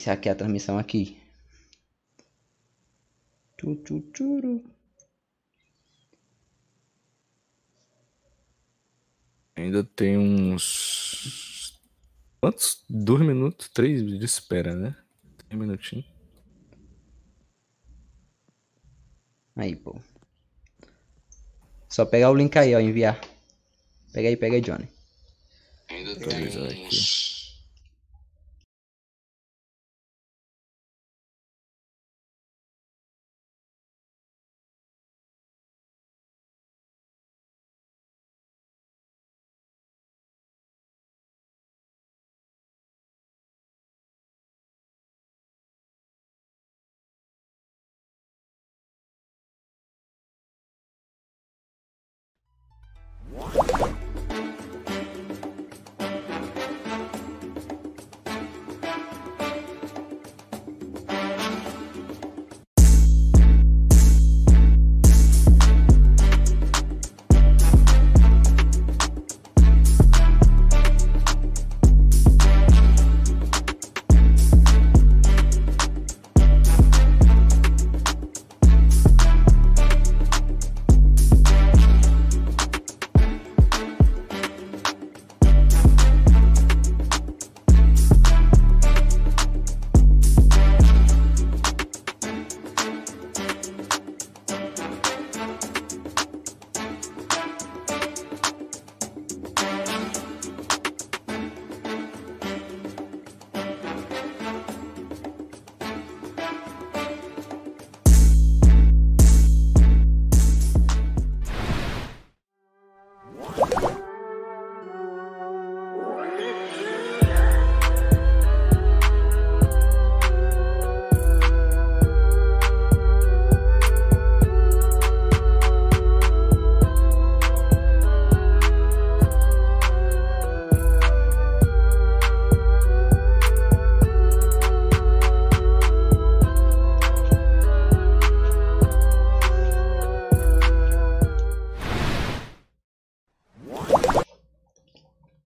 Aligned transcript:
Iniciar 0.00 0.12
aqui 0.12 0.28
a 0.28 0.34
transmissão 0.34 0.78
aqui. 0.78 1.20
Tu, 3.56 3.74
tu, 3.76 4.00
turu. 4.00 4.64
Ainda 9.56 9.82
tem 9.82 10.16
uns. 10.16 11.76
Quantos? 12.40 12.84
Dois 12.88 13.26
minutos? 13.26 13.68
Três 13.70 14.00
de 14.06 14.24
espera, 14.24 14.72
né? 14.72 14.96
Três 15.36 15.60
minutinhos. 15.60 16.06
Aí, 19.56 19.74
pô. 19.74 20.00
Só 21.88 22.06
pegar 22.06 22.30
o 22.30 22.36
link 22.36 22.56
aí, 22.56 22.72
ó, 22.72 22.78
enviar. 22.78 23.20
Pega 24.12 24.28
aí, 24.28 24.36
pega 24.36 24.54
aí, 24.54 24.60
Johnny. 24.60 24.88
Ainda 25.88 26.14
tem 26.14 26.86
uns... 26.86 27.37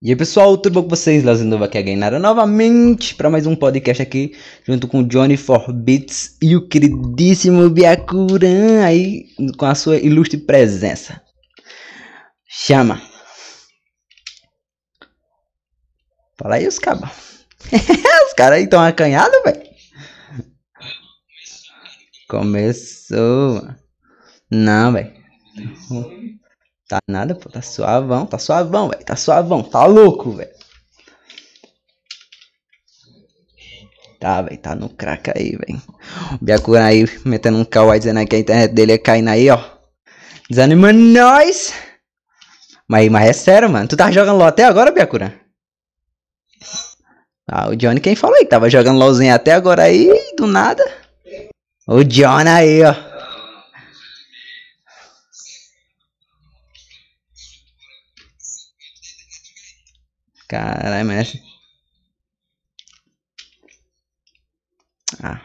E 0.05 0.11
aí 0.11 0.17
pessoal, 0.17 0.59
tudo 0.59 0.75
bom 0.75 0.83
com 0.83 0.89
vocês? 0.89 1.23
Leozinho 1.23 1.63
aqui 1.63 1.79
a 1.79 1.83
Gainara 1.83 2.19
novamente 2.19 3.15
para 3.15 3.31
mais 3.31 3.47
um 3.47 3.55
podcast 3.55 4.03
aqui 4.03 4.37
junto 4.67 4.89
com 4.89 5.05
Johnny 5.05 5.37
Forbits 5.37 6.37
e 6.43 6.57
o 6.57 6.67
queridíssimo 6.67 7.71
Byakuran 7.71 8.85
aí 8.85 9.29
com 9.57 9.65
a 9.65 9.77
sua 9.77 9.99
ilustre 9.99 10.41
presença. 10.41 11.23
Chama. 12.49 13.01
Fala 16.37 16.57
aí 16.57 16.67
os 16.67 16.81
cabos. 16.81 17.47
os 17.71 18.33
caras 18.37 18.59
aí 18.59 18.65
estão 18.65 18.83
acanhados, 18.83 19.41
velho. 19.45 19.63
Começou. 22.29 23.69
Não, 24.51 24.95
velho. 24.95 25.13
Tá 26.93 26.99
nada, 27.09 27.35
pô. 27.35 27.49
Tá 27.49 27.63
suavão, 27.63 28.27
tá 28.27 28.39
suavão, 28.39 28.91
velho. 28.91 29.03
Tá 29.03 29.17
suavão, 29.17 29.63
tá 29.63 29.87
louco, 29.87 30.33
velho. 30.33 30.51
Tá, 34.21 34.43
velho. 34.43 34.59
Tá 34.59 34.75
no 34.75 34.91
crack 34.91 35.33
aí, 35.35 35.57
velho. 35.57 35.83
O 36.35 36.45
Byakuran 36.45 36.85
aí 36.85 37.07
metendo 37.25 37.57
um 37.57 37.65
kawaii 37.65 37.99
dizendo 37.99 38.27
que 38.27 38.37
a 38.37 38.39
internet 38.39 38.75
dele 38.75 38.93
é 38.93 38.99
caindo 38.99 39.29
aí, 39.29 39.49
ó. 39.49 39.59
Desanimando 40.51 40.99
nós. 40.99 41.73
Mas, 42.87 43.09
mas 43.09 43.31
é 43.31 43.33
sério, 43.33 43.71
mano. 43.71 43.89
Tu 43.89 43.97
tava 43.97 44.13
jogando 44.13 44.37
LOL 44.37 44.49
até 44.49 44.65
agora, 44.67 44.93
Byakuran? 44.93 45.33
Ah, 47.51 47.71
o 47.71 47.75
Johnny 47.75 48.03
quem 48.03 48.15
falou 48.15 48.37
aí? 48.37 48.45
Tava 48.45 48.69
jogando 48.69 48.99
LOLzinho 48.99 49.35
até 49.35 49.55
agora 49.55 49.85
aí, 49.85 50.13
do 50.37 50.47
nada. 50.47 50.85
O 51.89 52.05
Johnny 52.05 52.51
aí, 52.51 52.83
ó. 52.85 53.12
Caralho, 60.53 61.07
mas. 61.07 61.33
Ah. 65.23 65.41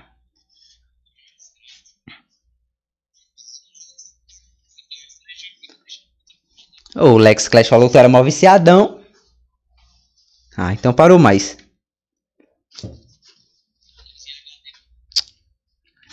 O 6.98 7.18
Lex 7.18 7.48
Clash 7.48 7.70
falou 7.70 7.88
que 7.88 7.94
tu 7.94 8.00
era 8.00 8.10
mó 8.10 8.22
viciadão. 8.22 9.02
Ah, 10.58 10.74
então 10.74 10.92
parou 10.92 11.18
mais. 11.18 11.56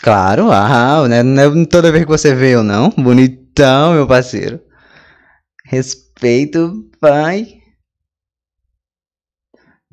Claro, 0.02 0.52
ah, 0.52 1.08
né? 1.08 1.24
não 1.24 1.62
é 1.62 1.66
toda 1.66 1.90
vez 1.90 2.04
que 2.04 2.10
você 2.10 2.32
veio, 2.32 2.62
não. 2.62 2.90
Bonitão, 2.90 3.94
meu 3.94 4.06
parceiro. 4.06 4.62
Respeito, 5.64 6.88
pai. 7.00 7.63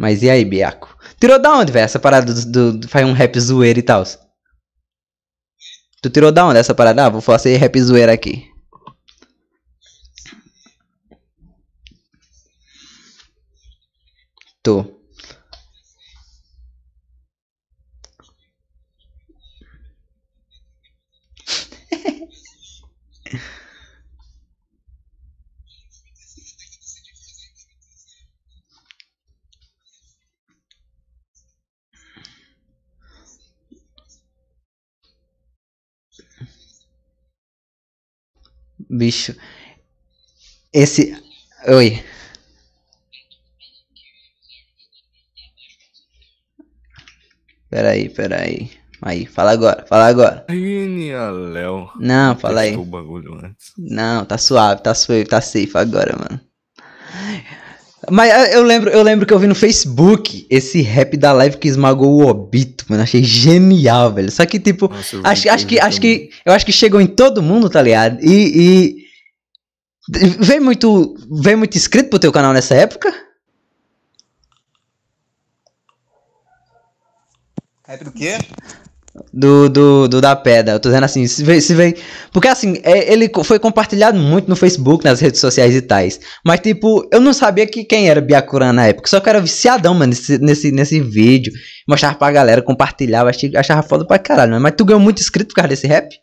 Mas 0.02 0.24
e 0.24 0.30
aí, 0.32 0.44
Biaco? 0.44 0.98
Tirou 1.20 1.38
da 1.40 1.52
onde, 1.60 1.72
velho? 1.72 1.86
Essa 1.86 2.00
parada 2.00 2.34
do, 2.34 2.46
do, 2.52 2.78
do- 2.80 2.88
Faz 2.88 3.06
um 3.06 3.14
rap 3.14 3.40
zoeiro 3.40 3.78
e 3.78 3.84
tal. 3.84 4.04
Tu 6.02 6.10
tirou 6.10 6.32
da 6.32 6.44
onde 6.48 6.58
essa 6.58 6.74
parada? 6.74 7.06
Ah, 7.06 7.10
vou 7.10 7.22
fazer 7.22 7.56
rap 7.58 7.80
zoeiro 7.80 8.12
aqui. 8.12 8.50
Tô. 14.64 15.01
Bicho. 38.92 39.34
Esse. 40.74 41.16
Oi. 41.66 42.04
Peraí, 47.70 48.10
peraí. 48.10 48.70
Aí, 49.02 49.26
fala 49.26 49.52
agora, 49.52 49.86
fala 49.88 50.08
agora. 50.08 50.46
Aí, 50.50 51.14
a 51.14 51.32
Léo. 51.32 51.90
Não, 51.98 52.38
fala 52.38 52.62
aí. 52.62 52.76
Não, 53.78 54.26
tá 54.26 54.38
suave, 54.38 54.82
tá 54.84 54.94
suave, 54.94 55.26
tá 55.26 55.40
safe 55.40 55.72
agora, 55.76 56.14
mano. 56.18 56.42
Mas 58.10 58.32
eh, 58.32 58.56
eu 58.56 58.64
lembro, 58.64 58.90
eu 58.90 59.04
lembro 59.04 59.26
que 59.26 59.34
eu 59.34 59.40
vi 59.40 59.48
no 59.48 59.54
Facebook 59.54 60.48
esse 60.50 60.82
rap 60.82 61.16
da 61.18 61.32
live 61.34 61.58
que 61.58 61.68
esmagou 61.68 62.22
o 62.22 62.28
Obito, 62.28 62.86
mano. 62.90 63.04
Achei 63.04 63.24
genial, 63.24 64.12
velho. 64.14 64.32
Só 64.32 64.46
que, 64.46 64.60
tipo, 64.60 64.88
Nossa, 64.88 65.16
eu 65.16 65.22
acho, 65.24 65.50
acho 65.50 65.68
que, 65.68 65.80
acho 65.80 66.02
que, 66.02 66.30
eu 66.46 66.54
acho 66.54 66.66
que 66.66 66.72
chegou 66.72 67.00
em 67.00 67.08
todo 67.08 67.44
mundo, 67.44 67.70
tá 67.70 67.82
ligado? 67.82 68.20
E, 68.24 68.98
e 70.10 70.38
vem 70.40 70.60
muito, 70.60 71.16
vem 71.30 71.56
muito 71.56 71.78
inscrito 71.78 72.10
pro 72.10 72.20
teu 72.20 72.32
canal 72.32 72.54
nessa 72.54 72.74
época? 72.74 73.14
Rap 77.88 78.04
do 78.04 78.12
quê? 78.12 78.38
Do, 79.34 79.68
do, 79.70 80.08
do 80.08 80.22
da 80.22 80.36
pedra. 80.38 80.76
Eu 80.76 80.80
tô 80.80 80.88
dizendo 80.88 81.04
assim, 81.04 81.28
se 81.28 81.44
vem, 81.44 81.60
se 81.60 81.76
vem. 81.76 81.94
Porque 82.32 82.48
assim, 82.48 82.80
é, 82.82 83.12
ele 83.12 83.30
foi 83.44 83.60
compartilhado 83.60 84.18
muito 84.18 84.48
no 84.48 84.56
Facebook, 84.56 85.04
nas 85.04 85.20
redes 85.20 85.42
sociais 85.42 85.76
e 85.76 85.82
tais. 85.82 86.20
Mas, 86.46 86.62
tipo, 86.62 87.08
eu 87.12 87.20
não 87.20 87.34
sabia 87.34 87.68
que 87.68 87.84
quem 87.84 88.10
era 88.10 88.22
Byakuran 88.22 88.72
na 88.72 88.88
época. 88.88 89.10
Só 89.10 89.20
que 89.20 89.28
eu 89.28 89.32
era 89.32 89.42
viciadão, 89.42 89.94
mano, 89.94 90.12
nesse, 90.12 90.38
nesse, 90.38 90.72
nesse 90.72 91.02
vídeo. 91.02 91.52
Mostrava 91.88 92.16
pra 92.16 92.32
galera, 92.32 92.62
compartilhava, 92.62 93.30
achava 93.58 93.84
foda 93.84 94.08
pra 94.08 94.18
caralho, 94.18 94.52
mano. 94.52 94.64
Mas 94.64 94.76
tu 94.78 94.86
ganhou 94.86 95.02
muito 95.02 95.20
inscrito 95.22 95.50
por 95.50 95.56
causa 95.56 95.68
desse 95.70 95.88
rap? 95.88 96.18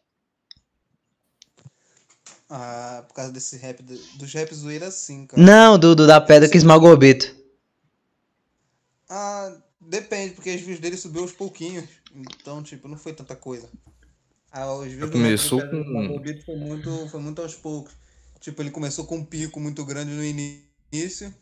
Ah, 2.48 3.04
por 3.06 3.14
causa 3.14 3.30
desse 3.32 3.56
rap, 3.58 3.82
do- 3.82 3.98
dos 4.16 4.32
rap 4.32 4.54
zoeira 4.54 4.90
sim, 4.90 5.26
cara. 5.26 5.42
Não, 5.42 5.78
do, 5.78 5.94
do 5.94 6.06
da 6.06 6.20
pedra 6.20 6.48
que 6.48 6.56
esmagou 6.56 6.88
o 6.88 6.92
Obito. 6.94 7.36
Ah, 9.10 9.52
depende, 9.80 10.34
porque 10.34 10.50
as 10.50 10.60
views 10.60 10.80
dele 10.80 10.96
subiu 10.96 11.22
aos 11.22 11.32
pouquinhos. 11.32 11.84
Então, 12.14 12.62
tipo, 12.62 12.88
não 12.88 12.96
foi 12.96 13.12
tanta 13.12 13.36
coisa. 13.36 13.68
Ah, 14.50 14.72
os 14.72 14.90
views 14.92 15.10
Começou 15.10 15.60
com- 15.60 16.20
Beat 16.20 16.44
foi 16.44 16.56
muito, 16.56 17.08
foi 17.10 17.20
muito 17.20 17.42
aos 17.42 17.54
poucos. 17.54 17.92
Tipo, 18.40 18.62
ele 18.62 18.70
começou 18.70 19.04
com 19.04 19.16
um 19.16 19.24
pico 19.24 19.60
muito 19.60 19.84
grande 19.84 20.12
no 20.12 20.24
início, 20.24 21.34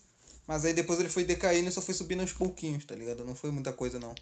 mas 0.46 0.64
aí 0.64 0.72
depois 0.72 0.98
ele 0.98 1.08
foi 1.08 1.24
decaindo 1.24 1.68
e 1.68 1.72
só 1.72 1.80
foi 1.80 1.94
subindo 1.94 2.22
aos 2.22 2.32
pouquinhos, 2.32 2.84
tá 2.84 2.94
ligado? 2.94 3.24
Não 3.24 3.34
foi 3.34 3.50
muita 3.50 3.72
coisa, 3.72 4.00
não. 4.00 4.14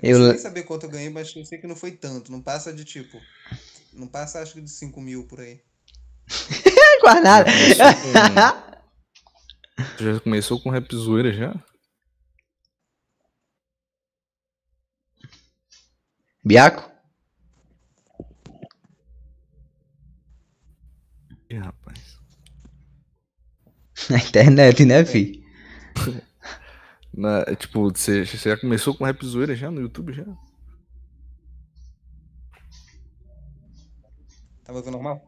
Eu 0.00 0.18
não 0.18 0.24
sei 0.26 0.32
nem 0.34 0.42
saber 0.42 0.62
quanto 0.62 0.84
eu 0.86 0.90
ganhei, 0.90 1.10
mas 1.10 1.34
eu 1.34 1.44
sei 1.44 1.58
que 1.58 1.66
não 1.66 1.76
foi 1.76 1.92
tanto. 1.92 2.32
Não 2.32 2.40
passa 2.40 2.72
de 2.72 2.84
tipo. 2.84 3.20
Não 3.92 4.06
passa, 4.06 4.40
acho 4.40 4.54
que 4.54 4.60
de 4.60 4.70
5 4.70 5.00
mil 5.00 5.24
por 5.24 5.40
aí. 5.40 5.60
Tu 9.96 10.04
já 10.04 10.20
começou 10.20 10.60
com 10.60 10.70
rap 10.70 10.94
zoeira 10.94 11.32
já? 11.32 11.54
Biaco? 16.48 16.90
Ih, 21.50 21.58
rapaz. 21.58 22.18
Na 24.08 24.16
internet, 24.16 24.86
né, 24.86 25.04
fi? 25.04 25.44
Na, 27.12 27.44
tipo, 27.54 27.90
você, 27.90 28.24
você 28.24 28.48
já 28.48 28.56
começou 28.56 28.96
com 28.96 29.04
rap 29.04 29.22
zoeira 29.26 29.54
já 29.54 29.70
no 29.70 29.82
YouTube 29.82 30.14
já? 30.14 30.24
Tá 34.64 34.72
ouvindo 34.72 34.92
normal? 34.92 35.22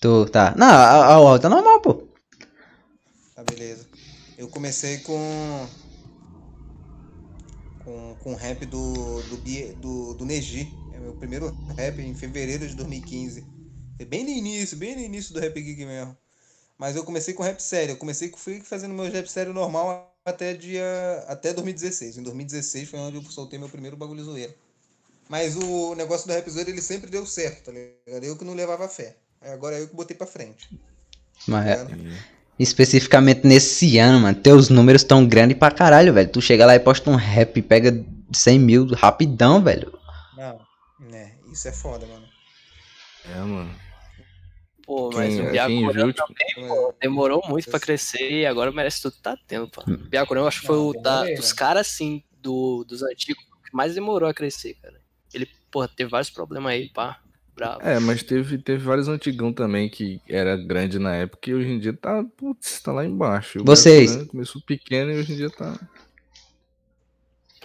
Tu, 0.00 0.30
tá. 0.30 0.54
Não, 0.56 0.66
a, 0.66 1.14
a, 1.14 1.34
a 1.34 1.38
tá 1.38 1.50
normal, 1.50 1.82
pô. 1.82 2.08
Tá, 3.34 3.44
beleza. 3.44 3.86
Eu 4.38 4.48
comecei 4.48 5.00
com. 5.00 5.68
Com, 7.88 8.16
com 8.22 8.34
rap 8.34 8.66
do, 8.66 9.22
do, 9.22 9.36
do, 9.80 10.14
do 10.14 10.24
Neji. 10.26 10.68
É 10.92 10.98
meu 10.98 11.14
primeiro 11.14 11.56
rap 11.74 11.98
em 12.00 12.14
fevereiro 12.14 12.68
de 12.68 12.74
2015. 12.74 13.46
Foi 13.96 14.04
bem 14.04 14.24
no 14.24 14.30
início, 14.30 14.76
bem 14.76 14.94
no 14.94 15.00
início 15.00 15.32
do 15.32 15.40
Rap 15.40 15.58
Geek 15.60 15.84
mesmo. 15.86 16.16
Mas 16.76 16.96
eu 16.96 17.04
comecei 17.04 17.32
com 17.34 17.42
rap 17.42 17.60
sério. 17.60 17.92
Eu 17.92 17.96
comecei 17.96 18.30
fui 18.36 18.60
fazendo 18.60 18.94
meu 18.94 19.10
rap 19.10 19.26
sério 19.26 19.54
normal 19.54 20.14
até 20.24 20.54
dia. 20.54 20.84
até 21.28 21.52
2016. 21.54 22.18
Em 22.18 22.22
2016 22.22 22.90
foi 22.90 23.00
onde 23.00 23.16
eu 23.16 23.22
soltei 23.24 23.58
meu 23.58 23.70
primeiro 23.70 23.96
bagulho 23.96 24.22
zoeiro. 24.22 24.54
Mas 25.28 25.56
o 25.56 25.94
negócio 25.94 26.26
do 26.26 26.32
rap 26.34 26.48
zoeiro 26.50 26.70
ele 26.70 26.82
sempre 26.82 27.10
deu 27.10 27.26
certo, 27.26 27.64
tá 27.66 27.72
ligado? 27.72 28.24
Eu 28.24 28.36
que 28.36 28.44
não 28.44 28.54
levava 28.54 28.88
fé. 28.88 29.16
Agora 29.40 29.78
eu 29.78 29.88
que 29.88 29.94
botei 29.96 30.16
pra 30.16 30.26
frente. 30.26 30.70
Mas, 31.46 31.64
Tá 31.66 31.70
é, 31.70 31.84
ligado? 31.84 32.24
Especificamente 32.58 33.46
nesse 33.46 33.98
ano, 33.98 34.20
mano, 34.20 34.36
teus 34.36 34.68
números 34.68 35.04
tão 35.04 35.26
grandes 35.26 35.56
pra 35.58 35.70
caralho, 35.70 36.12
velho. 36.12 36.28
Tu 36.28 36.40
chega 36.40 36.66
lá 36.66 36.74
e 36.74 36.80
posta 36.80 37.08
um 37.10 37.14
rap 37.16 37.56
e 37.56 37.62
pega 37.62 38.04
100 38.32 38.58
mil 38.58 38.86
rapidão, 38.94 39.62
velho. 39.62 39.92
Não, 40.36 40.60
né? 40.98 41.32
Isso 41.52 41.68
é 41.68 41.72
foda, 41.72 42.06
mano. 42.06 42.26
É, 43.24 43.38
mano. 43.40 43.70
Pô, 44.84 45.10
mas 45.12 45.34
Quem, 45.34 45.46
o 45.46 45.50
Byakuran 45.50 45.92
viu, 46.04 46.12
tipo, 46.14 46.26
também, 46.28 46.68
pô, 46.68 46.94
demorou 46.98 47.42
muito 47.46 47.68
pra 47.70 47.78
crescer 47.78 48.30
e 48.30 48.46
agora 48.46 48.72
merece 48.72 49.02
tudo 49.02 49.12
que 49.16 49.20
tá 49.22 49.36
tendo, 49.46 49.68
pô. 49.68 49.82
O 49.82 50.08
Byakuran 50.08 50.40
eu 50.40 50.48
acho 50.48 50.60
que 50.60 50.66
foi 50.66 50.76
o 50.76 50.94
da- 50.94 51.24
dos 51.24 51.28
velho. 51.46 51.56
caras, 51.56 51.86
assim, 51.88 52.22
do, 52.40 52.84
dos 52.84 53.02
antigos 53.02 53.44
que 53.44 53.76
mais 53.76 53.94
demorou 53.94 54.26
a 54.28 54.32
crescer, 54.32 54.74
cara. 54.80 54.98
Ele, 55.34 55.46
pô, 55.70 55.86
teve 55.86 56.08
vários 56.10 56.30
problemas 56.30 56.72
aí, 56.72 56.88
pá. 56.88 57.20
Bravo. 57.58 57.80
É, 57.82 57.98
mas 57.98 58.22
teve, 58.22 58.56
teve 58.56 58.84
vários 58.84 59.08
antigão 59.08 59.52
também 59.52 59.88
que 59.88 60.20
era 60.28 60.56
grande 60.56 60.96
na 60.96 61.16
época 61.16 61.50
e 61.50 61.54
hoje 61.54 61.68
em 61.68 61.78
dia 61.80 61.92
tá, 61.92 62.24
putz, 62.36 62.80
tá 62.80 62.92
lá 62.92 63.04
embaixo. 63.04 63.60
O 63.60 63.64
Vocês. 63.64 64.10
Byakuran 64.12 64.30
Começou 64.30 64.62
pequeno 64.62 65.10
e 65.10 65.18
hoje 65.18 65.32
em 65.32 65.36
dia 65.36 65.50
tá. 65.50 65.76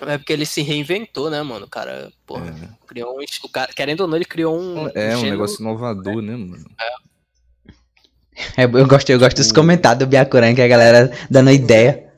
É 0.01 0.17
porque 0.17 0.33
ele 0.33 0.47
se 0.47 0.63
reinventou, 0.63 1.29
né, 1.29 1.43
mano? 1.43 1.65
O 1.67 1.69
cara, 1.69 2.11
porra, 2.25 2.47
É, 2.49 2.87
criou 2.87 3.17
um. 3.19 3.23
O 3.43 3.49
cara, 3.49 3.71
querendo 3.71 4.01
ou 4.01 4.07
não, 4.07 4.15
ele 4.17 4.25
criou 4.25 4.59
um. 4.59 4.89
é 4.95 5.09
um 5.15 5.19
gênero- 5.19 5.29
negócio 5.29 5.61
inovador, 5.61 6.21
né, 6.21 6.35
mano? 6.35 6.65
É, 8.57 8.63
eu 8.65 8.87
gosto, 8.87 9.09
eu 9.11 9.19
gosto 9.19 9.37
dos 9.37 9.51
comentários 9.51 9.99
do 9.99 10.07
Byakuran, 10.09 10.55
que 10.55 10.61
a 10.61 10.67
galera 10.67 11.15
dando 11.29 11.51
ideia. 11.51 12.11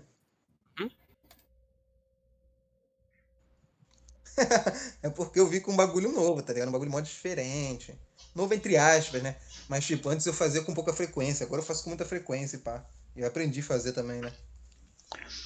É 5.04 5.10
porque 5.10 5.40
eu 5.40 5.48
vi 5.48 5.62
com 5.62 5.72
um 5.72 5.76
bagulho 5.76 6.12
novo, 6.12 6.42
tá 6.42 6.54
ligado? 6.54 6.70
Um 6.70 6.72
bagulho 6.74 6.92
mó 6.92 7.00
diferente. 7.00 7.98
Novo 8.34 8.54
entre 8.54 8.76
aspas, 8.78 9.22
né? 9.24 9.36
Mas, 9.70 9.86
tipo, 9.86 10.10
antes 10.10 10.26
eu 10.26 10.34
fazia 10.34 10.62
com 10.62 10.74
pouca 10.74 10.94
frequência, 10.94 11.46
agora 11.46 11.62
eu 11.62 11.66
faço 11.66 11.84
com 11.84 11.90
muita 11.90 12.06
frequência, 12.06 12.58
e 12.58 12.60
pá. 12.60 12.86
E 13.16 13.22
eu 13.22 13.28
aprendi 13.28 13.62
a 13.62 13.64
fazer 13.64 13.94
também, 13.94 14.20
né? 14.22 14.32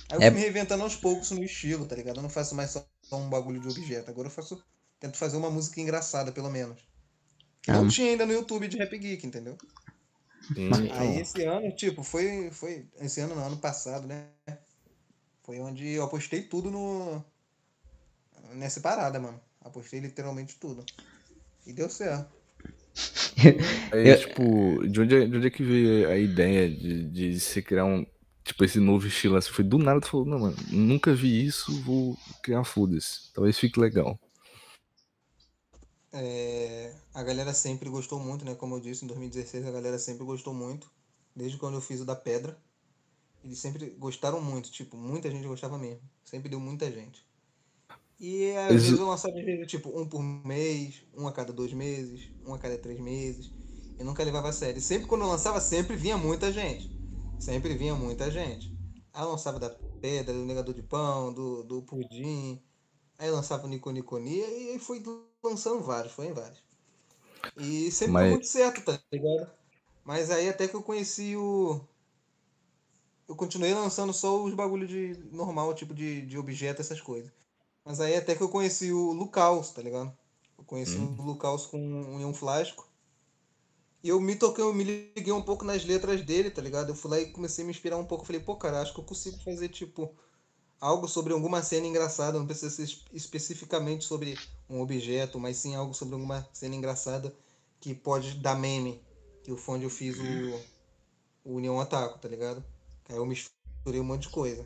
Aí 0.10 0.18
eu 0.18 0.22
É- 0.22 0.32
fui 0.32 0.40
me 0.40 0.42
reinventando 0.42 0.84
aos 0.84 0.96
poucos 0.96 1.30
no 1.32 1.44
estilo, 1.44 1.86
tá 1.86 1.96
ligado? 1.96 2.18
Eu 2.18 2.24
não 2.24 2.30
faço 2.30 2.56
mais 2.56 2.72
só 2.72 2.86
um 3.12 3.30
bagulho 3.30 3.60
de 3.60 3.68
objeto. 3.68 4.10
Agora 4.10 4.28
eu 4.28 4.32
faço. 4.32 4.62
Tento 5.00 5.18
fazer 5.18 5.38
uma 5.38 5.50
música 5.52 5.80
engraçada, 5.80 6.32
pelo 6.32 6.50
menos. 6.50 6.78
Que 7.62 7.72
não 7.72 7.86
Ah. 7.86 7.90
tinha 7.90 8.10
ainda 8.12 8.26
no 8.26 8.34
YouTube 8.34 8.68
de 8.68 8.78
Rap 8.78 8.98
Geek, 8.98 9.26
entendeu? 9.26 9.58
Sim, 10.54 10.70
Aí 10.92 11.20
esse 11.22 11.44
ano, 11.44 11.74
tipo, 11.76 12.04
foi. 12.04 12.50
foi 12.52 12.88
esse 13.00 13.22
ano, 13.22 13.36
não, 13.36 13.46
ano 13.46 13.58
passado, 13.58 14.08
né? 14.08 14.28
Foi 15.44 15.60
onde 15.60 15.88
eu 15.90 16.04
apostei 16.04 16.42
tudo 16.44 16.72
no. 16.72 17.24
Nessa 18.56 18.82
parada, 18.82 19.20
mano. 19.20 19.42
Apostei 19.62 20.00
literalmente 20.00 20.58
tudo. 20.60 20.90
E 21.66 21.74
deu 21.74 21.90
certo. 21.90 22.34
Aí, 23.92 24.14
Eu- 24.14 24.16
tipo, 24.16 24.80
de 24.88 25.00
onde, 25.02 25.16
é, 25.16 25.26
de 25.26 25.38
onde 25.38 25.48
é 25.48 25.50
que 25.50 25.64
veio 25.64 26.10
a 26.10 26.18
ideia 26.18 26.70
de, 26.70 27.04
de 27.10 27.40
você 27.40 27.62
criar 27.62 27.86
um. 27.86 28.06
Tipo, 28.44 28.64
esse 28.66 28.80
novo 28.80 29.06
estilo 29.08 29.36
assim? 29.38 29.52
Foi 29.52 29.64
do 29.64 29.78
nada, 29.78 30.02
tu 30.02 30.10
falou, 30.10 30.26
não, 30.26 30.40
mano, 30.40 30.56
nunca 30.72 31.14
vi 31.14 31.46
isso, 31.46 31.72
vou 31.84 32.18
criar 32.44 32.64
foda-se. 32.64 33.32
Talvez 33.34 33.58
fique 33.58 33.80
legal. 33.80 34.20
É, 36.12 36.96
a 37.14 37.24
galera 37.24 37.54
sempre 37.54 37.90
gostou 37.90 38.20
muito, 38.20 38.44
né? 38.46 38.56
Como 38.56 38.76
eu 38.76 38.80
disse, 38.80 39.04
em 39.04 39.08
2016 39.08 39.66
a 39.66 39.72
galera 39.72 39.98
sempre 40.00 40.24
gostou 40.24 40.54
muito. 40.54 40.92
Desde 41.36 41.58
quando 41.58 41.76
eu 41.76 41.82
fiz 41.82 42.00
o 42.02 42.06
da 42.06 42.16
pedra. 42.16 42.60
Eles 43.44 43.60
sempre 43.60 43.92
gostaram 43.92 44.42
muito, 44.42 44.72
tipo, 44.72 44.98
muita 44.98 45.32
gente 45.32 45.48
gostava 45.48 45.78
mesmo. 45.80 46.02
Sempre 46.26 46.50
deu 46.50 46.60
muita 46.62 46.92
gente. 46.92 47.26
E 48.20 48.52
às 48.58 48.74
vezes 48.84 49.00
eu 49.00 49.08
lançava 49.08 49.34
tipo, 49.66 49.98
um 49.98 50.08
por 50.08 50.22
mês, 50.22 51.04
um 51.18 51.28
a 51.28 51.32
cada 51.32 51.54
dois 51.54 51.72
meses, 51.74 52.30
um 52.46 52.54
a 52.54 52.60
cada 52.60 52.78
três 52.78 53.00
meses. 53.00 53.50
Eu 53.98 54.06
nunca 54.06 54.24
levava 54.24 54.50
a 54.50 54.54
sério. 54.54 54.80
E 54.80 54.82
sempre 54.82 55.08
quando 55.08 55.22
eu 55.22 55.28
lançava, 55.28 55.62
sempre 55.62 55.96
vinha 55.96 56.18
muita 56.18 56.52
gente. 56.52 56.90
Sempre 57.40 57.76
vinha 57.76 57.96
muita 57.96 58.30
gente. 58.30 58.74
Aí 59.14 59.24
eu 59.24 59.30
lançava 59.30 59.60
da 59.60 59.70
pedra, 60.02 60.34
do 60.34 60.46
negador 60.46 60.74
de 60.74 60.82
pão, 60.82 61.34
do, 61.34 61.64
do 61.64 61.82
pudim. 61.82 62.62
Aí 63.18 63.28
eu 63.28 63.36
lançava 63.36 63.66
o 63.66 63.70
Nico 63.70 63.92
Niconia 63.92 64.48
e 64.48 64.72
aí 64.72 64.80
fui 64.80 65.02
lançando 65.44 65.82
vários, 65.82 66.14
foi 66.14 66.28
em 66.28 66.34
vários. 66.34 66.60
E 67.58 67.92
sempre 67.92 68.14
Mas- 68.14 68.32
muito 68.32 68.48
certo, 68.48 68.82
tá 68.84 69.00
ligado? 69.12 69.50
Mas 70.04 70.32
aí 70.32 70.50
até 70.50 70.68
que 70.68 70.76
eu 70.76 70.84
conheci 70.84 71.36
o. 71.36 71.80
Eu 73.28 73.36
continuei 73.36 73.74
lançando 73.74 74.12
só 74.12 74.44
os 74.44 74.54
bagulho 74.54 74.88
de 74.88 75.14
normal, 75.32 75.74
tipo 75.74 75.94
de, 75.94 76.26
de 76.26 76.38
objeto, 76.38 76.82
essas 76.82 77.00
coisas. 77.00 77.32
Mas 77.90 78.00
aí 78.02 78.16
até 78.16 78.36
que 78.36 78.44
eu 78.44 78.50
conheci 78.50 78.94
o 78.94 79.12
Lucaus, 79.14 79.72
tá 79.72 79.82
ligado? 79.82 80.18
Eu 80.58 80.64
conheci 80.66 80.98
Hum. 80.98 81.10
o 81.20 81.22
Lucaus 81.24 81.66
com 81.68 81.80
um, 81.80 82.26
um 82.28 82.34
flasco. 82.34 82.88
E 84.04 84.10
eu 84.10 84.20
me 84.22 84.36
toquei, 84.36 84.64
eu 84.64 84.74
me 84.74 84.84
liguei 84.84 85.34
um 85.34 85.42
pouco 85.42 85.66
nas 85.66 85.84
letras 85.84 86.22
dele, 86.22 86.50
tá 86.50 86.62
ligado? 86.62 86.90
Eu 86.90 86.96
fui 86.96 87.12
lá 87.12 87.20
e 87.20 87.32
comecei 87.32 87.64
a 87.64 87.66
me 87.66 87.72
inspirar 87.72 87.98
um 87.98 88.06
pouco. 88.06 88.26
Falei, 88.26 88.42
pô, 88.42 88.56
cara, 88.56 88.82
acho 88.82 88.94
que 88.94 89.00
eu 89.00 89.04
consigo 89.04 89.38
fazer, 89.40 89.70
tipo, 89.70 90.16
algo 90.82 91.08
sobre 91.08 91.34
alguma 91.34 91.64
cena 91.64 91.88
engraçada. 91.88 92.40
Não 92.40 92.46
precisa 92.48 92.72
ser 92.72 92.84
es- 92.84 93.06
especificamente 93.14 94.06
sobre 94.06 94.44
um 94.70 94.82
objeto, 94.82 95.40
mas 95.40 95.58
sim 95.58 95.76
algo 95.76 95.94
sobre 95.94 96.16
alguma 96.16 96.48
cena 96.54 96.76
engraçada 96.76 97.36
que 97.82 97.96
pode 97.96 98.36
dar 98.36 98.56
meme. 98.56 99.02
Que 99.44 99.56
foi 99.58 99.76
onde 99.78 99.86
eu 99.86 99.92
fiz 99.92 100.20
o, 100.20 100.62
o 101.44 101.56
União 101.56 101.78
Otaku, 101.78 102.20
tá 102.20 102.28
ligado? 102.30 102.64
Aí 103.10 103.18
eu 103.18 103.26
misturei 103.26 104.00
um 104.02 104.04
monte 104.06 104.24
de 104.24 104.30
coisa. 104.30 104.66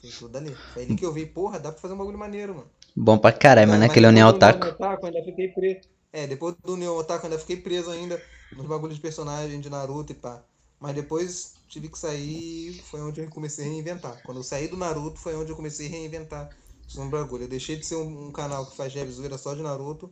Foi 0.00 0.10
tudo 0.10 0.36
ali. 0.36 0.54
Foi 0.72 0.82
ali 0.84 0.96
que 0.96 1.04
eu 1.04 1.12
vi, 1.12 1.26
porra, 1.26 1.58
dá 1.58 1.70
pra 1.70 1.80
fazer 1.80 1.94
um 1.94 1.98
bagulho 1.98 2.18
maneiro, 2.18 2.54
mano. 2.54 2.70
Bom 2.96 3.18
pra 3.18 3.32
caralho, 3.32 3.68
mano. 3.68 3.80
Mas 3.80 3.90
Aquele 3.90 4.06
União 4.06 4.32
depois 4.32 4.52
do 4.52 4.58
Otaku. 4.58 4.66
União 4.66 4.74
Otaku, 4.74 5.06
ainda 5.06 5.24
fiquei 5.24 5.48
preso. 5.48 5.80
É, 6.12 6.26
depois 6.26 6.54
do 6.64 6.72
União 6.72 6.96
Otaku 6.96 7.26
ainda 7.26 7.38
fiquei 7.38 7.56
preso 7.56 7.90
ainda 7.90 8.20
nos 8.56 8.66
bagulhos 8.66 8.96
de 8.96 9.02
personagem 9.02 9.60
de 9.60 9.70
Naruto 9.70 10.12
e 10.12 10.14
pá. 10.14 10.42
Mas 10.80 10.94
depois 10.94 11.54
tive 11.68 11.88
que 11.88 11.98
sair, 11.98 12.80
foi 12.84 13.00
onde 13.00 13.20
eu 13.20 13.28
comecei 13.28 13.66
a 13.66 13.68
reinventar. 13.68 14.20
Quando 14.24 14.38
eu 14.38 14.42
saí 14.42 14.66
do 14.66 14.76
Naruto 14.76 15.18
foi 15.18 15.36
onde 15.36 15.50
eu 15.52 15.56
comecei 15.56 15.86
a 15.86 15.90
reinventar 15.90 16.50
um 16.96 17.08
bagulho. 17.08 17.44
Eu 17.44 17.48
deixei 17.48 17.76
de 17.76 17.86
ser 17.86 17.96
um, 17.96 18.28
um 18.28 18.32
canal 18.32 18.66
que 18.66 18.76
faz 18.76 18.92
zoeira 18.92 19.38
só 19.38 19.54
de 19.54 19.62
Naruto 19.62 20.10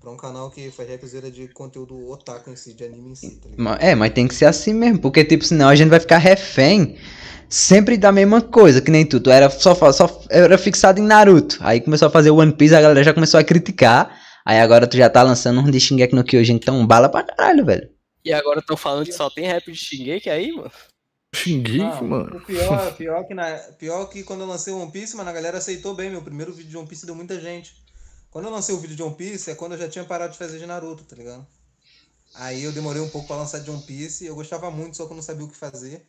pra 0.00 0.10
um 0.10 0.16
canal 0.16 0.50
que 0.50 0.70
faz 0.70 0.88
rap 0.88 1.06
zoeira 1.06 1.30
de 1.30 1.48
conteúdo 1.48 2.10
otaku 2.10 2.50
em 2.50 2.56
si, 2.56 2.74
de 2.74 2.84
anime 2.84 3.10
em 3.10 3.14
si, 3.14 3.36
tá 3.36 3.48
ligado? 3.48 3.82
É, 3.82 3.94
mas 3.94 4.12
tem 4.12 4.28
que 4.28 4.34
ser 4.34 4.46
assim 4.46 4.74
mesmo, 4.74 5.00
porque, 5.00 5.24
tipo, 5.24 5.44
senão 5.44 5.68
a 5.68 5.74
gente 5.74 5.88
vai 5.88 6.00
ficar 6.00 6.18
refém 6.18 6.96
sempre 7.48 7.96
da 7.96 8.12
mesma 8.12 8.40
coisa, 8.40 8.80
que 8.80 8.90
nem 8.90 9.04
tu. 9.06 9.20
Tu 9.20 9.30
era 9.30 9.48
só, 9.50 9.74
só 9.92 10.22
era 10.30 10.58
fixado 10.58 11.00
em 11.00 11.04
Naruto. 11.04 11.58
Aí 11.60 11.80
começou 11.80 12.08
a 12.08 12.10
fazer 12.10 12.30
One 12.30 12.52
Piece, 12.52 12.74
a 12.74 12.80
galera 12.80 13.04
já 13.04 13.14
começou 13.14 13.38
a 13.38 13.44
criticar. 13.44 14.20
Aí 14.44 14.60
agora 14.60 14.86
tu 14.86 14.96
já 14.96 15.10
tá 15.10 15.22
lançando 15.22 15.60
um 15.60 15.70
de 15.70 15.80
Shingeki 15.80 16.14
no 16.14 16.22
Kyojin, 16.22 16.54
então 16.54 16.86
bala 16.86 17.08
pra 17.08 17.24
caralho, 17.24 17.64
velho. 17.64 17.90
E 18.24 18.32
agora 18.32 18.60
estão 18.60 18.76
falando 18.76 19.04
que 19.06 19.12
só 19.12 19.30
tem 19.30 19.46
rap 19.46 19.70
de 19.70 19.78
Shingeki 19.78 20.30
aí, 20.30 20.52
mano? 20.52 20.70
Xinguei, 21.34 21.78
Não, 21.78 22.04
mano. 22.04 22.36
O 22.38 22.40
pior, 22.40 22.94
pior, 22.96 23.24
que 23.24 23.34
na, 23.34 23.56
pior 23.78 24.06
que 24.06 24.22
quando 24.22 24.40
eu 24.40 24.46
lancei 24.46 24.72
o 24.72 24.80
One 24.80 24.90
Piece, 24.90 25.16
mano, 25.16 25.28
a 25.28 25.32
galera 25.32 25.58
aceitou 25.58 25.94
bem. 25.94 26.10
Meu 26.10 26.22
primeiro 26.22 26.52
vídeo 26.52 26.70
de 26.70 26.76
One 26.76 26.88
Piece 26.88 27.04
deu 27.04 27.14
muita 27.14 27.40
gente. 27.40 27.74
Quando 28.36 28.48
eu 28.48 28.52
lancei 28.52 28.74
o 28.74 28.78
vídeo 28.78 28.94
de 28.94 29.02
One 29.02 29.14
Piece, 29.14 29.50
é 29.50 29.54
quando 29.54 29.72
eu 29.72 29.78
já 29.78 29.88
tinha 29.88 30.04
parado 30.04 30.30
de 30.30 30.38
fazer 30.38 30.58
de 30.58 30.66
Naruto, 30.66 31.04
tá 31.04 31.16
ligado? 31.16 31.46
Aí 32.34 32.64
eu 32.64 32.70
demorei 32.70 33.00
um 33.00 33.08
pouco 33.08 33.26
pra 33.26 33.36
lançar 33.36 33.60
de 33.60 33.70
One 33.70 33.80
Piece. 33.80 34.26
Eu 34.26 34.34
gostava 34.34 34.70
muito, 34.70 34.94
só 34.94 35.06
que 35.06 35.12
eu 35.12 35.16
não 35.16 35.22
sabia 35.22 35.46
o 35.46 35.48
que 35.48 35.56
fazer. 35.56 36.06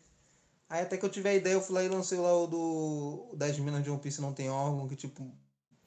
Aí 0.69 0.81
até 0.81 0.97
que 0.97 1.05
eu 1.05 1.09
tive 1.09 1.29
a 1.29 1.33
ideia, 1.33 1.53
eu 1.53 1.61
fui 1.61 1.75
lá 1.75 1.83
e 1.85 1.87
lancei 1.87 2.17
lá 2.17 2.37
o 2.37 2.45
do 2.45 3.29
o 3.31 3.35
das 3.37 3.57
minas 3.57 3.81
de 3.81 3.89
One 3.89 4.01
Piece 4.01 4.19
não 4.19 4.33
tem 4.33 4.49
órgão, 4.49 4.89
que 4.89 4.97
tipo. 4.97 5.23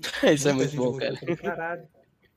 Isso 0.35 0.49
é 0.49 0.54
muita 0.54 0.54
muito 0.54 0.70
gente 0.70 0.76
bom, 0.78 0.92
gostou. 0.92 1.54
cara. 1.54 1.90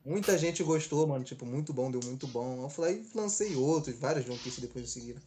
Muita 0.04 0.36
gente 0.36 0.62
gostou, 0.62 1.06
mano. 1.06 1.24
Tipo, 1.24 1.46
muito 1.46 1.72
bom, 1.72 1.90
deu 1.90 2.00
muito 2.04 2.26
bom. 2.26 2.62
Eu 2.62 2.68
fui 2.68 2.84
lá 2.84 2.92
e 2.92 3.06
lancei 3.14 3.56
outros, 3.56 3.98
vários 3.98 4.26
de 4.26 4.30
One 4.30 4.40
Piece 4.40 4.60
depois 4.60 4.84
de 4.84 4.90
seguida. 4.90 5.22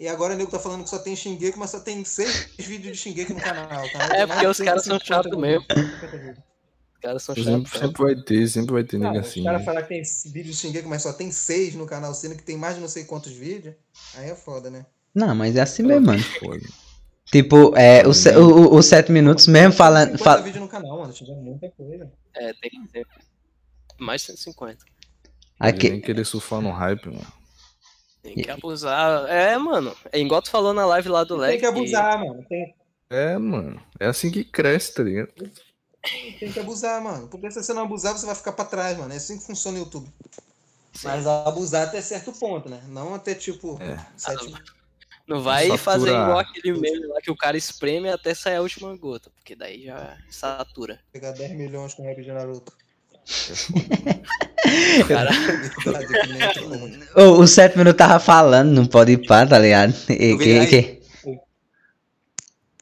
E 0.00 0.08
agora 0.08 0.34
o 0.34 0.36
nego 0.36 0.50
tá 0.50 0.58
falando 0.58 0.82
que 0.82 0.90
só 0.90 0.98
tem 0.98 1.14
Shingeki, 1.14 1.56
mas 1.56 1.70
só 1.70 1.78
tem 1.78 2.04
seis 2.04 2.48
vídeos 2.58 2.96
de 2.96 3.00
Shingeki 3.00 3.32
no 3.32 3.40
canal. 3.40 3.88
Tem 3.88 4.18
É 4.18 4.26
porque 4.26 4.44
os 4.44 4.58
caras 4.58 4.82
são 4.82 4.98
150 4.98 5.04
chatos 5.04 5.38
mesmo. 5.38 5.64
Os 7.02 7.08
caras 7.08 7.22
são 7.24 7.34
Sempre, 7.34 7.50
chatos. 7.68 7.80
sempre 7.80 8.02
vai 8.04 8.14
ter, 8.22 8.46
sempre 8.48 8.72
vai 8.74 8.84
ter 8.84 8.98
nega 8.98 9.20
os 9.20 9.26
assim. 9.26 9.42
caras 9.42 9.60
né? 9.60 9.64
falar 9.64 9.82
que 9.82 9.88
tem 9.88 10.02
vídeo 10.32 10.52
de 10.52 10.56
Shingeki, 10.56 10.86
mas 10.88 11.02
só 11.02 11.12
tem 11.12 11.32
seis 11.32 11.74
no 11.74 11.84
canal, 11.84 12.14
sendo 12.14 12.36
que 12.36 12.42
tem 12.44 12.56
mais 12.56 12.76
de 12.76 12.80
não 12.80 12.88
sei 12.88 13.04
quantos 13.04 13.32
vídeos. 13.32 13.74
Aí 14.16 14.30
é 14.30 14.34
foda, 14.36 14.70
né? 14.70 14.86
Não, 15.14 15.34
mas 15.34 15.56
é 15.56 15.60
assim 15.62 15.82
mesmo, 15.82 16.06
mano. 16.06 16.22
Tipo, 17.26 17.76
é, 17.76 18.06
os 18.06 18.24
o- 18.26 18.40
o- 18.40 18.76
os 18.76 18.86
sete 18.86 19.10
minutos 19.10 19.46
mesmo 19.48 19.72
falando. 19.72 20.12
50 20.12 20.24
Fala... 20.24 20.42
vídeos 20.42 20.62
no 20.62 20.68
canal, 20.68 20.98
mano. 21.00 21.12
Tiver 21.12 21.34
muita 21.34 21.68
coisa. 21.70 22.10
É, 22.34 22.52
tem 22.54 22.70
que 22.70 22.88
ter. 22.92 23.06
Mais 23.98 24.20
de 24.20 24.28
150. 24.28 24.84
Aqui, 25.58 25.90
Nem 25.90 26.00
querer 26.00 26.24
surfar 26.24 26.60
no 26.60 26.70
hype, 26.70 27.06
mano. 27.06 27.26
Tem 28.22 28.34
que 28.36 28.50
abusar. 28.50 29.28
É, 29.28 29.56
mano. 29.58 29.94
É 30.12 30.18
igual 30.20 30.40
tu 30.42 30.50
falou 30.50 30.72
na 30.72 30.86
live 30.86 31.08
lá 31.08 31.24
do 31.24 31.36
Leg. 31.36 31.52
Tem 31.52 31.60
que 31.60 31.66
abusar, 31.66 32.18
mano. 32.20 32.44
Tem, 32.48 32.74
É, 33.10 33.36
mano. 33.38 33.82
É 33.98 34.06
assim 34.06 34.30
que 34.30 34.44
cresce, 34.44 34.94
tá 34.94 35.02
ligado? 35.02 35.32
Tem 36.40 36.52
que 36.52 36.58
abusar, 36.60 37.00
mano. 37.02 37.28
Porque 37.28 37.50
se 37.50 37.62
você 37.62 37.72
não 37.72 37.82
abusar, 37.82 38.12
você 38.16 38.26
vai 38.26 38.34
ficar 38.34 38.52
pra 38.52 38.64
trás, 38.64 38.96
mano. 38.98 39.12
É 39.12 39.16
assim 39.16 39.38
que 39.38 39.44
funciona 39.44 39.78
o 39.78 39.80
YouTube. 39.82 40.08
Mas 41.04 41.26
abusar 41.26 41.86
até 41.88 42.00
certo 42.02 42.32
ponto, 42.32 42.68
né? 42.68 42.80
Não 42.88 43.14
até 43.14 43.34
tipo. 43.34 43.78
É. 43.82 43.98
sete- 44.16 44.52
Não 45.26 45.42
vai 45.42 45.62
Saturar. 45.68 45.78
fazer 45.78 46.08
igual 46.10 46.38
aquele 46.38 46.72
meme 46.78 47.06
lá 47.06 47.20
que 47.20 47.30
o 47.30 47.36
cara 47.36 47.56
espreme 47.56 48.08
até 48.10 48.34
sair 48.34 48.56
a 48.56 48.60
última 48.62 48.94
gota. 48.96 49.30
Porque 49.30 49.54
daí 49.56 49.84
já 49.84 50.18
satura. 50.30 51.00
pegar 51.12 51.30
10 51.32 51.52
milhões 51.52 51.94
com 51.94 52.02
o 52.02 52.06
rap 52.06 52.22
de 52.22 52.30
Naruto. 52.32 52.72
Cara, 55.08 55.30
Verdade, 55.30 56.06
que 56.06 56.26
nem 56.32 56.52
tem 56.52 56.68
como. 57.14 57.40
o, 57.40 57.46
sete 57.46 57.76
minutos 57.78 57.98
tava 57.98 58.18
falando, 58.18 58.70
não 58.72 58.86
pode 58.86 59.12
ir 59.12 59.26
pá, 59.26 59.46
tá 59.46 59.58
ligado? 59.58 59.94
E, 60.10 60.30
Eu 60.32 60.38
vi 60.38 60.44
que, 60.44 60.58
aí. 60.58 60.66
que- 60.66 61.02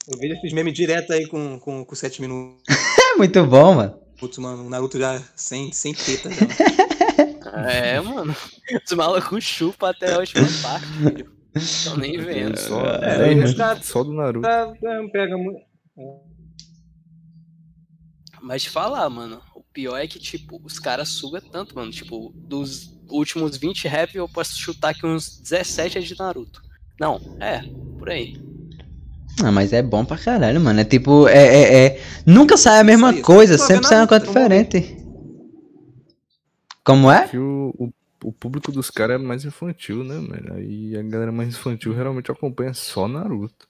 Eu 0.08 0.18
vejo 0.18 0.34
esses 0.34 0.52
memes 0.52 0.72
direto 0.74 1.12
aí 1.12 1.26
com, 1.26 1.58
com, 1.60 1.84
com 1.84 1.94
7 1.94 2.20
minutos, 2.20 2.62
muito 3.20 3.46
bom, 3.46 3.74
mano. 3.74 3.98
mano. 4.38 4.66
O 4.66 4.70
Naruto 4.70 4.98
já 4.98 5.20
sem, 5.36 5.72
sem 5.72 5.92
teta 5.94 6.30
já. 6.30 6.46
é, 7.70 8.00
mano. 8.00 8.34
Os 8.86 8.92
malucos 8.92 9.44
chupam 9.44 9.90
até 9.90 10.14
a 10.14 10.18
última 10.18 10.46
parte, 10.62 10.86
filho. 10.86 11.32
Tô 11.84 11.96
nem 11.96 12.18
vendo. 12.18 12.56
Só, 12.58 12.80
É, 12.86 13.28
minutos 13.28 13.54
tá- 13.54 13.80
só 13.82 14.02
do 14.04 14.12
Naruto. 14.12 14.42
Tá, 14.46 14.66
tá, 14.66 15.08
pega 15.12 15.36
muito. 15.36 15.60
Mas 18.42 18.62
te 18.62 18.70
falar, 18.70 19.08
mano, 19.10 19.42
o 19.54 19.62
pior 19.62 19.98
é 19.98 20.06
que, 20.06 20.18
tipo, 20.18 20.60
os 20.64 20.78
caras 20.78 21.08
sugam 21.10 21.40
tanto, 21.42 21.74
mano. 21.74 21.90
Tipo, 21.90 22.32
dos 22.34 22.98
últimos 23.08 23.56
20 23.56 23.86
rap, 23.86 24.14
eu 24.14 24.28
posso 24.28 24.56
chutar 24.58 24.94
que 24.94 25.06
uns 25.06 25.38
17 25.40 25.98
é 25.98 26.00
de 26.00 26.18
Naruto. 26.18 26.62
Não, 26.98 27.20
é, 27.40 27.60
por 27.98 28.08
aí. 28.08 28.36
Ah, 29.42 29.50
mas 29.50 29.72
é 29.72 29.82
bom 29.82 30.04
pra 30.04 30.18
caralho, 30.18 30.60
mano. 30.60 30.80
É 30.80 30.84
tipo, 30.84 31.26
é, 31.28 31.38
é, 31.46 31.86
é- 31.86 32.00
Nunca 32.26 32.56
sai 32.56 32.80
a 32.80 32.84
mesma 32.84 33.12
coisa, 33.22 33.56
sempre 33.56 33.86
sai 33.86 33.98
uma 34.00 34.06
coisa 34.08 34.26
diferente. 34.26 34.96
Como 36.84 37.10
é? 37.10 37.28
Que 37.28 37.38
o, 37.38 37.74
o, 37.78 37.90
o 38.24 38.32
público 38.32 38.72
dos 38.72 38.90
caras 38.90 39.16
é 39.16 39.18
mais 39.18 39.44
infantil, 39.44 40.02
né, 40.02 40.14
mano? 40.16 40.54
Aí 40.54 40.96
a 40.96 41.02
galera 41.02 41.32
mais 41.32 41.50
infantil 41.50 41.94
geralmente 41.94 42.30
acompanha 42.30 42.74
só 42.74 43.06
Naruto. 43.06 43.66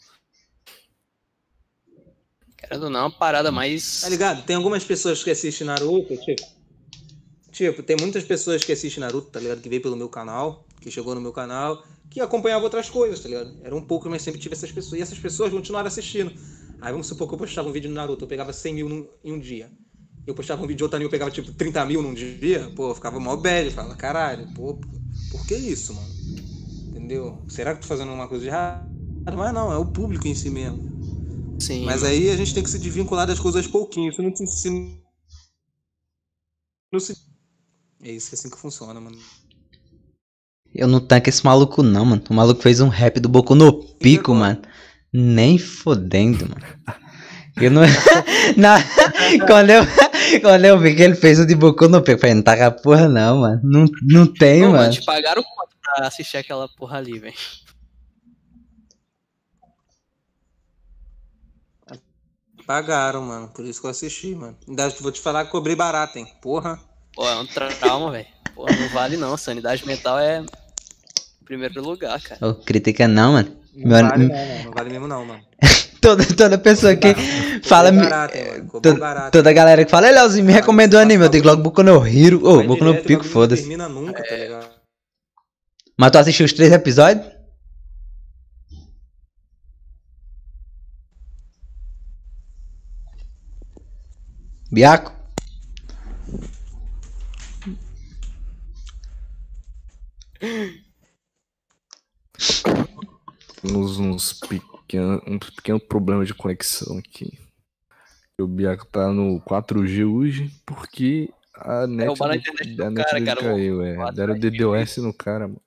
Querendo 2.57 2.85
ou 2.85 2.91
não, 2.91 3.01
é 3.01 3.03
uma 3.05 3.11
parada 3.11 3.51
mais. 3.51 4.01
Tá 4.03 4.09
ligado? 4.09 4.43
Tem 4.45 4.57
algumas 4.57 4.85
pessoas 4.85 5.23
que 5.23 5.31
assistem 5.31 5.67
Naruto, 5.67 6.17
tipo. 6.17 6.43
Tipo, 7.53 7.83
tem 7.83 7.97
muitas 8.01 8.25
pessoas 8.25 8.65
que 8.65 8.73
assistem 8.73 9.01
Naruto, 9.01 9.29
tá 9.31 9.41
ligado? 9.41 9.61
Que 9.61 9.69
veio 9.69 9.83
pelo 9.83 9.97
meu 9.97 10.09
canal, 10.09 10.65
que 10.81 10.91
chegou 10.91 11.15
no 11.15 11.21
meu 11.21 11.33
canal, 11.33 11.85
que 12.09 12.21
acompanhava 12.21 12.65
outras 12.65 12.91
coisas, 12.91 13.21
tá 13.21 13.29
ligado? 13.29 13.55
Era 13.63 13.75
um 13.75 13.83
pouco, 13.83 14.09
mas 14.09 14.23
sempre 14.23 14.41
tive 14.41 14.55
essas 14.55 14.73
pessoas. 14.73 14.99
E 14.99 15.03
essas 15.03 15.19
pessoas 15.19 15.53
continuaram 15.53 15.87
assistindo. 15.89 16.33
Aí 16.81 16.91
vamos 16.93 17.07
supor 17.07 17.29
que 17.29 17.35
eu 17.35 17.39
postava 17.39 17.69
um 17.69 17.73
vídeo 17.73 17.89
no 17.91 17.97
Naruto, 17.97 18.25
eu 18.25 18.29
pegava 18.29 18.53
100 18.53 18.75
mil 18.75 18.89
num- 18.89 19.09
em 19.23 19.33
um 19.33 19.39
dia. 19.39 19.71
Eu 20.27 20.35
postava 20.35 20.63
um 20.63 20.67
vídeo 20.67 20.79
de 20.79 20.83
outro 20.85 20.97
anime, 20.97 21.07
eu 21.07 21.11
pegava 21.11 21.31
tipo 21.31 21.53
30 21.53 21.85
mil 21.85 22.03
num 22.03 22.15
dia. 22.15 22.71
Pô, 22.75 22.91
eu 22.91 22.95
ficava 22.95 23.21
mó 23.21 23.37
bad. 23.37 23.67
Eu 23.67 23.73
falava, 23.73 23.95
caralho, 23.97 24.47
pô, 24.55 24.79
por 25.29 25.47
que 25.47 25.55
isso, 25.57 25.95
mano? 25.95 26.15
Entendeu? 26.91 27.45
Será 27.49 27.73
que 27.73 27.79
eu 27.79 27.83
tô 27.83 27.89
fazendo 27.89 28.13
uma 28.13 28.29
coisa 28.29 28.43
de 28.45 28.49
errado? 28.51 28.87
Mas 29.37 29.55
não, 29.55 29.73
é 29.73 29.79
o 29.79 29.87
público 29.87 30.27
em 30.29 30.35
si 30.35 30.51
mesmo. 30.51 30.83
Sim. 31.59 31.87
Mas 31.87 32.03
aí 32.05 32.31
a 32.31 32.37
gente 32.37 32.55
tem 32.55 32.63
que 32.63 32.71
se 32.71 32.79
desvincular 32.79 33.27
das 33.27 33.41
coisas 33.41 33.67
pouquinho. 33.67 34.11
Isso 34.11 34.23
não 34.23 34.35
se. 34.35 34.47
se- 34.47 35.01
não 36.93 37.01
se... 37.01 37.15
É 38.03 38.11
isso, 38.13 38.35
é 38.35 38.37
assim 38.37 38.51
que 38.51 38.59
funciona, 38.59 39.01
mano. 39.01 39.19
Eu 40.75 40.87
não 40.87 41.01
tanco 41.01 41.29
esse 41.29 41.45
maluco, 41.45 41.83
não, 41.83 42.05
mano. 42.05 42.23
O 42.31 42.35
maluco 42.35 42.63
fez 42.63 42.81
um 42.81 42.89
rap 42.89 43.19
do 43.19 43.29
Boku 43.29 43.55
no 43.55 43.73
Pico, 43.73 44.33
agora? 44.33 44.55
mano. 44.55 44.63
Nem 45.13 45.59
fodendo, 45.59 46.49
mano. 46.49 46.97
Eu 47.61 47.71
não. 47.71 47.83
Na... 48.57 48.79
quando, 49.47 49.71
eu... 49.71 49.83
quando 50.41 50.65
eu 50.65 50.79
vi 50.79 50.95
que 50.95 51.03
ele 51.03 51.17
fez 51.17 51.41
o 51.41 51.47
de 51.47 51.57
Boku 51.57 51.89
no 51.89 52.01
Pico, 52.01 52.13
eu 52.13 52.19
falei, 52.19 52.35
não 52.35 52.43
tá 52.43 52.57
com 52.57 52.65
a 52.65 52.71
porra, 52.71 53.09
não, 53.09 53.41
mano. 53.41 53.61
Não, 53.65 53.85
não 54.03 54.27
tem, 54.27 54.61
Pô, 54.63 54.69
mano. 54.69 54.79
mano, 54.79 54.93
te 54.93 55.05
pagaram 55.05 55.43
quanto 55.43 55.77
pra 55.83 56.07
assistir 56.07 56.37
aquela 56.37 56.69
porra 56.69 56.99
ali, 56.99 57.19
velho? 57.19 57.35
Pagaram, 62.65 63.23
mano. 63.23 63.49
Por 63.49 63.65
isso 63.65 63.81
que 63.81 63.87
eu 63.89 63.91
assisti, 63.91 64.33
mano. 64.33 64.57
Ainda 64.69 64.89
vou 65.01 65.11
te 65.11 65.21
falar 65.21 65.45
que 65.45 65.51
cobrei 65.51 65.75
barato, 65.75 66.17
hein? 66.19 66.33
Porra. 66.41 66.79
Pô, 67.13 67.29
é 67.29 67.35
um 67.37 67.47
trauma, 67.47 68.13
velho. 68.13 68.40
Pô, 68.61 68.67
não 68.67 68.89
vale 68.91 69.17
não. 69.17 69.35
Sanidade 69.39 69.87
mental 69.87 70.19
é 70.19 70.45
primeiro 71.47 71.81
lugar, 71.83 72.21
cara. 72.21 72.47
Ô, 72.47 72.55
critica 72.55 73.09
não, 73.09 73.33
mano. 73.33 73.57
Não 73.75 73.89
Meu- 73.89 74.09
vale 74.09 74.29
não, 74.29 74.37
mano. 74.37 74.65
Não 74.65 74.71
vale 74.73 74.91
mesmo 74.91 75.09
não, 75.09 75.25
mano. 75.25 75.43
Toda, 76.01 76.25
toda 76.35 76.57
pessoa 76.59 76.95
que 76.97 77.15
fala. 77.65 77.91
barato, 77.93 78.35
Toda, 78.71 78.95
barato. 78.95 79.33
toda 79.33 79.53
galera 79.53 79.85
que 79.85 79.91
fala, 79.91 80.09
ei, 80.09 80.15
Leozinho, 80.15 80.47
me 80.47 80.53
recomenda 80.53 80.97
um 80.97 81.01
anime. 81.01 81.25
Eu 81.25 81.29
digo 81.29 81.47
logo 81.47 81.63
Boku 81.63 81.83
no 81.83 82.07
Hero. 82.07 82.41
Ô, 82.47 82.57
Vai 82.57 82.67
Boku 82.67 82.85
no 82.85 82.91
direto, 82.93 83.05
o 83.05 83.09
Pico, 83.09 83.25
foda-se. 83.25 83.63
termina 83.63 83.87
nunca, 83.89 84.23
tá 84.23 84.35
ligado? 84.37 84.69
Mas 85.99 86.11
tu 86.11 86.19
assistiu 86.19 86.47
os 86.47 86.53
três 86.55 86.71
episódios? 86.73 87.27
Biaco? 94.71 95.13
Temos 103.63 103.99
uns 103.99 104.33
pequenos, 104.33 105.21
um 105.27 105.39
pequeno 105.39 105.79
problema 105.81 106.25
de 106.25 106.35
conexão 106.35 106.99
aqui. 106.99 107.39
O 108.41 108.47
Biaco 108.47 108.87
tá 108.87 109.13
no 109.13 109.39
4G 109.43 110.05
hoje 110.05 110.51
porque 110.65 111.29
a 111.55 111.87
net, 111.87 112.07
roubaram 112.09 112.33
a 112.33 112.37
do- 112.37 112.41
internet 112.41 112.81
a 112.83 112.91
net 112.91 113.05
cara, 113.07 113.25
cara, 113.25 113.41
caiu. 113.43 113.83
É. 113.83 113.95
quatro 113.97 114.17
Deram 114.17 114.35
aí, 114.35 114.41
DDoS 114.41 114.97
no 114.99 115.13
cara, 115.13 115.47
mano. 115.47 115.61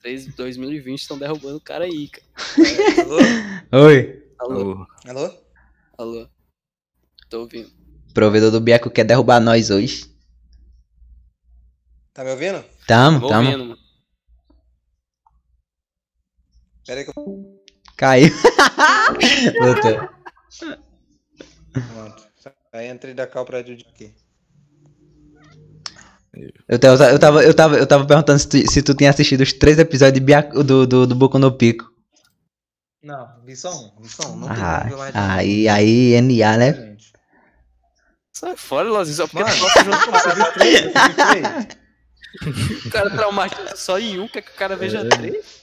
3 0.00 0.34
2020 0.34 0.98
estão 1.00 1.18
derrubando 1.18 1.58
o 1.58 1.60
cara 1.60 1.84
aí, 1.84 2.08
cara. 2.08 2.26
Alô? 3.70 3.86
Oi. 3.86 4.22
Alô, 4.40 4.86
Alô. 5.06 5.34
Alô? 5.98 6.28
Tô 7.28 7.40
ouvindo. 7.42 7.70
Provedor 8.12 8.50
do 8.50 8.60
Biaco 8.60 8.90
quer 8.90 9.04
derrubar 9.04 9.38
nós 9.38 9.70
hoje. 9.70 10.10
Tá 12.12 12.24
me 12.24 12.30
ouvindo? 12.32 12.64
Tamo, 12.88 13.28
tamo. 13.28 13.46
ouvindo, 13.50 13.64
mano. 13.66 13.80
Pera 16.90 17.02
aí 17.02 17.04
que 17.06 17.12
eu. 17.16 17.62
Caiu. 17.96 18.32
Voltou. 19.62 20.08
Pronto. 21.72 22.26
Aí 22.72 22.88
entrei 22.88 23.14
da 23.14 23.28
cal 23.28 23.44
pra 23.44 23.60
aqui. 23.60 24.12
Eu 26.68 26.80
tava, 26.80 27.04
eu, 27.10 27.18
tava, 27.20 27.44
eu, 27.44 27.54
tava, 27.54 27.76
eu 27.76 27.86
tava 27.86 28.06
perguntando 28.06 28.40
se 28.40 28.48
tu, 28.48 28.56
se 28.72 28.82
tu 28.82 28.92
tinha 28.92 29.10
assistido 29.10 29.42
os 29.42 29.52
três 29.52 29.78
episódios 29.78 30.24
de 30.24 30.64
do, 30.64 30.84
do, 30.84 31.06
do 31.06 31.14
Boku 31.14 31.38
no 31.38 31.52
Pico. 31.52 31.88
Não, 33.04 33.40
vi 33.44 33.54
só 33.54 33.70
um. 33.70 33.92
Vi 34.02 34.08
só 34.08 34.28
um. 34.28 34.36
Não 34.38 34.48
Ah, 34.50 34.84
tem 34.88 34.96
mais 34.96 35.14
aí, 35.14 35.68
aí, 35.68 36.20
NA, 36.20 36.56
né? 36.56 36.72
gente. 36.74 37.12
Sai 38.32 38.56
fora, 38.56 38.88
Lozinho, 38.88 39.16
só 39.16 39.28
porque 39.28 39.44
Mano, 39.44 39.54
Você 39.56 40.34
viu 40.34 40.52
três? 40.54 40.80
Você 40.80 41.04
viu 41.06 41.14
três? 41.14 41.80
o 42.86 42.90
cara 42.90 43.10
traumatizado 43.10 43.76
só 43.76 43.96
em 43.96 44.18
um, 44.18 44.26
quer 44.26 44.42
que 44.42 44.50
o 44.50 44.54
cara 44.56 44.74
veja 44.74 44.98
É. 44.98 45.08
três? 45.08 45.60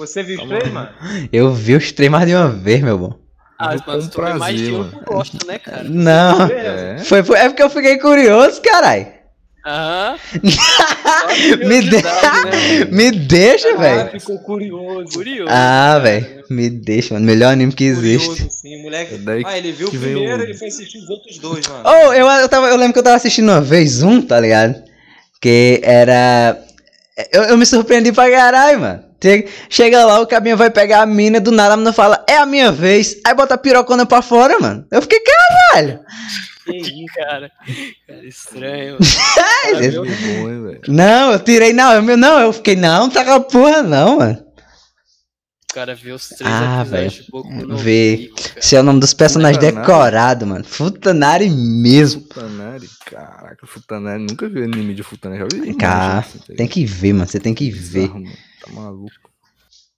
Você 0.00 0.22
viu 0.22 0.38
Tá 0.38 0.46
três, 0.46 0.64
bom. 0.64 0.70
mano? 0.74 0.88
Eu 1.32 1.52
vi 1.52 1.76
os 1.76 1.92
três 1.92 2.10
mais 2.10 2.26
de 2.26 2.34
uma 2.34 2.48
vez, 2.48 2.80
meu 2.82 2.96
bom. 2.98 3.14
Ah, 3.58 3.76
mas 3.86 4.08
tu 4.08 4.22
vê 4.22 4.32
mais 4.34 4.56
de 4.58 4.72
um, 4.72 4.82
prazer, 4.88 4.98
tu 5.04 5.12
gosta, 5.12 5.46
né, 5.46 5.58
cara? 5.58 5.84
Não. 5.84 6.46
É. 6.46 6.98
Foi, 7.04 7.22
foi- 7.22 7.38
é 7.38 7.48
porque 7.48 7.62
eu 7.62 7.68
fiquei 7.68 7.98
curioso, 7.98 8.60
caralho. 8.62 9.06
Aham. 9.66 10.16
Me, 11.68 11.80
de... 11.82 11.96
né? 11.96 12.02
Me 12.90 13.10
deixa, 13.10 13.68
Ah, 13.74 13.76
velho. 13.76 14.10
ficou 14.20 14.38
curioso. 14.38 15.12
Curioso. 15.12 15.50
Ah, 15.52 15.98
velho. 16.02 16.44
Me 16.48 16.70
deixa, 16.70 17.12
mano. 17.14 17.26
Melhor 17.26 17.52
anime 17.52 17.70
que 17.72 17.84
existe. 17.84 18.26
Curioso, 18.28 18.50
sim, 18.50 18.82
moleque. 18.82 19.14
É 19.16 19.18
daí 19.18 19.42
ah, 19.44 19.58
ele 19.58 19.72
viu 19.72 19.88
o 19.88 19.90
primeiro, 19.90 20.40
o- 20.40 20.42
ele 20.44 20.54
foi 20.54 20.68
assistir 20.68 20.96
os 20.98 21.10
outros 21.10 21.36
dois, 21.38 21.66
mano. 21.68 21.82
Oh, 21.84 22.12
eu, 22.14 22.26
eu, 22.26 22.48
tava, 22.48 22.68
eu 22.68 22.76
lembro 22.76 22.94
que 22.94 22.98
eu 23.00 23.02
tava 23.02 23.16
assistindo 23.16 23.50
uma 23.50 23.60
vez 23.60 24.02
um, 24.02 24.22
tá 24.22 24.40
ligado? 24.40 24.82
Que 25.42 25.80
era. 25.84 26.58
Eu, 27.30 27.42
eu 27.42 27.58
me 27.58 27.66
surpreendi 27.66 28.12
pra 28.12 28.30
caralho, 28.30 28.80
mano. 28.80 29.04
Che- 29.22 29.46
Chega 29.68 30.04
lá, 30.04 30.20
o 30.20 30.26
cabinho 30.26 30.56
vai 30.56 30.70
pegar 30.70 31.02
a 31.02 31.06
mina, 31.06 31.40
do 31.40 31.50
nada 31.52 31.74
a 31.74 31.76
mina 31.76 31.92
fala, 31.92 32.24
é 32.28 32.36
a 32.38 32.46
minha 32.46 32.70
vez. 32.72 33.16
Aí 33.26 33.34
bota 33.34 33.54
a 33.54 33.58
pirocona 33.58 34.06
pra 34.06 34.22
fora, 34.22 34.58
mano. 34.58 34.86
Eu 34.90 35.02
fiquei, 35.02 35.20
caralho. 35.20 36.00
Que 36.64 36.76
isso? 36.76 36.90
Cara, 37.16 37.50
cara, 38.06 38.26
estranho. 38.26 38.98
É, 39.36 39.72
Cara, 39.72 39.78
velho. 39.78 40.80
Não, 40.88 41.32
eu 41.32 41.38
tirei, 41.40 41.72
não, 41.72 41.92
eu, 41.92 42.16
não, 42.16 42.38
eu 42.40 42.52
fiquei, 42.52 42.76
não, 42.76 43.08
tá 43.10 43.24
com 43.24 43.32
a 43.32 43.40
porra, 43.40 43.82
não, 43.82 44.18
mano. 44.18 44.44
o 45.70 45.74
cara 45.74 45.94
vê 45.94 46.12
os 46.12 46.28
três 46.28 46.42
Ah, 46.52 46.82
episódios 46.86 47.28
no 47.66 47.76
Vê. 47.76 48.30
Esse 48.56 48.76
é 48.76 48.80
o 48.80 48.82
nome 48.82 49.00
dos 49.00 49.14
personagens 49.14 49.62
Futanari. 49.62 49.86
decorados, 49.86 50.48
mano. 50.48 50.64
Futanari 50.64 51.50
mesmo. 51.50 52.22
Futanari, 52.22 52.88
caraca, 53.06 53.66
Futanari, 53.66 54.22
nunca 54.22 54.48
vi 54.48 54.62
anime 54.62 54.94
de 54.94 55.02
Futanari, 55.02 55.40
já 55.40 55.46
vi 55.62 55.74
Cara, 55.74 56.18
assim, 56.20 56.38
tá 56.38 56.54
tem 56.56 56.66
que 56.68 56.84
ver, 56.84 57.12
mano. 57.12 57.26
Você 57.28 57.38
tem 57.40 57.54
que 57.54 57.70
ver. 57.70 58.08
Tá 58.08 58.18
maluco. 58.72 59.10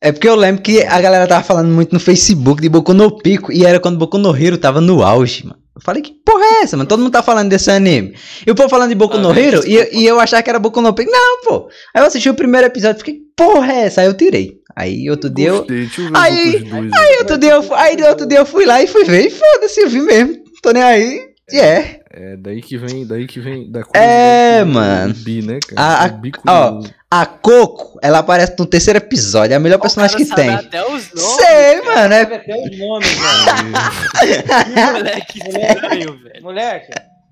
É 0.01 0.11
porque 0.11 0.29
eu 0.29 0.35
lembro 0.35 0.63
que 0.63 0.83
a 0.83 1.01
galera 1.01 1.29
tava 1.29 1.45
falando 1.45 1.69
muito 1.73 1.93
no 1.93 2.01
Facebook 2.01 2.61
de 2.61 2.69
Boku 2.69 2.93
no 2.93 3.17
Pico 3.19 3.53
e 3.53 3.65
era 3.65 3.79
quando 3.79 3.97
Boku 3.99 4.19
no 4.19 4.37
Hero 4.37 4.59
tava 4.59 4.81
no 4.81 5.03
auge, 5.03 5.45
mano. 5.47 5.61
Eu 5.75 5.81
falei, 5.81 6.03
que 6.03 6.13
porra 6.25 6.45
é 6.45 6.63
essa, 6.65 6.77
mano? 6.77 6.89
Todo 6.89 7.01
mundo 7.01 7.13
tá 7.13 7.23
falando 7.23 7.49
desse 7.49 7.71
anime. 7.71 8.15
E 8.47 8.51
o 8.51 8.55
povo 8.55 8.69
falando 8.69 8.89
de 8.91 8.95
Boku 8.97 9.17
Ah, 9.17 9.21
no 9.21 9.31
Hero 9.31 9.61
e, 9.65 9.71
desculpa. 9.71 9.89
e 9.97 10.05
eu 10.07 10.19
achava 10.21 10.43
que 10.43 10.51
era 10.51 10.59
Boku 10.59 10.81
no 10.83 10.93
Pico. 10.93 11.11
Não, 11.11 11.41
pô. 11.45 11.69
Aí 11.95 12.03
eu 12.03 12.07
assisti 12.07 12.29
o 12.29 12.35
primeiro 12.35 12.67
episódio 12.67 12.97
e 12.97 12.99
fiquei, 12.99 13.15
que 13.15 13.21
porra 13.37 13.73
é 13.73 13.81
essa? 13.87 14.01
Aí 14.01 14.07
eu 14.09 14.15
tirei. 14.15 14.59
Aí 14.77 15.09
outro 15.09 15.31
dia 15.31 15.49
eu. 15.49 15.59
Gostei, 15.59 15.89
Aí- 16.15 16.59
dois. 16.59 16.91
Aí 16.93 17.17
outro 17.21 17.39
dia 17.39 17.51
eu, 17.53 17.75
aí 17.75 18.03
outro 18.03 18.27
dia 18.27 18.39
eu 18.39 18.47
fui 18.47 18.67
lá 18.67 18.83
e 18.83 18.87
fui 18.89 19.05
ver 19.05 19.27
e 19.27 19.31
foda-se, 19.31 19.81
eu 19.83 19.89
vi 19.89 20.01
mesmo. 20.03 20.35
Tô 20.63 20.73
nem 20.73 20.83
aí. 20.83 21.21
E 21.51 21.59
é. 21.59 22.01
É 22.15 22.37
daí 22.37 22.61
que 22.61 22.77
vem, 22.77 23.07
daí 23.07 23.27
que 23.27 23.41
vem 23.41 23.71
da 23.71 23.83
É, 23.95 24.63
do 24.65 24.71
mano. 24.71 25.15
Bi, 25.15 25.41
né, 25.41 25.59
A- 25.65 25.75
cara? 25.75 26.05
a- 26.05 26.15
O 26.15 26.19
bico 26.19 26.41
ó, 26.47 26.71
do- 26.73 26.91
A 27.11 27.25
Coco, 27.27 27.99
ela 28.03 28.19
aparece 28.19 28.55
no 28.59 28.67
terceiro 28.67 28.99
episódio. 28.99 29.55
É 29.55 29.57
a 29.57 29.61
melhor 29.61 29.79
personagem 29.79 30.17
que 30.19 30.25
O 30.25 30.29
cara 30.29 30.43
tem. 30.43 30.51
até 30.51 30.83
os 30.85 31.11
nomes. 31.13 31.23
Sei, 31.37 31.81
mano. 31.83 32.15
É 32.15 32.23
Sabe 32.25 32.35
até 32.35 32.55
os 32.55 32.79
nomes, 32.79 33.19
mano. 33.19 33.73
Que 34.21 34.81
moleque 34.93 35.39
estranho, 35.39 36.19
velho. 36.23 36.43
Moleque, 36.43 36.91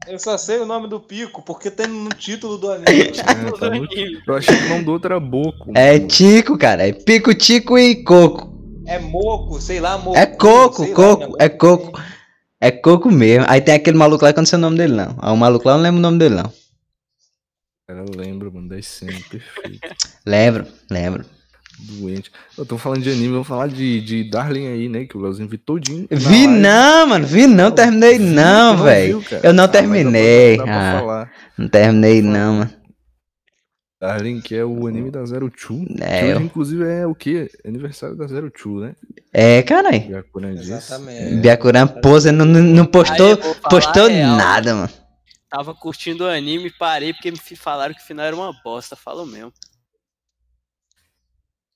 eu 0.08 0.18
só 0.18 0.38
sei 0.38 0.58
o 0.58 0.66
nome 0.66 0.88
do 0.88 0.98
pico 1.00 1.42
porque 1.42 1.70
tem 1.70 1.86
no 1.86 2.08
título 2.10 2.56
do 2.58 2.70
anime. 2.72 2.86
É, 3.02 3.12
tá 3.58 3.70
no- 3.70 3.86
Eu 4.26 4.36
achei 4.36 4.56
que 4.56 4.64
o 4.64 4.68
nome 4.70 4.84
do 4.84 4.92
outro 4.92 5.12
era 5.12 5.20
Boco. 5.20 5.70
É 5.74 5.96
mano. 5.96 6.08
Tico, 6.08 6.56
cara. 6.58 6.88
É 6.88 6.92
Pico, 6.92 7.34
Tico 7.34 7.78
e 7.78 8.02
Coco. 8.02 8.48
É 8.86 8.98
moco, 8.98 9.60
sei 9.60 9.78
lá, 9.78 9.98
moco. 9.98 10.16
É 10.16 10.26
Coco, 10.26 10.82
sei 10.84 10.88
lá, 10.90 10.94
Coco, 10.96 11.20
negócio 11.20 11.36
é 11.38 11.48
Coco. 11.50 12.00
É 12.60 12.70
Coco 12.70 13.10
mesmo. 13.10 13.44
Aí 13.48 13.60
tem 13.60 13.74
aquele 13.74 13.96
maluco 13.96 14.24
lá 14.24 14.32
que 14.32 14.38
eu 14.38 14.42
não 14.42 14.46
sei 14.46 14.58
o 14.58 14.60
nome 14.60 14.76
dele, 14.76 14.94
não. 14.94 15.16
Ah, 15.18 15.32
o 15.32 15.36
maluco 15.36 15.66
lá 15.66 15.74
eu 15.74 15.76
não 15.78 15.84
lembro 15.84 15.98
o 15.98 16.02
nome 16.02 16.18
dele, 16.18 16.34
não. 16.36 16.52
Cara, 17.88 18.00
eu 18.00 18.14
lembro, 18.16 18.52
mano, 18.52 18.68
das 18.68 18.86
cenas, 18.86 19.22
perfeito. 19.22 19.80
Lembro, 20.26 20.66
lembro. 20.90 21.24
Doente. 21.78 22.30
Eu 22.58 22.66
tô 22.66 22.76
falando 22.76 23.02
de 23.02 23.10
anime, 23.10 23.28
vamos 23.32 23.48
falar 23.48 23.66
de, 23.68 24.02
de 24.02 24.28
Darling 24.30 24.66
aí, 24.66 24.88
né? 24.88 25.06
Que 25.06 25.16
o 25.16 25.20
Leozinho 25.22 25.48
viu 25.48 25.58
todinho. 25.58 26.06
Vi 26.10 26.46
live. 26.46 26.46
não, 26.60 27.06
mano. 27.06 27.26
Vi 27.26 27.46
não, 27.46 27.70
terminei 27.70 28.18
não, 28.18 28.76
velho. 28.76 29.24
Eu 29.42 29.54
não 29.54 29.64
Ah, 29.64 29.68
terminei. 29.68 30.56
pra 30.58 31.00
Ah. 31.24 31.28
Não 31.56 31.68
terminei 31.68 32.20
não, 32.20 32.54
mano. 32.58 32.70
Darling, 34.00 34.40
que 34.40 34.54
é 34.56 34.64
o 34.64 34.86
anime 34.86 35.10
da 35.10 35.24
Zero 35.26 35.50
Two. 35.50 35.84
É, 36.00 36.20
que 36.20 36.34
hoje, 36.34 36.44
inclusive, 36.44 36.84
é 36.84 37.06
o 37.06 37.14
quê? 37.14 37.50
Aniversário 37.66 38.16
da 38.16 38.26
Zero 38.26 38.50
Two, 38.50 38.80
né? 38.80 38.96
É, 39.30 39.62
caralho. 39.62 40.00
Byakuran 40.00 40.54
disse. 40.54 40.72
Exatamente. 40.72 41.36
Byakuran 41.42 41.86
pose 41.86 42.32
não, 42.32 42.46
não 42.46 42.86
postou, 42.86 43.32
Aí 43.32 43.36
falar 43.36 43.68
postou 43.68 44.08
real. 44.08 44.36
nada, 44.36 44.74
mano. 44.74 44.90
Tava 45.50 45.74
curtindo 45.74 46.24
o 46.24 46.28
anime, 46.28 46.70
parei 46.70 47.12
porque 47.12 47.30
me 47.30 47.36
falaram 47.36 47.92
que 47.92 48.00
o 48.00 48.04
final 48.04 48.24
era 48.24 48.34
uma 48.34 48.52
bosta. 48.64 48.96
Falou 48.96 49.26
mesmo. 49.26 49.52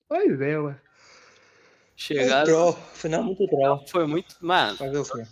Pois 0.09 0.41
é, 0.41 0.59
ué. 0.59 0.77
Chegaram. 1.97 2.45
Troll. 2.45 2.79
Final 2.95 3.23
muito 3.23 3.47
troll. 3.47 3.85
Foi 3.89 4.07
muito. 4.07 4.35
Mano, 4.41 4.77
Fazer 4.79 4.99
o 4.99 5.05
quê? 5.05 5.25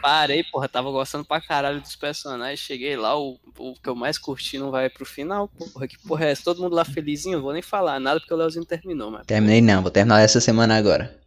Parei, 0.00 0.42
porra. 0.44 0.68
Tava 0.68 0.90
gostando 0.90 1.24
pra 1.24 1.40
caralho 1.40 1.80
dos 1.80 1.96
personagens. 1.96 2.60
Cheguei 2.60 2.96
lá, 2.96 3.18
o, 3.18 3.38
o 3.58 3.74
que 3.74 3.88
eu 3.88 3.94
mais 3.94 4.18
curti 4.18 4.58
não 4.58 4.70
vai 4.70 4.88
pro 4.88 5.06
final. 5.06 5.48
Porra, 5.48 5.86
que 5.86 5.98
porra 5.98 6.26
é 6.26 6.30
essa? 6.30 6.44
Todo 6.44 6.62
mundo 6.62 6.74
lá 6.74 6.84
felizinho. 6.84 7.42
Vou 7.42 7.52
nem 7.52 7.62
falar 7.62 8.00
nada 8.00 8.20
porque 8.20 8.34
o 8.34 8.36
Leozinho 8.36 8.64
terminou, 8.64 9.10
mas. 9.10 9.26
Terminei 9.26 9.60
não, 9.60 9.82
vou 9.82 9.90
terminar 9.90 10.20
essa 10.20 10.40
semana 10.40 10.76
agora. 10.76 11.23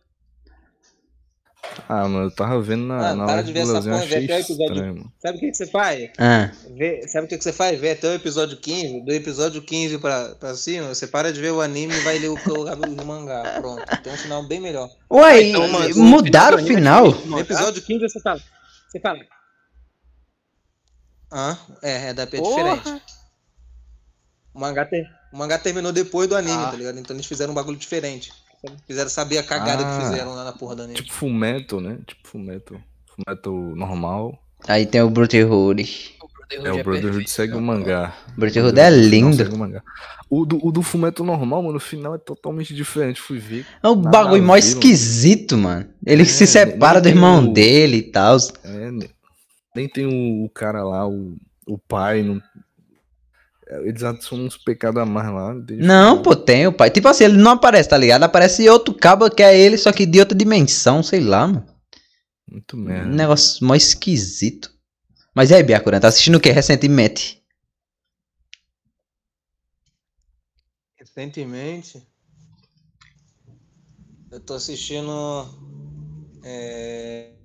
Ah, 1.89 2.07
mano, 2.07 2.25
eu 2.25 2.31
tava 2.31 2.61
vendo 2.61 2.85
na, 2.85 3.09
Ah, 3.09 3.15
na 3.15 3.41
de 3.41 3.51
ver 3.51 3.59
essa 3.59 3.81
porra, 3.81 4.05
vê 4.05 4.15
até 4.23 4.37
o 4.37 4.39
episódio. 4.39 5.11
Sabe 5.19 5.37
o 5.37 5.39
que, 5.39 5.51
que 5.51 5.57
você 5.57 5.67
faz? 5.67 6.09
Ah, 6.17 6.51
Vê, 6.75 7.07
sabe 7.07 7.25
o 7.25 7.29
que, 7.29 7.37
que 7.37 7.43
você 7.43 7.51
faz? 7.53 7.79
Vê 7.79 7.91
até 7.91 8.07
o 8.09 8.13
episódio 8.13 8.57
15. 8.57 9.01
Do 9.01 9.11
episódio 9.11 9.61
15 9.61 9.97
pra, 9.97 10.35
pra 10.35 10.55
cima, 10.55 10.93
você 10.93 11.07
para 11.07 11.31
de 11.33 11.41
ver 11.41 11.51
o 11.51 11.61
anime 11.61 11.93
e 11.93 11.99
vai 12.01 12.19
ler 12.19 12.29
o, 12.29 12.35
o, 12.35 13.01
o 13.01 13.05
mangá. 13.05 13.59
Pronto. 13.59 13.83
Tem 14.01 14.13
um 14.13 14.17
final 14.17 14.47
bem 14.47 14.59
melhor. 14.59 14.89
Ué, 15.11 15.41
então, 15.43 15.67
mano, 15.67 15.93
o 15.95 16.03
mudaram 16.03 16.57
o 16.57 16.65
final 16.65 17.03
do 17.05 17.11
final? 17.11 17.21
anime 17.21 17.29
No 17.31 17.39
episódio 17.39 17.81
15 17.81 18.09
você 18.09 18.19
fala. 18.21 18.41
Você 18.89 18.99
fala. 18.99 19.19
Ah, 21.31 21.57
é, 21.81 22.09
é, 22.09 22.13
da 22.13 22.23
é 22.23 22.25
diferente. 22.25 22.83
Porra! 22.83 23.01
O 24.53 24.59
mangá, 24.59 24.85
ter, 24.85 25.05
o 25.33 25.37
mangá 25.37 25.59
terminou 25.59 25.91
depois 25.91 26.27
do 26.29 26.35
anime, 26.35 26.63
Ah. 26.63 26.71
tá 26.71 26.77
ligado? 26.77 26.97
Então 26.97 27.15
eles 27.15 27.25
fizeram 27.25 27.51
um 27.51 27.55
bagulho 27.55 27.77
diferente. 27.77 28.31
Fizeram 28.85 29.09
saber 29.09 29.37
a 29.39 29.43
cagada 29.43 29.83
Ah. 29.85 29.97
que 29.99 30.05
fizeram 30.05 30.33
lá 30.35 30.43
na 30.43 30.53
porra 30.53 30.75
do 30.75 30.83
anime. 30.83 30.95
Tipo 30.95 31.13
Fullmetal, 31.13 31.81
né? 31.81 31.97
Tipo 32.05 32.27
Fullmetal. 32.27 32.77
Fullmetal 33.15 33.53
normal. 33.75 34.39
Aí 34.67 34.85
tem 34.85 35.01
o 35.01 35.09
Brotherhood. 35.09 35.83
O 36.21 36.25
É, 36.49 36.57
Brotherhood 36.57 36.79
o 36.79 36.83
Brotherhood 36.83 37.07
perfeito. 37.17 37.29
segue 37.29 37.53
o 37.55 37.61
mangá. 37.61 38.15
Brotherhood 38.37 38.79
é 38.79 38.89
lindo. 38.89 39.43
o 39.53 39.57
mangá. 39.57 39.83
O 40.29 40.45
do, 40.45 40.65
o 40.65 40.71
do 40.71 40.81
Fullmetal 40.81 41.25
normal, 41.25 41.61
mano, 41.61 41.73
no 41.75 41.79
final 41.79 42.15
é 42.15 42.17
totalmente 42.17 42.73
diferente. 42.73 43.21
Fui 43.21 43.37
ver. 43.39 43.65
É 43.83 43.87
um 43.87 43.95
bagulho 43.95 44.43
mó 44.43 44.55
esquisito, 44.57 45.57
mano. 45.57 45.87
Ele 46.05 46.23
É, 46.23 46.25
se 46.25 46.45
separa 46.47 46.99
do 47.01 47.07
irmão 47.09 47.45
o- 47.45 47.53
dele 47.53 47.97
e 47.97 48.01
tal. 48.03 48.37
É, 48.63 48.91
ne- 48.91 49.09
nem 49.75 49.87
tem 49.87 50.05
o, 50.05 50.45
o 50.45 50.49
cara 50.49 50.83
lá, 50.83 51.07
o, 51.07 51.35
o 51.67 51.77
pai. 51.77 52.23
Não, 52.23 52.35
é, 52.37 52.41
eles 53.83 54.03
adicionam 54.03 54.45
uns 54.45 54.57
pecados 54.57 55.01
a 55.01 55.05
mais 55.05 55.27
lá. 55.33 55.53
Não, 55.71 56.21
pô, 56.21 56.35
tem 56.35 56.67
o 56.67 56.73
pai. 56.73 56.89
Tipo 56.89 57.07
assim, 57.09 57.25
ele 57.25 57.37
não 57.37 57.51
aparece, 57.51 57.89
tá 57.89 57.97
ligado? 57.97 58.23
Aparece 58.23 58.67
outro 58.69 58.93
cabo 58.93 59.29
que 59.29 59.43
é 59.43 59.57
ele, 59.59 59.77
só 59.77 59.91
que 59.91 60.05
de 60.05 60.19
outra 60.19 60.37
dimensão, 60.37 61.03
sei 61.03 61.19
lá, 61.19 61.47
mano. 61.47 61.67
Muito 62.49 62.77
Um 62.77 62.81
merda. 62.81 63.05
negócio 63.05 63.65
mó 63.65 63.75
esquisito. 63.75 64.71
Mas 65.35 65.51
e 65.51 65.55
aí, 65.55 65.63
Byakuran, 65.63 65.99
tá 65.99 66.07
assistindo 66.07 66.35
o 66.35 66.39
que 66.39 66.49
recentemente? 66.49 67.43
Recentemente, 70.97 72.07
eu 74.31 74.39
tô 74.39 74.53
assistindo. 74.55 75.11
É... 76.43 77.36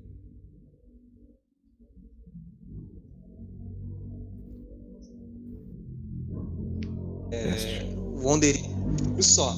É... 7.32 9.22
Só. 9.22 9.56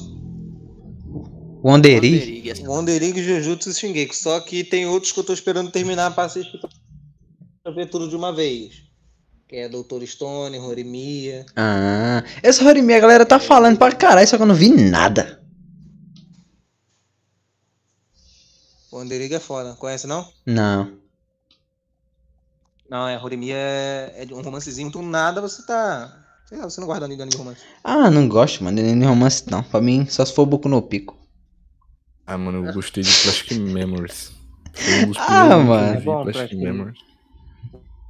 Wanderi. 1.63 2.11
Wanderig, 2.11 2.49
essa- 2.49 2.69
Wandering 2.69 3.21
Jujutsu 3.21 3.73
Shingeki. 3.73 4.15
Só 4.15 4.39
que 4.39 4.63
tem 4.63 4.85
outros 4.85 5.11
que 5.11 5.19
eu 5.19 5.23
tô 5.23 5.33
esperando 5.33 5.71
terminar 5.71 6.13
pra 6.13 6.25
assistir 6.25 6.59
pra 7.63 7.71
ver 7.73 7.89
tudo 7.89 8.07
de 8.07 8.15
uma 8.15 8.33
vez. 8.33 8.83
Que 9.47 9.57
é 9.57 9.69
Doutor 9.69 10.05
Stone, 10.07 10.57
Horimiya. 10.59 11.45
Ah, 11.55 12.23
esse 12.41 12.63
Horimi 12.63 12.93
a 12.93 12.99
galera 12.99 13.25
tá 13.25 13.39
falando 13.39 13.77
pra 13.77 13.91
caralho, 13.91 14.27
só 14.27 14.37
que 14.37 14.43
eu 14.43 14.47
não 14.47 14.55
vi 14.55 14.69
nada. 14.69 15.43
Wandering 18.91 19.33
é 19.33 19.39
foda. 19.39 19.73
Conhece 19.75 20.07
não? 20.07 20.27
Não. 20.45 20.97
Não, 22.89 23.07
é. 23.07 23.21
Horimiya 23.21 23.55
é, 23.57 24.13
é 24.17 24.25
de 24.25 24.33
um 24.33 24.41
romancezinho. 24.41 24.89
Do 24.89 25.01
nada 25.01 25.41
você 25.41 25.65
tá. 25.65 26.24
Sei 26.47 26.57
lá, 26.57 26.65
você 26.69 26.79
não 26.79 26.87
guarda 26.87 27.07
ninguém 27.07 27.27
de 27.27 27.37
romance. 27.37 27.61
Ah, 27.83 28.09
não 28.11 28.27
gosto, 28.27 28.63
mano, 28.63 28.77
de 28.77 28.83
nem 28.83 29.07
romance 29.07 29.43
não. 29.49 29.63
Pra 29.63 29.81
mim, 29.81 30.05
só 30.07 30.23
se 30.23 30.33
for 30.33 30.45
Boku 30.45 30.69
no 30.69 30.81
Pico. 30.81 31.17
Ah, 32.27 32.37
mano, 32.37 32.65
eu 32.65 32.73
gostei 32.73 33.03
de 33.03 33.09
Plastic 33.09 33.57
Memories. 33.59 34.31
Foi 34.73 34.93
um 34.93 35.07
dos 35.07 35.17
Ah, 35.19 35.57
mano. 35.57 35.99
vi, 35.99 36.05
Bom, 36.05 36.23
Plastic 36.23 36.33
Plastic 36.49 36.59
Memories. 36.59 36.97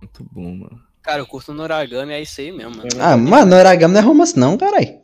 Muito 0.02 0.24
bom, 0.32 0.56
mano. 0.56 0.82
Cara, 1.02 1.22
eu 1.22 1.28
curto 1.28 1.54
Noragami, 1.54 2.14
é 2.14 2.22
isso 2.22 2.42
aí 2.42 2.52
mesmo, 2.52 2.78
mano. 2.78 2.90
Ah, 3.00 3.16
mano, 3.16 3.52
Noragami 3.52 3.94
não 3.94 4.02
é 4.02 4.04
romance 4.04 4.38
não, 4.38 4.58
caralho. 4.58 5.04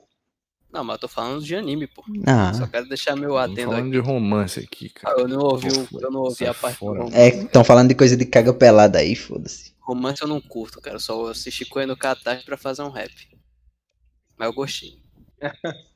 Não, 0.74 0.84
mas 0.86 0.96
eu 0.96 1.00
tô 1.02 1.08
falando 1.10 1.44
de 1.44 1.54
anime, 1.56 1.86
pô. 1.86 2.04
Ah, 2.26 2.54
Só 2.54 2.66
quero 2.66 2.88
deixar 2.88 3.16
meu 3.16 3.38
atendo 3.38 3.64
falando 3.72 3.82
aqui. 3.82 3.92
de 3.92 4.00
romance 4.00 4.60
aqui, 4.60 4.92
Ah, 4.96 5.00
cara. 5.10 5.22
eu 5.22 5.28
não 5.28 5.40
ouvi, 5.42 5.68
eu 5.68 6.12
não 6.12 6.22
ouvi 6.22 6.46
a 6.48 6.54
parte 6.54 6.76
do 6.76 6.80
fora. 6.80 7.00
romance. 7.00 7.16
é, 7.18 7.28
estão 7.28 7.64
falando 7.64 7.90
de 7.90 7.96
coisa 7.96 8.16
de 8.16 8.26
caga 8.26 8.54
pelada 8.54 9.00
aí, 9.00 9.14
foda-se. 9.16 9.71
Romance 9.82 10.22
eu 10.22 10.28
não 10.28 10.40
curto, 10.40 10.80
cara. 10.82 10.96
Eu 10.96 11.00
só 11.00 11.28
assisti 11.30 11.66
Coen 11.66 11.88
no 11.88 11.98
Catar 11.98 12.44
pra 12.44 12.58
fazer 12.58 12.84
um 12.84 12.90
rap. 12.90 13.12
Mas 14.38 14.48
eu 14.48 14.54
gostei. 14.54 15.02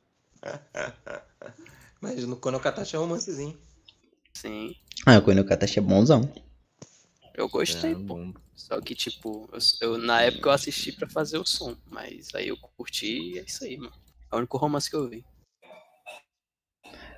Mas 2.01 2.25
no 2.25 2.37
Kono 2.37 2.59
Katachi 2.59 2.95
é 2.95 2.99
romancezinho. 2.99 3.57
Sim, 4.33 4.75
Ah, 5.05 5.17
o 5.17 5.21
Koino 5.21 5.45
Katashi 5.45 5.79
é 5.79 5.81
bonzão. 5.81 6.31
eu 7.33 7.47
gostei, 7.49 7.91
É, 7.91 7.95
pô. 7.95 8.01
bom. 8.01 8.33
Só 8.55 8.79
que, 8.81 8.93
tipo, 8.95 9.49
eu, 9.51 9.59
eu- 9.93 9.97
na 9.97 10.21
época 10.21 10.49
eu 10.49 10.53
assisti 10.53 10.91
pra 10.91 11.09
fazer 11.09 11.37
o 11.37 11.45
som. 11.45 11.75
Mas 11.89 12.33
aí 12.35 12.47
eu 12.49 12.57
curti 12.57 13.33
e 13.33 13.39
é 13.39 13.43
isso 13.43 13.63
aí, 13.63 13.77
mano. 13.77 13.93
É 14.31 14.35
o 14.35 14.39
único 14.39 14.57
romance 14.57 14.89
que 14.89 14.95
eu 14.95 15.09
vi. 15.09 15.25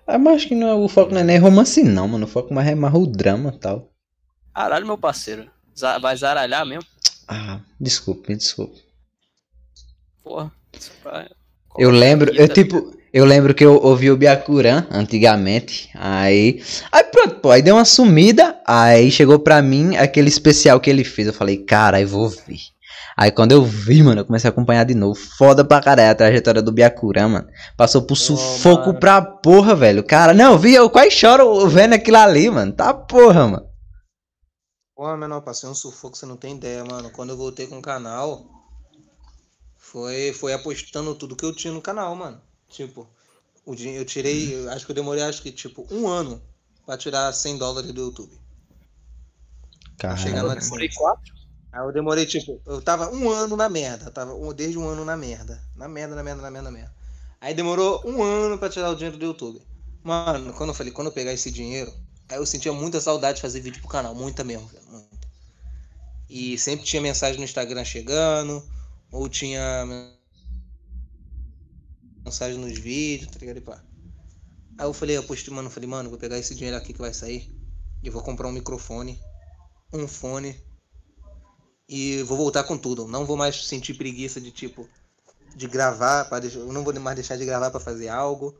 Ah, 0.05 0.17
mas 0.17 0.35
acho 0.37 0.47
que 0.47 0.55
não 0.55 0.67
é, 0.67 0.73
o 0.73 0.87
foco 0.87 1.11
não 1.13 1.21
é 1.21 1.23
nem 1.23 1.37
romance 1.37 1.83
não, 1.83 2.07
mano. 2.07 2.25
O 2.25 2.29
foco 2.29 2.53
mais 2.53 2.67
é 2.67 2.75
mais 2.75 2.93
o 2.93 3.05
drama 3.05 3.51
e 3.55 3.59
tal. 3.59 3.91
Caralho, 4.53 4.85
meu 4.87 4.97
parceiro. 4.97 5.51
Vai 6.01 6.15
zaralhar 6.17 6.65
mesmo? 6.65 6.83
Ah, 7.27 7.59
desculpe, 7.79 8.29
me 8.31 8.37
desculpe. 8.37 8.79
Porra. 10.23 10.51
isso 10.77 10.91
pra- 11.01 11.27
Eu 11.77 11.89
lembro, 11.91 12.33
eu 12.33 12.47
tipo, 12.47 12.95
eu 13.13 13.23
lembro 13.25 13.53
que 13.53 13.63
eu 13.63 13.75
ouvi 13.83 14.09
o 14.11 14.17
Byakuran 14.17 14.85
antigamente, 14.91 15.89
aí, 15.95 16.61
aí 16.91 17.03
pronto, 17.05 17.35
pô, 17.35 17.51
aí 17.51 17.61
deu 17.61 17.75
uma 17.75 17.85
sumida, 17.85 18.59
aí 18.65 19.11
chegou 19.11 19.39
pra 19.39 19.61
mim 19.61 19.95
aquele 19.95 20.27
especial 20.29 20.79
que 20.79 20.89
ele 20.89 21.03
fez, 21.03 21.27
eu 21.27 21.33
falei, 21.33 21.57
cara, 21.57 22.01
eu 22.01 22.07
vou 22.07 22.29
ver. 22.29 22.59
Aí 23.15 23.31
quando 23.31 23.51
eu 23.51 23.63
vi, 23.63 24.01
mano, 24.03 24.21
eu 24.21 24.25
comecei 24.25 24.47
a 24.47 24.51
acompanhar 24.51 24.83
de 24.83 24.93
novo, 24.95 25.15
foda 25.19 25.63
pra 25.65 25.81
caralho 25.81 26.11
a 26.11 26.15
trajetória 26.15 26.61
do 26.61 26.71
Byakuran, 26.71 27.27
mano, 27.29 27.47
passou 27.75 28.01
por 28.01 28.15
sufoco 28.15 28.87
mano. 28.87 28.99
pra 28.99 29.21
porra, 29.21 29.75
velho, 29.75 30.03
cara, 30.03 30.33
não, 30.33 30.53
eu 30.53 30.57
vi, 30.59 30.73
eu 30.73 30.89
quase 30.89 31.11
choro 31.11 31.67
vendo 31.67 31.93
aquilo 31.93 32.17
ali, 32.17 32.49
mano, 32.49 32.71
tá 32.73 32.93
porra, 32.93 33.47
mano. 33.47 33.66
Pô, 34.97 35.15
menor, 35.15 35.41
passei 35.41 35.69
um 35.69 35.75
sufoco, 35.75 36.17
você 36.17 36.25
não 36.25 36.35
tem 36.35 36.55
ideia, 36.55 36.83
mano. 36.83 37.11
Quando 37.11 37.29
eu 37.29 37.37
voltei 37.37 37.67
com 37.67 37.77
o 37.77 37.81
canal, 37.83 38.43
foi, 39.77 40.33
foi 40.33 40.53
apostando 40.53 41.13
tudo 41.13 41.35
que 41.35 41.45
eu 41.45 41.53
tinha 41.53 41.71
no 41.71 41.83
canal, 41.83 42.15
mano. 42.15 42.41
Tipo, 42.67 43.07
o 43.63 43.75
dinheiro, 43.75 44.01
eu 44.01 44.05
tirei, 44.07 44.67
acho 44.69 44.87
que 44.87 44.91
eu 44.91 44.95
demorei, 44.95 45.21
acho 45.21 45.43
que, 45.43 45.51
tipo, 45.51 45.85
um 45.91 46.07
ano 46.07 46.41
pra 46.83 46.97
tirar 46.97 47.31
100 47.31 47.59
dólares 47.59 47.91
do 47.91 48.01
YouTube. 48.01 48.35
Caralho. 49.99 50.35
Eu 50.35 50.59
demorei 50.59 50.89
quatro. 50.89 51.31
Aí 51.71 51.85
eu 51.85 51.93
demorei, 51.93 52.25
tipo, 52.25 52.59
eu 52.65 52.81
tava 52.81 53.11
um 53.11 53.29
ano 53.29 53.55
na 53.55 53.69
merda. 53.69 54.09
Tava 54.09 54.33
desde 54.55 54.79
um 54.79 54.87
ano 54.87 55.05
na 55.05 55.15
merda. 55.15 55.61
Na 55.75 55.87
merda, 55.87 56.15
na 56.15 56.23
merda, 56.23 56.41
na 56.41 56.49
merda, 56.49 56.71
na 56.71 56.75
merda. 56.75 56.95
Aí 57.39 57.53
demorou 57.53 58.01
um 58.03 58.23
ano 58.23 58.57
pra 58.57 58.67
tirar 58.67 58.89
o 58.89 58.95
dinheiro 58.95 59.19
do 59.19 59.25
YouTube. 59.25 59.61
Mano, 60.03 60.53
quando 60.53 60.69
eu 60.69 60.73
falei, 60.73 60.91
quando 60.91 61.09
eu 61.09 61.13
pegar 61.13 61.33
esse 61.33 61.51
dinheiro, 61.51 61.93
eu 62.35 62.45
sentia 62.45 62.73
muita 62.73 62.99
saudade 62.99 63.37
de 63.37 63.41
fazer 63.41 63.61
vídeo 63.61 63.79
pro 63.79 63.89
canal. 63.89 64.13
Muita 64.13 64.43
mesmo, 64.43 64.69
muita. 64.89 65.27
E 66.29 66.57
sempre 66.57 66.85
tinha 66.85 67.01
mensagem 67.01 67.37
no 67.37 67.45
Instagram 67.45 67.85
chegando, 67.85 68.61
ou 69.11 69.29
tinha 69.29 69.85
mensagem 72.23 72.59
nos 72.59 72.77
vídeos, 72.77 73.31
tá 73.31 73.39
ligado? 73.39 73.57
E 73.57 73.61
pá. 73.61 73.81
Aí 74.77 74.85
eu 74.85 74.93
falei, 74.93 75.17
eu 75.17 75.23
postei, 75.23 75.53
mano, 75.53 75.67
eu 75.67 75.71
falei, 75.71 75.89
mano, 75.89 76.09
vou 76.09 76.19
pegar 76.19 76.37
esse 76.37 76.53
dinheiro 76.53 76.77
aqui 76.77 76.93
que 76.93 76.99
vai 76.99 77.13
sair 77.13 77.51
e 78.03 78.09
vou 78.09 78.21
comprar 78.21 78.47
um 78.47 78.51
microfone, 78.51 79.19
um 79.91 80.07
fone 80.07 80.61
e 81.87 82.21
vou 82.23 82.37
voltar 82.37 82.63
com 82.63 82.77
tudo. 82.77 83.07
Não 83.07 83.25
vou 83.25 83.37
mais 83.37 83.65
sentir 83.65 83.93
preguiça 83.93 84.41
de 84.41 84.51
tipo 84.51 84.87
de 85.55 85.67
gravar 85.67 86.25
para 86.25 86.45
eu 86.45 86.71
não 86.71 86.83
vou 86.83 86.93
mais 86.99 87.15
deixar 87.15 87.37
de 87.37 87.45
gravar 87.45 87.71
para 87.71 87.79
fazer 87.79 88.09
algo. 88.09 88.55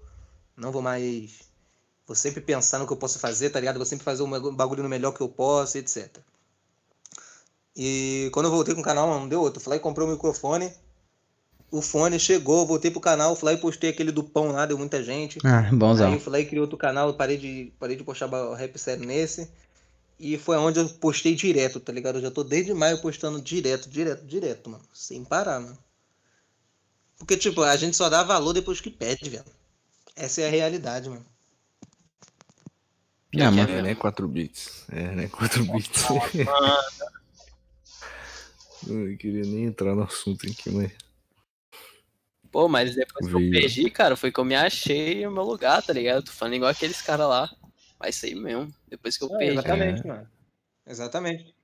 Não 0.56 0.72
vou 0.72 0.82
mais 0.82 1.47
vou 2.08 2.16
sempre 2.16 2.40
pensar 2.42 2.80
no 2.80 2.88
que 2.88 2.94
eu 2.94 2.98
posso 2.98 3.20
fazer, 3.20 3.50
tá 3.50 3.60
ligado? 3.60 3.76
Vou 3.76 3.86
sempre 3.86 4.06
fazer 4.06 4.24
o 4.24 4.52
bagulho 4.52 4.82
no 4.82 4.90
melhor 4.90 5.12
que 5.12 5.22
eu 5.22 5.28
posso, 5.30 5.78
etc. 5.78 6.18
E 7.76 8.30
quando 8.34 8.48
eu 8.48 8.52
voltei 8.52 8.74
com 8.74 8.82
o 8.82 8.84
canal, 8.84 9.08
não 9.08 9.28
deu 9.28 9.42
outro. 9.42 9.62
Lá 9.70 9.76
e 9.76 9.80
comprei 9.80 10.08
o 10.08 10.10
microfone. 10.10 10.72
O 11.70 11.82
fone 11.82 12.18
chegou, 12.18 12.66
voltei 12.66 12.90
pro 12.90 13.02
canal, 13.02 13.36
fui 13.36 13.48
lá 13.52 13.54
e 13.54 13.62
postei 13.62 13.90
aquele 13.90 14.10
do 14.12 14.24
pão 14.24 14.54
lá, 14.54 14.66
deu 14.66 14.78
muita 14.78 15.04
gente. 15.04 15.38
Ah, 15.44 15.60
Aí 15.60 15.76
bonzão. 15.76 16.18
fui 16.18 16.32
lá 16.32 16.40
e 16.40 16.46
criei 16.46 16.62
outro 16.62 16.78
canal, 16.78 17.14
parei 17.14 17.38
de, 17.38 17.74
parei 17.78 17.98
de 17.98 18.06
postar 18.06 18.30
rap 18.56 18.78
sério 18.80 19.06
nesse. 19.06 19.50
E 20.18 20.38
foi 20.38 20.56
onde 20.58 20.80
eu 20.80 20.88
postei 20.88 21.36
direto, 21.36 21.80
tá 21.80 21.92
ligado? 21.92 22.16
Eu 22.16 22.22
já 22.22 22.32
tô 22.32 22.42
desde 22.44 22.74
maio 22.74 23.00
postando 23.02 23.40
direto, 23.42 23.90
direto, 23.90 24.26
direto, 24.26 24.70
mano. 24.70 24.84
Sem 24.94 25.24
parar, 25.26 25.60
mano. 25.60 25.78
Porque, 27.20 27.36
tipo, 27.36 27.62
a 27.62 27.76
gente 27.76 27.98
só 27.98 28.10
dá 28.10 28.24
valor 28.24 28.54
depois 28.54 28.80
que 28.80 28.90
pede, 28.90 29.30
velho. 29.30 29.44
Essa 30.16 30.42
é 30.42 30.48
a 30.48 30.52
realidade, 30.52 31.10
mano. 31.10 31.26
Ah, 33.36 33.52
mano. 33.52 33.70
É, 33.70 33.82
né? 33.82 33.96
4 33.96 34.28
bits. 34.28 34.86
É, 34.90 35.02
né? 35.16 35.28
4 35.28 35.64
bits. 35.66 36.04
Eu 38.88 38.94
não 38.94 39.18
queria 39.18 39.44
nem 39.44 39.66
entrar 39.66 39.96
no 39.96 40.04
assunto 40.04 40.46
aqui, 40.50 40.70
mas. 40.70 40.92
Pô, 42.52 42.68
mas 42.70 42.96
depois 42.96 43.28
que 43.28 43.34
eu 43.34 43.40
Veio. 43.40 43.52
perdi, 43.52 43.90
cara, 43.90 44.16
foi 44.16 44.32
que 44.32 44.40
eu 44.40 44.46
me 44.46 44.56
achei 44.56 45.26
no 45.26 45.32
meu 45.32 45.44
lugar, 45.44 45.82
tá 45.84 45.92
ligado? 45.92 46.24
Tô 46.24 46.32
falando 46.32 46.54
igual 46.56 46.72
aqueles 46.72 47.02
caras 47.02 47.28
lá. 47.28 47.50
Vai 48.00 48.12
ser 48.12 48.34
mesmo. 48.36 48.74
Depois 48.88 49.18
que 49.18 49.24
eu 49.26 49.30
perdi. 49.30 49.54
exatamente, 49.54 50.08
mano. 50.08 50.30
Exatamente. 50.86 51.56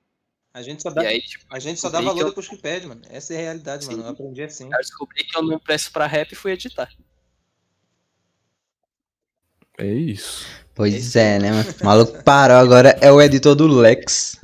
A 0.52 0.62
gente 0.62 0.82
só 0.82 0.90
dá, 0.90 1.02
aí, 1.02 1.20
tipo, 1.22 1.44
a 1.50 1.58
gente 1.58 1.80
só 1.80 1.88
dá 1.88 2.00
valor 2.00 2.20
eu- 2.20 2.28
depois 2.28 2.46
que 2.46 2.56
pede, 2.56 2.86
mano. 2.86 3.00
Essa 3.08 3.34
é 3.34 3.38
a 3.38 3.40
realidade, 3.40 3.84
Sim. 3.86 3.92
mano. 3.92 4.02
Eu 4.04 4.08
aprendi 4.10 4.42
assim. 4.42 4.64
eu 4.70 4.78
descobri 4.78 5.24
que 5.24 5.36
eu 5.36 5.42
não 5.42 5.58
presto 5.58 5.90
pra 5.92 6.06
rap 6.06 6.30
e 6.32 6.36
fui 6.36 6.52
editar. 6.52 6.92
É 9.78 9.86
isso. 9.86 10.46
Pois 10.74 11.14
é, 11.16 11.38
né, 11.38 11.50
mano. 11.52 11.74
O 11.80 11.84
maluco 11.84 12.24
parou 12.24 12.56
agora, 12.56 12.96
é 13.00 13.10
o 13.10 13.20
editor 13.20 13.54
do 13.54 13.66
Lex. 13.66 14.40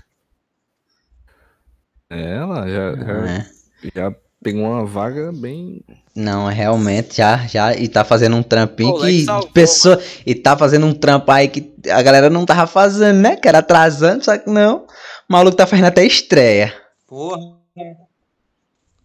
É, 2.09 2.37
ela 2.37 2.69
já, 2.69 2.97
já, 2.97 3.29
É. 3.29 3.47
já 3.95 4.15
pegou 4.43 4.63
uma 4.65 4.85
vaga 4.85 5.31
bem. 5.33 5.83
Não, 6.15 6.49
realmente, 6.49 7.19
já, 7.19 7.47
já, 7.47 7.75
e 7.75 7.87
tá 7.89 8.05
fazendo 8.05 8.35
um 8.37 8.43
trampinho 8.43 8.93
Pô, 8.93 9.01
que 9.01 9.25
salvou, 9.25 9.51
pessoa, 9.53 10.03
e 10.27 10.35
tá 10.35 10.57
fazendo 10.57 10.87
um 10.87 10.93
trampo 10.93 11.31
aí 11.31 11.47
que 11.47 11.73
a 11.89 12.03
galera 12.03 12.29
não 12.29 12.45
tava 12.45 12.67
fazendo, 12.67 13.19
né, 13.19 13.37
que 13.37 13.47
era 13.47 13.59
atrasando, 13.59 14.25
só 14.25 14.37
que 14.37 14.51
não, 14.51 14.79
o 14.79 14.87
maluco 15.33 15.57
tá 15.57 15.67
fazendo 15.69 15.87
até 15.87 16.05
estreia. 16.05 16.75
Porra. 17.07 17.39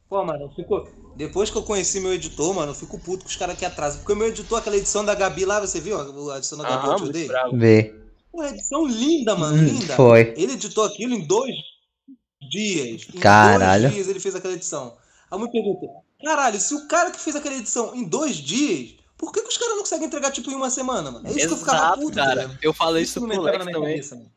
Pô, 0.09 0.23
mano, 0.25 0.45
eu 0.45 0.49
fico. 0.49 0.87
Depois 1.15 1.49
que 1.49 1.55
eu 1.57 1.63
conheci 1.63 1.99
meu 1.99 2.13
editor, 2.13 2.53
mano, 2.53 2.71
eu 2.71 2.75
fico 2.75 2.99
puto 2.99 3.23
com 3.23 3.29
os 3.29 3.35
caras 3.35 3.57
que 3.57 3.65
atrasam. 3.65 3.99
Porque 3.99 4.13
o 4.13 4.15
meu 4.15 4.27
editor, 4.27 4.59
aquela 4.59 4.75
edição 4.75 5.03
da 5.05 5.15
Gabi 5.15 5.45
lá, 5.45 5.59
você 5.61 5.79
viu? 5.79 5.97
A 6.31 6.37
edição 6.37 6.57
da 6.57 6.63
Gabi 6.67 6.87
eu 6.87 6.95
te 6.95 7.01
muito 7.01 7.13
dei? 7.13 7.27
bravo. 7.27 7.57
Vê. 7.57 7.95
Pô, 8.31 8.43
edição 8.43 8.85
linda, 8.85 9.35
mano, 9.35 9.57
Hum, 9.57 9.65
linda. 9.65 9.95
foi. 9.95 10.33
Ele 10.35 10.53
editou 10.53 10.83
aquilo 10.83 11.13
em 11.15 11.25
dois 11.25 11.55
dias. 12.51 13.07
Em 13.13 13.19
Caralho. 13.19 13.83
dois 13.83 13.93
dias 13.93 14.07
ele 14.09 14.19
fez 14.19 14.35
aquela 14.35 14.53
edição. 14.53 14.97
Aí 15.31 15.37
eu 15.39 15.43
me 15.43 15.51
pergunto, 15.51 15.87
caralho, 16.23 16.59
se 16.59 16.73
o 16.75 16.87
cara 16.87 17.11
que 17.11 17.19
fez 17.19 17.35
aquela 17.35 17.55
edição 17.55 17.95
em 17.95 18.03
dois 18.03 18.35
dias, 18.35 18.95
por 19.17 19.31
que, 19.31 19.41
que 19.41 19.47
os 19.47 19.57
caras 19.57 19.73
não 19.75 19.81
conseguem 19.81 20.07
entregar, 20.07 20.31
tipo, 20.31 20.51
em 20.51 20.55
uma 20.55 20.69
semana, 20.69 21.09
mano? 21.11 21.25
É 21.27 21.31
isso 21.31 21.47
que 21.47 21.53
eu 21.53 21.57
ficava 21.57 21.77
Exato, 21.77 22.01
puto, 22.01 22.15
cara. 22.15 22.59
Eu 22.61 22.73
falei 22.73 23.03
isso 23.03 23.19
não 23.21 23.27
pro 23.29 23.37
entrava 23.37 23.57
Lex 23.57 23.59
na 23.59 23.65
minha 23.65 23.79
também. 23.79 23.95
cabeça, 23.95 24.15
mano. 24.15 24.31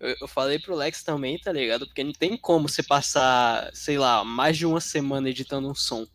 Eu, 0.00 0.14
eu 0.20 0.28
falei 0.28 0.58
pro 0.58 0.76
Lex 0.76 1.02
também, 1.02 1.38
tá 1.38 1.52
ligado? 1.52 1.86
Porque 1.86 2.04
não 2.04 2.12
tem 2.12 2.36
como 2.36 2.68
você 2.68 2.82
passar, 2.82 3.70
sei 3.72 3.98
lá, 3.98 4.24
mais 4.24 4.56
de 4.56 4.64
uma 4.64 4.80
semana 4.80 5.28
editando 5.28 5.68
um 5.68 5.74
som. 5.74 6.06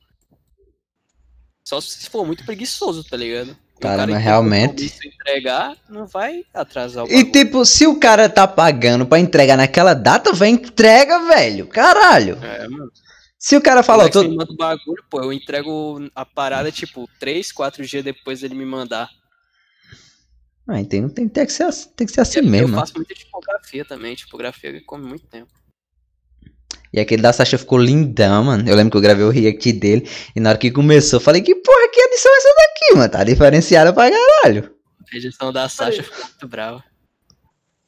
Só 1.66 1.80
se 1.80 2.10
for 2.10 2.26
muito 2.26 2.46
preguiçoso, 2.46 3.04
tá 3.04 3.18
ligado? 3.18 3.56
Cara, 3.80 4.08
mas 4.08 4.24
realmente- 4.24 4.94
em 5.04 5.08
entregar, 5.10 5.76
não 5.90 6.06
vai 6.06 6.46
atrasar 6.54 7.04
o 7.04 7.12
E 7.12 7.30
tipo, 7.30 7.66
se 7.66 7.86
o 7.86 8.00
cara 8.00 8.30
tá 8.30 8.48
pagando 8.48 9.06
pra 9.06 9.20
entregar 9.20 9.58
naquela 9.58 9.94
data, 9.94 10.32
vem 10.32 10.54
entrega, 10.56 11.20
velho, 11.28 11.68
caralho. 11.68 12.38
É, 12.42 12.68
mano. 12.68 12.92
Se 13.38 13.58
o 13.58 13.62
cara 13.62 13.84
Lex 13.98 14.14
tô... 14.14 14.24
me 14.24 14.38
manda 14.38 14.54
o 14.54 14.56
bagulho, 14.56 15.04
pô, 15.10 15.22
eu 15.22 15.34
entrego 15.34 16.10
a 16.16 16.26
parada, 16.26 16.72
tipo, 16.72 17.10
três, 17.20 17.52
quatro 17.52 17.86
dias 17.86 18.02
depois 18.02 18.40
dele 18.40 18.56
me 18.56 18.64
mandar. 18.64 19.10
Ah, 20.68 20.80
então 20.80 21.10
tem, 21.10 21.28
tem, 21.28 21.46
que 21.46 21.52
ser, 21.52 21.64
assim- 21.64 21.90
tem 21.90 22.08
que 22.08 22.14
ser 22.14 22.22
assim 22.22 22.40
eu 22.40 22.46
mesmo. 22.46 22.76
faço 22.78 22.94
muita 22.96 23.14
tipografia 23.14 23.84
também. 23.86 24.16
Tipografia 24.16 24.72
que 24.72 24.82
come 24.82 25.06
muito 25.06 25.28
tempo. 25.28 25.52
E 26.92 27.00
aquele 27.00 27.22
da 27.24 27.34
Sasha 27.34 27.58
ficou 27.58 27.80
lindão, 27.80 28.44
mano. 28.46 28.70
Eu 28.70 28.76
lembro 28.76 28.92
que 28.92 28.98
eu 28.98 29.02
gravei 29.02 29.26
o 29.26 29.30
react 29.30 29.74
dele. 29.74 30.08
E 30.36 30.40
na 30.40 30.50
hora 30.50 30.58
que 30.60 30.72
começou, 30.72 31.18
eu 31.18 31.24
falei, 31.24 31.42
que 31.42 31.56
porra, 31.56 31.90
que 31.92 32.00
edição 32.00 32.32
é 32.32 32.38
essa 32.38 32.50
daqui, 32.56 32.96
mano? 32.96 33.12
Tá 33.12 33.24
diferenciada 33.24 33.92
pra 33.92 34.12
caralho. 34.12 34.76
A 35.12 35.18
edição 35.18 35.52
da 35.52 35.68
Sasha 35.68 36.04
ficou 36.04 36.24
muito 36.24 36.48
brava. 36.48 36.84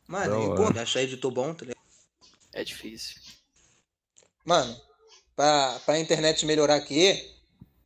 Mano, 0.07 0.53
e, 0.53 0.55
pô, 0.55 0.79
achar 0.79 1.01
editor 1.03 1.31
bom, 1.31 1.53
tá 1.53 1.65
ligado? 1.65 1.77
É 2.53 2.63
difícil. 2.63 3.15
Mano, 4.43 4.75
pra, 5.35 5.79
pra 5.85 5.99
internet 5.99 6.45
melhorar 6.45 6.75
aqui, 6.75 7.31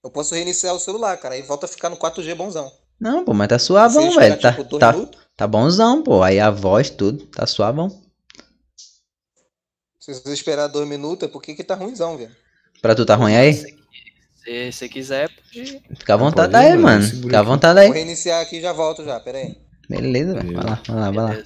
eu 0.04 0.10
posso 0.10 0.34
reiniciar 0.36 0.74
o 0.74 0.80
celular, 0.80 1.18
cara. 1.18 1.36
Aí 1.36 1.42
volta 1.42 1.66
a 1.66 1.70
ficar 1.70 1.90
no 1.90 1.98
4G 1.98 2.34
bonzão. 2.36 2.72
Não, 3.00 3.24
pô, 3.24 3.34
mas 3.34 3.48
tá 3.48 3.58
suavão, 3.58 4.16
velho. 4.16 4.40
Tá, 4.40 4.52
tipo, 4.52 4.78
tá, 4.78 4.92
minutos, 4.92 5.20
tá 5.38 5.48
bonzão, 5.48 6.04
pô. 6.04 6.22
Aí 6.22 6.40
a 6.40 6.52
voz, 6.52 6.90
tudo, 6.90 7.26
tá 7.28 7.46
suavão. 7.46 7.90
se 10.00 10.14
você 10.14 10.34
esperar 10.34 10.68
dois 10.68 10.88
minutos, 10.88 11.28
é 11.28 11.32
porque 11.32 11.56
que 11.56 11.64
tá 11.64 11.76
ruimzão, 11.76 12.18
velho. 12.18 12.36
Pra 12.82 12.96
tu 12.96 13.06
tá 13.06 13.16
ruim 13.16 13.36
aí? 13.36 13.54
Se 13.54 14.72
você 14.72 14.90
quiser, 14.90 15.30
pode. 15.30 15.82
Fica 15.98 16.14
à 16.14 16.18
vontade 16.18 16.56
aí, 16.56 16.78
mano, 16.78 17.04
Fica 17.04 17.40
à 17.40 17.44
vontade 17.44 17.80
aí. 17.80 17.88
Vou 17.88 17.96
reiniciar 17.96 18.42
aqui 18.42 18.58
e 18.58 18.62
já 18.62 18.74
volto 18.74 19.04
já, 19.04 19.20
pera 19.20 19.38
aí. 19.38 19.58
Beleza, 19.90 20.34
velho. 20.34 20.54
Vai 20.54 20.66
lá, 20.66 20.82
vai 20.88 20.98
lá, 20.98 21.12
vai 21.12 21.26
lá. 21.26 21.44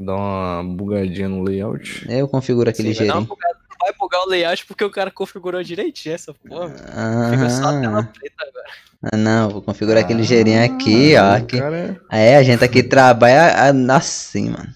Dá 0.00 0.14
uma 0.16 0.64
bugadinha 0.64 1.28
no 1.28 1.42
layout. 1.42 2.06
Eu 2.10 2.26
configuro 2.26 2.68
aquele 2.68 2.92
Sim, 2.92 2.98
vai 2.98 3.06
dar 3.06 3.18
uma 3.18 3.26
bugada. 3.26 3.61
Vai 3.82 3.92
bugar 3.98 4.20
o 4.22 4.28
layout 4.28 4.64
porque 4.66 4.84
o 4.84 4.90
cara 4.90 5.10
configurou 5.10 5.60
direitinho 5.62 6.14
essa 6.14 6.32
porra. 6.32 6.68
Fica 7.30 7.50
só 7.50 7.64
a 7.66 7.80
tela 7.80 8.00
Ah, 8.00 8.12
preta 8.18 8.44
agora. 8.46 8.66
ah, 9.12 9.16
não, 9.16 9.50
vou 9.50 9.62
configurar 9.62 10.04
aquele 10.04 10.22
gerinho 10.22 10.64
aqui, 10.64 11.16
ó. 11.16 11.22
Ah, 11.22 11.36
Aqui. 11.36 11.58
cara 11.58 12.00
É, 12.10 12.36
a 12.36 12.42
gente 12.44 12.62
aqui 12.62 12.82
trabalha 12.84 13.54
ah, 13.56 13.96
assim, 13.96 14.50
mano. 14.50 14.72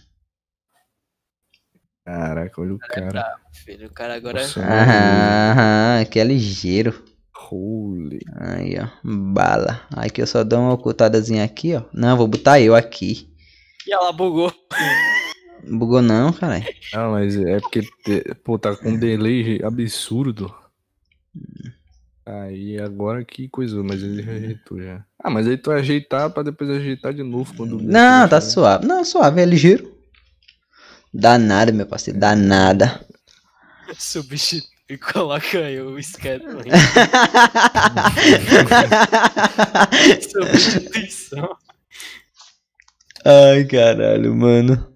Caraca, 2.05 2.61
olha 2.61 2.75
o 2.75 2.79
cara. 2.79 3.37
Filho, 3.53 3.87
o 3.89 3.93
cara 3.93 4.15
agora. 4.15 4.41
Nossa. 4.43 4.61
Aham, 4.61 5.53
aham, 5.53 6.01
aqui 6.03 6.19
é 6.21 6.25
ligeiro. 6.25 7.05
Holy. 7.49 8.21
Aí, 8.41 8.77
ó. 8.81 8.89
Bala. 9.05 9.87
Aqui 9.95 10.21
eu 10.21 10.27
só 10.27 10.43
dou 10.43 10.61
uma 10.61 10.73
ocultadazinha 10.73 11.45
aqui, 11.45 11.75
ó. 11.77 11.83
Não, 11.93 12.17
vou 12.17 12.27
botar 12.27 12.61
eu 12.61 12.75
aqui. 12.75 13.33
E 13.87 13.93
ela 13.93 14.13
bugou. 14.13 14.53
Bugou 15.69 16.01
não, 16.03 16.33
caralho. 16.33 16.65
Ah, 16.95 17.09
mas 17.11 17.37
é 17.37 17.59
porque, 17.61 17.83
te- 18.05 18.35
pô, 18.45 18.59
tá 18.59 18.75
com 18.77 18.91
um 18.91 18.97
delay 18.99 19.61
absurdo. 19.65 20.55
Aí 22.25 22.79
agora 22.81 23.25
que 23.25 23.49
coisa, 23.49 23.83
mas 23.83 24.03
ele 24.03 24.23
já 24.23 24.33
ajeitou 24.33 24.83
já. 24.83 25.05
Ah, 25.23 25.31
mas 25.31 25.47
aí 25.47 25.57
tu 25.57 25.71
ajeitar 25.71 26.31
pra 26.31 26.43
depois 26.43 26.69
ajeitar 26.71 27.13
de 27.15 27.23
novo 27.23 27.55
quando. 27.57 27.81
Não, 27.81 28.29
tá 28.29 28.41
suave. 28.41 28.87
Não, 28.87 29.05
suave, 29.05 29.41
é 29.41 29.45
ligeiro. 29.45 29.95
Dá 31.13 31.39
nada, 31.39 31.71
meu 31.73 31.87
parceiro. 31.87 32.19
Dá 32.19 32.35
nada. 32.35 33.01
Substitui 33.97 34.69
e 34.89 34.97
coloca 34.99 35.59
aí 35.59 35.81
o 35.81 35.99
esqueleto. 35.99 36.47
Substituição. 40.31 41.57
Ai, 43.25 43.65
caralho, 43.65 44.35
mano. 44.35 44.96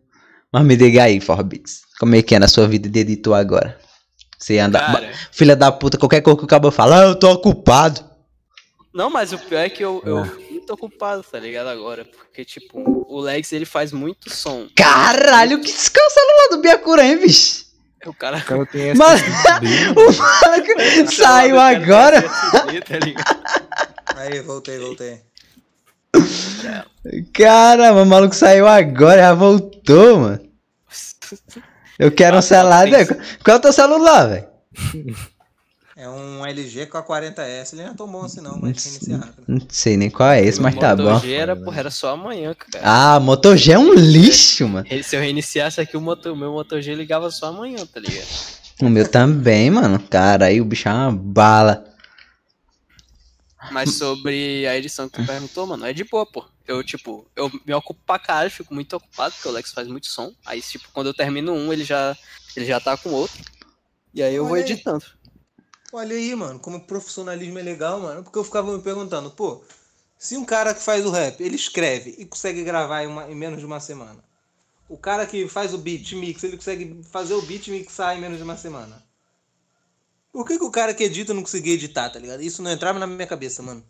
Mas 0.53 0.65
me 0.65 0.77
diga 0.77 1.05
aí, 1.05 1.21
Forbix. 1.21 1.83
Como 1.99 2.15
é 2.15 2.23
que 2.23 2.35
é 2.35 2.39
na 2.39 2.49
sua 2.49 2.67
vida 2.67 2.89
de 2.89 3.01
editor 3.01 3.35
agora? 3.37 3.79
Você 4.39 4.59
anda. 4.59 4.79
Cara, 4.81 5.13
Filha 5.31 5.55
da 5.55 5.71
puta, 5.71 5.99
qualquer 5.99 6.23
coisa 6.23 6.39
que 6.39 6.45
o 6.45 6.49
cabo 6.49 6.71
fala, 6.71 7.01
ah, 7.03 7.07
eu 7.09 7.15
tô 7.19 7.31
ocupado. 7.31 8.01
não, 8.93 9.11
mas 9.11 9.33
o 9.33 9.39
pior 9.39 9.61
é 9.61 9.69
que 9.69 9.85
eu, 9.85 10.03
eu 10.05 10.25
fico 10.25 10.51
muito 10.53 10.73
ocupado, 10.73 11.23
tá 11.23 11.39
ligado? 11.39 11.69
Agora. 11.69 12.05
Porque, 12.05 12.45
tipo, 12.45 12.79
o 13.09 13.21
Lex 13.21 13.53
ele 13.53 13.65
faz 13.67 13.93
muito 13.93 14.31
som. 14.31 14.67
Caralho, 14.75 15.61
que 15.61 15.71
é 15.71 15.73
o 16.07 16.11
celular 16.11 16.49
do 16.51 16.63
Biacura, 16.63 17.05
hein, 17.05 17.19
bicho? 17.19 17.67
O 18.07 18.15
cara. 18.15 18.39
O 18.39 18.43
cara 18.45 18.67
tem 18.67 18.89
essa. 18.91 18.99
Mas- 18.99 19.23
O 19.95 20.13
maluco 20.19 21.13
saiu 21.13 21.61
agora. 21.61 22.23
tá 22.23 22.99
ligado? 22.99 23.41
Aí, 24.17 24.41
voltei, 24.41 24.79
voltei. 24.79 25.21
Caramba, 27.33 28.03
o 28.03 28.07
maluco 28.07 28.35
saiu 28.35 28.67
agora, 28.67 29.21
já 29.21 29.35
voltou, 29.35 29.80
mano. 30.19 30.41
Eu 31.99 32.11
quero 32.11 32.39
um 32.39 32.43
celular. 32.43 32.89
velho. 32.89 33.07
Qual 33.45 33.57
é 33.57 33.59
o 33.59 33.63
teu 33.63 33.73
celular, 33.73 34.27
velho? 34.27 34.47
É 36.01 36.09
um 36.09 36.47
LG 36.47 36.87
com 36.87 36.97
a 36.97 37.03
40S. 37.03 37.75
Ele 37.75 37.83
não 37.83 37.91
é 37.91 37.95
tão 37.95 38.11
bom 38.11 38.25
assim 38.25 38.41
não, 38.41 38.59
mas 38.59 38.83
reinicia 38.83 39.19
rápido. 39.19 39.45
Não 39.47 39.61
sei 39.69 39.99
nem 39.99 40.09
qual 40.09 40.31
é 40.31 40.43
esse, 40.43 40.59
mas 40.59 40.75
tá 40.75 40.97
Moto 40.97 41.03
bom. 41.03 41.19
G 41.21 41.35
era, 41.35 41.55
porra, 41.55 41.79
era 41.79 41.91
só 41.91 42.15
amanhã, 42.15 42.55
cara. 42.55 42.83
Ah, 42.83 43.21
Moto 43.21 43.55
G 43.55 43.73
é 43.73 43.79
um 43.79 43.93
lixo, 43.93 44.67
mano. 44.67 44.87
Se 45.03 45.15
eu 45.15 45.21
reiniciasse 45.21 45.79
aqui, 45.79 45.99
o, 45.99 46.01
moto, 46.01 46.33
o 46.33 46.37
meu 46.37 46.53
Moto 46.53 46.81
G 46.81 46.95
ligava 46.95 47.31
só 47.31 47.49
amanhã, 47.49 47.85
tá 47.85 48.01
ligado? 48.01 48.27
O 48.81 48.89
meu 48.89 49.07
também, 49.07 49.71
mano. 49.71 49.99
Cara, 50.09 50.47
aí 50.47 50.59
o 50.59 50.65
bicho 50.65 50.89
é 50.89 50.93
uma 50.93 51.13
bala. 51.13 51.85
Mas 53.71 53.95
sobre 53.97 54.67
a 54.67 54.77
edição 54.79 55.07
que 55.07 55.21
tu 55.21 55.27
perguntou, 55.27 55.67
mano, 55.67 55.85
é 55.85 55.93
de 55.93 56.05
boa, 56.05 56.25
pô. 56.25 56.47
Eu, 56.67 56.85
tipo, 56.85 57.27
eu 57.35 57.51
me 57.67 57.75
ocupo 57.75 58.01
pra 58.07 58.19
caralho, 58.19 58.51
fico 58.51 58.73
muito 58.73 58.95
ocupado, 58.95 59.35
porque 59.35 59.49
o 59.49 59.51
Lex 59.51 59.73
faz 59.73 59.89
muito 59.89 60.07
som. 60.07 60.33
Aí, 60.47 60.63
tipo, 60.63 60.89
quando 60.93 61.09
eu 61.09 61.15
termino 61.15 61.53
um, 61.53 61.73
ele 61.73 61.85
já, 61.85 62.17
ele 62.55 62.67
já 62.67 62.79
tá 62.81 62.97
com 62.97 63.11
outro. 63.11 63.43
E 64.15 64.23
aí 64.23 64.35
eu 64.35 64.45
vou 64.45 64.53
Olha 64.53 64.65
aí. 64.65 64.71
editando. 64.71 65.05
Olha 65.93 66.15
aí, 66.17 66.35
mano, 66.37 66.61
como 66.61 66.77
o 66.77 66.87
profissionalismo 66.87 67.59
é 67.59 67.63
legal, 67.63 67.99
mano. 68.01 68.23
Porque 68.23 68.39
eu 68.39 68.45
ficava 68.45 68.77
me 68.77 68.81
perguntando, 68.83 69.31
pô, 69.33 69.65
se 70.17 70.37
um 70.37 70.45
cara 70.45 70.73
que 70.75 70.81
faz 70.83 71.05
o 71.05 71.11
rap, 71.11 71.41
ele 71.43 71.57
escreve 71.57 72.15
e 72.19 72.25
consegue 72.25 72.63
gravar 72.63 73.03
em, 73.03 73.09
uma- 73.09 73.29
em 73.29 73.35
menos 73.35 73.59
de 73.59 73.67
uma 73.67 73.81
semana. 73.81 74.23
O 74.89 74.97
cara 74.97 75.27
que 75.27 75.49
faz 75.49 75.75
o 75.75 75.79
beat 75.79 76.13
mix, 76.13 76.43
ele 76.45 76.57
consegue 76.57 77.01
fazer 77.11 77.35
o 77.35 77.43
beat 77.43 77.67
mixar 77.69 78.17
em 78.17 78.21
menos 78.21 78.37
de 78.39 78.45
uma 78.45 78.57
semana. 78.57 79.03
Por 80.33 80.47
que, 80.47 80.59
que 80.59 80.65
o 80.65 80.71
cara 80.71 80.95
que 80.95 81.03
edita 81.03 81.35
não 81.35 81.43
conseguia 81.43 81.75
editar, 81.75 82.11
tá 82.11 82.19
ligado? 82.21 82.41
Isso 82.43 82.63
não 82.63 82.71
entrava 82.71 82.99
na 83.01 83.07
minha 83.07 83.27
cabeça, 83.27 83.63
mano. 83.63 83.85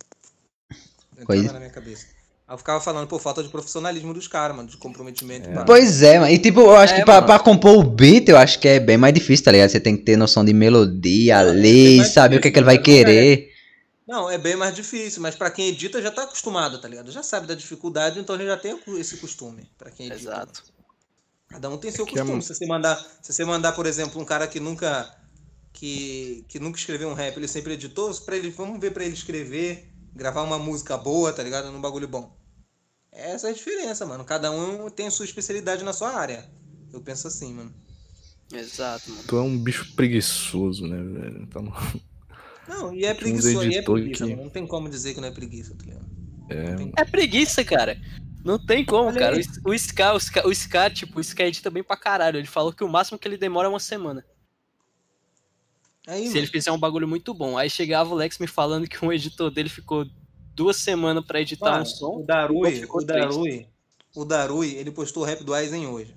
Não 1.14 1.22
entrava 1.22 1.52
na 1.54 1.58
minha 1.58 1.70
cabeça. 1.70 2.06
Aí 2.50 2.54
eu 2.54 2.58
ficava 2.58 2.80
falando, 2.80 3.06
pô, 3.06 3.16
falta 3.16 3.44
de 3.44 3.48
profissionalismo 3.48 4.12
dos 4.12 4.26
caras, 4.26 4.56
mano, 4.56 4.68
de 4.68 4.76
comprometimento. 4.76 5.48
pá. 5.50 5.62
Pois 5.64 6.02
é, 6.02 6.18
mano. 6.18 6.32
E 6.32 6.36
tipo, 6.36 6.58
eu 6.58 6.74
acho 6.74 6.94
É, 6.94 6.96
que 6.96 7.04
pra, 7.04 7.22
pra 7.22 7.38
compor 7.38 7.78
o 7.78 7.82
beat, 7.84 8.28
eu 8.28 8.36
acho 8.36 8.58
que 8.58 8.66
é 8.66 8.80
bem 8.80 8.96
mais 8.96 9.14
difícil, 9.14 9.44
tá 9.44 9.52
ligado? 9.52 9.70
Você 9.70 9.78
tem 9.78 9.96
que 9.96 10.02
ter 10.02 10.16
noção 10.16 10.44
de 10.44 10.52
melodia, 10.52 11.44
Não, 11.44 11.48
é 11.48 11.52
lei, 11.52 12.04
saber 12.04 12.38
o 12.38 12.40
que, 12.40 12.48
é 12.48 12.50
que 12.50 12.58
ele 12.58 12.66
vai 12.66 12.76
difícil, 12.76 13.04
mas 13.04 13.14
não 13.14 13.20
é. 13.20 13.24
querer. 13.36 13.50
Não, 14.04 14.28
é 14.28 14.36
bem 14.36 14.56
mais 14.56 14.74
difícil, 14.74 15.22
mas 15.22 15.36
pra 15.36 15.48
quem 15.48 15.68
edita 15.68 16.02
já 16.02 16.10
tá 16.10 16.24
acostumado, 16.24 16.80
tá 16.80 16.88
ligado? 16.88 17.12
Já 17.12 17.22
sabe 17.22 17.46
da 17.46 17.54
dificuldade, 17.54 18.18
então 18.18 18.34
ele 18.34 18.46
já 18.46 18.56
tem 18.56 18.76
esse 18.98 19.18
costume. 19.18 19.70
Pra 19.78 19.88
quem 19.92 20.06
edita. 20.06 20.20
Exato. 20.20 20.64
Cada 21.46 21.70
um 21.70 21.78
tem 21.78 21.92
seu 21.92 22.04
que 22.04 22.18
é 22.18 22.22
costume. 22.22 22.42
Se 22.42 22.52
você 22.52 22.66
mandar, 22.66 22.96
se 23.22 23.32
você 23.32 23.44
mandar, 23.44 23.70
por 23.74 23.86
exemplo, 23.86 24.20
um 24.20 24.24
cara 24.24 24.48
que 24.48 24.58
nunca 24.58 25.08
que, 25.72 26.44
que 26.48 26.58
nunca 26.58 26.80
escreveu 26.80 27.08
um 27.10 27.14
rap, 27.14 27.36
ele 27.36 27.46
sempre 27.46 27.74
editou, 27.74 28.12
para 28.26 28.36
ele, 28.36 28.50
vamos 28.50 28.80
ver 28.80 28.90
pra 28.92 29.04
ele 29.04 29.14
escrever, 29.14 29.88
gravar 30.12 30.42
uma 30.42 30.58
música 30.58 30.98
boa, 30.98 31.32
tá 31.32 31.44
ligado? 31.44 31.70
Num 31.70 31.80
bagulho 31.80 32.08
bom. 32.08 32.39
Essa 33.12 33.48
é 33.48 33.50
a 33.50 33.54
diferença, 33.54 34.06
mano. 34.06 34.24
Cada 34.24 34.50
um 34.50 34.88
tem 34.88 35.06
a 35.06 35.10
sua 35.10 35.24
especialidade 35.24 35.82
na 35.84 35.92
sua 35.92 36.10
área. 36.16 36.48
Eu 36.92 37.00
penso 37.00 37.26
assim, 37.28 37.52
mano. 37.52 37.74
Exato, 38.52 39.10
mano. 39.10 39.22
Tu 39.26 39.36
é 39.36 39.40
um 39.42 39.58
bicho 39.58 39.94
preguiçoso, 39.94 40.86
né, 40.86 40.96
velho? 41.02 41.46
Tá. 41.46 41.60
Não, 42.68 42.94
e 42.94 43.04
é 43.04 43.12
preguiça, 43.14 43.50
e 43.50 43.56
é 43.56 43.78
editor 43.78 43.94
preguiça, 43.98 44.26
que-. 44.26 44.36
Não 44.36 44.48
tem 44.48 44.66
como 44.66 44.88
dizer 44.88 45.14
que 45.14 45.20
não 45.20 45.28
é 45.28 45.30
preguiça, 45.32 45.74
tá 45.74 45.84
ligado? 45.84 46.06
É, 46.48 46.74
tem- 46.74 46.92
É 46.96 47.04
preguiça, 47.04 47.64
cara. 47.64 48.00
Não 48.44 48.64
tem 48.64 48.84
como, 48.84 49.08
Olha 49.08 49.18
cara. 49.18 49.36
aí. 49.36 49.44
O 49.64 49.74
Ska, 49.74 50.14
o 50.14 50.16
Ska, 50.18 50.46
o 50.48 50.50
Ska, 50.52 50.90
tipo, 50.90 51.18
o 51.18 51.20
Ska 51.20 51.44
edita 51.46 51.70
bem 51.70 51.82
pra 51.82 51.96
caralho. 51.96 52.38
Ele 52.38 52.46
falou 52.46 52.72
que 52.72 52.82
o 52.82 52.88
máximo 52.88 53.18
que 53.18 53.28
ele 53.28 53.36
demora 53.36 53.66
é 53.66 53.70
uma 53.70 53.80
semana. 53.80 54.24
Aí, 56.06 56.22
Se 56.22 56.28
mano. 56.28 56.38
ele 56.38 56.46
fizer 56.46 56.72
um 56.72 56.78
bagulho 56.78 57.06
muito 57.06 57.34
bom. 57.34 57.58
Aí 57.58 57.68
chegava 57.68 58.10
o 58.10 58.14
Lex 58.16 58.38
me 58.38 58.46
falando 58.46 58.88
que 58.88 59.04
um 59.04 59.12
editor 59.12 59.50
dele 59.50 59.68
ficou 59.68 60.06
duas 60.60 60.76
semanas 60.76 61.24
pra 61.24 61.40
editar 61.40 61.70
Mano, 61.70 61.82
um 61.82 61.86
som. 61.86 62.18
o 62.18 62.22
Darui, 62.22 62.84
o 62.90 63.02
Darui, 63.02 63.66
o 64.14 64.24
Darui, 64.26 64.74
ele 64.74 64.90
postou 64.90 65.22
o 65.22 65.26
rap 65.26 65.42
do 65.42 65.54
Aizen 65.54 65.86
hoje. 65.86 66.14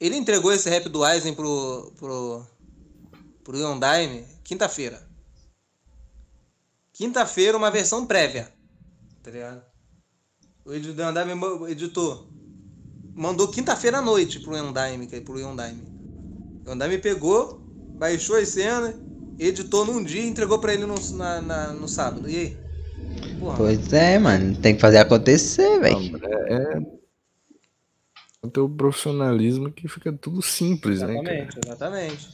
Ele 0.00 0.16
entregou 0.16 0.52
esse 0.52 0.68
rap 0.68 0.88
do 0.88 1.04
Aizen 1.04 1.32
pro, 1.32 1.92
pro, 1.96 2.44
pro 3.44 3.56
Yondaime 3.56 4.26
quinta-feira. 4.42 5.08
Quinta-feira, 6.92 7.56
uma 7.56 7.70
versão 7.70 8.04
prévia. 8.04 8.52
Tá 9.22 9.30
ligado? 9.30 9.62
O 10.64 10.72
Yondaime 10.72 11.70
editou. 11.70 12.28
Mandou 13.14 13.46
quinta-feira 13.46 13.98
à 13.98 14.02
noite 14.02 14.40
pro 14.40 14.56
Yondaime, 14.56 15.06
pro 15.20 15.38
Yondaime. 15.38 15.82
O 16.66 16.70
Yondaime 16.70 16.98
pegou, 16.98 17.60
baixou 17.94 18.34
as 18.34 18.48
cenas, 18.48 18.96
editou 19.38 19.84
num 19.84 20.02
dia 20.02 20.22
e 20.22 20.26
entregou 20.28 20.58
pra 20.58 20.72
ele 20.74 20.86
no, 20.86 20.94
na- 21.16 21.40
na- 21.40 21.72
no 21.72 21.88
sábado. 21.88 22.28
E 22.28 22.36
aí? 22.36 22.56
Porra, 23.38 23.56
Pois 23.56 23.92
é, 23.92 24.18
mano. 24.18 24.56
Tem 24.56 24.74
que 24.74 24.80
fazer 24.80 24.98
acontecer, 24.98 25.78
velho. 25.80 26.20
é, 26.26 26.52
é 26.54 26.96
o 28.42 28.50
teu 28.50 28.68
profissionalismo 28.68 29.72
que 29.72 29.88
fica 29.88 30.12
tudo 30.12 30.40
simples, 30.40 31.00
né, 31.00 31.14
cara? 31.22 31.34
Exatamente, 31.34 31.58
exatamente. 31.64 32.28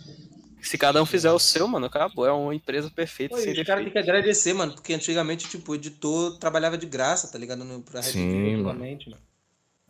Se 0.61 0.79
cada 0.79 1.03
um 1.03 1.07
fizer 1.07 1.33
o 1.33 1.39
seu, 1.41 1.67
mano, 1.67 1.87
acabou. 1.87 2.25
É 2.25 2.31
uma 2.33 2.55
empresa 2.55 2.89
perfeita. 2.91 3.35
Pô, 3.35 3.41
caras 3.43 3.55
têm 3.55 3.65
defeito. 3.65 3.93
que 3.93 3.99
agradecer, 3.99 4.53
mano, 4.53 4.75
porque 4.75 4.95
antigamente, 4.95 5.49
tipo, 5.49 5.73
o 5.73 5.75
editor 5.75 6.39
trabalhava 6.39 6.79
de 6.79 6.87
graça, 6.87 7.27
tá 7.33 7.37
ligado? 7.39 7.65
No, 7.65 7.81
pra 7.83 8.01
Sim, 8.03 8.57
mano. 8.59 8.79
mano. 8.79 8.97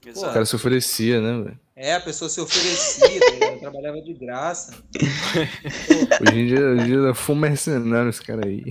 Exato. 0.07 0.31
O 0.31 0.33
cara 0.33 0.47
se 0.47 0.57
oferecia, 0.57 1.21
né, 1.21 1.43
velho? 1.45 1.61
É, 1.75 1.95
a 1.95 2.01
pessoa 2.01 2.29
se 2.29 2.39
oferecia, 2.39 3.19
tá 3.19 3.31
ligado? 3.31 3.61
trabalhava 3.61 4.01
de 4.03 4.13
graça. 4.13 4.75
Hoje 6.21 6.39
em 6.39 6.47
dia, 6.47 6.61
hoje 6.61 6.83
em 6.83 6.87
dia 6.87 7.11
é 7.11 7.15
full 7.15 7.35
mercenário 7.35 8.11
esse 8.11 8.23
cara 8.23 8.47
aí. 8.47 8.63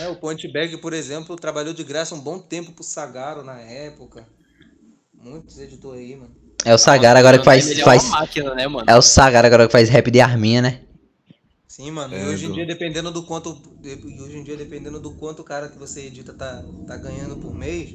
É, 0.00 0.08
o 0.08 0.16
Point 0.16 0.50
Bag, 0.50 0.78
por 0.78 0.94
exemplo, 0.94 1.36
trabalhou 1.36 1.74
de 1.74 1.84
graça 1.84 2.14
um 2.14 2.20
bom 2.20 2.38
tempo 2.38 2.72
pro 2.72 2.82
Sagaro 2.82 3.44
na 3.44 3.60
época. 3.60 4.26
Muitos 5.12 5.58
editores 5.58 6.00
aí, 6.00 6.16
mano. 6.16 6.34
É 6.64 6.74
o 6.74 6.78
Sagar 6.78 7.16
agora 7.16 7.38
que 7.38 7.44
faz. 7.44 7.70
É 7.70 7.82
faz 7.82 8.04
uma 8.04 8.20
máquina, 8.20 8.54
né, 8.54 8.66
mano? 8.66 8.86
é 8.88 8.96
o 8.96 9.02
Sagar 9.02 9.44
agora 9.44 9.66
que 9.66 9.72
faz 9.72 9.88
rap 9.90 10.10
de 10.10 10.20
arminha, 10.20 10.62
né? 10.62 10.80
Sim, 11.66 11.90
mano. 11.90 12.14
E 12.14 12.18
É, 12.18 12.26
hoje 12.26 12.46
em 12.46 12.52
dia, 12.52 12.66
dependendo 12.66 13.10
do 13.10 13.24
quanto. 13.24 13.60
E 13.84 14.22
hoje 14.22 14.38
em 14.38 14.42
dia, 14.42 14.56
dependendo 14.56 14.98
do 14.98 15.12
quanto 15.12 15.40
o 15.40 15.44
cara 15.44 15.68
que 15.68 15.78
você 15.78 16.06
edita 16.06 16.32
tá, 16.32 16.64
tá 16.86 16.96
ganhando 16.96 17.36
por 17.36 17.54
mês, 17.54 17.94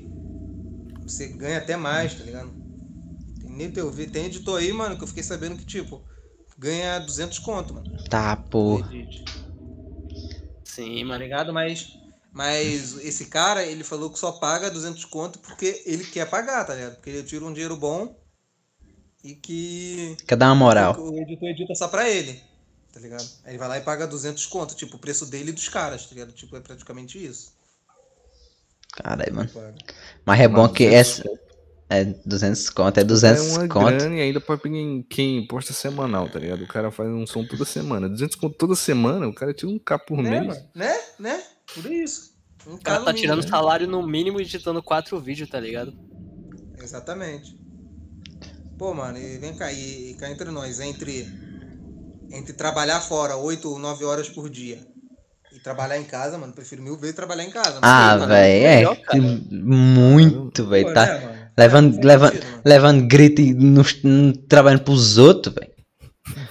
você 1.02 1.28
ganha 1.28 1.58
até 1.58 1.76
mais, 1.76 2.14
tá 2.14 2.24
ligado? 2.24 2.63
Eu 3.76 3.92
vi, 3.92 4.08
tem 4.08 4.26
editor 4.26 4.60
aí, 4.60 4.72
mano, 4.74 4.98
que 4.98 5.04
eu 5.04 5.08
fiquei 5.08 5.24
sabendo 5.24 5.58
que, 5.58 5.66
tipo, 5.66 6.02
ganha 6.58 7.00
200 7.00 7.40
conto, 7.40 7.74
mano. 7.74 8.04
Tá, 8.10 8.38
edit. 8.92 9.26
Sim, 10.64 11.00
Tá 11.02 11.06
mano. 11.06 11.24
ligado? 11.24 11.54
Mas. 11.54 11.98
Mas 12.32 12.98
esse 13.06 13.26
cara, 13.26 13.64
ele 13.64 13.84
falou 13.84 14.10
que 14.10 14.18
só 14.18 14.32
paga 14.32 14.72
200 14.72 15.06
conto 15.06 15.38
porque 15.38 15.84
ele 15.86 16.04
quer 16.04 16.28
pagar, 16.28 16.66
tá 16.66 16.74
ligado? 16.74 16.96
Porque 16.96 17.12
ele 17.12 17.22
tira 17.24 17.46
um 17.46 17.54
dinheiro 17.54 17.78
bom 17.78 18.20
e 19.24 19.36
que 19.36 20.18
Quer 20.28 20.36
dar 20.36 20.48
uma 20.48 20.56
moral. 20.56 20.96
o 21.00 21.16
editor 21.20 21.50
edita 21.50 21.76
só 21.76 21.88
pra 21.88 22.10
ele, 22.10 22.42
tá 22.92 23.00
ligado? 23.00 23.24
Aí 23.44 23.52
ele 23.52 23.60
vai 23.60 23.68
lá 23.68 23.78
e 23.78 23.82
paga 23.82 24.08
200 24.08 24.48
conto, 24.48 24.74
tipo, 24.76 24.96
o 24.96 25.00
preço 25.00 25.28
dele 25.28 25.52
e 25.52 25.54
dos 25.54 25.70
caras, 25.70 26.08
tá 26.08 26.16
ligado? 26.16 26.32
Tipo, 26.32 26.58
é 26.58 26.60
praticamente 26.60 27.24
isso. 27.24 27.54
Caralho, 28.92 29.36
mano. 29.36 29.50
Paga. 29.50 29.76
Mas 30.26 30.40
é 30.40 30.48
bom 30.48 30.68
que 30.70 30.86
200 30.86 31.20
essa. 31.20 31.40
É 31.96 32.06
200 32.26 32.70
conto, 32.72 32.98
é 32.98 33.02
É 33.02 33.04
200 33.04 33.48
uma 33.58 33.68
conto. 33.68 33.86
grana 33.98 34.16
e 34.16 34.22
ainda 34.22 34.42
pode 34.42 34.62
pegar 34.62 34.78
em 34.78 35.04
quem 35.04 35.46
posta 35.48 35.74
semanal, 35.74 36.28
tá 36.30 36.40
ligado? 36.40 36.64
O 36.64 36.68
cara 36.68 36.92
faz 36.92 37.10
um 37.10 37.26
som 37.28 37.46
toda 37.46 37.66
semana. 37.66 38.10
200 38.10 38.36
conto 38.36 38.56
toda 38.58 38.76
semana, 38.76 39.28
o 39.28 39.34
cara 39.34 39.54
tira 39.54 39.72
um 39.72 39.78
K 39.80 40.00
por 40.00 40.22
Né, 40.22 40.30
mês. 40.32 40.48
mano? 40.48 40.62
Né? 40.74 40.96
Né? 41.20 41.44
Por 41.74 41.86
isso. 41.92 42.34
Um 42.66 42.76
O 42.76 42.80
cara 42.82 43.00
tá 43.00 43.12
mínimo, 43.12 43.22
tirando 43.22 43.44
né? 43.44 43.48
salário 43.50 43.88
no 43.88 44.02
mínimo 44.06 44.40
e 44.40 44.44
editando 44.44 44.82
quatro 44.82 45.20
vídeos, 45.20 45.50
tá 45.50 45.60
ligado? 45.60 45.94
Exatamente. 46.82 47.56
Pô, 48.78 48.94
mano, 48.94 49.18
e 49.18 49.38
vem 49.38 49.54
cá, 49.56 49.72
e, 49.72 50.12
e 50.12 50.14
cá 50.16 50.30
entre 50.32 50.50
nós, 50.50 50.80
entre, 50.80 51.28
entre 52.32 52.54
trabalhar 52.54 53.00
fora 53.02 53.36
8 53.38 53.70
ou 53.70 53.78
9 53.80 54.04
horas 54.04 54.28
por 54.30 54.50
dia 54.50 54.80
e 55.52 55.60
trabalhar 55.60 55.98
em 56.00 56.04
casa, 56.04 56.38
mano, 56.38 56.52
prefiro 56.54 56.82
mil 56.82 56.98
vezes 56.98 57.16
trabalhar 57.16 57.44
em 57.44 57.52
casa. 57.52 57.80
Ah, 57.82 58.18
velho, 58.18 58.66
é. 58.66 58.76
melhor, 58.78 58.96
cara. 58.98 59.22
Muito, 59.22 60.66
velho. 60.68 60.94
Tá 60.94 61.06
né, 61.06 61.20
mano? 61.26 61.33
Levando, 61.58 61.94
Faz 61.96 62.06
levando, 62.06 62.40
levando 62.66 63.08
grito 63.08 63.42
e 63.42 63.54
no, 63.54 63.84
no- 64.04 64.38
trabalhando 64.38 64.84
pros 64.84 65.18
outros, 65.18 65.54
velho. 65.54 65.74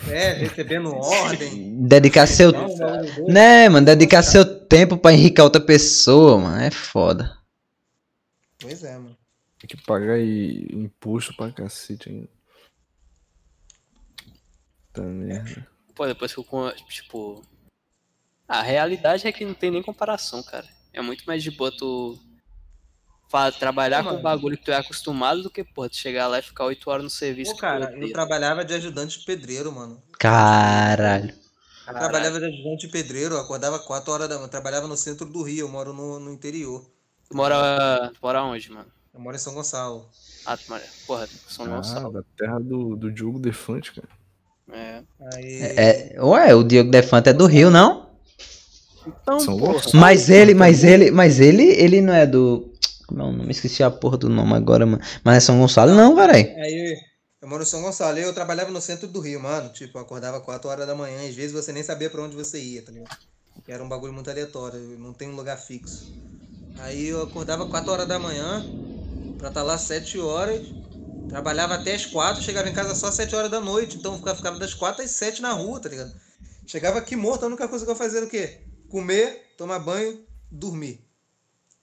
É, 0.08 0.32
recebendo 0.34 0.94
ordem. 0.94 1.86
Dedicar 1.86 2.26
seu. 2.26 2.52
Não, 2.52 2.68
não, 2.68 3.02
não. 3.02 3.26
Né, 3.26 3.68
mano? 3.68 3.86
Dedicar 3.86 4.22
seu 4.22 4.44
tempo 4.66 4.98
pra 4.98 5.12
enriquecer 5.12 5.44
outra 5.44 5.60
pessoa, 5.60 6.38
mano. 6.38 6.60
É 6.62 6.70
foda. 6.70 7.36
Pois 8.60 8.84
é, 8.84 8.94
mano. 8.98 9.16
Tem 9.58 9.68
que 9.68 9.76
pagar 9.84 10.18
e- 10.18 10.66
imposto 10.72 11.34
pra 11.36 11.50
cacete 11.52 12.10
ainda. 12.10 12.28
Tá 14.92 15.02
merda. 15.02 15.66
Pô, 15.94 16.06
depois 16.06 16.34
que 16.34 16.40
eu. 16.40 16.72
Tipo. 16.88 17.42
A 18.46 18.60
realidade 18.60 19.26
é 19.26 19.32
que 19.32 19.44
não 19.46 19.54
tem 19.54 19.70
nem 19.70 19.82
comparação, 19.82 20.42
cara. 20.42 20.66
É 20.92 21.00
muito 21.00 21.24
mais 21.24 21.42
de 21.42 21.50
boa 21.50 21.72
tu. 21.74 22.18
Trabalhar 23.58 23.98
Pô, 24.02 24.10
com 24.10 24.10
o 24.10 24.12
mano. 24.14 24.22
bagulho 24.22 24.56
que 24.58 24.64
tu 24.64 24.70
é 24.70 24.76
acostumado 24.76 25.42
do 25.42 25.50
que, 25.50 25.64
pô, 25.64 25.88
tu 25.88 25.96
chegar 25.96 26.26
lá 26.28 26.38
e 26.38 26.42
ficar 26.42 26.64
oito 26.66 26.88
horas 26.90 27.02
no 27.04 27.10
serviço. 27.10 27.52
Pô, 27.52 27.58
cara, 27.58 27.92
eu 27.96 28.12
trabalhava 28.12 28.64
de 28.64 28.74
ajudante 28.74 29.18
de 29.18 29.24
pedreiro, 29.24 29.72
mano. 29.72 30.02
Caralho. 30.18 31.34
Eu 31.88 31.94
trabalhava 31.94 32.38
de 32.38 32.46
ajudante 32.46 32.86
de 32.86 32.92
pedreiro, 32.92 33.34
eu 33.34 33.40
acordava 33.40 33.78
4 33.78 34.12
horas 34.12 34.28
da 34.28 34.36
manhã. 34.36 34.46
Eu 34.46 34.50
trabalhava 34.50 34.86
no 34.86 34.96
centro 34.96 35.26
do 35.26 35.42
Rio, 35.42 35.66
eu 35.66 35.68
moro 35.68 35.92
no, 35.92 36.20
no 36.20 36.32
interior. 36.32 36.84
Tu 37.28 37.36
mora. 37.36 38.10
Tu 38.14 38.18
mora 38.22 38.42
onde, 38.44 38.70
mano? 38.70 38.86
Eu 39.12 39.20
moro 39.20 39.34
em 39.36 39.38
São 39.38 39.52
Gonçalo. 39.54 40.06
Ah, 40.46 40.56
tu 40.56 40.62
mora. 40.68 40.82
Porra, 41.06 41.28
São 41.48 41.66
Ah, 41.66 41.68
Gonçalo. 41.76 42.12
da 42.12 42.22
terra 42.38 42.58
do, 42.60 42.96
do 42.96 43.10
Diogo 43.10 43.38
Defante, 43.38 43.92
cara. 43.92 44.08
É. 44.72 45.02
Aí. 45.34 45.60
É, 45.60 46.16
ué, 46.22 46.54
o 46.54 46.62
Diogo 46.62 46.90
Defante 46.90 47.30
é 47.30 47.32
do 47.32 47.46
Rio, 47.46 47.70
não? 47.70 48.10
Então, 49.06 49.40
São 49.40 49.58
porra. 49.58 49.82
Mas 49.94 50.30
ele, 50.30 50.54
mas 50.54 50.84
ele, 50.84 51.10
mas 51.10 51.40
ele, 51.40 51.64
ele 51.64 52.00
não 52.00 52.14
é 52.14 52.26
do. 52.26 52.71
Como 53.12 53.22
é 53.22 53.26
o 53.26 53.32
nome? 53.32 53.50
Esqueci 53.50 53.82
a 53.82 53.90
porra 53.90 54.16
do 54.16 54.30
nome 54.30 54.54
agora, 54.54 54.86
mano. 54.86 55.02
Mas 55.22 55.36
é 55.36 55.40
São 55.40 55.58
Gonçalo, 55.58 55.94
não, 55.94 56.16
velho. 56.16 56.32
Aí 56.32 56.96
eu 57.42 57.48
moro 57.48 57.62
em 57.62 57.66
São 57.66 57.82
Gonçalo, 57.82 58.18
eu 58.18 58.32
trabalhava 58.32 58.70
no 58.70 58.80
centro 58.80 59.06
do 59.06 59.20
Rio, 59.20 59.38
mano. 59.38 59.68
Tipo, 59.68 59.98
eu 59.98 60.02
acordava 60.02 60.40
4 60.40 60.70
horas 60.70 60.86
da 60.86 60.94
manhã, 60.94 61.28
às 61.28 61.34
vezes 61.34 61.52
você 61.52 61.72
nem 61.72 61.82
sabia 61.82 62.08
pra 62.08 62.22
onde 62.22 62.34
você 62.34 62.58
ia, 62.58 62.82
tá 62.82 62.90
ligado? 62.90 63.14
Era 63.68 63.84
um 63.84 63.88
bagulho 63.88 64.12
muito 64.12 64.30
aleatório, 64.30 64.78
não 64.98 65.12
tem 65.12 65.28
um 65.28 65.36
lugar 65.36 65.58
fixo. 65.58 66.10
Aí 66.78 67.08
eu 67.08 67.22
acordava 67.22 67.66
4 67.66 67.92
horas 67.92 68.08
da 68.08 68.18
manhã, 68.18 68.64
pra 69.38 69.48
estar 69.48 69.62
lá 69.62 69.76
7 69.76 70.18
horas, 70.18 70.62
trabalhava 71.28 71.74
até 71.74 71.94
as 71.94 72.06
4, 72.06 72.42
chegava 72.42 72.68
em 72.68 72.72
casa 72.72 72.94
só 72.94 73.08
às 73.08 73.14
7 73.14 73.36
horas 73.36 73.50
da 73.50 73.60
noite, 73.60 73.98
então 73.98 74.12
eu 74.12 74.18
ficava, 74.18 74.36
ficava 74.36 74.58
das 74.58 74.72
4 74.72 75.04
às 75.04 75.10
7 75.10 75.42
na 75.42 75.52
rua, 75.52 75.78
tá 75.78 75.88
ligado? 75.88 76.12
Chegava 76.66 76.98
aqui 76.98 77.14
morto, 77.14 77.44
a 77.44 77.48
única 77.48 77.68
coisa 77.68 77.84
que 77.84 77.90
eu 77.90 77.96
fazia 77.96 78.18
era 78.18 78.26
o 78.26 78.30
quê? 78.30 78.60
Comer, 78.88 79.54
tomar 79.58 79.78
banho, 79.78 80.24
dormir. 80.50 81.04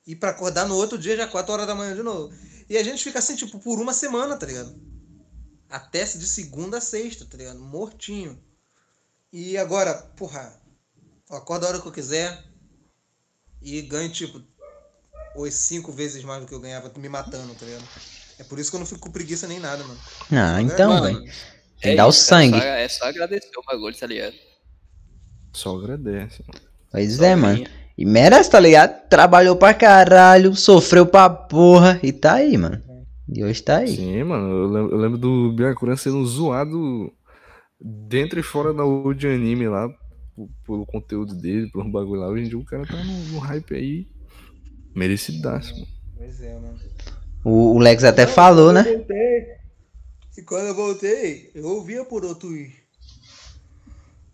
E 0.10 0.15
pra 0.15 0.32
acordar 0.32 0.67
no 0.67 0.74
outro 0.76 0.98
dia 0.98 1.15
já 1.15 1.28
4 1.28 1.54
horas 1.54 1.67
da 1.67 1.76
manhã 1.76 1.95
de 1.95 2.02
novo. 2.02 2.34
E 2.67 2.76
a 2.76 2.84
gente 2.84 3.04
fica 3.04 3.19
assim, 3.19 3.36
tipo, 3.36 3.60
por 3.60 3.80
uma 3.80 3.93
semana, 3.93 4.36
tá 4.36 4.43
ligado? 4.48 4.76
Até 5.69 6.04
de 6.04 6.26
segunda 6.26 6.80
a 6.80 6.82
sexta, 6.82 7.26
tá 7.26 7.38
ligado? 7.38 7.60
Mortinho. 7.60 8.43
E 9.32 9.56
agora, 9.56 9.93
porra, 10.17 10.60
eu 11.30 11.38
acordo 11.38 11.65
a 11.65 11.69
hora 11.69 11.80
que 11.80 11.88
eu 11.88 11.91
quiser 11.91 12.43
e 13.62 13.80
ganho, 13.84 14.12
tipo, 14.12 14.41
os 15.36 15.54
cinco 15.54 15.91
vezes 15.91 16.24
mais 16.24 16.41
do 16.41 16.48
que 16.48 16.56
eu 16.56 16.60
ganhava 16.60 16.91
me 16.98 17.08
matando, 17.08 17.54
tá 17.54 17.63
ligado? 17.67 17.88
É 18.39 18.43
por 18.43 18.58
isso 18.58 18.72
que 18.72 18.78
eu 18.78 18.80
não 18.80 18.88
fico 18.88 19.02
com 19.02 19.12
preguiça 19.12 19.48
nem 19.48 19.60
nada, 19.60 19.84
mano. 19.84 20.00
Ah, 20.32 20.60
então, 20.60 20.89
Mano, 20.89 21.19
velho. 21.19 21.34
Tem 21.80 21.91
que 21.91 21.98
dar 21.98 22.08
o 22.08 22.12
sangue. 22.12 22.58
só- 22.58 22.63
É 22.65 22.89
só 22.89 23.06
agradecer 23.06 23.52
o 23.56 23.62
bagulho, 23.63 23.95
tá 23.95 24.08
ligado? 24.08 24.36
Só 25.54 25.78
agradece. 25.78 26.43
Pois 26.91 27.15
Só 27.17 27.24
é, 27.24 27.36
mano. 27.36 27.63
E 28.00 28.06
merece, 28.06 28.50
tá 28.50 28.62
ligado? 28.62 29.10
Trabalhou 29.10 29.58
pra 29.58 29.74
caralho, 29.74 30.56
sofreu 30.56 31.06
pra 31.06 31.30
porra 31.30 32.00
e 32.02 32.14
tá 32.14 32.36
aí, 32.36 32.58
mano. 32.58 32.82
E 33.28 33.44
hoje 33.44 33.62
tá 33.62 33.80
aí. 33.80 33.94
Sim, 33.94 34.24
mano. 34.24 34.48
Eu 34.48 34.68
lembro, 34.70 34.92
eu 34.96 34.98
lembro 34.98 35.18
do 35.18 35.52
Byakuran 35.52 35.98
sendo 35.98 36.26
zoado 36.26 37.12
dentro 37.78 38.40
e 38.40 38.44
fora 38.44 38.74
da 38.74 38.84
de 39.14 39.28
anime 39.28 39.68
lá, 39.68 39.90
pelo 40.66 40.86
conteúdo 40.86 41.36
dele, 41.36 41.70
pelo 41.74 41.92
bagulho 41.92 42.22
lá. 42.22 42.30
Hoje 42.30 42.46
em 42.46 42.48
dia 42.48 42.58
o 42.58 42.64
cara 42.64 42.88
tá 42.88 43.04
no, 43.04 43.34
no 43.34 43.40
hype 43.40 43.76
aí. 43.76 44.08
Merecidaço, 44.96 45.74
mano. 45.74 45.88
Pois 46.16 46.42
é, 46.42 46.54
mano. 46.54 46.80
O, 47.44 47.76
o 47.76 47.80
Lex 47.80 48.06
até 48.06 48.26
falou, 48.26 48.72
né? 48.72 48.84
voltei, 48.84 49.46
e 50.38 50.42
quando 50.42 50.68
eu 50.68 50.74
voltei, 50.74 51.52
eu 51.54 51.66
ouvia 51.66 52.06
por 52.06 52.24
outros. 52.24 52.79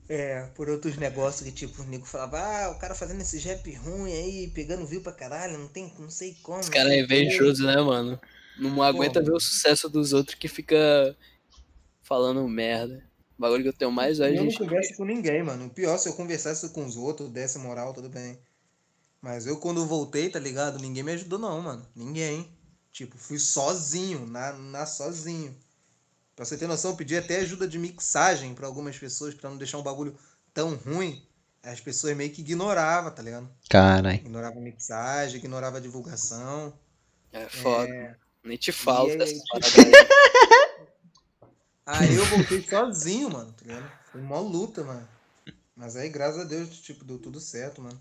É, 0.08 0.46
por 0.56 0.70
outros 0.70 0.98
negócios 0.98 1.48
que 1.48 1.52
tipo, 1.56 1.82
o 1.82 1.86
nego 1.86 2.06
falava, 2.06 2.40
ah, 2.40 2.70
o 2.72 2.80
cara 2.80 2.94
fazendo 2.96 3.22
esse 3.22 3.40
rap 3.40 3.74
ruim 3.76 4.12
aí, 4.14 4.48
pegando 4.54 4.86
view 4.86 5.02
pra 5.02 5.12
caralho, 5.12 5.58
não 5.58 5.68
tem, 5.68 5.92
não 6.00 6.10
sei 6.10 6.36
como. 6.44 6.60
Os 6.60 6.70
não 6.70 6.74
caras 6.74 6.92
é 6.92 6.96
sei 6.96 7.04
o 7.04 7.08
quê." 7.08 7.16
invejoso, 7.26 7.66
né, 7.66 7.76
mano? 7.82 8.20
Não 8.58 8.82
aguenta 8.84 9.22
ver 9.22 9.32
o 9.34 9.40
sucesso 9.40 9.90
dos 9.90 10.14
outros 10.14 10.36
que 10.38 10.48
fica 10.48 11.16
falando 12.02 12.48
merda. 12.48 13.04
O 13.38 13.42
bagulho 13.42 13.64
que 13.64 13.70
eu 13.70 13.74
tenho 13.74 13.92
mais 13.92 14.20
hoje, 14.20 14.36
Eu 14.36 14.44
não 14.44 14.52
gente. 14.52 14.58
converso 14.58 14.96
com 14.96 15.06
ninguém, 15.06 15.44
mano. 15.44 15.66
O 15.66 15.70
pior, 15.70 15.98
se 15.98 16.08
eu 16.10 16.14
conversasse 16.14 16.70
com 16.70 16.86
os 16.86 16.96
outros, 16.96 17.30
desse 17.32 17.58
moral, 17.60 17.94
tudo 17.94 18.10
bem. 18.10 18.40
Mas 19.22 19.46
eu, 19.48 19.60
quando 19.60 19.86
voltei, 19.86 20.30
tá 20.30 20.40
ligado? 20.40 20.80
Ninguém 20.80 21.04
me 21.04 21.14
ajudou, 21.14 21.40
não, 21.40 21.62
mano. 21.62 21.88
Ninguém. 21.96 22.50
Tipo, 22.92 23.18
fui 23.18 23.40
sozinho, 23.40 24.26
na, 24.26 24.54
na 24.54 24.86
sozinho. 24.86 25.58
Pra 26.36 26.44
você 26.46 26.58
ter 26.58 26.68
noção, 26.68 26.92
eu 26.92 26.98
pedi 26.98 27.16
até 27.16 27.38
ajuda 27.38 27.68
de 27.68 27.80
mixagem 27.80 28.54
pra 28.54 28.68
algumas 28.68 28.98
pessoas, 28.98 29.34
pra 29.34 29.50
não 29.50 29.58
deixar 29.58 29.78
um 29.78 29.84
bagulho 29.84 30.18
tão 30.54 30.76
ruim. 30.76 31.26
As 31.64 31.80
pessoas 31.80 32.16
meio 32.16 32.32
que 32.32 32.42
ignoravam, 32.42 33.12
tá 33.12 33.22
ligado? 33.24 33.50
Caralho. 33.70 34.18
Ignorava 34.18 34.58
a 34.58 34.62
mixagem, 34.62 35.38
ignorava 35.38 35.78
a 35.78 35.82
divulgação. 35.82 36.74
É 37.32 37.48
foda. 37.50 37.94
É. 37.94 38.16
Nem 38.44 38.58
te 38.58 38.72
falo 38.72 39.08
E 39.10 39.12
aí, 39.14 39.18
dessa 39.18 39.34
tipo- 39.34 39.46
parada 39.50 39.82
aí. 39.82 40.86
Aí 41.88 42.16
eu 42.16 42.26
voltei 42.26 42.64
sozinho, 42.68 43.30
mano, 43.30 43.52
tá 43.52 43.64
ligado? 43.66 43.92
Foi 44.12 44.20
mó 44.22 44.40
luta, 44.42 44.84
mano. 44.84 45.08
Mas 45.76 45.96
aí, 45.96 46.10
graças 46.10 46.40
a 46.42 46.44
Deus, 46.44 46.70
tipo, 46.80 47.04
deu 47.06 47.20
tudo 47.20 47.40
certo, 47.40 47.80
mano. 47.82 48.00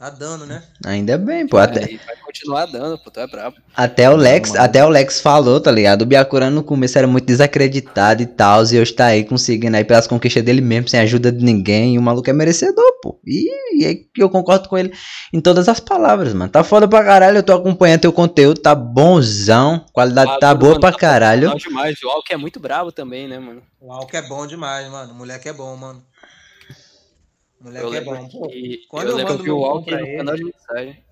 Tá 0.00 0.08
dando, 0.08 0.46
né? 0.46 0.62
Ainda 0.86 1.18
bem, 1.18 1.46
pô. 1.46 1.58
Até, 1.58 1.84
Aí 1.84 2.00
vai 2.06 2.16
continuar 2.16 2.64
dando, 2.64 2.96
pô, 2.96 3.10
tu 3.10 3.20
é 3.20 3.26
brabo. 3.26 3.56
até 3.76 4.08
o 4.08 4.16
Lex, 4.16 4.48
mano. 4.48 4.62
até 4.62 4.82
o 4.82 4.88
Lex 4.88 5.20
falou, 5.20 5.60
tá 5.60 5.70
ligado? 5.70 6.00
O 6.00 6.06
Byakuran 6.06 6.48
no 6.48 6.64
começo 6.64 6.96
era 6.96 7.06
muito 7.06 7.26
desacreditado 7.26 8.22
e 8.22 8.26
tal, 8.26 8.64
e 8.64 8.80
hoje 8.80 8.94
tá 8.94 9.04
aí 9.04 9.24
conseguindo 9.24 9.76
aí 9.76 9.84
pelas 9.84 10.06
conquistas 10.06 10.42
dele 10.42 10.62
mesmo, 10.62 10.88
sem 10.88 11.00
ajuda 11.00 11.30
de 11.30 11.44
ninguém, 11.44 11.96
e 11.96 11.98
o 11.98 12.02
maluco 12.02 12.30
é 12.30 12.32
merecedor, 12.32 12.82
pô. 13.02 13.20
E, 13.26 13.46
e 13.76 13.84
é 13.84 13.94
que 13.94 14.22
eu 14.22 14.30
concordo 14.30 14.70
com 14.70 14.78
ele 14.78 14.90
em 15.34 15.38
todas 15.38 15.68
as 15.68 15.80
palavras, 15.80 16.32
mano. 16.32 16.50
Tá 16.50 16.64
foda 16.64 16.88
pra 16.88 17.04
caralho, 17.04 17.36
eu 17.36 17.42
tô 17.42 17.52
acompanhando 17.52 18.00
teu 18.00 18.12
conteúdo, 18.12 18.58
tá 18.58 18.74
bonzão, 18.74 19.84
qualidade 19.92 20.30
tá 20.40 20.54
Bagulho, 20.54 20.60
boa 20.60 20.70
mano, 20.70 20.80
pra 20.80 20.92
tá 20.92 20.98
caralho. 20.98 21.50
Não 21.50 21.56
demais. 21.56 22.02
O 22.02 22.08
Alck 22.08 22.32
é 22.32 22.38
muito 22.38 22.58
brabo 22.58 22.90
também, 22.90 23.28
né, 23.28 23.38
mano? 23.38 23.60
O 23.78 23.92
Alck 23.92 24.16
é 24.16 24.22
bom 24.22 24.46
demais, 24.46 24.90
mano. 24.90 25.12
O 25.12 25.16
moleque 25.16 25.46
é 25.46 25.52
bom, 25.52 25.76
mano. 25.76 26.02
O 27.60 27.64
moleque 27.64 27.84
Eu 27.84 27.88
é 27.94 28.00
lembro 28.00 28.16
bom. 28.16 28.28
Pô, 28.28 28.50
quando 28.88 29.08
eu 29.10 29.18
eu 29.18 29.24
mando 29.26 29.44
que 29.44 29.50
o 29.50 29.54
meu 29.56 29.64
Alck 29.64 29.90
pra 29.90 30.00
ele- 30.00 30.16
canal 30.16 30.36
de 30.36 30.44
mensagem. 30.44 31.04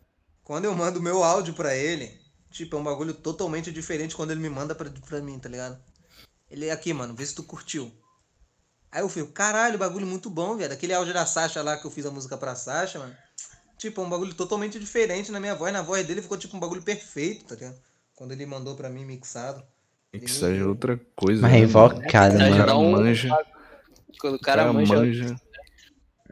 Quando 0.45 0.65
eu 0.65 0.75
mando 0.75 1.03
meu 1.03 1.23
áudio 1.23 1.53
pra 1.53 1.77
ele, 1.77 2.11
tipo, 2.51 2.75
é 2.77 2.79
um 2.79 2.85
bagulho 2.85 3.13
totalmente 3.13 3.71
diferente 3.71 4.17
quando 4.17 4.31
ele 4.31 4.41
me 4.41 4.49
manda 4.49 4.75
pra, 4.75 4.89
pra 5.07 5.21
mim, 5.21 5.39
tá 5.39 5.49
ligado? 5.49 5.79
Ele 6.51 6.71
aqui, 6.71 6.95
mano, 6.95 7.15
vê 7.15 7.27
se 7.27 7.35
tu 7.35 7.43
curtiu. 7.43 7.93
Aí 8.91 9.03
eu 9.03 9.09
fico, 9.11 9.31
caralho, 9.31 9.79
bagulho 9.79 10.07
muito 10.07 10.31
bom, 10.31 10.57
velho. 10.57 10.73
Aquele 10.73 10.95
áudio 10.95 11.13
da 11.13 11.27
Sasha 11.27 11.61
lá 11.63 11.77
que 11.77 11.87
eu 11.87 11.91
fiz 11.91 12.07
a 12.07 12.11
música 12.11 12.39
pra 12.39 12.55
Sasha, 12.55 12.99
mano. 12.99 13.15
Tipo, 13.77 14.01
é 14.01 14.05
um 14.05 14.09
bagulho 14.09 14.33
totalmente 14.35 14.81
diferente 14.81 15.31
na 15.31 15.39
minha 15.39 15.55
voz. 15.55 15.71
Na 15.73 15.83
voz 15.83 16.07
dele 16.07 16.23
ficou 16.23 16.39
tipo 16.39 16.57
um 16.57 16.61
bagulho 16.61 16.81
perfeito, 16.83 17.45
tá 17.45 17.55
ligado? 17.55 17.77
Quando 18.17 18.33
ele 18.33 18.47
mandou 18.47 18.75
pra 18.75 18.89
mim 18.89 19.05
mixado. 19.05 19.63
Isso 20.15 20.47
aí 20.47 20.59
é 20.59 20.65
outra 20.65 20.99
coisa. 21.15 21.43
Mas 21.43 21.53
né, 21.53 21.59
invocado, 21.59 22.39
mano? 22.39 22.57
Cara 22.57 22.77
um- 22.79 22.91
manja. 22.93 23.29
Quando 24.19 24.33
o 24.33 24.37
O 24.37 24.41
cara, 24.41 24.63
cara 24.63 24.73
manja. 24.73 24.95
manja. 24.95 25.37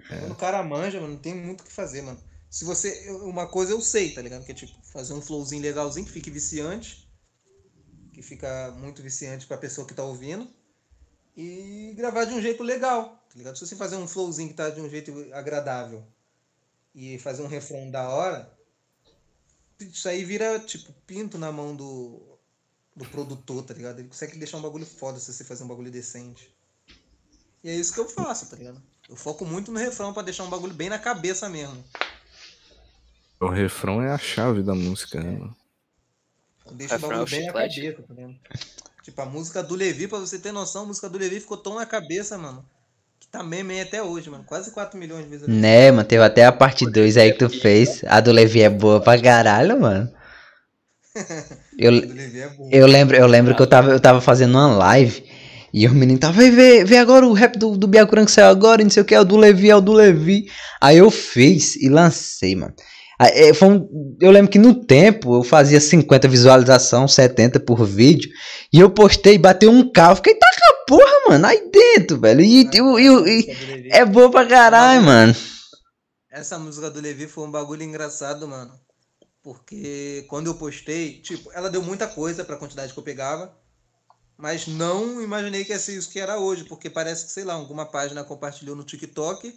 Quando 0.09 0.33
o 0.33 0.37
cara 0.37 0.63
manja, 0.63 1.01
mano, 1.01 1.15
não 1.15 1.21
tem 1.21 1.35
muito 1.35 1.63
o 1.63 1.65
que 1.65 1.73
fazer, 1.73 2.03
mano. 2.03 2.21
Se 2.49 2.65
você. 2.65 3.11
Uma 3.23 3.47
coisa 3.47 3.73
eu 3.73 3.81
sei, 3.81 4.13
tá 4.13 4.23
ligado? 4.23 4.45
Que 4.45 4.53
é 4.53 4.55
tipo, 4.55 4.73
fazer 4.93 5.13
um 5.13 5.21
flowzinho 5.21 5.63
legalzinho 5.63 6.07
que 6.07 6.13
fique 6.13 6.31
viciante. 6.31 7.11
Que 8.13 8.23
fica 8.23 8.71
muito 8.79 9.03
viciante 9.03 9.47
pra 9.47 9.59
pessoa 9.59 9.87
que 9.87 9.95
tá 9.95 10.05
ouvindo. 10.05 10.49
E 11.37 11.93
gravar 11.97 12.25
de 12.25 12.33
um 12.33 12.41
jeito 12.41 12.63
legal, 12.63 13.23
tá 13.29 13.37
ligado? 13.37 13.59
Se 13.59 13.67
você 13.67 13.77
fazer 13.77 13.97
um 13.97 14.09
flowzinho 14.09 14.49
que 14.49 14.55
tá 14.55 14.71
de 14.71 14.81
um 14.81 14.89
jeito 14.89 15.13
agradável 15.35 16.03
e 16.95 17.19
fazer 17.19 17.43
um 17.43 17.47
refrão 17.47 17.91
da 17.91 18.09
hora, 18.09 18.51
isso 19.79 20.09
aí 20.09 20.25
vira, 20.25 20.59
tipo, 20.61 20.95
pinto 21.07 21.37
na 21.37 21.53
mão 21.53 21.77
do, 21.77 22.39
do 22.95 23.05
produtor, 23.05 23.63
tá 23.65 23.75
ligado? 23.75 23.99
Ele 23.99 24.09
consegue 24.09 24.39
deixar 24.39 24.57
um 24.57 24.63
bagulho 24.63 24.87
foda 24.87 25.21
se 25.21 25.31
você 25.31 25.45
fazer 25.45 25.65
um 25.65 25.69
bagulho 25.69 25.91
decente. 25.91 26.51
E 27.63 27.69
é 27.69 27.75
isso 27.75 27.93
que 27.93 28.01
eu 28.01 28.09
faço, 28.09 28.47
tá 28.49 28.57
ligado? 28.57 28.83
Eu 29.09 29.17
foco 29.17 29.45
muito 29.45 29.71
no 29.71 29.79
refrão 29.79 30.13
pra 30.13 30.23
deixar 30.23 30.45
um 30.45 30.51
bagulho 30.51 30.75
bem 30.75 30.89
na 30.89 30.99
cabeça 30.99 31.49
mesmo. 31.49 31.83
O 33.41 33.49
refrão 33.49 34.03
é 34.03 34.11
a 34.11 34.19
chave 34.19 34.63
da 34.63 34.75
música, 34.75 35.21
né, 35.21 35.39
deixo 36.73 36.95
o 36.97 36.99
bagulho 36.99 37.23
é 37.23 37.31
bem 37.31 37.47
na 37.47 37.53
cabeça, 37.53 38.03
tá 38.03 38.15
ligado? 38.15 38.37
Tipo, 39.03 39.23
a 39.23 39.27
música 39.27 39.63
do 39.63 39.77
Levi, 39.77 40.09
pra 40.09 40.19
você 40.19 40.39
ter 40.39 40.51
noção, 40.51 40.83
a 40.83 40.87
música 40.87 41.09
do 41.09 41.19
Levi 41.19 41.39
ficou 41.39 41.57
tão 41.57 41.77
na 41.77 41.87
cabeça, 41.87 42.37
mano. 42.37 42.65
Que 43.21 43.29
tá 43.29 43.43
meme 43.43 43.81
até 43.81 44.03
hoje, 44.03 44.29
mano. 44.29 44.43
Quase 44.45 44.73
4 44.73 44.99
milhões 44.99 45.25
de 45.25 45.31
visualizações. 45.31 45.63
Né, 45.63 45.93
mano, 45.93 46.09
teve 46.09 46.25
até 46.25 46.45
a 46.45 46.51
parte 46.51 46.91
2 46.91 47.17
aí 47.17 47.33
que 47.33 47.39
tu 47.39 47.49
fez. 47.49 48.03
A 48.05 48.21
do 48.21 48.33
Levi 48.33 48.63
é 48.63 48.71
boa 48.71 49.01
pra 49.01 49.21
caralho, 49.21 49.81
mano. 49.81 50.13
Eu, 51.79 51.95
A 51.95 52.01
do 52.01 52.15
Levi 52.15 52.41
é 52.41 52.49
boa. 52.49 52.71
Eu 52.73 52.87
lembro, 52.87 53.17
eu 53.17 53.27
lembro 53.27 53.55
que 53.55 53.63
eu 53.63 53.67
tava, 53.67 53.91
eu 53.91 54.01
tava 54.01 54.21
fazendo 54.21 54.53
uma 54.53 54.75
live 54.77 55.23
e 55.79 55.87
o 55.87 55.95
menino 55.95 56.19
tava, 56.19 56.33
vai 56.33 56.51
ver, 56.51 56.87
vê 56.87 56.97
agora 56.97 57.27
o 57.27 57.35
rap 57.35 57.59
do, 57.59 57.77
do 57.77 57.87
Byakuran 57.87 58.25
que 58.25 58.31
saiu 58.31 58.47
agora, 58.49 58.83
não 58.83 58.89
sei 58.89 59.03
o 59.03 59.05
que, 59.05 59.15
é 59.15 59.21
o 59.21 59.25
do 59.25 59.37
Levi, 59.37 59.69
é 59.69 59.77
o 59.77 59.81
do 59.83 59.93
Levi. 59.93 60.47
Aí 60.81 60.97
eu 60.97 61.11
fiz 61.11 61.77
e 61.77 61.91
lancei, 61.91 62.57
mano. 62.57 62.73
Aí, 63.19 63.31
é, 63.51 63.53
foi 63.53 63.69
um- 63.69 64.17
eu 64.19 64.31
lembro 64.31 64.51
que 64.51 64.59
no 64.59 64.75
tempo 64.87 65.35
eu 65.37 65.43
fazia 65.43 65.79
50 65.79 66.27
visualização, 66.29 67.07
70 67.07 67.61
por 67.61 67.85
vídeo, 67.85 68.31
e 68.73 68.81
eu 68.81 68.89
postei, 68.89 69.37
bateu 69.37 69.71
um 69.71 69.93
carro, 69.93 70.17
fiquei, 70.17 70.35
tá 70.35 70.47
com 70.59 70.75
a 70.75 70.85
porra, 70.99 71.15
mano, 71.29 71.47
aí 71.47 71.71
dentro, 71.71 72.19
velho. 72.21 72.41
E, 72.41 72.71
e, 72.73 72.81
o- 72.81 72.99
e, 73.29 73.47
é 73.93 74.03
boa 74.07 74.31
pra 74.31 74.47
caralho, 74.47 75.03
mano. 75.03 75.37
Essa 76.31 76.59
música 76.59 76.91
do 76.91 77.03
Levi 77.03 77.27
foi 77.27 77.45
um 77.45 77.51
bagulho 77.51 77.83
engraçado, 77.83 78.49
mano. 78.49 78.73
Porque 79.43 80.25
quando 80.29 80.47
eu 80.47 80.55
postei, 80.55 81.21
tipo, 81.21 81.51
ela 81.53 81.69
deu 81.69 81.83
muita 81.83 82.07
coisa 82.07 82.45
pra 82.45 82.57
quantidade 82.57 82.95
que 82.95 82.99
eu 82.99 83.05
pegava. 83.05 83.55
Mas 84.39 84.67
não 84.67 85.21
imaginei 85.23 85.65
que 85.65 85.73
ia 85.73 85.79
ser 85.79 85.97
isso 85.97 86.11
que 86.11 86.21
era 86.21 86.39
hoje. 86.39 86.65
Porque 86.65 86.91
parece 86.91 87.25
que, 87.27 87.33
sei 87.33 87.45
lá, 87.45 87.55
alguma 87.55 87.87
página 87.87 88.23
compartilhou 88.25 88.77
no 88.77 88.85
TikTok. 88.85 89.55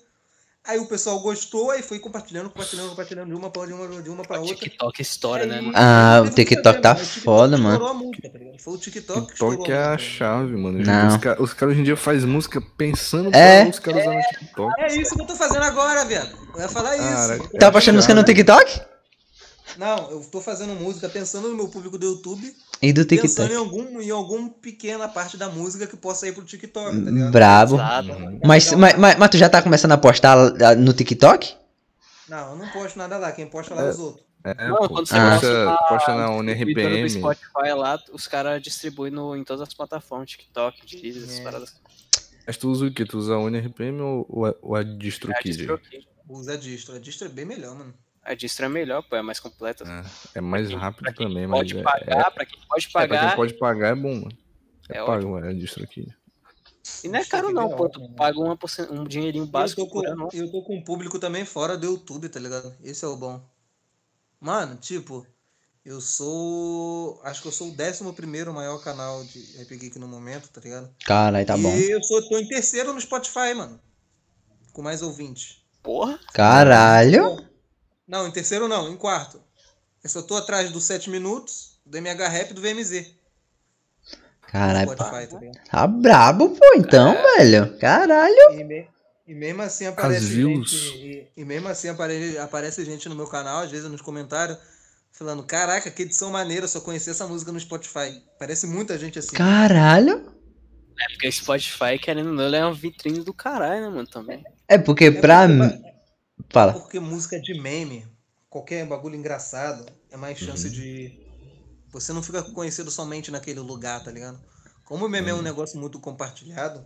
Aí 0.68 0.78
o 0.78 0.86
pessoal 0.88 1.20
gostou, 1.22 1.72
aí 1.72 1.82
foi 1.82 2.00
compartilhando, 2.00 2.50
compartilhando, 2.50 2.90
compartilhando 2.90 3.30
de 3.30 3.34
uma 3.34 3.50
pra 3.50 3.66
de 3.66 3.74
uma, 3.74 4.02
de 4.02 4.10
uma 4.10 4.24
pra 4.24 4.40
O 4.40 4.42
outra. 4.42 4.58
TikTok 4.58 5.02
estoura, 5.02 5.46
né, 5.46 5.56
Aí- 5.56 5.62
mano? 5.62 5.74
Ah, 5.76 6.16
aí 6.22 6.28
o 6.28 6.30
TikTok 6.32 6.82
tá 6.82 6.96
foda, 6.96 7.58
mano. 7.58 7.88
a 7.88 7.94
música, 7.94 8.30
tá 8.30 8.38
ligado? 8.38 8.60
Foi 8.60 8.74
o 8.74 8.78
TikTok 8.78 9.22
que 9.22 9.28
TikTok 9.28 9.52
é 9.54 9.56
a 9.56 9.58
música, 9.58 9.92
tá 9.92 9.98
chave, 9.98 10.56
mano. 10.58 10.80
Não. 10.86 11.08
Os, 11.08 11.18
ca- 11.18 11.38
os 11.40 11.54
caras 11.54 11.72
hoje 11.74 11.82
em 11.82 11.86
dia 11.86 11.96
fazem 11.96 12.30
música 12.30 12.62
pensando 12.78 13.34
É. 13.34 13.62
pra 13.62 13.70
os 13.70 13.80
caras 13.80 14.02
usar 14.02 14.14
no 14.16 14.22
TikTok. 14.22 14.82
É 14.82 14.96
isso 14.96 15.16
que 15.16 15.22
eu 15.22 15.26
tô 15.28 15.36
fazendo 15.36 15.64
agora, 15.64 16.04
velho. 16.06 16.30
Eu 16.54 16.62
ia 16.62 16.70
falar 16.70 16.98
Cara, 16.98 17.38
isso. 17.38 17.50
Tá 17.58 17.72
baixando 17.72 17.96
música 17.96 18.14
no 18.14 18.24
TikTok? 18.24 18.82
Não, 19.78 20.10
eu 20.12 20.22
tô 20.32 20.42
fazendo 20.42 20.74
música 20.76 21.08
pensando 21.10 21.48
no 21.50 21.56
meu 21.56 21.68
público 21.70 21.98
do 21.98 22.06
YouTube, 22.06 22.54
E 22.82 22.92
do 22.92 23.06
pensando 23.06 23.50
TikTok. 23.50 23.54
em 23.54 23.56
algum 23.56 24.02
em 24.02 24.10
algum 24.10 24.50
pequena 24.50 25.08
parte 25.08 25.38
da 25.38 25.50
música 25.50 25.88
que 25.88 25.96
possa 25.98 26.28
ir 26.28 26.34
pro 26.34 26.44
TikTok, 26.44 27.04
tá 27.04 27.12
ligado? 27.12 27.32
Brabo. 27.32 27.76
Exato. 27.76 28.08
Mas, 28.46 28.72
mas, 28.74 28.98
mas, 28.98 29.18
mas 29.18 29.30
tu 29.30 29.38
já 29.38 29.50
tá 29.50 29.62
começando 29.62 29.92
a 29.94 29.98
postar 29.98 30.38
ah, 30.62 30.76
no 30.76 30.94
TikTok? 30.94 31.56
Não, 32.28 32.52
eu 32.52 32.56
não 32.58 32.68
posto 32.70 32.98
nada 32.98 33.18
lá, 33.18 33.32
quem 33.32 33.48
posta 33.48 33.74
lá 33.74 33.84
é 33.84 33.90
os 33.90 34.00
outros. 34.00 34.26
É, 34.44 34.70
Não, 34.70 34.78
pô. 34.78 34.90
quando 34.90 35.08
você 35.08 35.16
Ah. 35.16 35.32
Posta, 35.40 35.78
posta 35.90 36.16
na 36.16 36.32
UNRPM. 36.32 37.04
do 37.04 37.10
Spotify 37.10 37.74
lá, 37.76 38.00
os 38.14 38.28
caras 38.28 38.62
distribuem 38.62 39.12
no, 39.12 39.36
em 39.36 39.44
todas 39.44 39.68
as 39.68 39.74
plataformas, 39.74 40.30
TikTok, 40.30 40.86
Deezer, 40.86 41.24
essas 41.24 41.40
É. 41.40 41.44
paradas. 41.44 41.74
Mas 42.48 42.58
tu 42.58 42.70
usa 42.70 42.86
o 42.86 42.92
que? 42.94 43.04
Tu 43.06 43.18
usa 43.18 43.34
a 43.36 43.40
UNRPM 43.40 44.00
ou, 44.02 44.26
ou 44.30 44.46
a, 44.46 44.56
ou 44.62 44.76
a 44.76 44.80
É, 44.80 44.82
a 44.82 44.86
DistroKid? 44.86 45.58
distro, 45.58 45.74
aqui. 45.76 46.08
Usa 46.30 46.54
a 46.54 46.58
distro. 46.58 46.96
A 46.96 47.00
distro 47.00 47.28
é 47.28 47.30
bem 47.30 47.46
melhor, 47.46 47.76
mano. 47.76 47.94
A 48.30 48.36
distro 48.36 48.66
é 48.66 48.70
melhor, 48.70 49.02
pô, 49.02 49.16
é 49.16 49.24
mais 49.24 49.40
completa. 49.40 49.84
É, 50.36 50.38
é 50.38 50.42
mais 50.42 50.72
rápido 50.72 51.06
Pra 51.06 51.14
quem 51.14 51.28
também, 51.28 51.48
mas 51.48 51.60
pode 51.60 51.80
é, 51.80 51.82
pagar, 51.82 52.28
é, 52.28 52.30
pra 52.30 52.46
quem 52.46 52.60
pode 52.68 52.86
é, 52.86 52.92
pra 52.92 53.02
pagar, 53.02 53.28
quem 53.28 53.36
pode 53.36 53.54
pagar 53.56 53.88
é 53.90 53.96
bom, 53.96 54.14
mano. 54.14 54.38
É, 54.88 55.00
É 55.00 55.06
pago, 55.06 55.40
é 55.40 55.50
a 55.50 55.54
DistroKid. 55.54 56.16
e 57.04 57.08
não 57.08 57.20
é 57.20 57.26
caro 57.26 57.52
não, 57.52 57.70
pô, 57.70 57.90
tu 57.90 58.08
paga 58.14 58.40
uma 58.40 58.56
um 58.92 59.04
dinheirinho 59.04 59.46
E 59.46 59.48
eu 59.48 59.52
básico 59.52 59.82
tô, 59.82 59.88
com, 59.88 60.08
ano. 60.08 60.30
eu 60.32 60.52
tô 60.52 60.62
com 60.62 60.78
um 60.78 60.84
público 60.84 61.18
também 61.18 61.44
fora 61.44 61.76
do 61.76 61.88
YouTube, 61.88 62.30
tá 62.30 62.40
ligado? 62.40 62.76
Esse 62.84 63.04
é 63.04 63.08
o 63.08 63.18
bom. 63.18 63.42
Mano, 64.40 64.76
tipo, 64.76 65.26
eu 65.84 66.00
sou. 66.00 67.20
Acho 67.24 67.42
que 67.42 67.48
eu 67.48 67.52
sou 67.52 67.70
o 67.70 67.76
11 67.76 68.04
maior 68.54 68.78
canal 68.84 69.24
de 69.24 69.58
Rap 69.58 69.76
Geek 69.76 69.98
no 69.98 70.08
momento, 70.08 70.50
tá 70.50 70.62
ligado? 70.62 70.94
Caralho, 71.04 71.48
tá 71.48 71.58
bom. 71.58 71.76
E 71.76 71.90
eu 71.90 72.04
sou, 72.04 72.22
tô 72.30 72.38
em 72.38 72.48
terceiro 72.48 72.94
no 72.94 73.02
Spotify, 73.02 73.56
mano. 73.56 73.80
Com 74.72 74.84
mais 74.84 75.02
ouvintes. 75.02 75.64
Porra, 75.82 76.20
Caralho. 76.32 77.49
Não, 78.10 78.28
em 78.28 78.32
terceiro 78.32 78.68
não, 78.68 78.91
em 78.91 78.97
quarto. 78.97 79.39
Eu 80.03 80.10
só 80.10 80.22
tô 80.24 80.36
atrás 80.36 80.72
do 80.72 80.82
7 80.82 81.10
minutos, 81.10 81.80
do 81.86 81.95
MH 81.97 82.28
Rap 82.28 82.51
e 82.51 82.53
do 82.53 82.62
VMZ. 82.62 83.14
Caralho, 84.41 84.91
Spotify, 84.91 85.28
tá 85.28 85.62
tá 85.70 85.88
brabo, 85.88 86.49
pô, 86.49 86.74
então, 86.76 87.14
velho. 87.38 87.78
Caralho. 87.78 88.53
E, 88.53 88.64
me- 88.64 88.88
e 89.28 89.36
mesmo 89.36 89.62
assim 89.62 89.86
aparece 89.86 90.26
views. 90.26 90.72
gente. 90.72 90.97
E, 90.97 91.28
e 91.38 91.45
mesmo 91.45 91.68
assim 91.68 91.88
apare- 91.89 92.38
aparece 92.39 92.84
gente 92.84 93.07
no 93.07 93.16
meu 93.16 93.28
canal, 93.28 93.62
às 93.64 93.70
vezes 93.70 93.88
nos 93.91 94.01
comentários, 94.01 94.57
falando, 95.12 95.43
caraca, 95.43 95.91
que 95.91 96.01
edição 96.01 96.32
maneira, 96.32 96.64
eu 96.64 96.70
só 96.70 96.82
conheci 96.82 97.12
essa 97.12 97.28
música 97.28 97.51
no 97.51 97.60
Spotify. 97.60 98.24
Parece 98.39 98.66
muita 98.66 98.97
gente 98.97 99.20
assim. 99.20 99.36
Caralho. 99.36 100.34
é 100.99 101.07
porque 101.12 101.28
o 101.28 101.32
Spotify, 101.32 101.99
querendo 102.01 102.30
ou 102.30 102.34
não, 102.34 102.45
é 102.55 102.66
uma 102.66 102.74
vitrine 102.74 103.24
do 103.24 103.34
caralho, 103.34 103.82
né, 103.84 103.89
mano, 103.89 104.07
também. 104.07 104.43
É 104.68 104.80
porque 104.80 105.05
É 105.05 105.12
pra 105.12 105.47
mim. 105.47 105.84
Fala. 106.50 106.74
Porque 106.74 107.00
música 107.00 107.40
de 107.40 107.60
meme, 107.60 108.08
qualquer 108.50 108.86
bagulho 108.88 109.16
engraçado, 109.16 109.86
é 110.10 110.18
mais 110.18 110.38
chance 110.38 110.68
Uhum. 110.68 110.74
de. 110.74 111.20
Você 111.92 112.14
não 112.14 112.22
fica 112.22 112.44
conhecido 112.44 112.92
somente 112.92 113.32
naquele 113.32 113.60
lugar, 113.60 114.04
tá 114.04 114.12
ligado? 114.12 114.40
Como 114.86 115.06
o 115.06 115.10
meme 115.10 115.30
é 115.30 115.34
um 115.34 115.42
negócio 115.42 115.80
muito 115.80 116.00
compartilhado, 116.00 116.84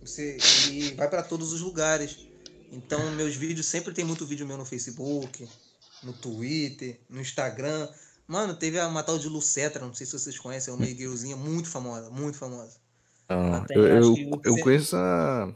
você 0.00 0.36
ele 0.66 0.94
vai 0.94 1.08
pra 1.08 1.22
todos 1.22 1.52
os 1.52 1.60
lugares. 1.60 2.28
Então, 2.70 3.10
meus 3.12 3.34
vídeos 3.34 3.66
sempre 3.66 3.94
tem 3.94 4.04
muito 4.04 4.26
vídeo 4.26 4.46
meu 4.46 4.58
no 4.58 4.64
Facebook, 4.64 5.48
no 6.02 6.12
Twitter, 6.12 7.00
no 7.08 7.20
Instagram. 7.20 7.88
Mano, 8.26 8.54
teve 8.54 8.78
uma 8.80 9.02
tal 9.02 9.18
de 9.18 9.26
Lucetra, 9.28 9.84
não 9.86 9.94
sei 9.94 10.06
se 10.06 10.12
vocês 10.12 10.38
conhecem, 10.38 10.72
é 10.72 10.76
uma 10.76 10.84
girlzinha 10.84 11.36
muito 11.36 11.68
famosa, 11.68 12.10
muito 12.10 12.36
famosa. 12.36 12.76
Ah, 13.30 13.64
eu, 13.70 13.86
eu, 13.86 14.14
eu 14.44 14.58
conheço 14.60 14.96
a 14.96 15.52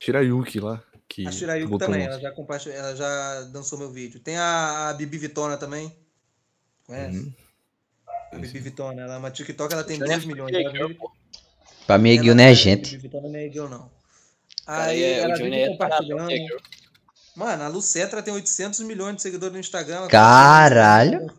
Shirayuki 0.00 0.58
lá. 0.58 0.82
Que 1.14 1.28
A 1.28 1.30
Shirayuki 1.30 1.76
também, 1.78 2.04
ela 2.06 2.18
já 2.18 2.32
ela 2.72 2.96
já 2.96 3.42
dançou 3.52 3.78
meu 3.78 3.90
vídeo. 3.90 4.18
Tem 4.18 4.38
a, 4.38 4.88
a 4.88 4.94
Bibi 4.94 5.18
Vitona 5.18 5.58
também. 5.58 5.94
Conhece? 6.86 7.18
Uhum. 7.18 7.32
A 8.32 8.36
Bibi 8.38 8.58
Vitona, 8.60 9.02
ela 9.02 9.14
é 9.16 9.18
uma 9.18 9.30
TikTok, 9.30 9.74
ela 9.74 9.84
tem 9.84 9.98
Johnny 9.98 10.08
2 10.10 10.22
é 10.22 10.26
milhões. 10.26 10.54
Ela 10.54 10.72
vive-. 10.72 10.98
Pra 11.86 11.98
mim, 11.98 12.14
ela 12.14 12.24
Gil 12.24 12.34
não 12.34 12.44
é 12.44 12.54
gente. 12.54 12.92
Bibi 12.92 13.02
Vitona 13.02 13.28
não 13.28 13.36
é 13.38 13.42
girl, 13.50 13.68
não. 13.68 13.90
Aí 14.66 15.02
é- 15.02 15.18
ela 15.18 15.36
vive 15.36 15.54
é 15.54 15.68
compartilhando. 15.68 16.30
é. 16.30 16.46
Mano, 17.36 17.62
a 17.62 17.68
Lucetra 17.68 18.22
tem 18.22 18.32
800 18.32 18.80
milhões 18.80 19.16
de 19.16 19.22
seguidores 19.22 19.52
no 19.52 19.60
Instagram. 19.60 20.02
tá 20.02 20.08
Caralho. 20.08 21.30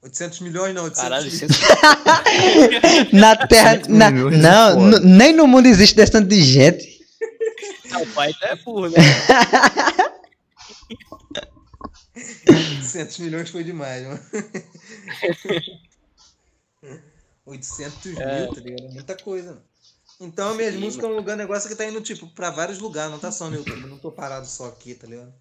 800 0.00 0.40
milhões 0.40 0.72
não, 0.74 0.84
800 0.84 1.02
Caralho, 1.02 1.26
milhões. 1.32 3.12
Na 3.12 3.34
Terra. 3.34 3.82
100 3.82 3.88
na- 3.92 4.10
milhões 4.12 4.34
é 4.34 4.38
não, 4.38 4.76
nem 5.00 5.32
no 5.32 5.46
mundo 5.48 5.66
existe 5.66 5.96
desse 5.96 6.12
tanto 6.12 6.28
de 6.28 6.40
gente. 6.40 6.93
O 8.02 8.06
pai 8.14 8.32
é 8.42 8.56
burro, 8.56 8.88
né? 8.88 8.98
800 12.16 13.18
milhões 13.18 13.50
foi 13.50 13.64
demais, 13.64 14.06
mano. 14.06 14.20
800 17.46 18.18
É. 18.18 18.40
mil, 18.40 18.54
tá 18.54 18.60
ligado? 18.60 18.86
É 18.86 18.90
muita 18.92 19.16
coisa, 19.16 19.50
mano. 19.50 19.62
Então, 20.20 20.54
minhas 20.54 20.74
Sim, 20.74 20.80
músicas 20.80 21.04
é 21.04 21.08
um 21.12 21.16
lugar, 21.16 21.34
um 21.34 21.38
negócio 21.38 21.68
que 21.68 21.74
tá 21.74 21.84
indo, 21.84 22.00
tipo, 22.00 22.28
pra 22.28 22.50
vários 22.50 22.78
lugares, 22.78 23.10
não 23.10 23.18
tá 23.18 23.32
só 23.32 23.50
no 23.50 23.56
YouTube, 23.56 23.84
não 23.86 23.98
tô 23.98 24.12
parado 24.12 24.46
só 24.46 24.66
aqui, 24.66 24.94
tá 24.94 25.08
ligado? 25.08 25.34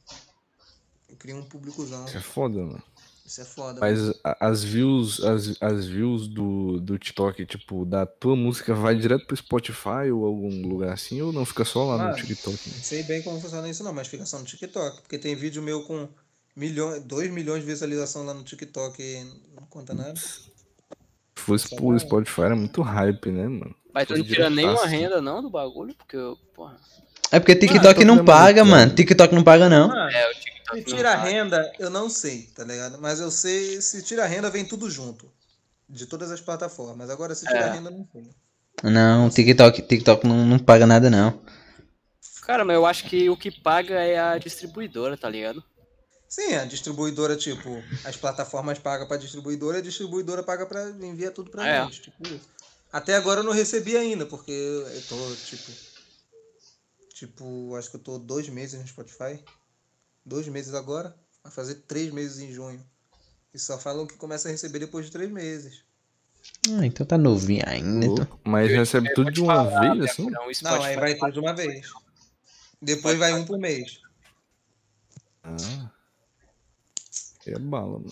Eu 1.08 1.16
crio 1.16 1.38
um 1.38 1.46
públicozão. 1.46 2.06
Isso 2.06 2.18
é 2.18 2.22
foda, 2.22 2.60
mano. 2.60 2.84
Isso 3.26 3.40
é 3.42 3.46
foda, 3.46 3.80
Mas 3.80 4.00
mano. 4.02 4.14
as 4.40 4.64
views, 4.64 5.24
as, 5.24 5.56
as 5.62 5.86
views 5.88 6.28
do, 6.28 6.80
do 6.82 7.00
TikTok, 7.00 7.46
tipo, 7.46 7.86
da 7.86 8.06
tua 8.06 8.36
música 8.36 8.74
vai 8.76 8.96
direto 8.96 9.26
pro 9.26 9.36
Spotify 9.38 10.12
ou 10.14 10.26
algum 10.26 10.68
lugar 10.68 10.92
assim, 10.94 11.22
ou 11.22 11.32
não 11.32 11.46
fica 11.46 11.64
só 11.64 11.86
lá 11.86 11.98
no 11.98 12.04
Mano, 12.04 12.16
TikTok? 12.18 12.52
né? 12.70 12.74
Não 12.76 12.84
sei 12.84 13.04
bem 13.04 13.22
como 13.22 13.40
funciona 13.40 13.70
isso 13.70 13.82
não, 13.84 13.94
mas 13.94 14.08
fica 14.10 14.26
só 14.26 14.38
no 14.38 14.44
TikTok. 14.46 15.02
Porque 15.02 15.18
tem 15.18 15.36
vídeo 15.36 15.64
meu 15.64 15.84
com 15.84 16.08
milhões, 16.54 17.02
2 17.04 17.32
milhões 17.32 17.62
de 17.62 17.66
visualização 17.66 18.26
lá 18.26 18.34
no 18.34 18.44
TikTok 18.44 19.02
e 19.02 19.24
não 19.56 19.66
conta 19.70 19.94
nada. 19.94 20.16
Se 20.20 20.44
fosse 21.36 21.70
Só 21.70 21.76
pro. 21.78 21.98
Spotify 22.00 22.42
era 22.42 22.56
muito 22.58 22.82
hype, 22.82 23.32
né, 23.32 23.48
mano? 23.48 23.74
Mas 23.94 24.08
tu 24.08 24.18
não 24.18 24.24
tira 24.26 24.50
nenhuma 24.50 24.86
renda 24.86 25.22
não 25.22 25.42
do 25.42 25.50
bagulho, 25.50 25.94
porque, 25.96 26.18
eu- 26.18 26.38
porra. 26.54 26.78
É 27.32 27.40
porque 27.40 27.56
TikTok 27.56 27.80
TikTok 27.80 28.06
não 28.06 28.20
é 28.20 28.24
paga, 28.24 28.66
mano. 28.66 28.90
né? 28.92 28.96
TikTok 28.96 29.34
não 29.34 29.44
paga, 29.44 29.70
não. 29.70 29.88
Mano, 29.88 30.12
É, 30.12 30.30
o 30.30 30.34
TikTok 30.34 30.53
se 30.76 30.84
tira 30.84 31.16
renda, 31.16 31.72
eu 31.80 31.90
não 31.90 32.10
sei, 32.10 32.44
tá 32.56 32.64
ligado? 32.64 33.00
Mas 33.00 33.20
eu 33.20 33.30
sei, 33.32 33.82
se 33.82 34.02
tira 34.04 34.26
renda, 34.26 34.50
vem 34.50 34.66
tudo 34.66 34.90
junto. 34.90 35.32
De 35.90 36.06
todas 36.06 36.32
as 36.32 36.42
plataformas. 36.42 37.10
Agora, 37.10 37.36
se 37.36 37.46
tira 37.46 37.68
É. 37.68 37.70
renda, 37.72 37.92
não 37.92 38.08
sei. 38.12 38.30
Não, 38.84 39.30
TikTok, 39.30 39.82
TikTok 39.84 40.26
não, 40.28 40.46
não 40.46 40.58
paga 40.60 40.86
nada, 40.88 41.10
não. 41.10 41.42
Cara, 42.42 42.66
mas 42.66 42.76
eu 42.76 42.86
acho 42.86 43.08
que 43.08 43.30
o 43.30 43.38
que 43.38 43.52
paga 43.52 43.96
é 44.02 44.20
a 44.20 44.38
distribuidora, 44.38 45.16
tá 45.18 45.30
ligado? 45.30 45.64
Sim, 46.28 46.56
a 46.56 46.66
distribuidora, 46.66 47.36
tipo, 47.38 47.84
as 48.04 48.18
plataformas 48.18 48.80
pagam 48.80 49.08
pra 49.08 49.18
distribuidora, 49.18 49.78
a 49.78 49.82
distribuidora 49.82 50.42
paga 50.42 50.66
pra 50.66 50.90
enviar 50.90 51.32
tudo 51.32 51.52
pra 51.52 51.68
É. 51.68 51.84
gente. 51.84 52.02
Tipo 52.02 52.24
isso. 52.28 52.50
Até 52.92 53.16
agora 53.16 53.42
eu 53.42 53.44
não 53.44 53.54
recebi 53.54 53.96
ainda, 53.96 54.26
porque 54.26 54.52
eu 54.52 55.02
tô, 55.08 55.36
tipo. 55.46 55.72
Tipo, 57.14 57.76
acho 57.76 57.90
que 57.90 57.96
eu 57.98 58.02
tô 58.02 58.18
dois 58.18 58.50
meses 58.50 58.80
no 58.82 58.88
Spotify. 58.88 59.44
Dois 60.26 60.48
meses 60.48 60.74
agora. 60.74 61.16
Vai 61.44 61.52
fazer 61.52 61.76
três 61.88 62.12
meses 62.12 62.40
em 62.40 62.52
junho. 62.52 62.84
E 63.54 63.60
só 63.60 63.78
falam 63.78 64.08
que 64.08 64.16
começa 64.16 64.48
a 64.48 64.52
receber 64.52 64.80
depois 64.80 65.06
de 65.06 65.12
três 65.12 65.30
meses. 65.30 65.84
Ah, 66.70 66.86
então 66.86 67.06
tá 67.06 67.18
novinho 67.18 67.64
ainda. 67.68 68.06
Então. 68.06 68.40
Mas 68.44 68.70
recebe 68.70 69.10
Eu 69.10 69.16
tudo 69.16 69.32
de 69.32 69.42
uma 69.42 69.56
falar, 69.56 69.94
vez, 69.94 70.10
assim? 70.12 70.30
não, 70.30 70.54
Spotify 70.54 70.84
aí 70.86 70.96
vai 70.96 71.16
tudo 71.16 71.32
de 71.34 71.40
uma 71.40 71.54
vez. 71.54 71.88
Depois 72.82 73.18
vai 73.18 73.34
um 73.34 73.46
por 73.46 73.58
mês. 73.58 74.02
Ah. 75.44 75.92
É 77.46 77.60
bala, 77.60 78.00
mano. 78.00 78.12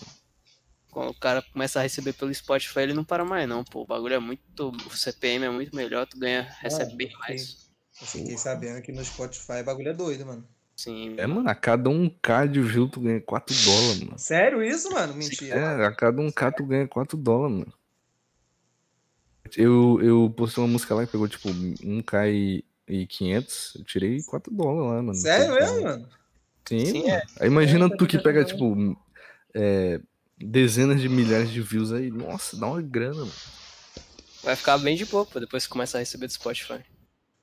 Quando 0.90 1.10
o 1.10 1.18
cara 1.18 1.40
começa 1.40 1.80
a 1.80 1.82
receber 1.82 2.12
pelo 2.12 2.32
Spotify, 2.34 2.80
ele 2.80 2.92
não 2.92 3.04
para 3.04 3.24
mais, 3.24 3.48
não, 3.48 3.64
pô. 3.64 3.82
O 3.82 3.86
bagulho 3.86 4.14
é 4.14 4.18
muito. 4.18 4.68
O 4.68 4.96
CPM 4.96 5.46
é 5.46 5.50
muito 5.50 5.74
melhor, 5.74 6.06
tu 6.06 6.18
ganha, 6.18 6.42
recebe 6.60 6.92
Ah, 6.92 6.96
bem 6.96 7.12
mais. 7.18 7.70
Eu 8.00 8.06
fiquei 8.06 8.36
sabendo 8.36 8.82
que 8.82 8.92
no 8.92 9.02
Spotify 9.02 9.60
o 9.60 9.64
bagulho 9.64 9.88
é 9.88 9.94
doido, 9.94 10.26
mano. 10.26 10.46
Sim. 10.76 11.14
É, 11.18 11.26
mano, 11.26 11.48
a 11.48 11.54
cada 11.54 11.88
um 11.90 12.08
K 12.08 12.46
de 12.46 12.60
view 12.60 12.88
tu 12.88 13.00
ganha 13.00 13.20
4 13.20 13.54
dólares, 13.64 14.00
mano. 14.02 14.18
Sério 14.18 14.62
isso, 14.62 14.90
mano? 14.92 15.14
Mentira. 15.14 15.58
É, 15.58 15.86
a 15.86 15.92
cada 15.92 16.20
um 16.20 16.30
K 16.30 16.50
tu 16.52 16.64
ganha 16.64 16.88
4 16.88 17.16
dólares, 17.16 17.58
mano. 17.58 17.72
Eu, 19.56 20.00
eu 20.02 20.30
postei 20.36 20.62
uma 20.62 20.70
música 20.70 20.94
lá 20.94 21.04
que 21.04 21.12
pegou 21.12 21.28
tipo 21.28 21.48
1K 21.48 22.30
e, 22.32 22.64
e 22.88 23.06
500. 23.06 23.74
Eu 23.76 23.84
tirei 23.84 24.22
4 24.22 24.52
dólares 24.52 24.90
lá, 24.90 25.02
mano. 25.02 25.14
Sério 25.14 25.52
Total. 25.52 25.60
mesmo, 25.74 25.82
mano? 25.84 26.08
Sim, 26.68 26.86
Sim, 26.86 27.08
mano. 27.08 27.22
Aí 27.38 27.46
imagina 27.48 27.86
É, 27.86 27.96
tu 27.96 28.06
que 28.06 28.18
pega, 28.18 28.44
tipo, 28.44 28.96
é, 29.54 30.00
dezenas 30.38 31.00
de 31.00 31.08
milhares 31.08 31.50
de 31.50 31.60
views 31.60 31.92
aí. 31.92 32.10
Nossa, 32.10 32.56
dá 32.56 32.66
uma 32.66 32.80
grana, 32.80 33.20
mano. 33.20 33.32
Vai 34.42 34.56
ficar 34.56 34.78
bem 34.78 34.96
de 34.96 35.04
boa, 35.04 35.24
pô, 35.24 35.38
depois 35.38 35.64
que 35.66 35.70
começa 35.70 35.98
a 35.98 36.00
receber 36.00 36.26
do 36.26 36.32
Spotify. 36.32 36.80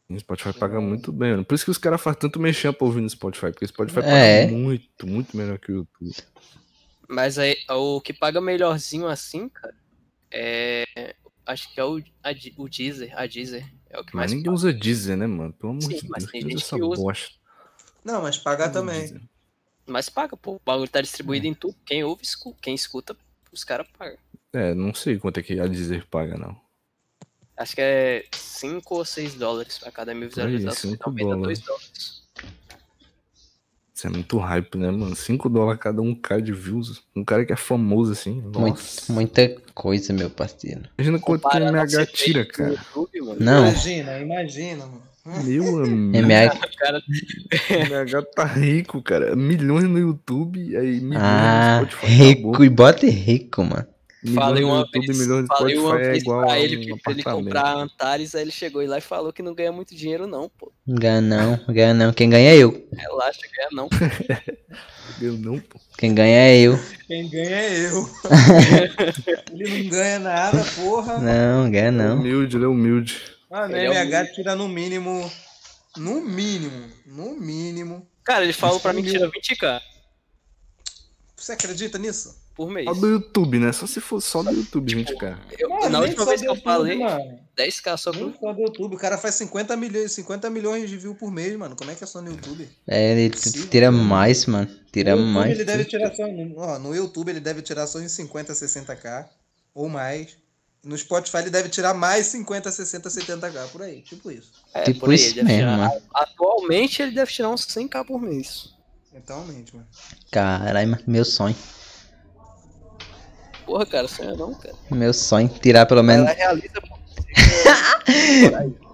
O 0.10 0.20
Spotify 0.20 0.58
paga 0.58 0.82
muito 0.82 1.12
bem, 1.12 1.32
mano. 1.32 1.46
Por 1.46 1.54
isso 1.54 1.64
que 1.66 1.70
os 1.72 1.78
caras 1.78 2.02
fazem 2.02 2.20
tanto 2.20 2.40
mexer 2.40 2.74
pra 2.74 2.88
ouvir 2.88 3.02
no 3.02 3.10
Spotify. 3.10 3.52
Porque 3.52 3.66
o 3.66 3.68
Spotify 3.68 4.00
É. 4.00 4.46
paga 4.46 4.58
muito, 4.58 5.06
muito 5.08 5.38
melhor 5.38 5.60
que 5.60 5.72
o 5.72 5.76
YouTube. 5.76 6.16
Mas 7.08 7.38
aí, 7.38 7.56
o 7.70 8.02
que 8.02 8.14
paga 8.14 8.42
melhorzinho 8.42 9.08
assim, 9.08 9.48
cara, 9.50 9.76
é. 10.32 11.16
Acho 11.46 11.72
que 11.74 11.80
é 11.80 11.84
o, 11.84 11.98
a, 12.24 12.30
o 12.58 12.70
Deezer. 12.70 13.12
A 13.18 13.26
Deezer 13.26 13.66
é 13.90 14.00
o 14.00 14.04
que 14.04 14.16
Mas 14.16 14.22
mais 14.22 14.32
ninguém 14.32 14.46
paga. 14.46 14.56
usa 14.56 14.74
Deezer, 14.74 15.18
né, 15.18 15.26
mano? 15.26 15.52
Pelo 15.54 15.72
amor 15.72 15.82
Sim, 15.82 15.96
de 15.96 16.08
mas 16.10 16.24
Deus. 16.24 16.32
tem 16.32 16.42
que 16.42 16.46
usa 16.48 16.52
gente 16.58 16.64
essa 16.64 16.76
que 16.76 16.82
usa. 16.84 17.02
bosta. 17.02 17.36
Não, 18.06 18.22
mas 18.22 18.38
pagar 18.38 18.70
Usa 18.70 18.80
também. 18.80 19.00
Deezer. 19.00 19.22
Mas 19.88 20.10
paga, 20.10 20.38
pô. 20.38 20.54
O 20.56 20.62
bagulho 20.64 20.88
tá 20.90 21.02
distribuído 21.02 21.46
É. 21.48 21.50
em 21.50 21.54
tudo. 21.56 21.76
Quem 21.86 22.04
ouve, 22.04 22.22
escuta. 22.24 22.58
Quem 22.62 22.76
escuta, 22.76 23.18
os 23.52 23.64
caras 23.64 23.88
pagam. 23.98 24.18
É, 24.54 24.74
não 24.76 24.94
sei 24.94 25.18
quanto 25.18 25.40
é 25.40 25.44
que 25.44 25.60
a 25.60 25.66
Deezer 25.68 26.06
paga, 26.08 26.38
não. 26.38 26.56
Acho 27.60 27.76
que 27.76 27.82
é 27.82 28.24
5 28.32 28.96
ou 28.96 29.04
6 29.06 29.34
dólares 29.36 29.78
pra 29.78 29.92
cada 29.92 30.14
mil 30.14 30.24
aí, 30.24 30.30
visualizações. 30.30 30.94
cinco 30.94 31.10
Aumenta 31.10 31.30
dólares. 31.36 31.60
2 31.60 31.68
dólares. 31.68 32.20
Isso 33.94 34.08
é 34.08 34.10
muito 34.10 34.38
hype, 34.38 34.78
né, 34.78 34.90
mano? 34.92 35.14
5 35.14 35.50
dólares 35.50 35.82
cada 35.82 36.02
um 36.02 36.16
K 36.16 36.40
de 36.40 36.54
views. 36.54 37.04
Um 37.14 37.26
cara 37.26 37.46
que 37.46 37.52
é 37.52 37.58
famoso 37.58 38.14
assim. 38.14 38.42
Nossa. 38.42 39.12
muita 39.12 39.50
coisa, 39.74 40.14
meu 40.14 40.30
parceiro. 40.30 40.84
Imagina 40.98 41.20
quanto 41.20 41.50
que 41.50 41.58
o 41.58 41.60
MH 41.60 42.06
tira, 42.14 42.46
cara. 42.46 42.70
YouTube, 42.72 43.22
mano. 43.22 43.38
Não, 43.42 43.68
Imagina, 43.68 44.20
imagina, 44.20 44.86
mano. 44.86 45.04
Meu 45.44 45.80
amigo. 45.84 46.18
MH. 46.18 46.60
MH 47.70 48.22
tá 48.34 48.46
rico, 48.46 49.02
cara. 49.04 49.36
Milhões 49.36 49.84
no 49.84 50.00
YouTube, 50.00 50.78
aí 50.78 51.02
milhões 51.02 51.22
Ah, 51.22 51.82
no 51.82 51.88
Spotify. 51.92 52.06
rico. 52.14 52.50
acabou. 52.52 52.66
E 52.66 52.70
bota 52.70 53.06
rico, 53.06 53.64
mano. 53.66 53.86
Falei 54.36 54.64
uma 54.66 54.80
YouTube, 54.80 55.08
vez, 55.08 55.28
falei 55.28 55.46
Spotify 55.46 55.78
uma 55.78 56.00
é 56.02 56.10
vez 56.10 56.24
igual 56.24 56.46
pra 56.46 56.60
ele 56.60 56.94
um 56.94 56.98
pra 56.98 57.12
ele 57.14 57.24
comprar 57.24 57.74
Antares, 57.78 58.36
aí 58.36 58.42
ele 58.42 58.52
chegou 58.52 58.86
lá 58.86 58.98
e 58.98 59.02
falou 59.02 59.32
que 59.32 59.42
não 59.42 59.56
ganha 59.56 59.72
muito 59.72 59.96
dinheiro 59.96 60.28
não, 60.28 60.50
pô. 60.50 60.74
Não 60.86 60.96
ganha 60.96 61.22
não, 61.22 61.58
ganha 61.70 61.94
não. 61.94 62.12
Quem 62.12 62.30
ganha 62.30 62.52
é 62.52 62.58
eu. 62.58 62.88
Relaxa, 62.92 63.42
ganha 63.56 63.70
não. 63.72 63.88
Eu 65.22 65.34
não, 65.34 65.60
pô. 65.60 65.78
Quem 65.98 66.14
ganha 66.16 66.38
é 66.38 66.60
eu. 66.60 66.80
Quem 67.08 67.30
ganha 67.30 67.56
é 67.56 67.88
eu. 67.88 68.10
ele 69.52 69.84
não 69.84 69.90
ganha 69.90 70.20
nada, 70.20 70.64
porra. 70.76 71.18
Não, 71.18 71.70
ganha 71.70 71.88
É 71.88 71.92
não. 71.92 72.16
humilde, 72.18 72.56
ele 72.56 72.64
é 72.64 72.68
humilde. 72.68 73.22
Mano, 73.50 73.76
Ele 73.76 73.88
é 73.88 74.06
MH 74.06 74.34
tira 74.34 74.56
no 74.56 74.70
mínimo. 74.70 75.30
No 75.98 76.22
mínimo. 76.22 76.90
No 77.06 77.36
mínimo. 77.36 78.08
Cara, 78.24 78.44
ele 78.44 78.54
falou 78.54 78.80
pra 78.80 78.94
mim 78.94 79.04
que 79.04 79.10
tira 79.12 79.28
20k 79.30 79.82
Você 81.36 81.54
acredita 81.54 81.98
nisso? 81.98 82.38
Por 82.60 82.70
mês. 82.70 82.86
Só 82.86 82.94
do 82.94 83.08
YouTube, 83.08 83.58
né? 83.58 83.72
Só 83.72 83.88
se 83.88 84.02
for 84.02 84.20
só 84.22 84.44
do 84.44 84.52
YouTube, 84.52 84.92
gente, 84.92 85.16
cara. 85.16 85.40
Eu- 85.58 85.70
Mano, 85.70 85.90
na 85.90 86.00
última 86.02 86.26
vez 86.26 86.42
do 86.42 86.44
que 86.44 86.50
eu 86.50 86.56
YouTube, 86.56 86.64
falei, 86.66 86.98
Mano. 86.98 87.40
10k 87.58 87.96
só 87.98 88.12
com. 88.12 88.34
só 88.34 88.52
do 88.52 88.62
YouTube. 88.62 88.96
O 88.96 89.00
cara 89.00 89.18
faz 89.18 89.36
50 89.36 89.78
milhões, 89.78 90.12
50 90.12 90.50
milhões 90.50 90.90
de 90.90 90.98
views 90.98 91.18
por 91.18 91.32
mês, 91.32 91.56
mano. 91.58 91.74
Como 91.78 91.90
é 91.90 91.96
que 91.96 92.04
é 92.04 92.08
só 92.08 92.22
no 92.22 92.30
YouTube? 92.30 92.68
É, 92.86 93.14
ele 93.18 93.38
Sim. 93.38 93.66
tira 93.68 93.90
mais, 93.92 94.46
mano. 94.46 94.68
Tira 94.92 95.12
no 95.16 95.22
YouTube 95.22 95.34
mais. 95.34 95.52
ele 95.52 95.64
deve 95.64 95.86
tirar 95.86 96.14
só. 96.14 96.28
no- 96.28 96.58
Ó, 96.58 96.78
no 96.80 96.94
YouTube 96.94 97.30
ele 97.30 97.40
deve 97.40 97.62
tirar 97.62 97.88
só 97.88 98.02
em 98.02 98.10
50, 98.10 98.54
60k. 98.54 99.30
Ou 99.74 99.88
mais. 99.88 100.38
No 100.84 100.98
Spotify 100.98 101.38
ele 101.38 101.50
deve 101.50 101.70
tirar 101.70 101.94
mais 101.94 102.26
50, 102.28 102.70
60, 102.72 103.10
70k. 103.10 103.68
Por 103.72 103.82
aí. 103.84 104.02
Tipo 104.02 104.30
isso. 104.32 104.52
É, 104.74 104.84
Tipo 104.84 105.00
por 105.02 105.10
aí, 105.10 105.16
isso 105.16 105.26
ele 105.28 105.34
deve 105.36 105.48
mesmo, 105.48 105.62
tirar- 105.72 105.78
mano. 105.78 106.02
Atualmente 106.14 107.02
ele 107.02 107.12
deve 107.12 107.32
tirar 107.32 107.50
uns 107.50 107.66
100k 107.66 108.04
por 108.06 108.22
mês. 108.22 108.74
Totalmente, 109.14 109.76
mano. 109.76 109.88
Caralho, 110.32 110.98
meu 111.08 111.26
sonho. 111.26 111.56
Porra, 113.70 113.86
cara, 113.86 114.08
sonha 114.08 114.34
não, 114.34 114.52
cara. 114.56 114.74
Meu 114.90 115.14
sonho. 115.14 115.48
Tirar 115.48 115.86
pelo 115.86 116.02
menos. 116.02 116.28
Ela 116.28 116.36
realiza, 116.36 116.82
pô. 116.82 116.98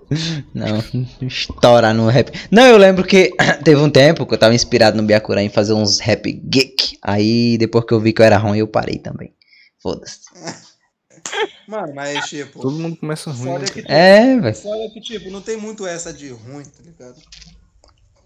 Não, 0.53 0.83
estourar 1.21 1.91
no 1.95 2.07
rap. 2.07 2.31
Não, 2.51 2.67
eu 2.67 2.77
lembro 2.77 3.03
que 3.03 3.31
teve 3.63 3.81
um 3.81 3.89
tempo 3.89 4.25
que 4.25 4.33
eu 4.35 4.37
tava 4.37 4.53
inspirado 4.53 4.95
no 4.97 5.03
Byakuran 5.03 5.41
em 5.43 5.49
fazer 5.49 5.73
uns 5.73 5.99
rap 5.99 6.31
geek. 6.31 6.99
Aí 7.01 7.57
depois 7.57 7.85
que 7.85 7.93
eu 7.93 7.99
vi 7.99 8.13
que 8.13 8.21
eu 8.21 8.25
era 8.25 8.37
ruim, 8.37 8.59
eu 8.59 8.67
parei 8.67 8.99
também. 8.99 9.33
Foda-se. 9.79 10.19
Mano, 11.67 11.95
mas 11.95 12.25
tipo. 12.25 12.59
Todo 12.59 12.77
mundo 12.77 12.97
começa 12.97 13.31
ruim, 13.31 13.45
né? 13.45 13.51
Foda 13.51 13.65
é 13.65 13.69
que? 13.69 13.91
É, 13.91 14.35
o 14.35 14.41
velho. 14.41 14.55
foda 14.55 14.83
é 14.83 14.89
que, 14.89 15.01
tipo, 15.01 15.31
não 15.31 15.41
tem 15.41 15.57
muito 15.57 15.87
essa 15.87 16.13
de 16.13 16.29
ruim, 16.29 16.65
tá 16.65 16.83
ligado? 16.83 17.15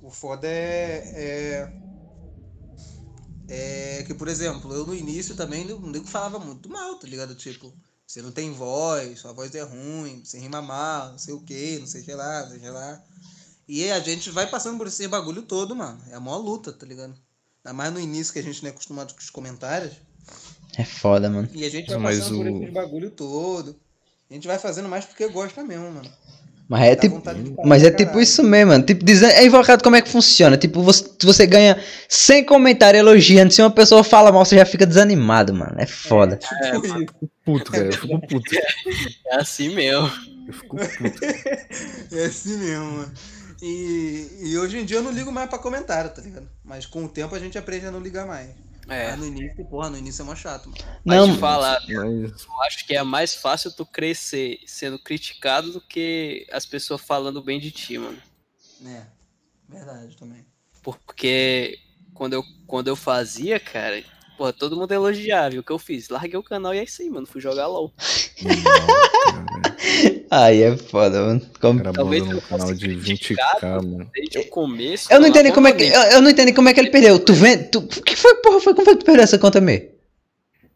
O 0.02 0.10
foda 0.10 0.48
é. 0.48 1.04
É, 1.16 1.70
é 3.50 4.04
que, 4.06 4.14
por 4.14 4.28
exemplo, 4.28 4.74
eu 4.74 4.86
no 4.86 4.96
início 4.96 5.36
também 5.36 5.66
não 5.66 5.80
nego 5.82 6.06
falava 6.08 6.40
muito 6.40 6.70
mal, 6.70 6.96
tá 6.96 7.08
ligado? 7.08 7.34
Tipo, 7.36 7.74
você 8.06 8.22
não 8.22 8.32
tem 8.32 8.52
voz, 8.54 9.20
sua 9.20 9.34
voz 9.34 9.54
é 9.56 9.62
ruim, 9.62 10.22
você 10.24 10.38
rima 10.40 10.62
mal, 10.62 11.12
não 11.12 11.18
sei 11.18 11.34
o 11.34 11.42
que, 11.42 11.80
não 11.80 11.88
sei 11.88 12.02
o 12.02 12.06
que 12.06 12.14
lá, 12.14 12.42
não 12.44 12.50
sei 12.50 12.58
o 12.58 12.62
que 12.62 12.70
lá. 12.70 13.04
E 13.68 13.92
a 13.92 14.00
gente 14.00 14.30
vai 14.32 14.48
passando 14.50 14.78
por 14.78 14.88
esse 14.88 15.08
bagulho 15.08 15.42
todo, 15.44 15.76
mano. 15.76 16.02
É 16.10 16.16
a 16.16 16.20
maior 16.20 16.38
luta, 16.38 16.72
tá 16.74 16.86
ligado? 16.86 17.16
Ainda 17.64 17.74
mais 17.74 17.94
no 17.94 18.00
início 18.00 18.34
que 18.34 18.40
a 18.40 18.44
gente 18.44 18.64
não 18.64 18.70
é 18.70 18.72
acostumado 18.74 19.14
com 19.14 19.20
os 19.20 19.30
comentários. 19.30 19.94
É 20.78 20.86
foda, 20.86 21.30
mano. 21.30 21.50
E 21.54 21.64
a 21.66 21.70
gente 21.70 21.88
vai 21.90 21.98
Mas 22.00 22.20
passando 22.20 22.38
por 22.38 22.48
o- 22.48 22.64
esse 22.64 22.72
bagulho 22.72 23.12
todo. 23.12 23.80
A 24.30 24.34
gente 24.34 24.48
vai 24.48 24.58
fazendo 24.60 24.88
mais 24.90 25.06
porque 25.06 25.28
gosta 25.28 25.64
mesmo, 25.64 25.92
mano. 25.92 26.10
Mas 26.70 26.84
é 26.84 26.96
Dá 26.96 27.02
tipo. 27.02 27.24
Mas 27.66 27.84
é 27.84 27.90
tipo 27.90 28.20
isso 28.20 28.44
mesmo, 28.44 28.72
mano. 28.72 28.84
Tipo, 28.86 29.04
dizendo, 29.04 29.32
é 29.32 29.44
invocado 29.44 29.84
como 29.84 29.96
é 29.96 30.02
que 30.04 30.08
funciona. 30.08 30.56
Tipo, 30.56 30.84
você, 30.84 31.04
você 31.24 31.48
ganha 31.48 31.82
100 32.08 32.44
comentários 32.46 33.00
elogiando. 33.00 33.52
Se 33.52 33.60
uma 33.60 33.72
pessoa 33.72 34.04
fala 34.04 34.32
mal, 34.32 34.46
você 34.46 34.56
já 34.56 34.66
fica 34.66 34.86
desanimado, 34.86 35.52
mano. 35.52 35.74
É 35.78 35.88
foda. 35.88 36.38
Tipo 36.38 36.86
isso. 36.86 37.06
Puto, 37.44 37.72
cara. 37.72 37.86
Eu 37.86 37.94
fico 37.94 38.28
puto. 38.28 38.56
É 39.26 39.36
assim 39.38 39.74
mesmo. 39.74 40.12
Eu 40.48 40.54
fico 40.54 40.78
puto. 40.78 41.20
É 42.12 42.26
assim 42.26 42.58
mesmo, 42.58 42.86
mano. 42.86 43.12
E, 43.62 44.28
e 44.42 44.58
hoje 44.58 44.78
em 44.78 44.86
dia 44.86 44.98
eu 44.98 45.04
não 45.04 45.12
ligo 45.12 45.32
mais 45.32 45.50
pra 45.50 45.58
comentário, 45.58 46.12
tá 46.12 46.22
ligado? 46.22 46.48
Mas 46.64 46.86
com 46.86 47.04
o 47.04 47.10
tempo 47.10 47.36
a 47.36 47.40
gente 47.40 47.58
aprende 47.58 47.88
a 47.88 47.92
não 47.92 48.00
ligar 48.00 48.26
mais. 48.26 48.50
É. 48.90 49.12
Mas 49.12 49.20
no 49.20 49.26
início, 49.28 49.66
porra, 49.66 49.90
no 49.90 49.98
início 49.98 50.22
é 50.22 50.26
mó 50.26 50.36
chato, 50.36 50.70
mano. 50.70 50.84
Mas 51.06 51.18
Não, 51.18 51.34
te 51.34 51.40
falar, 51.40 51.80
Mas 51.88 52.46
eu 52.46 52.62
acho 52.64 52.86
que 52.86 52.96
é 52.96 53.04
mais 53.04 53.36
fácil 53.36 53.72
tu 53.72 53.86
crescer 53.86 54.60
sendo 54.66 54.98
criticado 54.98 55.72
do 55.72 55.82
que 55.82 56.48
as 56.52 56.66
pessoas 56.66 57.02
falando 57.02 57.42
bem 57.42 57.60
de 57.60 57.72
ti, 57.72 57.98
mano. 57.98 58.22
É, 58.86 59.04
verdade 59.68 60.18
também. 60.18 60.46
Porque 60.82 61.80
quando 62.14 62.34
eu, 62.34 62.44
quando 62.66 62.88
eu 62.88 62.96
fazia, 62.96 63.60
cara, 63.60 64.04
porra, 64.38 64.54
todo 64.54 64.76
mundo 64.76 64.92
elogiava. 64.92 65.60
O 65.60 65.64
que 65.64 65.72
eu 65.72 65.80
fiz? 65.80 66.10
Larguei 66.10 66.40
o 66.40 66.44
canal 66.44 66.74
e 66.74 66.80
é 66.80 66.84
isso 66.84 67.02
aí, 67.02 67.10
mano. 67.10 67.28
Fui 67.28 67.42
jogar 67.42 67.68
LOL. 67.68 67.94
Aí 70.32 70.62
é 70.64 70.78
foda, 70.78 71.22
mano. 71.22 71.42
Como- 71.60 71.80
cara 71.82 71.94
Talvez 71.94 72.24
um 72.24 72.40
canal 72.40 72.74
de 72.74 72.88
20k, 72.90 73.04
criticado. 73.36 73.88
mano. 73.88 74.12
Desde 74.14 74.40
o 74.40 74.48
começo. 74.50 75.12
Eu 75.12 75.20
não 75.20 75.28
entendi 75.28 75.52
como 75.52 75.68
é 75.68 75.74
que. 75.74 75.84
Eu, 75.84 76.02
eu 76.02 76.22
não 76.22 76.30
entendi 76.30 76.54
como 76.54 76.70
é 76.70 76.74
que 76.74 76.80
ele 76.80 76.90
perdeu. 76.92 77.20
Tu 77.20 77.34
vê. 77.34 77.58
Tu, 77.58 77.80
o 77.80 77.88
que 77.88 78.16
foi, 78.16 78.36
porra? 78.36 78.60
Foi 78.60 78.74
como 78.74 78.86
foi 78.86 78.94
que 78.96 79.02
tu 79.02 79.06
perdeu 79.06 79.24
essa 79.24 79.38
conta 79.40 79.60
mesmo? 79.62 79.90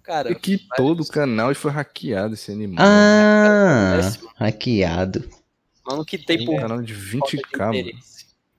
Cara, 0.04 0.32
É 0.32 0.36
que 0.36 0.60
todo 0.76 1.01
o 1.01 1.08
canal 1.08 1.51
e 1.51 1.56
foi 1.56 1.72
hackeado 1.72 2.34
esse 2.34 2.51
animal. 2.51 2.86
Ah, 2.86 4.12
hackeado. 4.38 5.28
Mano, 5.86 6.04
que 6.06 6.18
tem 6.18 6.41
Um 6.41 6.45
por 6.45 6.60
canal 6.60 6.82
de 6.82 6.93
falta 6.93 7.32
de 7.32 7.38
20k, 7.38 7.58
mano. 7.74 7.91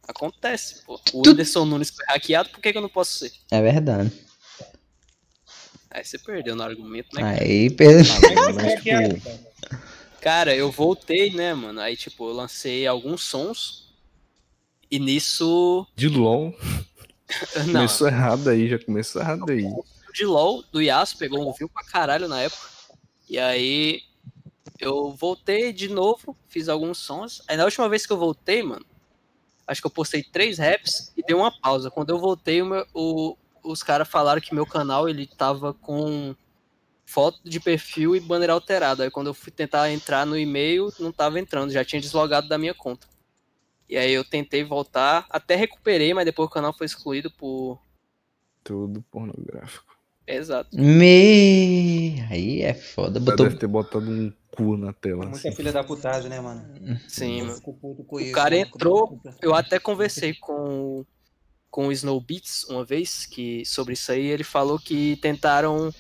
Acontece, 0.08 0.82
pô. 0.86 0.94
O 1.12 1.22
Tu- 1.22 1.30
Whindersson 1.30 1.64
Nunes 1.66 1.90
foi 1.90 2.04
hackeado, 2.08 2.48
por 2.50 2.60
que, 2.60 2.72
que 2.72 2.78
eu 2.78 2.82
não 2.82 2.88
posso 2.88 3.18
ser? 3.20 3.32
É 3.50 3.60
verdade. 3.62 4.10
Aí 5.90 6.04
você 6.04 6.18
perdeu 6.18 6.56
no 6.56 6.62
argumento, 6.62 7.08
né? 7.14 7.38
Aí 7.40 7.70
perdeu. 7.70 8.12
Ah, 8.36 8.52
mas, 8.52 8.82
tipo, 8.82 9.44
Cara, 10.24 10.56
eu 10.56 10.70
voltei, 10.70 11.30
né, 11.34 11.52
mano? 11.52 11.78
Aí, 11.82 11.98
tipo, 11.98 12.26
eu 12.26 12.32
lancei 12.32 12.86
alguns 12.86 13.22
sons. 13.22 13.92
E 14.90 14.98
nisso. 14.98 15.86
de 15.94 16.08
LOL, 16.08 16.54
Não, 17.66 17.72
começou 17.74 18.08
errado 18.08 18.48
aí, 18.48 18.68
já 18.70 18.78
começou 18.78 19.20
errado 19.20 19.44
aí. 19.50 19.64
de 20.14 20.24
LOL, 20.24 20.64
do 20.72 20.80
Yasuo, 20.80 21.18
pegou 21.18 21.46
um 21.46 21.52
view 21.52 21.68
pra 21.68 21.84
caralho 21.84 22.26
na 22.26 22.40
época. 22.40 22.66
E 23.28 23.38
aí. 23.38 24.00
Eu 24.80 25.12
voltei 25.12 25.72
de 25.74 25.88
novo, 25.88 26.34
fiz 26.48 26.68
alguns 26.70 26.96
sons. 26.98 27.42
Aí 27.46 27.56
na 27.56 27.64
última 27.66 27.86
vez 27.86 28.06
que 28.06 28.12
eu 28.12 28.16
voltei, 28.18 28.62
mano. 28.62 28.84
Acho 29.66 29.80
que 29.82 29.86
eu 29.86 29.90
postei 29.90 30.22
três 30.22 30.58
raps 30.58 31.12
e 31.16 31.22
dei 31.22 31.36
uma 31.36 31.52
pausa. 31.60 31.90
Quando 31.90 32.10
eu 32.10 32.18
voltei, 32.18 32.62
o 32.62 32.66
meu- 32.66 32.86
o- 32.94 33.36
os 33.62 33.82
caras 33.82 34.08
falaram 34.08 34.40
que 34.40 34.54
meu 34.54 34.66
canal 34.66 35.06
ele 35.08 35.26
tava 35.26 35.72
com 35.74 36.34
foto 37.06 37.38
de 37.44 37.60
perfil 37.60 38.16
e 38.16 38.20
banner 38.20 38.50
alterado. 38.50 39.02
Aí 39.02 39.10
quando 39.10 39.28
eu 39.28 39.34
fui 39.34 39.52
tentar 39.52 39.90
entrar 39.92 40.24
no 40.26 40.36
e-mail, 40.38 40.92
não 40.98 41.12
tava 41.12 41.38
entrando, 41.38 41.70
já 41.72 41.84
tinha 41.84 42.00
deslogado 42.00 42.48
da 42.48 42.58
minha 42.58 42.74
conta. 42.74 43.06
E 43.88 43.96
aí 43.98 44.12
eu 44.12 44.24
tentei 44.24 44.64
voltar, 44.64 45.26
até 45.28 45.54
recuperei, 45.56 46.14
mas 46.14 46.24
depois 46.24 46.48
o 46.48 46.52
canal 46.52 46.72
foi 46.72 46.86
excluído 46.86 47.30
por. 47.30 47.78
Tudo 48.62 49.02
pornográfico. 49.10 49.94
Exato. 50.26 50.70
Me. 50.74 52.20
Aí 52.30 52.62
é 52.62 52.72
foda. 52.72 53.20
Cara 53.20 53.24
Botou. 53.32 53.46
deve 53.46 53.58
ter 53.58 53.66
botado 53.66 54.10
um 54.10 54.32
cu 54.50 54.76
na 54.78 54.92
tela. 54.94 55.24
Muita 55.26 55.36
Assim. 55.36 55.52
filha 55.54 55.70
da 55.70 55.84
putagem, 55.84 56.30
né, 56.30 56.40
mano? 56.40 56.64
Sim, 57.06 57.42
mano. 57.42 57.56
fico 57.56 57.74
puto 57.74 58.04
com 58.04 58.16
O 58.16 58.20
isso, 58.20 58.32
cara 58.32 58.56
mano. 58.56 58.66
entrou, 58.66 59.20
Eu 59.42 59.54
até 59.54 59.78
conversei 59.78 60.32
com, 60.34 61.00
o- 61.00 61.06
com 61.70 61.88
o 61.88 61.92
Snow 61.92 62.18
Beats 62.20 62.64
uma 62.70 62.84
vez 62.84 63.26
que, 63.26 63.64
sobre 63.66 63.92
isso 63.92 64.10
aí. 64.12 64.24
Ele 64.26 64.44
falou 64.44 64.78
que 64.78 65.16
tentaram 65.16 65.92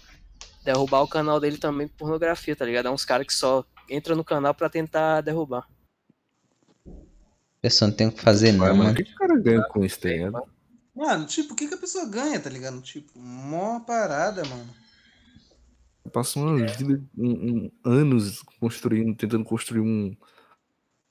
derrubar 0.64 1.02
o 1.02 1.08
canal 1.08 1.38
dele 1.38 1.58
também 1.58 1.86
por 1.86 1.96
pornografia, 1.98 2.56
tá 2.56 2.64
ligado? 2.64 2.86
É 2.86 2.90
uns 2.90 3.04
caras 3.04 3.26
que 3.26 3.34
só 3.34 3.64
entram 3.90 4.16
no 4.16 4.24
canal 4.24 4.54
pra 4.54 4.68
tentar 4.70 5.20
derrubar. 5.20 5.68
A 6.86 7.60
pessoa 7.60 7.88
não 7.88 7.96
tem 7.96 8.08
o 8.08 8.12
que 8.12 8.20
fazer, 8.20 8.52
Vai, 8.52 8.70
não, 8.70 8.76
mano, 8.76 8.90
o 8.92 8.94
que, 8.94 9.04
que 9.04 9.12
o 9.14 9.16
cara 9.16 9.36
ganha 9.38 9.62
com 9.64 9.84
isso, 9.84 10.00
tá 10.00 10.08
ligado? 10.08 10.42
Mano, 10.94 11.26
tipo, 11.26 11.52
o 11.54 11.56
que, 11.56 11.66
que 11.68 11.74
a 11.74 11.78
pessoa 11.78 12.06
ganha, 12.06 12.38
tá 12.38 12.48
ligado? 12.50 12.80
Tipo, 12.80 13.18
mó 13.18 13.80
parada, 13.80 14.44
mano. 14.44 14.68
Passa 16.12 16.38
uma 16.38 16.56
vida, 16.66 17.02
um, 17.16 17.30
um- 17.30 17.70
anos 17.84 18.42
construindo, 18.60 19.16
tentando 19.16 19.42
construir 19.44 19.80
um, 19.80 20.14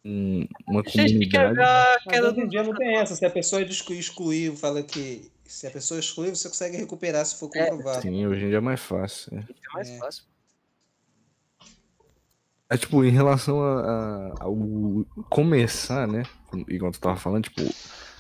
um- 0.06 0.48
uma 0.68 0.84
Gente, 0.88 1.28
quer 1.28 1.42
comunidade. 1.50 1.56
ver 1.56 1.64
a 1.64 1.98
queda 2.10 2.32
do... 2.32 2.48
dia 2.48 2.64
não 2.64 2.74
tem 2.76 2.98
essa. 2.98 3.16
Se 3.16 3.26
a 3.26 3.30
pessoa 3.30 3.62
excluir, 3.64 4.00
excluir 4.00 4.56
fala 4.56 4.84
que 4.84 5.32
se 5.54 5.68
a 5.68 5.72
pessoa 5.72 6.00
excluir, 6.00 6.30
você 6.36 6.48
consegue 6.50 6.78
recuperar 6.78 7.26
se 7.26 7.36
for 7.36 7.50
É, 7.54 7.70
comprovado. 7.70 8.02
Sim, 8.02 8.26
hoje 8.26 8.46
em 8.46 8.50
dia 8.50 8.58
é 8.58 8.62
mais 8.62 8.80
fácil. 8.80 9.38
é. 9.38 9.40
É 9.42 9.74
mais 9.74 9.90
É. 9.90 9.98
fácil. 9.98 10.24
É 12.70 12.78
tipo, 12.78 13.04
em 13.06 13.12
relação 13.12 13.62
a, 13.62 13.82
a- 13.82 14.34
ao 14.42 14.56
começar, 15.30 16.08
né? 16.08 16.24
como- 16.48 16.66
Igual 16.70 16.92
tu 16.92 17.00
tava 17.00 17.18
falando, 17.18 17.44
tipo, 17.44 17.62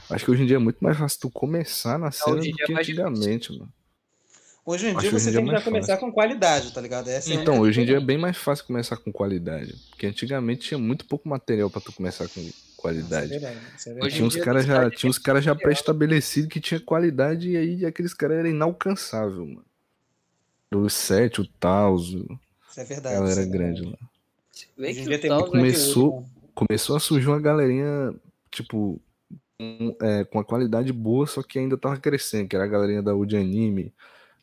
acho 0.09 0.25
que 0.25 0.31
hoje 0.31 0.43
em 0.43 0.45
dia 0.45 0.57
é 0.57 0.59
muito 0.59 0.77
mais 0.83 0.97
fácil 0.97 1.19
tu 1.21 1.29
começar 1.31 1.97
na 1.97 2.11
cena 2.11 2.35
hoje 2.37 2.49
em 2.49 2.51
do 2.51 2.55
dia 2.57 2.63
é 2.63 2.67
que 2.67 2.73
mais 2.73 2.87
antigamente, 2.87 3.51
mano. 3.51 3.73
Hoje 4.65 4.85
em 4.87 4.89
Acho 4.91 4.99
dia 5.01 5.09
que 5.09 5.15
hoje 5.15 5.25
você 5.25 5.31
tem 5.31 5.41
é 5.41 5.45
que 5.45 5.51
já 5.51 5.61
começar 5.61 5.97
com 5.97 6.11
qualidade, 6.11 6.71
tá 6.73 6.79
ligado? 6.79 7.09
Essa 7.09 7.31
é 7.31 7.33
Então, 7.33 7.55
única 7.55 7.67
hoje 7.67 7.81
em 7.81 7.85
dia 7.85 7.97
é 7.97 7.99
bem 7.99 8.17
mais 8.17 8.37
fácil 8.37 8.65
começar 8.65 8.95
com 8.97 9.11
qualidade. 9.11 9.75
Porque 9.89 10.05
antigamente 10.07 10.67
tinha 10.69 10.77
muito 10.77 11.05
pouco 11.05 11.27
material 11.27 11.69
pra 11.69 11.81
tu 11.81 11.91
começar 11.91 12.27
com 12.29 12.49
É 12.83 12.91
qualidade. 12.91 13.29
verdade, 13.29 13.57
é 13.85 13.93
verdade. 13.93 14.15
Tinha 14.15 14.27
uns 14.27 14.35
caras 14.35 14.65
já, 14.65 14.89
tinha 14.91 15.09
uns 15.09 15.17
cara 15.17 15.41
já 15.41 15.55
pré-estabelecidos 15.55 16.49
que 16.49 16.59
tinha 16.59 16.79
qualidade 16.79 17.49
e 17.49 17.57
aí 17.57 17.85
aqueles 17.85 18.13
caras 18.13 18.39
eram 18.39 18.49
inalcançáveis, 18.49 19.37
mano. 19.37 19.65
O 20.73 20.89
7, 20.89 21.41
o 21.41 21.47
Taos, 21.47 22.09
Isso 22.09 22.27
é 22.77 22.81
a 22.81 22.85
verdade. 22.85 23.15
galera 23.15 23.31
isso 23.31 23.39
é 23.39 23.45
grande 23.45 23.81
lá. 23.83 23.97
O 24.77 24.81
né? 24.81 25.47
começou-? 25.47 26.25
Começou 26.55 26.95
a 26.95 26.99
surgir 26.99 27.27
uma 27.27 27.39
galerinha, 27.39 28.13
tipo, 28.51 29.01
com, 29.57 29.95
é, 30.01 30.23
com 30.23 30.39
a 30.39 30.43
qualidade 30.43 30.91
boa, 30.93 31.25
só 31.25 31.41
que 31.41 31.57
ainda 31.57 31.77
tava 31.77 31.97
crescendo, 31.97 32.47
que 32.47 32.55
era 32.55 32.65
a 32.65 32.67
galerinha 32.67 33.01
da 33.01 33.15
Udi 33.15 33.35
Anime, 33.35 33.93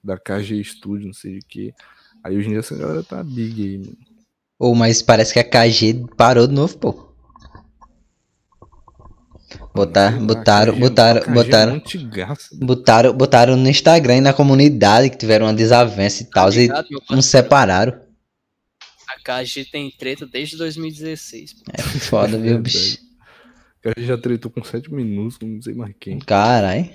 da 0.03 0.19
KG 0.19 0.63
Studio, 0.65 1.07
não 1.07 1.15
sei 1.15 1.39
de 1.39 1.45
que. 1.47 1.75
Aí 2.23 2.37
hoje 2.37 2.49
em 2.49 2.51
dia 2.51 2.61
essa 2.61 2.77
galera 2.77 3.03
tá 3.03 3.23
big 3.23 3.63
aí, 3.63 3.79
mano. 3.79 3.97
Ou, 4.59 4.75
mas 4.75 5.01
parece 5.03 5.33
que 5.33 5.39
a 5.39 5.45
KG 5.45 6.07
parou 6.17 6.47
de 6.47 6.55
novo, 6.55 6.77
pô. 6.79 7.10
Botar, 9.75 10.13
botaram, 10.21 10.79
botaram, 10.79 11.23
é 11.23 11.31
botaram, 11.35 11.73
muito 11.73 11.87
antigaça, 11.87 12.55
né? 12.55 12.67
botaram, 12.67 13.13
botaram 13.13 13.57
no 13.57 13.69
Instagram 13.69 14.17
e 14.19 14.21
na 14.21 14.33
comunidade 14.33 15.11
que 15.11 15.17
tiveram 15.17 15.47
uma 15.47 15.55
desavença 15.55 16.23
e 16.23 16.27
tal, 16.27 16.53
e 16.53 16.69
parceiro? 16.69 17.23
separaram. 17.23 18.01
A 19.09 19.43
KG 19.43 19.65
tem 19.65 19.91
treta 19.91 20.27
desde 20.27 20.57
2016. 20.57 21.53
pô. 21.55 21.63
É 21.73 21.83
foda, 21.83 22.33
viu, 22.39 22.41
Verdade. 22.61 22.61
bicho? 22.63 22.99
A 23.85 23.93
KG 23.95 24.07
já 24.07 24.17
tretou 24.19 24.51
com 24.51 24.63
7 24.63 24.93
minutos, 24.93 25.39
não 25.43 25.61
sei 25.61 25.75
mais 25.75 25.95
quem. 25.99 26.19
Carai. 26.21 26.95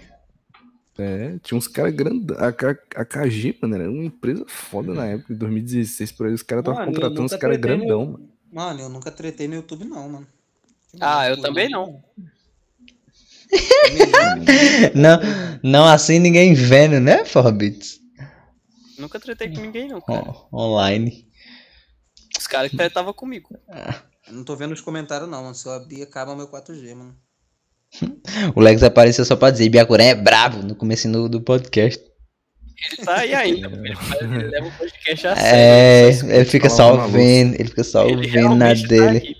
É, 0.97 1.37
tinha 1.43 1.57
uns 1.57 1.67
caras 1.67 1.93
grandes. 1.93 2.35
A, 2.37 2.47
a 2.47 3.05
KG, 3.05 3.57
mano, 3.61 3.75
era 3.75 3.91
uma 3.91 4.05
empresa 4.05 4.45
foda 4.47 4.93
na 4.93 5.05
época, 5.07 5.33
em 5.33 5.35
2016, 5.35 6.11
por 6.13 6.27
aí 6.27 6.33
os 6.33 6.41
caras 6.41 6.61
estavam 6.61 6.85
contratando 6.85 7.23
uns 7.23 7.35
caras 7.35 7.57
tretei 7.57 7.71
no- 7.75 7.77
grandão, 7.85 8.05
mano. 8.05 8.29
Mano, 8.51 8.79
eu 8.79 8.89
nunca 8.89 9.11
tretei 9.11 9.47
no 9.49 9.55
YouTube, 9.55 9.83
não, 9.83 10.07
mano. 10.07 10.27
Ah, 11.01 11.27
eu 11.27 11.41
também 11.41 11.67
não. 11.69 12.01
Não, 14.93 15.19
não 15.63 15.85
assim 15.85 16.19
ninguém 16.19 16.53
vendo, 16.53 16.99
né, 16.99 17.25
Forbits? 17.25 17.99
Nunca 18.97 19.19
tretei 19.19 19.49
com 19.53 19.59
ninguém, 19.61 19.89
não, 19.89 19.99
cara. 20.01 20.23
Ó, 20.51 20.65
online. 20.67 21.27
Os 22.37 22.47
caras 22.47 22.71
que 22.71 22.77
tretavam 22.77 23.13
comigo. 23.13 23.49
Eu 24.27 24.33
não 24.33 24.43
tô 24.43 24.55
vendo 24.55 24.71
os 24.73 24.81
comentários, 24.81 25.29
não, 25.29 25.41
mano. 25.43 25.55
Se 25.55 25.67
eu 25.67 25.73
abrir, 25.73 26.01
acaba 26.01 26.35
meu 26.35 26.47
4G, 26.47 26.95
mano. 26.95 27.15
O 28.55 28.59
Lex 28.61 28.83
apareceu 28.83 29.23
só 29.25 29.35
pra 29.35 29.51
dizer, 29.51 29.69
Biacuran 29.69 30.03
é 30.05 30.15
brabo 30.15 30.57
no 30.63 30.75
começo 30.75 31.09
do, 31.11 31.29
do 31.29 31.41
podcast. 31.41 32.03
Ele 32.91 33.05
tá 33.05 33.19
aí 33.19 33.33
ainda, 33.33 33.67
ele, 34.21 34.47
leva 34.49 34.67
o 34.67 34.71
podcast 34.71 35.27
a 35.27 35.31
É, 35.31 36.11
sério. 36.11 36.31
ele 36.35 36.45
fica 36.45 36.69
só 36.69 36.93
ouvindo, 36.93 37.53
ele 37.55 37.69
fica 37.69 37.83
só 37.85 38.05
ouvindo 38.05 38.55
na 38.55 38.67
tá 38.75 38.87
dele. 38.87 39.17
aí. 39.17 39.35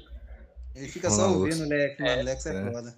Ele 0.76 0.88
fica 0.88 1.10
só 1.10 1.30
ouvindo 1.30 1.64
Lúcio. 1.64 1.66
o 1.66 1.70
Lex, 1.70 2.00
mano. 2.00 2.12
É, 2.12 2.24
Lex 2.24 2.46
é, 2.46 2.50
é. 2.56 2.72
foda. 2.72 2.96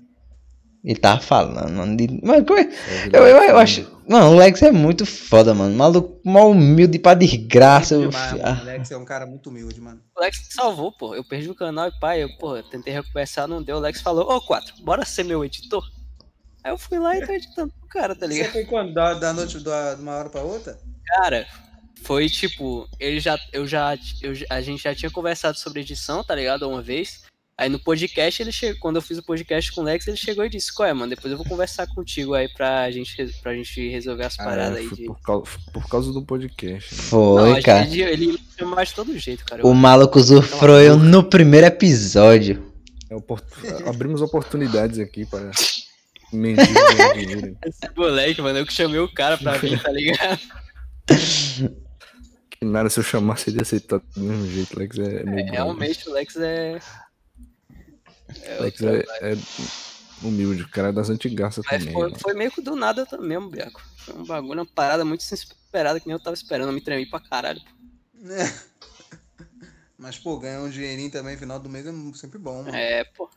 Ele 0.84 0.99
tava 0.99 1.19
falando, 1.19 1.69
mano. 1.71 1.97
de- 1.97 2.19
Mano, 2.25 2.45
como 2.45 2.59
é- 2.59 2.69
eu, 3.11 3.28
eu, 3.28 3.38
eu 3.49 3.57
acho. 3.57 3.86
Mano, 4.07 4.32
o 4.32 4.38
Lex 4.38 4.61
é 4.61 4.71
muito 4.71 5.05
foda, 5.05 5.53
mano. 5.53 5.75
Maluco, 5.75 6.21
mal 6.23 6.51
humilde 6.51 6.97
pra 6.99 7.13
desgraça. 7.13 7.95
eu- 7.95 8.11
mano. 8.11 8.39
ah, 8.43 8.53
O 8.57 8.61
Alex 8.61 8.91
é 8.91 8.97
um 8.97 9.03
cara 9.03 9.25
muito 9.25 9.49
humilde, 9.49 9.82
mano. 9.82 9.99
O 10.15 10.21
Lex 10.21 10.47
salvou, 10.51 10.91
pô. 10.93 11.13
Eu 11.13 11.23
perdi 11.25 11.49
o 11.49 11.55
canal 11.55 11.88
e 11.89 11.99
pai, 11.99 12.23
eu, 12.23 12.30
pô, 12.38 12.61
tentei 12.63 12.93
recomeçar, 12.93 13.47
não 13.47 13.61
deu. 13.61 13.78
O 13.78 13.80
Lex 13.80 13.99
falou, 14.01 14.32
ô, 14.32 14.39
4, 14.39 14.75
bora 14.84 15.03
ser 15.03 15.23
meu 15.23 15.43
editor? 15.43 15.84
Aí 16.63 16.71
eu 16.71 16.78
fui 16.78 16.99
lá 16.99 17.17
e 17.17 17.25
tô 17.25 17.34
editando 17.34 17.73
pro 17.80 17.89
cara, 17.89 18.15
tá 18.15 18.25
Você 18.28 18.34
ligado? 18.34 18.51
foi 18.53 18.65
quando? 18.65 18.93
Da, 18.93 19.13
da 19.15 19.34
noite, 19.34 19.59
da, 19.59 19.95
de 19.95 20.01
uma 20.01 20.15
hora 20.15 20.30
pra 20.30 20.41
outra? 20.41 20.78
Cara, 21.05 21.45
foi 22.03 22.30
tipo, 22.30 22.88
ele 22.99 23.19
já, 23.19 23.38
eu 23.51 23.67
já, 23.67 23.97
eu, 24.21 24.34
já- 24.36 24.45
a 24.49 24.61
gente 24.61 24.84
já 24.84 24.93
tinha 24.95 25.09
conversado 25.11 25.57
sobre 25.57 25.82
edição, 25.82 26.23
tá 26.23 26.34
ligado? 26.36 26.69
Uma 26.69 26.82
vez. 26.82 27.23
Aí 27.60 27.70
no 27.70 27.80
podcast, 27.80 28.39
ele 28.39 28.51
chegou, 28.51 28.80
quando 28.80 28.97
eu 28.97 29.01
fiz 29.01 29.18
o 29.18 29.24
podcast 29.24 29.72
com 29.72 29.82
o 29.82 29.84
Lex, 29.84 30.08
ele 30.08 30.16
chegou 30.16 30.45
e 30.45 30.49
disse, 30.49 30.72
qual 30.72 30.88
é, 30.88 30.93
mano, 30.93 31.10
depois 31.10 31.32
eu 31.32 31.38
vou 31.38 31.45
conversar 31.47 31.88
contigo 31.88 32.36
aí 32.36 32.47
pra 32.47 32.91
gente, 32.91 33.16
pra 33.41 33.55
gente 33.55 33.89
resolver 33.89 34.26
as 34.26 34.38
paradas 34.38 34.78
É, 34.78 34.82
aí 34.82 34.88
foi 34.88 34.97
de... 34.99 35.05
por, 35.05 35.20
causa, 35.22 35.45
por 35.74 35.89
causa 35.89 36.14
do 36.14 36.22
podcast. 36.24 36.93
né? 36.93 37.01
Foi, 37.01 37.53
Não, 37.53 37.62
cara. 37.64 37.84
Ele, 37.88 38.01
ele 38.03 38.28
me 38.28 38.66
mais 38.68 38.89
de 38.89 38.93
todo 38.95 39.18
jeito, 39.18 39.43
cara. 39.43 39.66
O 39.66 39.74
maluco 39.74 40.20
usufruiu 40.20 40.97
no 40.97 41.24
primeiro 41.24 41.66
episódio. 41.66 42.64
É 43.10 43.16
opor- 43.16 43.41
Abrimos 43.88 44.22
oportunidades 44.22 44.99
aqui 44.99 45.26
para 45.26 45.49
ganhar 46.32 47.14
dinheiro. 47.16 47.58
Esse 47.66 47.89
moleque, 47.95 48.39
mano, 48.39 48.60
eu 48.60 48.68
que 48.68 48.74
chamei 48.74 48.99
o 48.99 49.12
cara 49.12 49.36
pra 49.36 49.53
vir, 49.53 49.82
tá 49.82 49.91
ligado? 49.91 50.39
Que 52.51 52.66
nada, 52.66 52.88
se 52.89 52.99
eu 52.99 53.03
chamasse 53.03 53.49
ele 53.49 53.58
ia 53.58 53.62
aceitar 53.64 53.99
do 54.16 54.22
mesmo 54.22 54.47
jeito. 54.47 54.78
Lex 54.78 54.97
é, 54.99 55.01
é 55.01 55.24
brother. 55.24 55.51
Realmente, 55.51 56.08
o 56.10 56.14
Lex 56.14 56.36
é... 56.38 56.80
é 58.41 58.67
é, 58.67 59.34
é 59.34 59.38
humilde, 60.21 60.63
o 60.63 60.69
cara 60.69 60.89
é 60.89 60.91
das 60.91 61.09
antigaças 61.09 61.65
Mas 61.69 61.80
também. 61.80 61.93
foi, 61.93 62.03
mano. 62.03 62.19
foi 62.19 62.34
meio 62.34 62.51
que 62.51 62.61
do 62.61 62.75
nada 62.75 63.05
também, 63.05 63.28
mesmo, 63.30 63.49
Biaco. 63.49 63.82
Foi 63.97 64.15
um 64.15 64.25
bagulho, 64.25 64.61
uma 64.61 64.65
parada 64.65 65.05
muito 65.05 65.23
inesperada 65.25 65.99
que 65.99 66.07
nem 66.07 66.15
eu 66.15 66.23
tava 66.23 66.34
esperando. 66.34 66.69
Eu 66.69 66.73
me 66.73 66.82
tremi 66.82 67.05
pra 67.05 67.19
caralho. 67.19 67.61
Mas, 69.97 70.17
pô, 70.17 70.38
ganhar 70.38 70.61
um 70.61 70.69
dinheirinho 70.69 71.09
também 71.09 71.34
no 71.34 71.39
final 71.39 71.59
do 71.59 71.69
mês 71.69 71.86
é 71.86 71.91
sempre 72.13 72.38
bom, 72.38 72.63
mano. 72.63 72.75
É, 72.75 73.03
pô. 73.03 73.30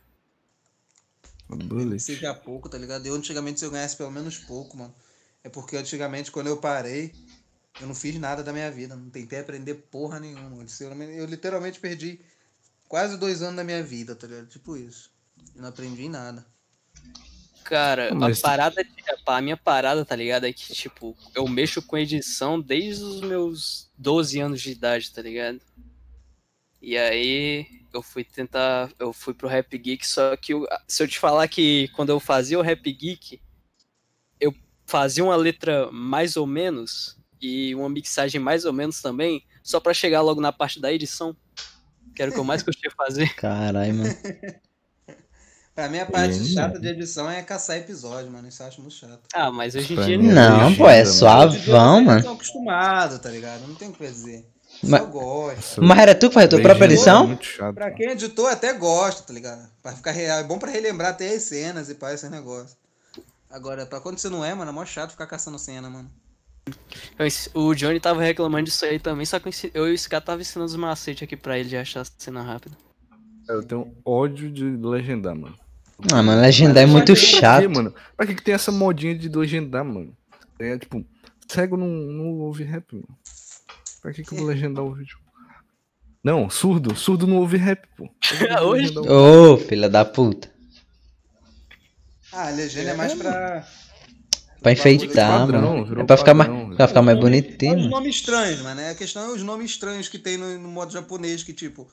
Bullet. 1.49 1.99
Seja 2.01 2.35
pouco, 2.35 2.69
tá 2.69 2.79
ligado? 2.79 3.07
Eu 3.07 3.15
antigamente, 3.15 3.59
se 3.59 3.67
eu 3.67 3.71
ganhasse 3.71 3.97
pelo 3.97 4.11
menos 4.11 4.39
pouco, 4.39 4.77
mano. 4.77 4.95
É 5.43 5.49
porque 5.49 5.77
antigamente, 5.77 6.31
quando 6.31 6.49
eu 6.49 6.59
parei, 6.59 7.13
eu 7.81 7.87
não 7.87 7.95
fiz 7.95 8.15
nada 8.19 8.43
da 8.43 8.53
minha 8.53 8.71
vida. 8.71 8.95
Não 8.95 9.11
tentei 9.11 9.41
aprender 9.41 9.75
porra 9.75 10.21
nenhuma. 10.21 10.65
Eu 11.13 11.25
literalmente 11.25 11.81
perdi 11.81 12.21
quase 12.91 13.17
dois 13.17 13.41
anos 13.41 13.55
da 13.55 13.63
minha 13.63 13.85
vida, 13.85 14.17
tá 14.17 14.27
ligado? 14.27 14.49
Tipo 14.49 14.77
isso. 14.77 15.13
Eu 15.55 15.63
não 15.63 15.69
aprendi 15.69 16.09
nada. 16.09 16.45
Cara, 17.63 18.13
Mas- 18.13 18.41
a 18.41 18.43
parada, 18.43 18.83
de- 18.83 18.91
a 19.25 19.41
minha 19.41 19.57
parada, 19.57 20.05
tá 20.05 20.17
ligado? 20.17 20.45
É 20.45 20.53
que, 20.53 20.73
tipo, 20.75 21.17
eu 21.33 21.47
mexo 21.47 21.81
com 21.81 21.97
edição 21.97 22.61
desde 22.61 23.05
os 23.05 23.21
meus 23.21 23.89
12 23.97 24.41
anos 24.41 24.61
de 24.61 24.73
idade, 24.73 25.13
tá 25.13 25.23
ligado? 25.23 25.61
E 26.83 26.99
aí 26.99 27.65
eu 27.93 28.03
fui 28.03 28.25
tentar, 28.25 28.91
eu 28.99 29.13
fui 29.13 29.35
pro 29.35 29.47
Rap 29.47 29.79
Geek, 29.79 30.05
só 30.05 30.37
que 30.37 30.53
eu- 30.53 30.67
se 30.89 31.01
eu 31.01 31.07
te 31.07 31.17
falar 31.19 31.47
que 31.47 31.87
quando 31.95 32.09
eu 32.09 32.19
fazia 32.19 32.59
o 32.59 32.63
Rap 32.63 32.83
Geek, 32.93 33.41
eu 34.41 34.53
fazia 34.85 35.23
uma 35.23 35.37
letra 35.37 35.89
mais 35.93 36.37
ou 36.37 36.49
menos 36.49 37.17
e 37.41 37.73
uma 37.77 37.89
mixagem 37.89 38.41
mais 38.41 38.65
ou 38.65 38.73
menos 38.73 39.01
também, 39.01 39.47
só 39.63 39.79
pra 39.79 39.95
chegar 39.95 40.23
logo 40.23 40.41
na 40.41 40.51
parte 40.53 40.81
da 40.81 40.93
edição. 40.93 41.37
Que 42.21 42.25
era 42.25 42.31
o 42.31 42.35
que 42.35 42.41
eu 42.41 42.45
mais 42.45 42.63
curtia 42.63 42.91
fazer. 42.95 43.33
Caralho, 43.35 43.95
mano. 43.95 44.15
Pra 45.75 45.89
mim, 45.89 46.01
a 46.01 46.05
parte 46.05 46.35
Hum. 46.39 46.45
chata 46.45 46.79
de 46.79 46.89
edição 46.89 47.31
é 47.31 47.41
caçar 47.43 47.79
episódio, 47.79 48.31
mano. 48.31 48.47
Isso 48.47 48.63
eu 48.63 48.67
acho 48.67 48.83
muito 48.83 48.95
chato. 48.95 49.21
Ah, 49.33 49.51
mas 49.51 49.75
hoje 49.75 49.95
em 49.95 50.05
dia 50.05 50.19
mim, 50.19 50.27
Não, 50.27 50.75
pô, 50.77 50.87
é 50.87 50.99
mano. 51.03 51.15
suavão, 51.15 52.03
mano. 52.03 52.19
estão 52.19 52.35
acostumados, 52.35 53.19
tá 53.21 53.31
ligado? 53.31 53.67
Não 53.67 53.75
tem 53.75 53.89
o 53.89 53.93
que. 53.93 54.45
Só 54.69 54.87
Mas- 54.87 55.09
gosto. 55.09 55.83
Mas 55.83 55.99
era 55.99 56.15
tu 56.15 56.29
que 56.29 56.35
fazia 56.35 56.51
tua 56.51 56.61
própria 56.61 56.85
é 56.85 56.89
edição? 56.89 57.27
Muito 57.29 57.47
chato. 57.47 57.75
Pra 57.75 57.91
quem 57.91 58.11
editou, 58.11 58.47
até 58.49 58.75
gosta, 58.75 59.23
tá 59.23 59.33
ligado? 59.33 59.67
Pra 59.83 59.93
ficar 59.93 60.11
real. 60.11 60.41
É 60.41 60.45
bom 60.45 60.59
pra 60.59 60.71
relembrar 60.71 61.13
até 61.13 61.35
as 61.35 61.45
cenas 61.45 61.89
e 61.89 61.95
pá, 61.95 62.13
esses 62.13 62.29
negócios. 62.31 62.77
Agora, 63.51 63.87
pra 63.87 63.99
quando 64.01 64.19
você 64.19 64.29
não 64.29 64.45
é, 64.45 64.53
mano, 64.55 64.71
é 64.71 64.75
mó 64.75 64.85
chato 64.85 65.13
ficar 65.13 65.27
caçando 65.27 65.59
cena, 65.59 65.89
mano. 65.89 66.11
Ens- 67.19 67.51
O 67.55 67.75
Johnny 67.75 67.99
tava 68.01 68.23
reclamando 68.23 68.65
disso 68.65 68.85
aí 68.85 68.99
também, 68.99 69.25
só 69.27 69.39
que 69.39 69.51
eu 69.75 69.89
e 69.91 69.95
esse 69.95 70.09
cara 70.09 70.21
tava 70.23 70.41
ensinando 70.41 70.67
os 70.71 70.77
macetes 70.77 71.23
aqui 71.23 71.37
pra 71.37 71.59
ele 71.59 71.69
de 71.69 71.77
achar 71.77 72.03
a 72.03 72.07
cena 72.19 72.43
rápida. 72.43 72.77
Eu 73.49 73.63
tenho 73.63 73.93
ódio 74.05 74.51
de 74.51 74.65
legendar, 74.65 75.35
mano. 75.35 75.59
Ah, 76.13 76.23
mano, 76.23 76.41
legendar 76.41 76.83
é 76.83 76.87
muito 76.87 77.13
Pra 77.13 77.17
chato. 77.23 77.69
mano? 77.71 77.95
Pra 78.17 78.27
que, 78.27 78.35
que 78.35 78.43
tem 78.43 78.55
essa 78.55 78.71
modinha 78.73 79.15
de 79.15 79.29
legendar, 79.29 79.85
mano? 79.85 80.17
É 80.59 80.79
tipo, 80.79 81.05
cego 81.49 81.77
não, 81.77 81.87
não 81.89 82.27
ouve 82.41 82.65
rap, 82.65 82.93
mano. 82.95 83.09
Pra 84.01 84.13
que, 84.13 84.23
que 84.23 84.33
eu 84.33 84.39
vou 84.39 84.47
legendar 84.47 84.85
o 84.85 84.95
vídeo? 84.95 85.19
Não, 86.23 86.49
surdo. 86.49 86.95
Surdo 86.97 87.27
não 87.27 87.37
ouve 87.39 87.57
rap, 87.57 87.87
pô. 87.97 88.09
Que 88.21 88.37
que 88.39 88.53
Hoje? 88.61 88.97
o- 88.99 89.53
Ô, 89.55 89.59
filha 89.59 89.89
da 89.89 90.05
puta. 90.05 90.51
Ah, 92.33 92.51
legenda 92.51 92.91
é 92.91 92.95
mais 92.95 93.13
pra. 93.15 93.67
Pra 94.63 94.73
enfeitar, 94.73 95.41
padrão, 95.41 95.79
mano. 95.87 96.01
É 96.01 96.05
pra 96.05 96.17
ficar 96.17 96.35
mais, 96.35 96.51
padrão, 96.51 96.77
pra 96.77 96.89
ficar 96.89 97.03
mais 97.03 97.17
Os 97.19 97.25
bonitinho. 97.25 97.77
mano. 97.79 97.89
nomes 97.91 98.15
estranhos, 98.17 98.61
mano. 98.61 98.81
A 98.91 98.95
questão 98.95 99.23
é 99.25 99.29
os 99.35 99.43
nomes 99.43 99.71
estranhos 99.71 100.09
que 100.09 100.19
tem 100.19 100.37
no, 100.37 100.59
no 100.59 100.69
modo 100.69 100.93
japonês, 100.93 101.43
que 101.43 101.53
tipo. 101.53 101.89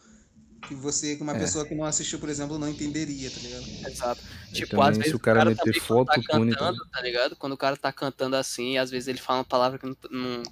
Que 0.68 0.74
você, 0.74 1.16
que 1.16 1.22
uma 1.24 1.36
É. 1.36 1.40
pessoa 1.40 1.64
que 1.66 1.74
não 1.76 1.86
assistiu, 1.86 2.20
por 2.20 2.28
exemplo, 2.28 2.58
não 2.60 2.68
entenderia, 2.68 3.30
tá 3.30 3.38
ligado? 3.40 3.64
Exato. 3.88 4.22
Tipo, 4.52 4.72
também, 4.72 4.90
às 4.90 4.98
vezes 4.98 5.12
se 5.12 5.16
o 5.16 5.20
cara 5.20 5.46
meter 5.46 5.64
também, 5.64 5.80
foto, 5.80 6.08
quando 6.08 6.26
tá 6.26 6.38
pune 6.38 6.52
cantando, 6.52 6.78
tá 6.92 7.02
ligado? 7.02 7.36
Quando 7.38 7.54
o 7.54 7.58
cara 7.58 7.78
tá 7.78 7.92
cantando 7.94 8.36
assim, 8.36 8.78
às 8.78 8.90
vezes 8.90 9.08
ele 9.08 9.20
fala 9.20 9.40
uma 9.40 9.46
palavra 9.46 9.78
que 9.80 9.86
não. 9.86 9.96
não- 10.12 10.44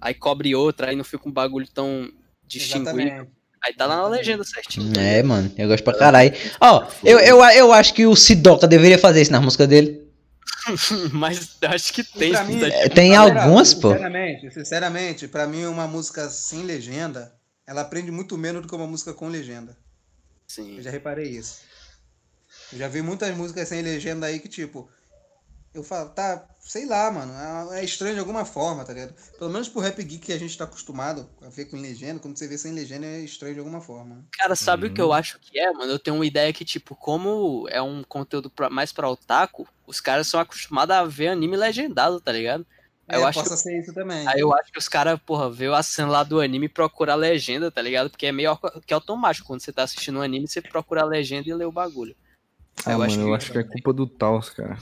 Aí 0.00 0.14
cobre 0.14 0.52
outra, 0.54 0.88
aí 0.90 0.96
não 0.96 1.04
fica 1.04 1.28
um 1.28 1.32
bagulho 1.32 1.68
tão 1.72 2.10
distinguível. 2.48 2.98
Exatamente. 2.98 3.30
Aí 3.64 3.72
tá 3.74 3.86
lá 3.86 3.96
na 3.98 4.08
legenda 4.08 4.42
certinho. 4.42 4.92
É, 4.98 5.22
mano, 5.22 5.52
eu 5.56 5.68
gosto 5.68 5.84
pra 5.84 5.96
caralho. 5.96 6.32
Ó, 6.60 6.84
eu, 7.04 7.20
eu, 7.20 7.36
eu 7.44 7.72
acho 7.72 7.94
que 7.94 8.04
o 8.04 8.16
Sidoca 8.16 8.66
deveria 8.66 8.98
fazer 8.98 9.22
isso 9.22 9.30
na 9.30 9.40
música 9.40 9.64
dele. 9.66 10.01
Mas 11.12 11.56
eu 11.60 11.68
acho 11.70 11.92
que 11.92 12.04
tem. 12.04 12.32
mim, 12.46 12.62
É, 12.62 12.88
Tem 12.88 13.12
Galera, 13.12 13.42
algumas, 13.44 13.74
pô. 13.74 13.88
Sinceramente, 13.90 14.50
sinceramente, 14.52 15.28
pra 15.28 15.46
mim 15.46 15.64
uma 15.66 15.86
música 15.86 16.28
sem 16.30 16.62
legenda, 16.62 17.34
ela 17.66 17.80
aprende 17.82 18.10
muito 18.10 18.36
menos 18.38 18.62
do 18.62 18.68
que 18.68 18.74
uma 18.74 18.86
música 18.86 19.12
com 19.12 19.28
legenda. 19.28 19.76
Sim. 20.46 20.76
Eu 20.76 20.82
já 20.82 20.90
reparei 20.90 21.28
isso. 21.28 21.60
Eu 22.72 22.78
já 22.78 22.88
vi 22.88 23.02
muitas 23.02 23.34
músicas 23.36 23.68
sem 23.68 23.82
legenda 23.82 24.26
aí 24.26 24.38
que, 24.38 24.48
tipo, 24.48 24.88
eu 25.74 25.82
falo, 25.82 26.10
tá, 26.10 26.46
sei 26.60 26.84
lá, 26.84 27.10
mano, 27.10 27.32
é- 27.72 27.80
é 27.80 27.84
estranho 27.84 28.12
de 28.14 28.20
alguma 28.20 28.44
forma, 28.44 28.84
tá 28.84 28.92
ligado? 28.92 29.14
Pelo 29.38 29.50
menos 29.50 29.68
pro 29.70 29.80
rap 29.80 30.02
geek 30.02 30.26
que 30.26 30.32
a 30.32 30.38
gente 30.38 30.56
tá 30.56 30.64
acostumado 30.64 31.28
a 31.40 31.48
ver 31.48 31.64
com 31.66 31.78
legenda, 31.78 32.20
quando 32.20 32.36
você 32.38 32.46
vê 32.46 32.58
sem 32.58 32.72
legenda 32.72 33.06
é 33.06 33.20
estranho 33.20 33.54
de 33.54 33.60
alguma 33.60 33.80
forma. 33.80 34.24
Cara, 34.32 34.54
sabe 34.54 34.86
o 34.88 34.92
que 34.92 35.00
Uhum. 35.00 35.08
eu 35.08 35.12
acho 35.14 35.38
que 35.40 35.58
é, 35.58 35.72
mano? 35.72 35.90
Eu 35.92 35.98
tenho 35.98 36.16
uma 36.16 36.26
ideia 36.26 36.52
que, 36.52 36.64
tipo, 36.64 36.94
como 36.94 37.66
é 37.70 37.80
um 37.80 38.02
conteúdo 38.04 38.50
pra- 38.50 38.68
mais 38.68 38.92
pra 38.92 39.08
otaku, 39.08 39.66
os 39.92 40.00
caras 40.00 40.26
são 40.26 40.40
acostumados 40.40 40.94
a 40.96 41.04
ver 41.04 41.28
anime 41.28 41.56
legendado, 41.56 42.20
tá 42.20 42.32
ligado? 42.32 42.66
É, 43.08 43.16
Eu 43.16 43.26
acho 43.26 43.38
possa 43.42 43.56
ser 43.56 43.78
isso 43.78 43.92
também. 43.92 44.26
Aí 44.26 44.40
eu 44.40 44.54
acho 44.54 44.72
que 44.72 44.78
os 44.78 44.88
caras, 44.88 45.18
porra, 45.26 45.50
vê 45.50 45.66
a 45.66 45.82
cena 45.82 46.08
lá 46.08 46.22
do 46.24 46.40
anime 46.40 46.66
e 46.66 46.68
procura 46.68 47.12
a 47.12 47.16
legenda, 47.16 47.70
tá 47.70 47.82
ligado? 47.82 48.08
Porque 48.10 48.26
é 48.26 48.32
meio 48.32 48.56
que 48.86 48.94
automático. 48.94 49.46
Quando 49.48 49.60
você 49.60 49.72
tá 49.72 49.82
assistindo 49.82 50.18
um 50.18 50.22
anime, 50.22 50.48
você 50.48 50.62
procura 50.62 51.02
a 51.02 51.06
legenda 51.06 51.48
e 51.48 51.54
lê 51.54 51.64
o 51.64 51.72
bagulho. 51.72 52.16
Ah, 52.86 52.92
eu 52.92 52.98
mano, 52.98 53.04
acho 53.12 53.20
eu 53.20 53.26
que- 53.26 53.34
acho 53.34 53.52
que 53.52 53.58
é 53.58 53.62
culpa 53.64 53.92
do 53.92 54.06
Taos, 54.06 54.50
cara. 54.50 54.78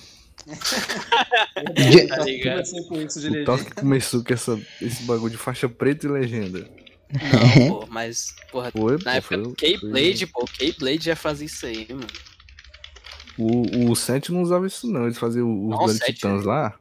Tá 1.55 2.85
com 2.89 3.01
isso 3.03 3.21
de 3.21 3.29
O 3.41 3.45
Taos 3.45 3.63
que 3.63 3.75
começou 3.75 4.23
com 4.25 4.33
essa, 4.33 4.61
esse 4.81 5.03
bagulho 5.05 5.31
de 5.31 5.37
faixa 5.37 5.69
preta 5.69 6.07
e 6.07 6.11
legenda. 6.11 6.69
Não, 7.11 7.81
pô, 7.81 7.87
mas, 7.89 8.35
porra, 8.53 8.71
Foi, 8.71 8.93
na 8.93 8.99
pô, 8.99 9.11
época 9.11 9.35
foi, 9.35 9.43
do 9.43 9.55
Keyblade, 9.55 10.27
pô, 10.29 10.45
Keyblade 10.45 11.05
já 11.07 11.17
fazia 11.17 11.47
isso 11.47 11.67
aí, 11.67 11.87
mano. 11.91 12.07
O, 13.41 13.91
o 13.91 13.97
7 13.97 14.31
não 14.33 14.43
usava 14.43 14.67
isso, 14.67 14.87
não. 14.91 15.05
Eles 15.05 15.19
faziam 15.19 15.49
os 15.51 15.71
Não, 15.71 15.79
Duelo 15.85 15.99
Titãs 15.99 16.45
lá 16.45 16.75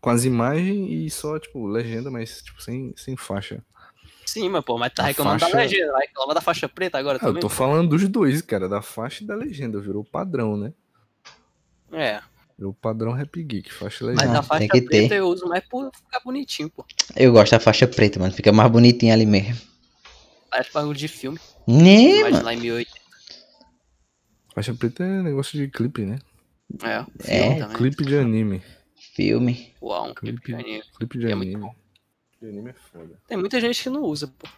com 0.00 0.10
as 0.10 0.24
imagens 0.24 0.90
e 0.90 1.08
só, 1.08 1.38
tipo, 1.38 1.66
legenda, 1.66 2.10
mas, 2.10 2.42
tipo, 2.42 2.60
sem, 2.62 2.92
sem 2.96 3.16
faixa. 3.16 3.62
Sim, 4.26 4.48
mas, 4.48 4.64
pô, 4.64 4.76
mas 4.76 4.92
tá 4.92 5.02
reclamando 5.04 5.38
da 5.40 5.46
faixa- 5.48 5.56
legenda, 5.56 5.92
vai 5.92 6.06
reclamar 6.06 6.34
da 6.34 6.40
faixa 6.40 6.68
preta 6.68 6.98
agora 6.98 7.18
Ah, 7.18 7.24
eu 7.24 7.28
também? 7.28 7.40
tô 7.40 7.48
falando 7.48 7.88
dos 7.90 8.06
dois, 8.08 8.42
cara, 8.42 8.68
da 8.68 8.82
faixa 8.82 9.22
e 9.22 9.26
da 9.26 9.34
legenda. 9.34 9.80
Virou 9.80 10.04
padrão, 10.04 10.56
né? 10.56 10.72
É, 11.92 12.20
Virou 12.58 12.72
padrão 12.74 13.12
Rap 13.12 13.42
Geek, 13.42 13.72
faixa 13.72 14.04
e 14.04 14.06
mas 14.08 14.16
legenda. 14.16 14.32
Não, 14.32 14.40
a 14.40 14.42
faixa 14.42 14.58
tem 14.60 14.68
que 14.68 14.80
preta 14.82 15.08
ter. 15.08 15.18
eu 15.20 15.26
uso 15.28 15.46
mais 15.48 15.64
por 15.68 15.90
ficar 15.94 16.20
bonitinho, 16.24 16.70
pô. 16.70 16.84
Eu 17.16 17.32
gosto 17.32 17.52
da 17.52 17.60
faixa 17.60 17.86
preta, 17.86 18.18
mano. 18.20 18.32
Fica 18.32 18.52
mais 18.52 18.70
bonitinho 18.70 19.12
ali 19.12 19.26
mesmo. 19.26 19.60
Parece 20.50 20.72
bagulho 20.72 20.96
de 20.96 21.08
filme. 21.08 21.38
Né, 21.66 22.18
Imagina 22.18 22.30
mano? 22.30 22.44
lá 22.44 22.54
em 22.54 22.58
1080. 22.60 23.03
Faixa 24.54 24.74
preta 24.74 25.02
é 25.04 25.22
negócio 25.22 25.58
de 25.58 25.68
clipe, 25.68 26.02
né? 26.04 26.18
É, 26.82 26.88
É. 26.96 27.04
filme 27.44 27.58
também. 27.60 27.76
Clipe 27.76 28.04
de 28.04 28.16
anime. 28.18 28.62
Filme. 29.14 29.74
Uau, 29.82 30.10
um 30.10 30.14
clipe 30.14 30.40
Clipe. 30.40 30.62
de 30.62 30.68
anime. 30.68 30.84
Clipe 30.98 31.18
de 31.18 31.26
É 31.30 31.34
muito 31.34 31.48
anime. 31.56 31.62
bom. 31.62 31.74
De 32.40 32.48
anime 32.48 32.70
é 32.70 32.72
foda. 32.72 33.20
Tem 33.26 33.36
muita 33.36 33.60
gente 33.60 33.82
que 33.82 33.90
não 33.90 34.02
usa, 34.02 34.26
pô. 34.28 34.48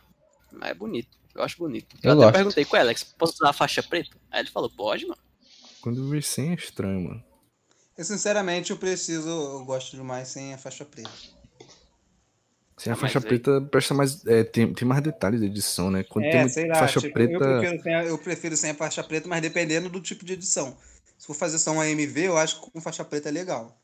Mas 0.53 0.71
é 0.71 0.75
bonito. 0.75 1.09
Eu 1.35 1.43
acho 1.43 1.59
bonito. 1.59 1.97
Eu 2.03 2.11
Eu, 2.11 2.13
até 2.13 2.23
gosto. 2.25 2.35
perguntei 2.35 2.65
com 2.65 2.77
o 2.77 2.81
Alex, 2.81 3.05
posso 3.05 3.35
usar 3.35 3.51
a 3.51 3.53
faixa 3.53 3.83
preta? 3.83 4.17
Aí 4.31 4.41
ele 4.41 4.51
falou, 4.51 4.71
pode, 4.71 5.05
mano. 5.07 5.21
Quando 5.81 6.01
eu 6.03 6.09
vi 6.09 6.23
sem 6.23 6.51
é 6.51 6.55
estranho, 6.55 7.01
mano. 7.09 7.25
Eu, 7.97 8.05
sinceramente, 8.05 8.71
eu 8.71 8.77
preciso, 8.77 9.29
eu 9.29 9.65
gosto 9.65 9.97
demais 9.97 10.29
sem 10.29 10.53
a 10.55 10.59
faixa 10.59 10.85
preta. 10.85 11.11
Sem 12.77 12.91
a 12.93 12.95
Ah, 12.95 12.99
faixa 12.99 13.19
mas 13.21 13.25
aí- 13.25 13.29
preta 13.41 13.61
presta 13.71 13.95
mais. 13.95 14.27
é, 14.27 14.45
tem, 14.45 14.73
tem 14.75 14.87
mais 14.87 15.03
detalhes 15.03 15.41
de 15.41 15.47
edição, 15.47 15.91
né? 15.91 16.05
Quando 16.05 16.25
tem 16.25 16.35
É, 16.35 16.41
muito 16.41 16.53
sei 16.53 16.69
lá, 16.69 16.75
faixa 16.75 17.01
tipo, 17.01 17.15
preta. 17.15 17.33
eu, 17.33 17.39
prefiro 17.41 17.83
sem 17.83 17.95
a, 17.95 18.05
eu 18.05 18.19
prefiro 18.19 18.57
sem 18.57 18.71
a 18.71 18.75
faixa 18.75 19.03
preta, 19.03 19.27
mas 19.29 19.41
dependendo 19.41 19.89
do 19.89 20.01
tipo 20.01 20.25
de 20.25 20.35
edição. 20.35 20.77
Se 21.19 21.27
for 21.27 21.35
fazer 21.35 21.59
só 21.59 21.73
um 21.73 21.81
AMV, 21.81 22.25
eu 22.25 22.37
acho 22.37 22.61
que 22.61 22.71
com 22.71 22.81
faixa 22.81 23.03
preta 23.05 23.31
é 23.31 23.33
legal. 23.33 23.75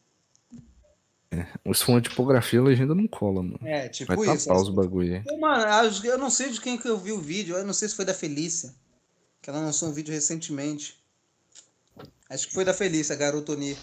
Se 1.74 1.84
for 1.84 1.93
uma 1.93 2.01
tipografia, 2.03 2.61
a 2.61 2.62
legenda 2.62 2.95
não 2.95 3.07
cola, 3.09 3.43
mano. 3.43 3.59
É, 3.62 3.80
Vai 3.80 3.88
tipo 3.88 4.24
isso. 4.26 4.47
tapar 4.47 4.61
os 4.61 4.68
bagulho 4.68 5.14
aí. 5.26 5.38
Mano, 5.38 5.64
eu 6.05 6.18
não 6.18 6.28
sei 6.28 6.51
de 6.51 6.61
quem 6.61 6.76
que 6.76 6.86
eu 6.86 6.99
vi 6.99 7.11
o 7.12 7.18
vídeo, 7.20 7.57
eu 7.57 7.64
não 7.64 7.72
sei 7.72 7.88
se 7.88 7.97
foi 7.97 8.05
da 8.05 8.12
Felícia, 8.12 8.74
que 9.40 9.49
ela 9.49 9.59
lançou 9.61 9.88
um 9.88 9.93
vídeo 9.93 10.12
recentemente. 10.12 11.03
Acho 12.28 12.47
que 12.49 12.53
foi 12.53 12.66
da 12.66 12.74
Felícia, 12.74 13.14
a 13.14 13.18
Garotoni. 13.18 13.74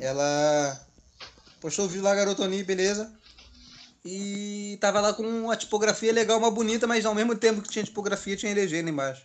Ela 0.00 0.84
postou 1.60 1.84
o 1.84 1.88
vídeo 1.88 2.02
lá, 2.02 2.12
Garotoni, 2.16 2.64
beleza? 2.64 3.12
E 4.04 4.76
tava 4.80 5.00
lá 5.00 5.12
com 5.14 5.22
uma 5.22 5.56
tipografia 5.56 6.12
legal, 6.12 6.38
uma 6.38 6.50
bonita, 6.50 6.86
mas 6.86 7.06
ao 7.06 7.14
mesmo 7.14 7.36
tempo 7.36 7.62
que 7.62 7.68
tinha 7.68 7.84
tipografia, 7.84 8.36
tinha 8.36 8.52
legenda 8.54 8.90
embaixo. 8.90 9.22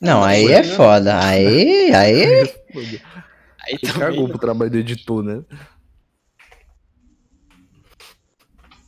Não, 0.00 0.22
aí 0.22 0.46
é 0.52 0.62
foda. 0.62 1.18
Aí, 1.24 1.92
aí. 1.94 2.52
Aí 3.60 3.78
também. 3.78 3.98
cagou 3.98 4.28
pro 4.28 4.38
trabalho 4.38 4.70
do 4.70 4.78
editor, 4.78 5.22
né? 5.22 5.42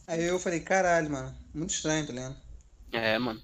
Aí 0.06 0.24
eu 0.24 0.38
falei, 0.38 0.60
caralho, 0.60 1.10
mano, 1.10 1.34
muito 1.52 1.70
estranho, 1.70 2.06
tá 2.06 2.12
ligado? 2.12 2.36
É, 2.92 3.18
mano. 3.18 3.40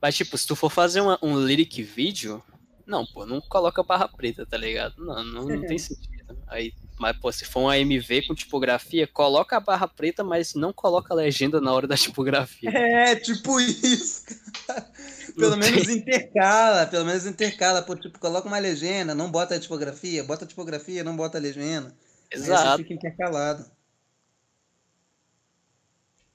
Mas, 0.00 0.16
tipo, 0.16 0.36
se 0.36 0.46
tu 0.46 0.56
for 0.56 0.70
fazer 0.70 1.00
uma- 1.00 1.18
um 1.22 1.38
lyric 1.38 1.80
vídeo, 1.82 2.42
não, 2.84 3.06
pô, 3.06 3.24
não 3.24 3.40
coloca 3.40 3.82
barra 3.84 4.08
preta, 4.08 4.44
tá 4.44 4.56
ligado? 4.56 4.94
Não, 4.98 5.22
não, 5.22 5.44
não 5.44 5.60
tem 5.66 5.78
sentido. 5.78 6.36
Aí, 6.48 6.72
mas, 7.02 7.16
pô, 7.16 7.32
se 7.32 7.44
for 7.44 7.62
um 7.62 7.68
AMV 7.68 8.28
com 8.28 8.34
tipografia, 8.34 9.08
coloca 9.08 9.56
a 9.56 9.60
barra 9.60 9.88
preta, 9.88 10.22
mas 10.22 10.54
não 10.54 10.72
coloca 10.72 11.12
a 11.12 11.16
legenda 11.16 11.60
na 11.60 11.72
hora 11.72 11.84
da 11.84 11.96
tipografia. 11.96 12.70
É, 12.70 13.16
tipo 13.16 13.58
isso, 13.58 14.22
cara. 14.68 14.88
Pelo 15.36 15.50
Não 15.50 15.56
menos 15.56 15.88
intercala, 15.88 16.86
pelo 16.86 17.04
menos 17.04 17.26
intercala. 17.26 17.82
Pô, 17.82 17.96
tipo, 17.96 18.20
coloca 18.20 18.46
uma 18.46 18.58
legenda, 18.60 19.16
não 19.16 19.28
bota 19.28 19.56
a 19.56 19.58
tipografia, 19.58 20.22
bota 20.22 20.44
a 20.44 20.48
tipografia, 20.48 21.02
não 21.02 21.16
bota 21.16 21.38
a 21.38 21.40
legenda. 21.40 21.92
Aí 22.32 22.38
você 22.38 22.44
Exato. 22.44 22.78
fica 22.78 22.94
intercalado. 22.94 23.64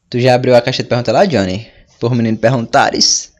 Tu 0.10 0.20
já 0.20 0.36
abriu 0.36 0.54
a 0.54 0.62
caixa 0.62 0.84
de 0.84 0.90
pergunta 0.90 1.14
lá, 1.14 1.24
Johnny? 1.26 1.72
Por 1.98 2.14
menino 2.14 2.38
perguntares? 2.38 3.34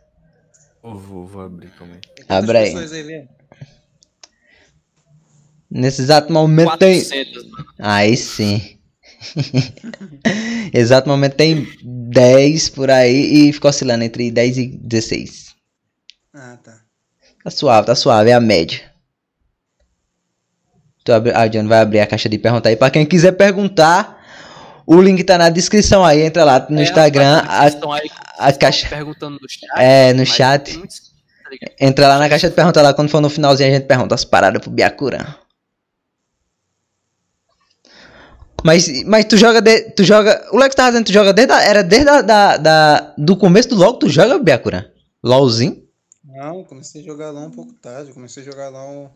Eu 0.82 0.98
vou, 0.98 1.28
vou 1.28 1.42
abrir, 1.42 1.72
calma 1.72 1.96
aí. 1.96 2.00
Tem 2.16 2.26
quantas 2.26 2.44
Abre 2.44 2.58
aí. 2.58 2.66
pessoas 2.72 2.94
aí, 2.94 3.04
Lê? 3.04 3.28
Nesse 5.70 6.02
exato 6.02 6.32
momento 6.32 6.78
tem. 6.78 7.02
400, 7.04 7.52
mano. 7.52 7.66
Aí 7.80 8.16
sim. 8.18 8.78
exato 10.74 11.10
momento 11.10 11.36
tem 11.36 11.68
10 11.84 12.70
por 12.70 12.90
aí 12.90 13.50
e 13.50 13.54
fica 13.54 13.68
oscilando 13.70 14.04
entre 14.04 14.32
10 14.32 14.58
e 14.58 14.68
16. 14.68 15.56
Ah, 16.34 16.58
tá. 16.64 16.78
Tá 17.44 17.50
suave, 17.50 17.88
tá 17.88 17.96
suave, 17.96 18.30
é 18.30 18.34
a 18.34 18.40
média. 18.40 18.82
Tu 21.04 21.14
abre... 21.14 21.32
Ah, 21.34 21.48
Johnny 21.48 21.68
vai 21.68 21.80
abrir 21.80 22.00
a 22.02 22.08
caixa 22.08 22.28
de 22.30 22.38
pergunta 22.38 22.70
aí. 22.70 22.76
Pra 22.76 22.90
quem 22.90 23.06
quiser 23.06 23.32
perguntar, 23.32 24.22
o 24.86 25.02
link 25.02 25.24
tá 25.24 25.38
na 25.38 25.50
descrição 25.50 26.04
aí. 26.04 26.22
Entra 26.22 26.44
lá 26.44 26.66
no 26.70 26.80
É, 26.80 26.84
Instagram. 26.84 27.38
rapaz, 27.42 27.76
A... 27.76 27.94
aí 27.96 28.10
a 28.40 28.54
caixa- 28.54 28.88
perguntando 28.90 29.40
no 29.42 29.50
chat. 29.50 29.70
É, 29.78 30.14
no 30.14 30.26
chat. 30.26 30.74
tem 30.74 30.82
tá? 30.84 31.68
Entra 31.80 32.08
lá 32.10 32.20
na 32.20 32.28
caixa 32.30 32.50
de 32.50 32.56
pergunta 32.56 32.82
lá. 32.82 32.94
Quando 32.94 33.10
for 33.10 33.22
no 33.22 33.30
finalzinho, 33.30 33.70
a 33.70 33.74
gente 33.74 33.86
pergunta 33.86 34.14
as 34.16 34.26
paradas 34.26 34.62
pro 34.62 34.70
Biakuran. 34.70 35.26
Mas, 38.64 39.04
mas 39.04 39.26
tu 39.26 39.38
joga. 39.38 39.62
De... 39.62 39.92
Tu 39.92 40.04
joga. 40.04 40.48
O 40.52 40.58
Lex 40.58 40.76
tava 40.76 40.90
dizendo 40.90 41.06
que 41.06 41.12
tu 41.12 41.14
joga 41.14 41.34
desde. 41.34 41.54
A... 41.54 41.62
Era 41.62 41.84
desde 41.84 42.10
a, 42.10 42.22
da, 42.22 42.58
da... 42.58 43.14
do 43.18 43.38
começo 43.38 43.70
do 43.70 43.76
LOL 43.76 43.94
que 43.94 44.00
tu 44.06 44.10
joga, 44.10 44.40
Biakuran? 44.40 44.84
LOLzinho? 45.24 45.84
Não, 46.26 46.64
comecei 46.64 47.02
a 47.02 47.06
jogar 47.06 47.32
lá 47.32 47.42
um 47.42 47.52
pouco 47.52 47.74
tarde. 47.74 48.12
Comecei 48.14 48.44
a 48.44 48.46
jogar 48.46 48.70
lá 48.70 48.84
um... 48.88 49.10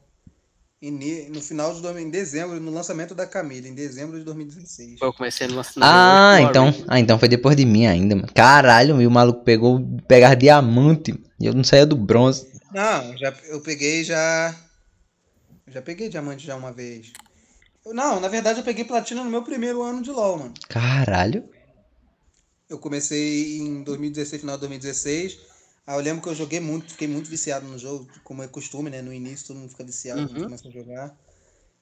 ini- 0.81 1.29
no 1.29 1.41
final 1.41 1.73
de 1.73 1.81
2000, 1.81 2.07
em 2.07 2.09
dezembro, 2.09 2.59
no 2.59 2.71
lançamento 2.71 3.13
da 3.13 3.25
Camila, 3.27 3.67
em 3.67 3.75
dezembro 3.75 4.17
de 4.17 4.23
2016. 4.25 4.99
Eu 5.01 5.13
comecei 5.13 5.47
no 5.47 5.55
lançamento. 5.55 5.83
Ah, 5.89 6.37
então, 6.41 6.73
ah, 6.87 6.99
então 6.99 7.19
foi 7.19 7.27
depois 7.27 7.55
de 7.55 7.65
mim 7.65 7.85
ainda, 7.85 8.15
mano. 8.15 8.27
Caralho, 8.33 8.95
meu, 8.95 9.07
o 9.09 9.11
maluco 9.11 9.43
pegou, 9.43 9.79
pegar 10.07 10.35
diamante, 10.35 11.13
e 11.39 11.45
eu 11.45 11.53
não 11.53 11.63
saía 11.63 11.85
do 11.85 11.95
bronze. 11.95 12.47
Não, 12.73 13.17
já, 13.17 13.33
eu 13.49 13.59
peguei 13.61 14.03
já. 14.03 14.55
eu 15.67 15.73
Já 15.73 15.81
peguei 15.81 16.09
diamante 16.09 16.45
já 16.45 16.55
uma 16.55 16.71
vez. 16.71 17.11
Não, 17.85 18.19
na 18.19 18.27
verdade 18.27 18.59
eu 18.59 18.63
peguei 18.63 18.83
platina 18.85 19.23
no 19.23 19.29
meu 19.29 19.43
primeiro 19.43 19.83
ano 19.83 20.01
de 20.01 20.09
LoL, 20.11 20.39
mano. 20.39 20.53
Caralho. 20.69 21.43
Eu 22.69 22.79
comecei 22.79 23.57
em 23.59 23.83
2016, 23.83 24.41
final 24.41 24.55
de 24.55 24.61
2016. 24.61 25.37
Aí 25.85 25.95
eu 25.97 26.01
lembro 26.01 26.21
que 26.23 26.29
eu 26.29 26.35
joguei 26.35 26.59
muito, 26.59 26.91
fiquei 26.91 27.07
muito 27.07 27.29
viciado 27.29 27.67
no 27.67 27.77
jogo, 27.77 28.07
como 28.23 28.43
é 28.43 28.47
costume, 28.47 28.89
né? 28.89 29.01
No 29.01 29.13
início 29.13 29.47
todo 29.47 29.57
mundo 29.59 29.69
fica 29.71 29.83
viciado 29.83 30.27
quando 30.27 30.39
Uhum. 30.39 30.45
começa 30.45 30.67
a 30.67 30.71
jogar. 30.71 31.13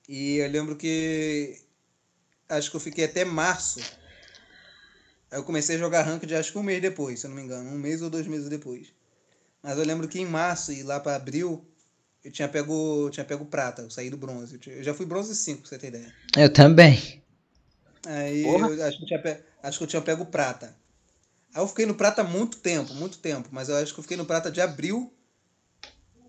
E 0.10 0.38
eu 0.38 0.50
lembro 0.50 0.76
que 0.78 1.62
acho 2.50 2.70
que 2.72 2.76
eu 2.78 2.82
fiquei 2.82 3.06
até 3.06 3.26
março. 3.26 3.80
Aí 5.32 5.38
eu 5.38 5.43
comecei 5.43 5.76
a 5.76 5.80
jogar 5.80 6.04
ranked 6.04 6.34
acho 6.36 6.52
que 6.52 6.58
um 6.58 6.64
mês 6.64 6.82
depois, 6.82 7.20
se 7.20 7.26
eu 7.26 7.30
não 7.30 7.38
me 7.38 7.43
engano, 7.43 7.70
um 7.70 7.78
mês 7.78 8.02
ou 8.02 8.10
dois 8.10 8.28
meses 8.28 8.50
depois. 8.50 8.93
Mas 9.64 9.78
eu 9.78 9.86
lembro 9.86 10.08
que 10.08 10.20
em 10.20 10.26
março 10.26 10.72
e 10.74 10.84
lá 10.84 11.00
pra 11.00 11.16
abril 11.16 11.68
eu 12.24 12.32
tinha 12.32 12.47
pego, 12.49 13.05
eu 13.05 13.09
tinha 13.09 13.26
pego 13.26 13.45
prata, 13.45 13.82
eu 13.82 13.89
saí 13.89 14.09
do 14.09 14.17
bronze. 14.17 14.55
Eu 14.55 14.59
tinha- 14.59 14.76
Eu 14.76 14.84
já 14.84 14.93
fui 14.93 15.05
bronze 15.05 15.36
5, 15.36 15.61
pra 15.61 15.70
você 15.70 15.78
ter 15.78 15.88
ideia. 15.88 16.13
Eu 16.38 16.51
também. 16.51 17.24
Aí 18.05 18.43
Porra. 18.43 18.67
eu 18.70 18.86
acho 18.86 18.97
que, 18.97 19.03
eu 19.03 19.07
tinha 19.07 19.45
acho 19.63 19.78
que 19.78 19.84
eu 19.84 19.88
tinha 19.88 20.01
pego 20.01 20.26
prata. 20.26 20.76
Aí 21.53 21.61
eu 21.61 21.67
fiquei 21.67 21.86
no 21.86 21.95
prata 21.95 22.24
muito 22.24 22.57
tempo, 22.57 22.93
muito 22.93 23.17
tempo. 23.20 23.49
Mas 23.51 23.70
eu 23.70 23.76
acho 23.76 23.93
que 23.93 23.99
eu 23.99 24.03
fiquei 24.03 24.17
no 24.17 24.26
prata 24.26 24.51
de 24.51 24.61
abril 24.61 25.11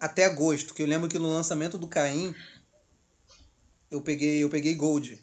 até 0.00 0.24
agosto. 0.24 0.74
Que 0.74 0.82
eu 0.82 0.86
lembro 0.86 1.08
que 1.08 1.18
no 1.18 1.28
lançamento 1.32 1.76
do 1.78 1.86
Caim 1.86 2.34
eu 3.90 4.00
peguei, 4.00 4.42
eu 4.42 4.48
peguei 4.48 4.74
Gold. 4.74 5.22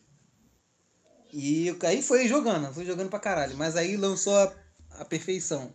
E 1.33 1.67
eu- 1.67 1.77
aí 1.83 2.01
foi 2.01 2.27
jogando, 2.27 2.73
fui 2.73 2.85
jogando 2.85 3.09
pra 3.09 3.19
caralho. 3.19 3.57
Mas 3.57 3.75
aí 3.75 3.97
lançou 3.97 4.35
a, 4.37 4.53
a 4.91 5.05
perfeição. 5.05 5.73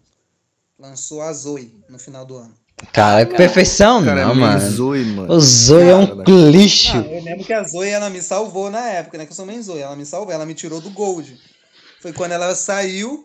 Lançou 0.78 1.20
a 1.20 1.32
Zoe 1.32 1.82
no 1.88 1.98
final 1.98 2.24
do 2.24 2.36
ano. 2.36 2.56
Cara, 2.92 3.24
perfeição 3.26 4.04
Cara, 4.04 4.24
não, 4.24 4.32
é 4.32 4.34
mano. 4.34 4.70
Zoe, 4.70 5.04
mano. 5.04 5.32
O 5.34 5.40
Zoe 5.40 5.88
é 5.88 5.94
um 5.96 6.06
Cara, 6.06 6.30
lixo. 6.50 6.96
Ah, 6.96 7.06
eu 7.06 7.22
lembro 7.22 7.44
que 7.44 7.52
a 7.52 7.62
Zoe 7.62 7.88
ela 7.88 8.10
me 8.10 8.20
salvou 8.20 8.70
na 8.70 8.86
época, 8.88 9.18
né? 9.18 9.24
Que 9.26 9.32
eu 9.32 9.36
sou 9.36 9.46
main 9.46 9.62
Zoe. 9.62 9.80
Ela 9.80 9.96
me 9.96 10.04
salvou, 10.04 10.32
ela 10.32 10.44
me 10.46 10.54
tirou 10.54 10.80
do 10.80 10.90
Gold. 10.90 11.38
Foi 12.00 12.12
quando 12.12 12.32
ela 12.32 12.54
saiu. 12.54 13.24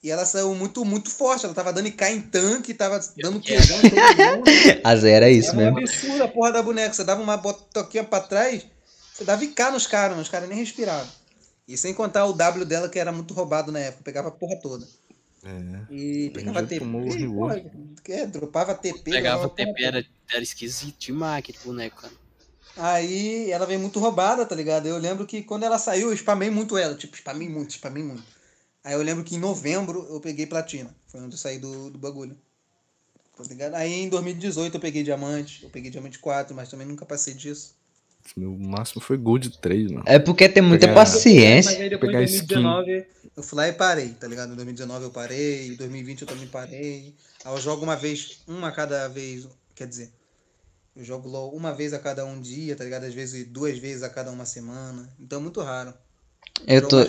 E 0.00 0.10
ela 0.12 0.24
saiu 0.24 0.54
muito, 0.54 0.84
muito 0.84 1.10
forte. 1.10 1.44
Ela 1.44 1.54
tava 1.54 1.72
dando 1.72 1.88
IK 1.88 2.04
em 2.04 2.20
tanque, 2.20 2.72
tava 2.72 3.00
dando 3.20 3.40
queijão 3.42 3.78
em 3.78 3.90
todo 3.90 3.96
mundo. 4.36 4.44
A 4.84 4.96
Zé 4.96 5.10
era 5.10 5.28
isso 5.28 5.50
Era 5.50 5.58
um 5.58 5.74
mesmo. 5.74 5.78
absurdo 5.80 6.22
a 6.22 6.28
porra 6.28 6.52
da 6.52 6.62
boneca. 6.62 6.94
Você 6.94 7.02
dava 7.02 7.20
uma 7.20 7.36
botoquinha 7.36 8.04
pra 8.04 8.20
trás, 8.20 8.64
você 9.12 9.24
dava 9.24 9.42
IK 9.42 9.60
nos 9.72 9.86
caras, 9.88 10.16
mas 10.16 10.26
os 10.26 10.30
caras 10.30 10.48
nem 10.48 10.56
respiravam. 10.56 11.08
E 11.66 11.76
sem 11.76 11.92
contar 11.92 12.26
o 12.26 12.32
W 12.32 12.64
dela, 12.64 12.88
que 12.88 12.98
era 12.98 13.10
muito 13.10 13.34
roubado 13.34 13.72
na 13.72 13.80
época. 13.80 14.04
Pegava 14.04 14.28
a 14.28 14.30
porra 14.30 14.54
toda. 14.62 14.86
É. 15.44 15.94
E 15.94 16.30
pegava 16.30 16.62
TP. 16.64 16.84
reward. 16.84 17.70
é, 18.08 18.26
dropava 18.26 18.74
TP. 18.74 19.10
Pegava 19.10 19.48
TP, 19.48 19.82
era, 19.82 20.04
era 20.32 20.42
esquisito 20.42 20.98
demais 20.98 21.38
aquele 21.38 21.58
boneco, 21.64 22.02
cara. 22.02 22.12
Aí 22.76 23.50
ela 23.50 23.66
veio 23.66 23.80
muito 23.80 23.98
roubada, 23.98 24.46
tá 24.46 24.54
ligado? 24.54 24.86
Eu 24.86 24.98
lembro 24.98 25.26
que 25.26 25.42
quando 25.42 25.64
ela 25.64 25.78
saiu, 25.78 26.10
eu 26.10 26.16
spamei 26.16 26.50
muito 26.50 26.76
ela. 26.76 26.94
Tipo, 26.94 27.16
spamei 27.16 27.48
muito, 27.48 27.72
spamei 27.72 28.02
muito. 28.02 28.22
Aí 28.84 28.94
eu 28.94 29.02
lembro 29.02 29.24
que 29.24 29.34
em 29.34 29.38
novembro 29.38 30.06
eu 30.08 30.20
peguei 30.20 30.46
platina. 30.46 30.94
Foi 31.06 31.20
onde 31.20 31.34
eu 31.34 31.38
saí 31.38 31.58
do, 31.58 31.90
do 31.90 31.98
bagulho. 31.98 32.36
Tá 33.36 33.44
ligado? 33.44 33.74
Aí 33.74 33.92
em 33.92 34.08
2018 34.08 34.74
eu 34.74 34.80
peguei 34.80 35.02
diamante. 35.02 35.64
Eu 35.64 35.70
peguei 35.70 35.90
diamante 35.90 36.18
4, 36.18 36.54
mas 36.54 36.68
também 36.68 36.86
nunca 36.86 37.04
passei 37.04 37.34
disso. 37.34 37.77
Meu 38.36 38.56
máximo 38.56 39.00
foi 39.00 39.16
Gold 39.16 39.58
3, 39.58 39.90
mano. 39.90 40.04
É 40.06 40.18
porque 40.18 40.48
tem 40.48 40.62
muita 40.62 40.86
Pegar- 40.86 41.00
Mas 41.00 41.12
paciência. 41.12 41.70
aí 41.82 41.88
depois 41.90 42.10
em 42.10 42.12
Pegar 42.12 42.18
2019 42.26 43.06
eu 43.36 43.42
fui 43.42 43.56
lá 43.56 43.68
e 43.68 43.72
parei, 43.72 44.08
tá 44.10 44.26
ligado? 44.26 44.52
Em 44.52 44.56
2019 44.56 45.04
eu 45.04 45.10
parei, 45.10 45.68
em 45.68 45.74
2020 45.76 46.22
eu 46.22 46.28
também 46.28 46.46
parei. 46.46 47.14
Aí 47.44 47.52
eu 47.52 47.60
jogo 47.60 47.84
uma 47.84 47.96
vez, 47.96 48.40
uma 48.46 48.68
a 48.68 48.72
cada 48.72 49.08
vez, 49.08 49.46
quer 49.74 49.86
dizer, 49.86 50.10
eu 50.96 51.04
jogo 51.04 51.28
LOL 51.28 51.54
uma 51.54 51.72
vez 51.72 51.92
a 51.92 51.98
cada 51.98 52.24
um 52.24 52.40
dia, 52.40 52.74
tá 52.74 52.82
ligado? 52.84 53.04
Às 53.04 53.14
vezes 53.14 53.46
duas 53.46 53.78
vezes 53.78 54.02
a 54.02 54.08
cada 54.10 54.30
uma 54.30 54.44
semana. 54.44 55.08
Então 55.20 55.38
é 55.38 55.42
muito 55.42 55.60
raro. 55.60 55.94
Eu 56.66 56.80
Jogo 56.80 56.88
tô, 56.88 57.00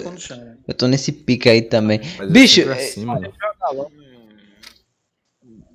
eu 0.68 0.74
tô 0.76 0.88
nesse 0.88 1.12
pique 1.12 1.50
aí 1.50 1.62
também. 1.64 2.00
Mas 2.18 2.30
é 2.30 2.32
Bicho, 2.32 2.56
sempre 2.62 2.74
assim. 2.74 3.06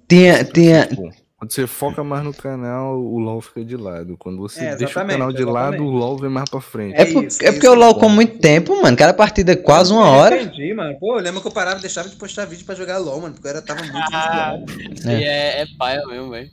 Tinha, 0.08 0.44
tinha, 0.44 0.86
Tipo, 0.86 1.12
quando 1.44 1.52
você 1.52 1.66
foca 1.66 2.02
mais 2.02 2.24
no 2.24 2.32
canal, 2.32 2.98
o 2.98 3.18
LoL 3.18 3.40
fica 3.40 3.64
de 3.64 3.76
lado. 3.76 4.16
Quando 4.18 4.38
você 4.38 4.60
É, 4.64 4.76
deixa 4.76 5.02
o 5.02 5.06
canal 5.06 5.32
de 5.32 5.44
lado, 5.44 5.74
exatamente. 5.74 5.82
o 5.82 5.90
LoL 5.98 6.16
vem 6.18 6.30
mais 6.30 6.48
pra 6.48 6.60
frente. 6.60 6.94
É, 6.96 7.02
É 7.02 7.12
por- 7.12 7.24
isso, 7.24 7.42
é 7.42 7.46
é 7.46 7.52
porque 7.52 7.66
isso 7.66 7.76
o 7.76 7.78
LoL 7.78 7.90
é 7.90 8.00
com 8.00 8.08
muito 8.08 8.38
tempo, 8.38 8.80
mano. 8.82 8.96
Cada 8.96 9.12
partida 9.14 9.52
é 9.52 9.56
quase 9.56 9.92
uma 9.92 10.06
Eu 10.06 10.12
hora. 10.12 10.42
Entendi, 10.42 10.72
mano. 10.74 10.98
Pô, 10.98 11.16
eu 11.18 11.22
lembro 11.22 11.40
que 11.40 11.46
eu 11.48 11.52
parava, 11.52 11.78
deixava 11.80 12.08
de 12.08 12.16
postar 12.16 12.44
vídeo 12.46 12.64
pra 12.64 12.74
jogar 12.74 12.98
LOL, 12.98 13.20
mano, 13.20 13.34
porque 13.34 13.46
eu 13.46 13.50
era, 13.50 13.62
tava 13.62 13.82
muito 13.82 13.96
Ah, 14.12 14.56
viciado. 14.56 15.08
aí 15.10 15.24
é, 15.24 15.62
é 15.62 15.66
paia 15.78 16.06
mesmo, 16.06 16.30
velho. 16.30 16.50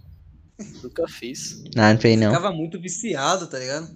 Nunca 0.84 1.08
fiz. 1.08 1.64
Não, 1.76 1.92
não 1.94 2.00
fez 2.00 2.20
não. 2.20 2.28
Ficava 2.34 2.52
muito 2.54 2.80
viciado, 2.80 3.48
tá 3.48 3.58
ligado? 3.58 3.88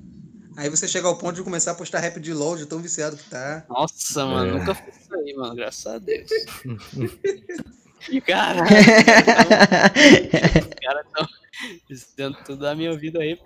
Aí 0.57 0.69
você 0.69 0.87
chega 0.87 1.07
ao 1.07 1.17
ponto 1.17 1.35
de 1.35 1.43
começar 1.43 1.71
a 1.71 1.75
postar 1.75 1.99
rap 1.99 2.17
de 2.19 2.33
LOL, 2.33 2.55
de 2.55 2.65
tão 2.65 2.79
viciado 2.79 3.17
que 3.17 3.29
tá. 3.29 3.65
Nossa, 3.69 4.25
mano, 4.25 4.55
É. 4.55 4.59
nunca 4.59 4.73
fiz 4.73 4.95
isso 5.01 5.13
aí, 5.13 5.33
mano, 5.35 5.53
graças 5.53 5.85
a 5.85 5.99
Deus. 5.99 6.29
E 8.09 8.21
caralho, 8.21 8.63
os 8.69 8.69
caras 10.81 11.05
tão 11.13 11.27
dizendo 11.89 12.37
tudo 12.45 12.59
da 12.61 12.73
minha 12.75 12.95
vida 12.97 13.19
aí. 13.19 13.37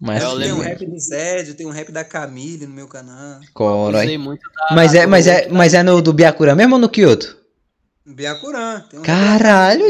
Mas, 0.00 0.22
Eu 0.22 0.30
tem 0.30 0.38
lembro- 0.38 0.58
um 0.58 0.62
rap 0.62 0.84
do 0.86 0.98
Zed, 0.98 1.54
tem 1.54 1.66
um 1.66 1.70
rap 1.70 1.92
da 1.92 2.04
Camille 2.04 2.66
no 2.66 2.74
meu 2.74 2.88
canal. 2.88 3.40
corói. 3.54 4.18
Mas 4.72 4.94
é, 4.94 5.06
mas 5.06 5.26
é, 5.26 5.48
mas 5.48 5.74
é 5.74 5.82
no 5.82 6.02
do 6.02 6.12
Biakura 6.12 6.54
mesmo 6.56 6.74
ou 6.74 6.80
no 6.80 6.88
Kyoto? 6.88 7.36
Biacuran. 8.04 8.80
Tem 8.90 8.98
um 8.98 9.02
Caralho! 9.02 9.84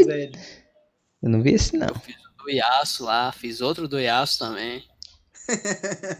Eu 1.21 1.29
não 1.29 1.41
vi 1.41 1.53
esse 1.53 1.75
não. 1.77 1.93
Fiz 1.95 2.15
o 2.15 2.43
do 2.43 2.49
Yasuo 2.51 3.07
lá, 3.07 3.31
fiz 3.31 3.59
outro 3.61 3.87
do 3.87 3.99
Yasuo 3.99 4.39
também. 4.47 4.83
É, 5.49 6.17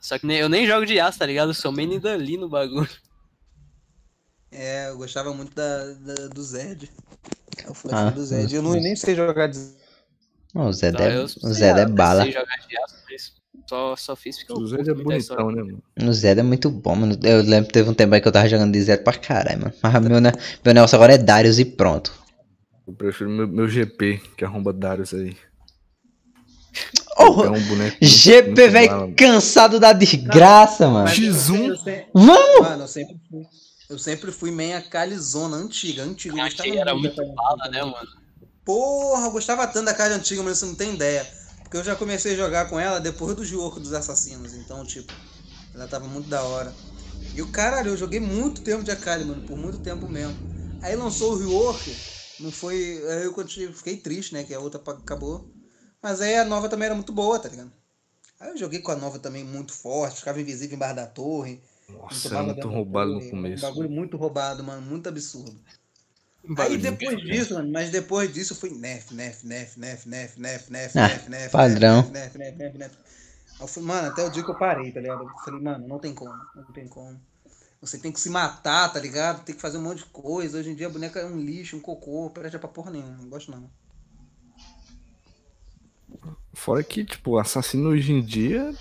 só 0.00 0.18
que 0.18 0.30
eu 0.30 0.48
nem 0.50 0.66
jogo 0.66 0.84
de 0.84 0.94
Yasuo, 0.94 1.18
tá 1.18 1.24
ligado? 1.26 1.48
Eu 1.50 1.54
sou 1.54 1.72
main 1.72 1.98
dali 1.98 2.36
no 2.36 2.48
bagulho. 2.48 2.88
É, 4.54 4.88
eu 4.88 4.96
gostava 4.96 5.32
muito 5.34 5.54
da, 5.54 5.84
da- 5.94 6.28
do 6.28 6.42
Zed. 6.42 6.90
É 7.66 7.70
o 7.70 7.74
flash 7.74 7.94
Ah, 7.94 8.10
do 8.10 8.24
Zed. 8.24 8.54
Eu 8.54 8.62
não, 8.62 8.72
nem 8.72 8.94
sei 8.96 9.14
jogar 9.14 9.48
de 9.48 9.58
Ó, 10.54 10.66
o 10.68 10.72
Zé 10.72 10.88
Então, 10.90 11.00
é, 11.06 11.16
eu 11.16 11.24
o 11.24 11.48
lá, 11.50 11.80
é 11.80 11.86
bala. 11.86 12.22
sei 12.22 12.32
jogar 12.32 12.56
de 12.68 12.74
Yasuo, 12.74 12.98
mas 13.10 13.32
só, 13.68 13.96
só 13.96 14.14
fiz 14.16 14.38
porque 14.38 14.52
eu 14.52 14.56
O 14.58 14.66
Zé 14.68 14.76
curto 14.76 14.90
é 14.90 14.94
bonitão, 14.94 15.50
né, 15.50 15.62
mano? 15.62 15.82
O 16.08 16.12
Zé 16.12 16.30
é 16.30 16.42
muito 16.42 16.70
bom, 16.70 16.94
mano. 16.94 17.18
Eu 17.22 17.42
lembro 17.42 17.66
que 17.66 17.72
teve 17.72 17.90
um 17.90 17.94
tempo 17.94 18.14
aí 18.14 18.20
que 18.20 18.28
eu 18.28 18.32
tava 18.32 18.48
jogando 18.48 18.72
de 18.72 18.80
Zé 18.82 18.96
pra 18.96 19.14
caralho, 19.18 19.60
mano. 19.62 19.74
Mas 19.82 19.92
meu, 20.02 20.20
meu 20.20 20.74
negócio 20.74 20.94
agora 20.94 21.14
é 21.14 21.18
Darius 21.18 21.58
e 21.58 21.64
pronto. 21.64 22.12
Eu 22.86 22.92
prefiro 22.94 23.30
meu, 23.30 23.48
meu 23.48 23.68
GP, 23.68 24.20
que 24.36 24.44
arromba 24.44 24.72
Darius 24.72 25.12
aí. 25.14 25.36
Oh, 27.16 27.44
é 27.44 27.50
um 27.50 27.62
boneco. 27.68 27.96
GP, 28.04 28.68
velho, 28.68 29.14
cansado 29.16 29.78
da 29.80 29.92
desgraça, 29.92 30.88
mano. 30.88 31.04
Mas 31.04 31.18
eu 31.18 31.32
X1. 31.32 31.40
sempre- 31.46 31.66
eu 31.68 31.76
sempre- 31.76 32.06
Vamos! 32.14 32.60
Mano, 32.68 32.82
eu 32.84 32.88
sempre 32.88 33.16
fui. 33.30 33.42
Eu 33.88 33.98
sempre 33.98 34.32
fui 34.32 34.50
meio 34.50 34.76
a 34.78 34.82
Calizona, 34.82 35.56
antiga, 35.56 36.02
antiga. 36.02 36.36
Eu 36.38 36.44
gostava 36.44 36.74
era 36.74 36.94
muito 36.94 37.34
bala, 37.34 37.68
né, 37.68 37.82
mano? 37.82 38.08
Porra, 38.64 39.26
eu 39.26 39.30
gostava 39.30 39.66
tanto 39.66 39.86
da 39.86 39.94
carne 39.94 40.14
antiga, 40.16 40.42
mas 40.42 40.58
você 40.58 40.66
não 40.66 40.74
tem 40.74 40.94
ideia. 40.94 41.30
Porque 41.62 41.76
eu 41.76 41.84
já 41.84 41.94
comecei 41.94 42.32
a 42.32 42.36
jogar 42.36 42.68
com 42.68 42.80
ela 42.80 42.98
depois 42.98 43.36
do 43.36 43.44
Jioco 43.44 43.78
dos 43.78 43.92
Assassinos. 43.92 44.54
Então, 44.54 44.84
tipo, 44.84 45.12
ela 45.74 45.86
tava 45.86 46.06
muito 46.06 46.28
da 46.28 46.42
hora. 46.42 46.74
E 47.34 47.42
o 47.42 47.50
caralho, 47.50 47.90
eu 47.90 47.96
joguei 47.96 48.20
muito 48.20 48.62
tempo 48.62 48.82
de 48.82 48.90
Akali, 48.90 49.24
mano, 49.24 49.42
por 49.42 49.56
muito 49.56 49.78
tempo 49.78 50.08
mesmo. 50.08 50.38
Aí 50.80 50.94
lançou 50.96 51.32
o 51.32 51.36
Rework, 51.36 51.90
não 52.40 52.50
foi. 52.50 53.02
Aí 53.10 53.24
eu 53.24 53.32
continuei, 53.32 53.72
fiquei 53.72 53.96
triste, 53.96 54.32
né? 54.32 54.44
Que 54.44 54.54
a 54.54 54.60
outra 54.60 54.80
acabou. 54.92 55.50
Mas 56.00 56.20
aí 56.20 56.36
a 56.36 56.44
nova 56.44 56.68
também 56.68 56.86
era 56.86 56.94
muito 56.94 57.12
boa, 57.12 57.38
tá 57.38 57.48
ligado? 57.48 57.72
Aí 58.38 58.50
eu 58.50 58.56
joguei 58.56 58.80
com 58.80 58.92
a 58.92 58.96
nova 58.96 59.18
também 59.18 59.44
muito 59.44 59.72
forte, 59.72 60.18
ficava 60.18 60.40
invisível 60.40 60.76
embaixo 60.76 60.96
da 60.96 61.06
torre. 61.06 61.62
Nossa, 61.88 62.36
é 62.36 62.42
muito 62.42 62.68
roubado 62.68 63.12
no 63.12 63.30
começo. 63.30 63.64
Um 63.64 63.68
bagulho 63.68 63.90
muito 63.90 64.16
roubado, 64.16 64.64
mano, 64.64 64.82
muito 64.82 65.08
absurdo. 65.08 65.58
Aí 66.58 66.76
depois 66.76 67.18
disso, 67.22 67.54
mano, 67.54 67.70
mas 67.72 67.90
depois 67.90 68.32
disso 68.32 68.54
foi 68.54 68.70
nef, 68.70 69.12
nef, 69.12 69.44
nef, 69.44 69.76
nef, 69.76 70.06
nef, 70.06 70.38
nef, 70.38 70.70
nef, 70.70 70.96
Ah, 70.96 71.08
nef, 71.08 71.28
nef, 71.28 71.50
padrão. 71.52 72.02
nef, 72.10 72.36
nef, 72.36 72.56
nef, 72.58 72.76
nef, 72.76 72.92
eu 73.60 73.66
fui, 73.66 73.82
mano, 73.82 74.08
até 74.08 74.22
o 74.22 74.30
dia 74.30 74.42
que 74.42 74.50
eu 74.50 74.58
parei, 74.58 74.90
tá 74.92 75.00
ligado? 75.00 75.22
Eu 75.22 75.28
falei, 75.44 75.60
mano, 75.60 75.86
não 75.86 75.98
tem 75.98 76.12
como, 76.12 76.34
não 76.54 76.64
tem 76.72 76.86
como. 76.88 77.18
Você 77.80 77.98
tem 77.98 78.10
que 78.10 78.20
se 78.20 78.28
matar, 78.30 78.92
tá 78.92 78.98
ligado? 78.98 79.44
Tem 79.44 79.54
que 79.54 79.60
fazer 79.60 79.78
um 79.78 79.82
monte 79.82 79.98
de 79.98 80.06
coisa. 80.06 80.58
Hoje 80.58 80.70
em 80.70 80.74
dia 80.74 80.86
a 80.86 80.90
boneca 80.90 81.20
é 81.20 81.26
um 81.26 81.38
lixo, 81.38 81.76
um 81.76 81.80
cocô, 81.80 82.30
presta 82.30 82.58
pra 82.58 82.68
porra 82.68 82.90
nenhuma, 82.90 83.16
não 83.16 83.28
gosto 83.28 83.50
não. 83.50 83.70
Fora 86.52 86.82
que, 86.82 87.04
tipo, 87.04 87.38
assassino 87.38 87.90
hoje 87.90 88.12
em 88.12 88.22
dia, 88.22 88.74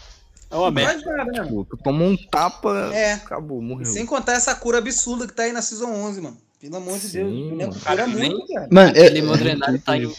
É 0.54 0.58
uma 0.58 0.72
merda. 0.72 1.16
nada, 1.18 1.32
né, 1.32 1.43
tipo, 1.43 1.66
tu 1.66 1.78
toma 1.78 2.04
um 2.04 2.16
tapa, 2.30 2.91
É. 2.93 3.14
acabou, 3.14 3.62
morreu. 3.62 3.86
sem 3.88 4.06
contar 4.06 4.34
essa 4.34 4.54
cura 4.56 4.78
absurda 4.78 5.26
que 5.28 5.34
tá 5.34 5.43
aí 5.43 5.51
na 5.51 5.62
Season 5.62 5.88
11, 5.89 6.22
mano. 6.22 6.38
Pelo 6.62 6.78
amor 6.78 6.97
de 6.97 7.08
Sim, 7.10 7.18
Deus, 7.18 7.32
o 7.34 7.49
boneco 7.49 7.72
mano. 7.74 7.82
cura 7.86 8.08
muito, 8.08 8.54
cara. 8.54 8.68
Mano, 8.72 8.89
Aquele 8.91 9.20
eu, 9.20 9.26
Modrenário 9.26 9.80
tá 9.82 9.97
em 9.97 10.14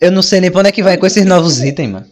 eu 0.00 0.12
não 0.12 0.22
sei 0.22 0.40
nem 0.40 0.50
pra 0.50 0.60
onde 0.60 0.68
é 0.68 0.72
que 0.72 0.82
vai 0.82 0.96
com 0.96 1.06
esses 1.06 1.24
novos 1.26 1.60
itens, 1.62 1.90
mano. 1.90 2.06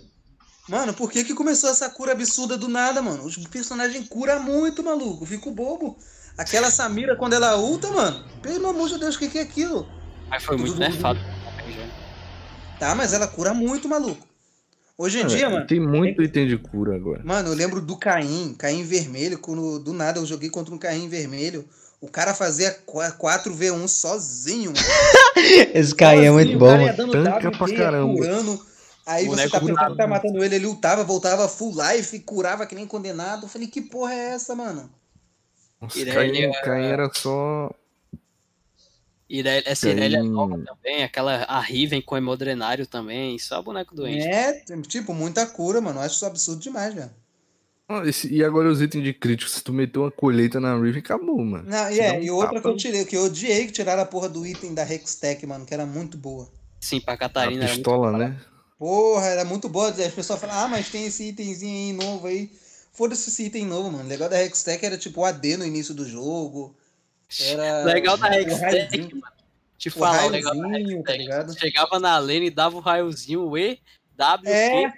Mano, 0.69 0.95
por 0.95 1.11
que 1.13 1.23
que 1.25 1.35
começou 1.35 1.69
essa 1.71 1.89
cura 1.91 2.13
absurda 2.13 2.57
do 2.57 2.67
nada, 2.69 3.01
mano? 3.03 3.25
Os 3.25 3.37
personagens 3.49 4.09
curam 4.09 4.43
muito, 4.43 4.83
maluco. 4.83 5.27
Fico 5.27 5.51
bobo. 5.51 5.97
Aquela 6.39 6.71
Samira, 6.71 7.15
quando 7.17 7.35
ela 7.35 7.59
ulta, 7.59 7.91
mano. 7.91 8.25
Pelo 8.43 8.69
amor 8.69 8.89
de 8.89 8.99
Deus, 8.99 9.15
o 9.15 9.19
que 9.19 9.29
que 9.29 9.39
é 9.39 9.43
aquilo? 9.43 9.87
Mas 10.31 10.43
foi 10.43 10.57
muito 10.57 10.77
nerfado. 10.77 11.21
Tá, 12.79 12.95
mas 12.95 13.13
ela 13.13 13.27
cura 13.27 13.55
muito, 13.55 13.89
maluco. 13.89 14.27
Hoje 14.97 15.21
em 15.21 15.27
dia, 15.27 15.47
É, 15.47 15.49
mano. 15.49 15.67
Tem 15.67 15.81
muito 15.81 16.23
item 16.23 16.47
de 16.47 16.57
cura 16.57 16.95
agora. 16.95 17.21
Mano, 17.25 17.49
eu 17.51 17.55
lembro 17.55 17.81
do 17.81 17.97
Caim, 17.97 18.55
Caim 18.57 18.85
vermelho, 18.85 19.39
quando 19.39 19.79
do 19.81 19.93
nada 19.93 20.21
eu 20.21 20.27
joguei 20.27 20.49
contra 20.49 20.73
um 20.75 20.79
Caim 20.79 21.09
vermelho. 21.09 21.65
O 22.01 22.09
cara 22.09 22.35
fazia 22.35 22.77
4v1 22.87 23.89
sozinho, 23.89 24.73
mano. 24.73 24.87
Esse 25.75 25.95
aí 26.05 26.27
é 26.27 26.31
muito 26.31 26.59
Sozinho, 26.59 26.59
bom, 26.59 27.13
Tanca 27.13 27.49
WD, 27.49 27.59
pra 27.59 27.69
ia 27.69 27.77
caramba. 27.79 28.15
curando. 28.15 28.67
Aí 29.07 29.25
você 29.25 29.31
Boneco 29.31 29.51
tá 29.51 29.61
cura 29.61 29.75
pensando 29.75 29.91
que 29.91 29.97
tá 29.97 30.07
matando 30.07 30.45
ele, 30.45 30.55
ele 30.55 30.67
ultava, 30.67 31.05
voltava 31.05 31.49
full 31.49 31.75
life, 31.75 32.19
curava 32.21 32.67
que 32.67 32.75
nem 32.75 32.87
condenado. 32.87 33.45
Eu 33.45 33.49
falei, 33.49 33.67
que 33.69 33.81
porra 33.81 34.15
é 34.15 34.35
essa, 34.35 34.55
mano? 34.55 34.89
Nossa, 35.81 36.05
Caim, 36.07 36.53
Caim 36.63 36.87
era 36.87 37.11
só. 37.13 37.71
Irelia, 39.29 39.63
essa 39.67 39.89
Irelia 39.89 40.19
Caim- 40.19 40.29
nova 40.31 40.59
também, 40.59 41.03
aquela 41.03 41.45
a 41.45 41.59
Riven 41.61 42.03
com 42.03 42.17
Hemodrenário 42.17 42.87
também, 42.87 43.39
só 43.39 43.63
boneco 43.63 43.95
doente. 43.95 44.27
É, 44.27 44.63
tipo, 44.87 45.15
muita 45.15 45.47
cura, 45.47 45.81
mano. 45.81 45.99
Eu 45.99 46.05
acho 46.05 46.17
isso 46.17 46.27
absurdo 46.27 46.61
demais, 46.61 46.95
velho. 46.95 47.11
Ah, 47.89 48.03
esse- 48.07 48.33
e 48.33 48.43
agora 48.45 48.69
os 48.71 48.81
itens 48.81 49.05
de 49.05 49.13
crítico, 49.13 49.51
se 49.51 49.63
tu 49.63 49.73
meteu 49.73 50.03
uma 50.03 50.11
colheita 50.11 50.59
na 50.61 50.75
Riven, 50.79 51.01
acabou, 51.01 51.39
mano. 51.45 51.69
Não, 51.69 51.91
e, 51.91 52.01
é, 52.01 52.13
um 52.13 52.23
e 52.23 52.31
outra 52.31 52.49
tapa- 52.55 52.63
que 52.63 52.69
eu 52.69 52.77
tirei, 52.77 53.05
que 53.05 53.17
eu 53.17 53.25
odiei 53.25 53.67
que 53.67 53.73
tiraram 53.73 54.03
a 54.03 54.07
porra 54.07 54.29
do 54.29 54.47
item 54.47 54.73
da 54.75 54.83
Hextech, 54.91 55.47
mano, 55.47 55.67
que 55.67 55.75
era 55.75 55.85
muito 55.87 56.17
boa. 56.17 56.49
Sim, 56.81 57.01
pra 57.01 57.15
A 57.15 57.17
Catarina 57.17 57.65
era 57.65 57.73
muito 57.73 57.77
pistola, 57.77 58.13
né? 58.17 58.37
Porra, 58.79 59.27
era 59.27 59.45
muito 59.45 59.69
boa. 59.69 59.89
As 59.89 60.15
pessoas 60.15 60.39
falam, 60.41 60.57
ah, 60.57 60.69
mas 60.69 60.89
tem 60.91 61.07
esse 61.07 61.25
itemzinho 61.29 61.73
aí 61.89 61.93
novo 62.07 62.27
aí. 62.27 62.51
Foda-se 62.93 63.29
esse 63.31 63.45
item 63.45 63.67
novo, 63.67 63.91
mano. 63.91 64.05
O 64.05 64.09
legal 64.09 64.29
da 64.29 64.43
Hextech 64.43 64.85
era 64.85 64.97
tipo 64.99 65.21
o 65.21 65.25
AD 65.25 65.57
no 65.57 65.65
início 65.67 65.95
do 65.95 66.07
jogo. 66.07 66.75
Era. 67.43 67.85
legal 67.85 68.17
da 68.17 68.39
Hextech, 68.41 69.15
mano. 69.15 69.35
Te 69.79 69.89
O 69.89 69.93
falar, 69.93 70.27
o 70.27 70.29
legal 70.29 70.55
da 70.55 70.69
tá 70.69 70.79
Hextech. 70.79 71.19
ligado? 71.19 71.59
Chegava 71.59 71.99
na 71.99 72.19
lane 72.19 72.47
e 72.47 72.51
dava 72.51 72.77
o 72.77 72.81
raiozinho, 72.81 73.43
o 73.49 73.59
E, 73.59 73.79
W, 74.17 74.53
É, 74.53 74.71
Q, 74.91 74.93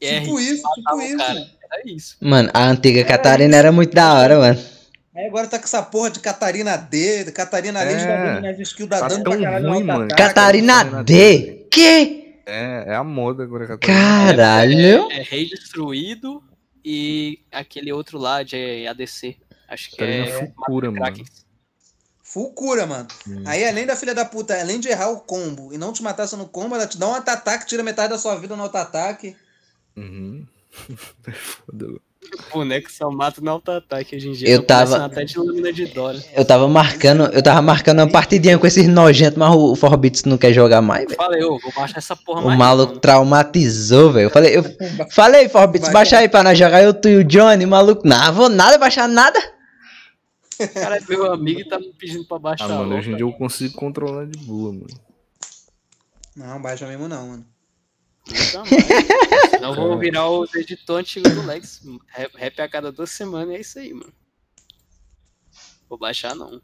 R. 0.00 0.20
Tipo 0.20 0.40
isso, 0.40 0.62
tipo 0.74 1.00
isso. 1.02 1.16
cara. 1.18 1.34
mano. 1.34 1.46
Era 1.70 1.82
isso. 1.84 2.16
Mano, 2.20 2.50
a 2.54 2.64
antiga 2.68 3.04
Catarina 3.04 3.56
era 3.56 3.70
muito 3.70 3.92
da 3.94 4.14
hora, 4.14 4.38
mano. 4.38 4.58
Aí 5.14 5.26
agora 5.26 5.46
tá 5.48 5.58
com 5.58 5.64
essa 5.64 5.82
porra 5.82 6.10
de 6.10 6.20
Catarina 6.20 6.76
D, 6.76 7.30
Catarina 7.32 7.84
de 7.84 7.92
É. 7.94 8.40
nas 8.40 8.58
skills, 8.60 8.88
dá 8.88 9.00
Tá 9.00 9.08
dano 9.08 9.24
pra 9.24 9.36
caralho 9.38 9.68
ruim, 9.68 9.82
mano. 9.82 10.02
auto-ataque. 10.02 10.22
Catarina 10.28 10.74
Catarina 10.84 11.04
D. 11.04 11.66
Que? 11.70 12.34
É, 12.46 12.84
é 12.88 12.94
a 12.94 13.04
moda 13.04 13.42
agora, 13.42 13.66
Catarina. 13.66 14.00
Caralho. 14.00 15.10
É 15.12 15.22
Rei 15.22 15.48
Destruído 15.48 16.42
e 16.84 17.40
aquele 17.52 17.92
outro 17.92 18.16
lá 18.18 18.42
de 18.42 18.86
ADC. 18.86 19.36
Acho 19.68 19.90
que 19.90 19.96
Catarina 19.96 20.26
é. 20.26 20.46
Fucura, 20.46 20.90
mano. 20.90 21.16
Full 22.32 22.52
cura, 22.52 22.86
mano. 22.86 23.06
Hum. 23.26 23.42
Aí, 23.46 23.66
além 23.66 23.86
da 23.86 23.96
filha 23.96 24.14
da 24.14 24.24
puta, 24.24 24.58
além 24.60 24.78
de 24.78 24.88
errar 24.88 25.08
o 25.10 25.20
combo 25.20 25.72
e 25.72 25.78
não 25.78 25.92
te 25.92 26.02
matar 26.02 26.26
só 26.26 26.36
no 26.36 26.46
combo, 26.46 26.74
ela 26.74 26.86
te 26.86 26.98
dá 26.98 27.06
um 27.08 27.14
auto-ataque, 27.14 27.66
tira 27.66 27.82
metade 27.82 28.10
da 28.10 28.18
sua 28.18 28.34
vida 28.36 28.54
no 28.54 28.62
auto-ataque. 28.64 29.34
Uhum. 29.96 30.44
Foda. 31.32 31.86
O 32.50 32.52
boneco 32.58 32.92
só 32.92 33.10
mata 33.10 33.40
no 33.40 33.50
auto-ataque 33.50 34.14
hoje 34.14 34.28
em 34.28 34.32
dia. 34.32 34.48
Eu 34.50 34.62
tava- 34.62 35.06
Até 35.06 35.24
de 35.24 35.38
lâmina 35.38 35.72
de 35.72 35.86
Dora. 35.86 36.22
Eu 36.34 36.44
tava 36.44 36.68
marcando, 36.68 37.24
eu 37.32 37.42
tava 37.42 37.62
marcando 37.62 38.00
uma 38.00 38.10
partidinha 38.10 38.58
com 38.58 38.66
esses 38.66 38.86
nojentos, 38.86 39.38
mas 39.38 39.54
o 39.54 39.74
Forbits 39.74 40.24
não 40.24 40.36
quer 40.36 40.52
jogar 40.52 40.82
mais, 40.82 41.04
velho. 41.06 41.16
Falei, 41.16 41.42
ô, 41.42 41.58
vou 41.58 41.72
baixar 41.74 41.96
essa 41.98 42.14
porra 42.14 42.42
O 42.42 42.46
mais. 42.48 42.58
maluco 42.58 42.92
não. 42.94 43.00
traumatizou, 43.00 44.12
velho. 44.12 44.26
Eu 44.26 44.30
falei, 44.30 44.54
eu 44.58 44.62
falei, 45.10 45.48
Forbits, 45.48 45.88
baixa 45.88 46.18
aí 46.18 46.28
pra 46.28 46.42
nós 46.42 46.58
jogar 46.58 46.82
eu, 46.82 46.92
tu 46.92 47.08
e 47.08 47.16
o 47.16 47.24
Johnny, 47.24 47.64
o 47.64 47.68
maluco. 47.68 48.06
Não, 48.06 48.32
vou 48.34 48.50
nada 48.50 48.76
baixar 48.76 49.08
nada. 49.08 49.40
O 50.60 50.74
cara 50.74 50.96
é 50.96 51.00
meu 51.08 51.32
amigo 51.32 51.60
e 51.60 51.64
tá 51.64 51.78
me 51.78 51.92
pedindo 51.92 52.24
pra 52.26 52.38
baixar. 52.38 52.64
Ah, 52.64 52.78
mano, 52.78 52.96
hoje 52.96 53.12
em 53.12 53.16
dia 53.16 53.24
eu 53.24 53.32
consigo 53.32 53.74
controlar 53.74 54.26
de 54.26 54.38
boa, 54.38 54.72
mano. 54.72 55.00
Não, 56.34 56.60
baixa 56.60 56.86
mesmo 56.86 57.08
não, 57.08 57.28
mano. 57.28 57.46
Eu 59.60 59.74
vou 59.74 59.98
virar 59.98 60.28
o 60.28 60.44
editor 60.54 61.00
antigo 61.00 61.28
do 61.28 61.42
Lex. 61.42 61.82
Rap 62.34 62.60
a 62.60 62.68
cada 62.68 62.92
duas 62.92 63.10
semanas 63.10 63.56
é 63.56 63.60
isso 63.60 63.78
aí, 63.78 63.92
mano. 63.92 64.12
Vou 65.88 65.98
baixar 65.98 66.34
não. 66.34 66.60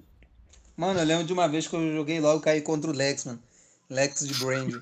Mano, 0.76 1.00
eu 1.00 1.04
lembro 1.04 1.24
de 1.24 1.32
uma 1.32 1.48
vez 1.48 1.66
que 1.66 1.74
eu 1.74 1.92
joguei 1.94 2.20
logo 2.20 2.40
e 2.40 2.44
caí 2.44 2.60
contra 2.60 2.90
o 2.90 2.94
Lex, 2.94 3.24
mano. 3.24 3.42
Lex 3.88 4.26
de 4.26 4.34
Brand. 4.34 4.74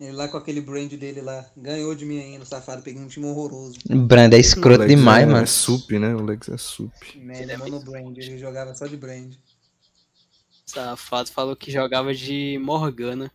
Ele 0.00 0.12
lá 0.12 0.28
com 0.28 0.36
aquele 0.36 0.60
brand 0.60 0.92
dele 0.92 1.20
lá. 1.20 1.46
Ganhou 1.56 1.94
de 1.94 2.04
mim 2.04 2.20
ainda, 2.20 2.44
safado. 2.44 2.82
Peguei 2.82 3.00
um 3.00 3.06
time 3.06 3.26
horroroso. 3.26 3.78
Brand 3.88 4.32
é 4.32 4.38
escroto 4.38 4.80
Lex 4.80 4.90
demais, 4.90 5.22
é, 5.22 5.26
mano. 5.26 5.44
É 5.44 5.46
sup, 5.46 5.90
né? 5.98 6.14
O 6.14 6.24
Lex 6.24 6.48
é 6.48 6.56
sup. 6.56 6.92
Né, 7.16 7.42
Ele 7.42 7.52
é 7.52 7.54
é 7.54 7.58
mono 7.58 7.80
brand. 7.80 8.16
Ele 8.16 8.36
jogava 8.38 8.74
só 8.74 8.86
de 8.86 8.96
brand. 8.96 9.32
Safado 10.66 11.30
falou 11.30 11.54
que 11.54 11.70
jogava 11.70 12.12
de 12.12 12.58
Morgana. 12.60 13.30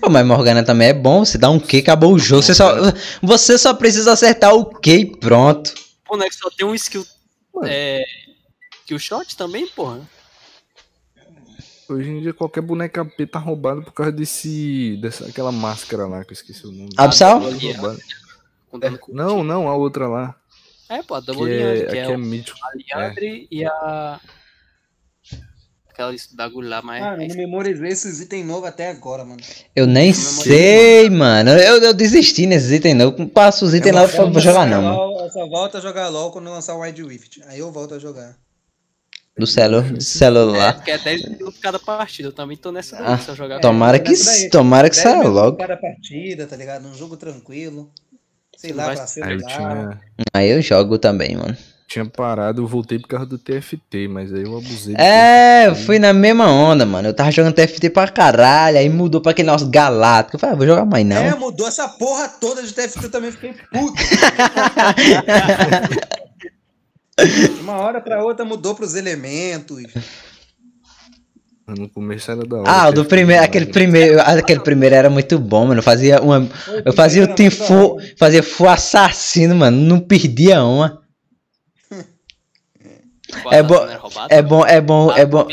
Pô, 0.00 0.08
mas 0.08 0.26
Morgana 0.26 0.64
também 0.64 0.88
é 0.88 0.94
bom, 0.94 1.24
você 1.24 1.36
dá 1.36 1.50
um 1.50 1.60
Q, 1.60 1.78
acabou 1.78 2.14
o 2.14 2.18
jogo. 2.18 2.42
Você 2.42 2.54
só, 2.54 2.74
você 3.22 3.58
só 3.58 3.74
precisa 3.74 4.12
acertar 4.12 4.54
o 4.54 4.64
Q 4.64 4.90
e 4.90 5.16
pronto. 5.16 5.74
O 6.06 6.16
boneco 6.16 6.34
só 6.34 6.48
tem 6.50 6.66
um 6.66 6.74
skill. 6.74 7.06
Mano. 7.54 7.68
É. 7.70 8.02
Skill 8.80 8.98
shot 8.98 9.36
também, 9.36 9.66
porra. 9.68 10.00
Hoje 11.94 12.10
em 12.10 12.20
dia 12.20 12.32
qualquer 12.32 12.60
boneca 12.60 13.02
AP 13.02 13.26
tá 13.30 13.38
roubado 13.38 13.82
por 13.82 13.92
causa 13.92 14.12
desse. 14.12 14.98
dessa 15.00 15.26
aquela 15.26 15.52
máscara 15.52 16.06
lá 16.06 16.24
que 16.24 16.30
eu 16.30 16.34
esqueci 16.34 16.66
o 16.66 16.72
nome. 16.72 16.90
Absal? 16.96 17.40
Tá 18.80 18.90
curto. 18.90 19.14
Não, 19.14 19.44
não, 19.44 19.68
a 19.68 19.74
outra 19.76 20.08
lá. 20.08 20.34
É, 20.88 21.02
pô, 21.02 21.14
a 21.14 21.20
Que 21.20 21.26
Double 21.26 21.50
é, 21.52 21.56
Liandre, 21.56 21.84
que 21.86 21.92
que 21.92 21.98
é, 21.98 22.02
é 22.02 22.08
o- 22.08 22.18
mítico. 22.18 22.58
a 22.62 23.00
Liandre 23.00 23.48
e 23.50 23.64
a. 23.64 24.20
Aquela 25.88 26.14
bagulho 26.32 26.68
lá, 26.70 26.80
mas. 26.80 27.02
Mano, 27.02 27.22
eu 27.22 27.28
não 27.28 27.36
memorizei 27.36 27.88
esses 27.90 28.20
itens 28.20 28.46
novos 28.46 28.66
até 28.66 28.88
agora, 28.90 29.24
mano. 29.24 29.40
Eu 29.76 29.86
nem 29.86 30.10
Memória 30.10 30.42
sei, 30.42 31.10
mano. 31.10 31.50
Eu, 31.50 31.82
eu 31.82 31.92
desisti 31.94 32.46
nesses 32.46 32.70
itens, 32.70 32.94
não. 32.94 33.14
Eu 33.16 33.28
passo 33.28 33.66
os 33.66 33.74
itens 33.74 33.94
lá, 33.94 34.02
eu 34.02 34.08
só 34.08 34.28
vou 34.28 34.40
jogar 34.40 34.66
não, 34.66 34.82
mano. 34.82 35.20
Eu 35.20 35.30
só 35.30 35.46
volto 35.46 35.76
a 35.76 35.80
jogar 35.80 36.08
LOL 36.08 36.32
quando 36.32 36.48
lançar 36.50 36.74
o 36.74 36.80
Wild 36.80 37.02
Rift. 37.02 37.42
Aí 37.46 37.58
eu 37.58 37.70
volto 37.70 37.94
a 37.94 37.98
jogar. 37.98 38.34
Do 39.38 39.46
celu 39.46 39.78
É, 39.96 40.00
celular. 40.00 40.74
porque 40.74 40.90
é 40.90 40.98
10 40.98 41.22
minutos 41.24 41.58
cada 41.58 41.78
partida. 41.78 42.28
Eu 42.28 42.32
também 42.32 42.56
tô 42.56 42.70
nessa 42.70 42.98
Ah, 42.98 43.18
se 43.18 43.28
eu 43.30 43.34
jogar 43.34 43.60
Tomara 43.60 43.98
que, 43.98 44.12
daí. 44.14 44.50
tomara 44.50 44.90
que 44.90 44.96
10 44.96 45.08
saia 45.08 45.28
logo. 45.28 45.56
Cada 45.56 45.76
partida, 45.76 46.46
tá 46.46 46.54
ligado? 46.56 46.86
Um 46.86 46.94
jogo 46.94 47.16
tranquilo. 47.16 47.90
Sei 48.56 48.72
lá, 48.72 48.86
vai 48.86 48.96
pra 48.96 49.06
ser- 49.06 49.24
Aí 49.24 49.32
eu 49.34 49.40
celular. 49.40 49.56
tinha, 49.56 50.00
Aí 50.34 50.50
eu 50.50 50.62
jogo 50.62 50.98
também, 50.98 51.34
mano. 51.34 51.56
tinha 51.88 52.04
parado, 52.06 52.62
eu 52.62 52.66
voltei 52.66 52.98
por 52.98 53.08
causa 53.08 53.26
do 53.26 53.36
TFT, 53.38 54.06
mas 54.08 54.32
aí 54.32 54.44
eu 54.44 54.56
abusei 54.56 54.94
É, 54.96 55.66
eu 55.66 55.74
fui 55.74 55.98
na 55.98 56.12
mesma 56.12 56.50
onda, 56.50 56.86
mano. 56.86 57.08
Eu 57.08 57.14
tava 57.14 57.30
jogando 57.30 57.54
TFT 57.54 57.90
pra 57.90 58.08
caralho, 58.08 58.78
aí 58.78 58.88
mudou 58.88 59.20
pra 59.20 59.32
aquele 59.32 59.50
nosso 59.50 59.68
galáctico. 59.68 60.36
Eu 60.36 60.40
falei, 60.40 60.54
ah, 60.54 60.58
vou 60.58 60.66
jogar 60.66 60.84
mais 60.86 61.04
não. 61.04 61.16
É, 61.16 61.34
mudou 61.34 61.66
essa 61.68 61.88
porra 61.88 62.28
toda 62.28 62.62
de 62.62 62.72
TFT 62.72 63.04
eu 63.06 63.10
também 63.10 63.32
fiquei 63.32 63.54
puto. 63.72 63.96
De 67.18 67.60
uma 67.60 67.76
hora 67.76 68.00
pra 68.00 68.24
outra 68.24 68.44
mudou 68.44 68.74
pros 68.74 68.94
elementos. 68.94 69.82
No 71.66 71.88
começo 71.88 72.30
era 72.30 72.44
da 72.44 72.56
hora. 72.56 72.70
Ah, 72.70 72.88
o 72.88 72.92
do 72.92 73.04
primeiro, 73.04 73.42
aquele 73.42 73.66
primeiro, 73.66 74.20
aquele 74.20 74.60
primeiro 74.60 74.94
era 74.94 75.08
muito 75.08 75.38
bom, 75.38 75.66
mano. 75.66 75.78
Eu 75.78 75.82
fazia 75.82 76.20
uma, 76.20 76.48
eu 76.84 76.92
fazia 76.92 77.24
o 77.24 77.26
hora. 77.28 78.14
fazia 78.18 78.42
full 78.42 78.68
assassino, 78.68 79.54
mano. 79.54 79.76
Não 79.76 80.00
perdia 80.00 80.64
uma. 80.64 81.02
quase 83.42 83.56
é 83.56 83.62
bom-. 83.62 83.86
É 84.28 84.42
bom, 84.42 84.66
é 84.66 84.80
bom, 84.80 85.12
é 85.12 85.24
bom, 85.26 85.46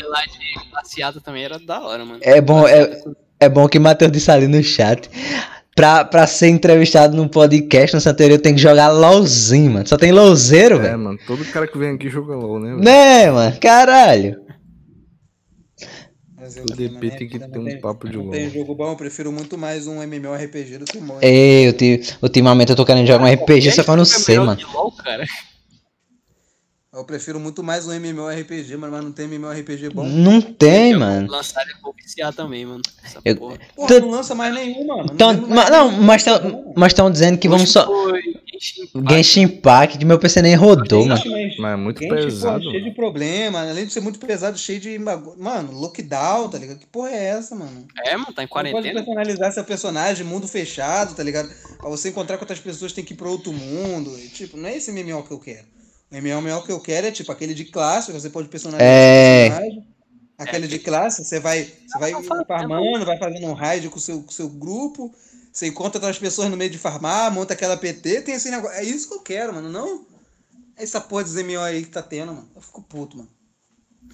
passeada 0.72 1.20
também 1.20 1.44
era 1.44 1.58
da 1.58 1.80
hora, 1.80 2.04
mano. 2.04 2.20
é 2.22 2.40
bom, 2.40 2.66
é, 2.66 3.02
é 3.38 3.48
bom 3.48 3.68
que 3.68 3.78
Matheus 3.78 4.10
disse 4.10 4.30
ali 4.30 4.46
no 4.48 4.62
chat. 4.62 5.08
Pra, 5.80 6.04
pra 6.04 6.26
ser 6.26 6.48
entrevistado 6.48 7.16
num 7.16 7.26
podcast 7.26 7.94
no 7.94 8.02
Santeiro, 8.02 8.36
tem 8.38 8.54
que 8.54 8.60
jogar 8.60 8.88
LOLzinho, 8.90 9.70
mano. 9.72 9.86
Só 9.86 9.96
tem 9.96 10.12
LOLzeiro, 10.12 10.76
É, 10.76 10.78
velho. 10.80 10.98
mano, 10.98 11.18
todo 11.26 11.42
cara 11.46 11.66
que 11.66 11.78
vem 11.78 11.94
aqui 11.94 12.10
joga 12.10 12.36
LOL, 12.36 12.60
né? 12.60 12.68
velho? 12.72 12.80
Né, 12.82 13.30
mano? 13.30 13.56
Caralho. 13.58 14.36
Mas 16.38 16.56
eu 16.58 16.64
O 16.64 16.66
DP 16.66 17.10
tem 17.12 17.28
que 17.30 17.38
ter 17.38 17.58
um 17.58 17.64
tem- 17.64 17.80
papo 17.80 18.06
de 18.10 18.16
LOL. 18.18 18.30
tem 18.30 18.50
jogo 18.50 18.74
bom, 18.74 18.90
eu 18.90 18.96
prefiro 18.96 19.32
muito 19.32 19.56
mais 19.56 19.86
um 19.86 20.02
MMORPG 20.02 20.76
do 20.76 20.84
que 20.84 20.98
um 20.98 21.00
MOBA. 21.00 21.20
Ei, 21.24 21.68
eu 21.68 21.72
te- 21.72 22.02
ultimamente 22.20 22.68
eu 22.68 22.76
tô 22.76 22.84
querendo 22.84 23.06
jogar 23.06 23.24
um 23.24 23.26
RPG, 23.26 23.70
só 23.72 23.82
que 23.82 23.88
eu 23.88 23.96
não 23.96 24.04
sei, 24.04 24.38
melhor 24.38 24.46
mano. 24.56 24.60
LOL, 24.74 24.92
cara. 24.92 25.24
Eu 26.92 27.04
prefiro 27.04 27.38
muito 27.38 27.62
mais 27.62 27.86
um 27.86 27.92
MMORPG, 27.92 28.76
mano, 28.76 28.92
mas 28.92 29.04
não 29.04 29.12
tem 29.12 29.26
MMORPG 29.26 29.90
bom. 29.90 30.04
Não 30.08 30.40
tem, 30.42 30.92
mano. 30.96 31.30
Lançar 31.30 31.62
ele 31.62 31.74
vou 31.80 31.94
viciar 31.96 32.32
também, 32.34 32.66
mano. 32.66 32.82
Essa 33.04 33.20
Eu- 33.24 33.36
porra. 33.36 33.58
Porra, 33.76 33.86
Tu- 33.88 34.00
não 34.00 34.10
lança 34.10 34.34
mais 34.34 34.52
nenhum, 34.52 34.84
mano. 34.88 35.06
Então, 35.12 35.32
ma- 35.34 35.46
mais 35.54 35.70
não, 35.70 35.88
nenhum. 35.92 36.02
mas 36.02 36.24
tão- 36.24 36.72
mas 36.76 36.90
estão 36.90 37.08
dizendo 37.08 37.38
que 37.38 37.48
vamos 37.48 37.70
só. 37.70 37.86
Foi 37.86 38.20
Genshin 38.52 38.82
Impact. 38.82 39.14
Genshin 39.14 39.40
Impact, 39.42 40.04
meu 40.04 40.18
PC 40.18 40.42
nem 40.42 40.56
rodou, 40.56 41.06
mano. 41.06 41.22
Mas- 41.60 41.72
é 41.72 41.76
muito 41.76 42.00
Genshin, 42.00 42.12
pesado. 42.16 42.58
porra, 42.64 42.72
cheio 42.72 42.84
de 42.84 42.90
problema, 42.90 43.60
além 43.70 43.86
de 43.86 43.92
ser 43.92 44.00
muito 44.00 44.18
pesado, 44.18 44.58
cheio 44.58 44.80
de 44.80 44.98
bagulho. 44.98 45.40
Mano, 45.40 45.70
lockdown, 45.72 46.48
tá 46.48 46.58
ligado? 46.58 46.78
Que 46.80 46.86
porra 46.86 47.10
é 47.10 47.24
essa, 47.26 47.54
mano? 47.54 47.86
É, 48.04 48.16
mano, 48.16 48.32
tá 48.32 48.42
em 48.42 48.46
Não 48.46 48.48
pode 48.48 48.72
quarentena. 48.72 48.94
personalizar 49.04 49.52
seu 49.52 49.62
personagem, 49.62 50.26
mundo 50.26 50.48
fechado, 50.48 51.14
tá 51.14 51.22
ligado? 51.22 51.48
Pra 51.78 51.88
você 51.88 52.08
encontrar 52.08 52.36
com 52.36 52.42
outras 52.42 52.58
pessoas 52.58 52.92
tem 52.92 53.04
que 53.04 53.14
ir 53.14 53.16
pra 53.16 53.28
outro 53.28 53.52
mundo. 53.52 54.10
E, 54.18 54.26
tipo, 54.28 54.56
não 54.56 54.68
é 54.68 54.76
esse 54.76 54.90
MMO 54.90 55.22
que 55.22 55.30
eu 55.30 55.38
quero. 55.38 55.64
O 56.10 56.16
MMO 56.16 56.62
que 56.64 56.72
eu 56.72 56.80
quero 56.80 57.06
é 57.06 57.10
tipo 57.12 57.30
aquele 57.30 57.54
de 57.54 57.64
classe, 57.66 58.10
você 58.12 58.28
pode 58.30 58.48
personalizar 58.48 58.86
É. 58.86 59.48
personagem. 59.50 59.86
Aquele 60.38 60.66
de 60.66 60.78
classe, 60.78 61.22
você 61.24 61.38
vai, 61.38 61.64
você 61.64 61.98
vai 61.98 62.24
fala- 62.24 62.44
farmando, 62.46 63.04
vai 63.04 63.18
fazendo 63.18 63.46
um 63.46 63.52
raid 63.52 63.88
com 63.90 63.98
o 63.98 64.00
seu, 64.00 64.22
com 64.22 64.30
seu 64.30 64.48
grupo. 64.48 65.14
Você 65.52 65.66
encontra 65.66 65.98
outras 65.98 66.18
pessoas 66.18 66.48
no 66.50 66.56
meio 66.56 66.70
de 66.70 66.78
farmar, 66.78 67.30
monta 67.32 67.52
aquela 67.54 67.76
PT, 67.76 68.22
tem 68.22 68.34
esse 68.34 68.50
negócio. 68.50 68.76
É 68.78 68.82
isso 68.82 69.08
que 69.08 69.14
eu 69.14 69.20
quero, 69.20 69.52
mano. 69.54 69.68
Não 69.68 70.06
essa 70.76 70.98
porra 71.00 71.24
dos 71.24 71.34
MMO 71.36 71.60
aí 71.60 71.82
que 71.84 71.90
tá 71.90 72.00
tendo, 72.02 72.32
mano. 72.32 72.48
Eu 72.56 72.62
fico 72.62 72.82
puto, 72.82 73.18
mano. 73.18 73.28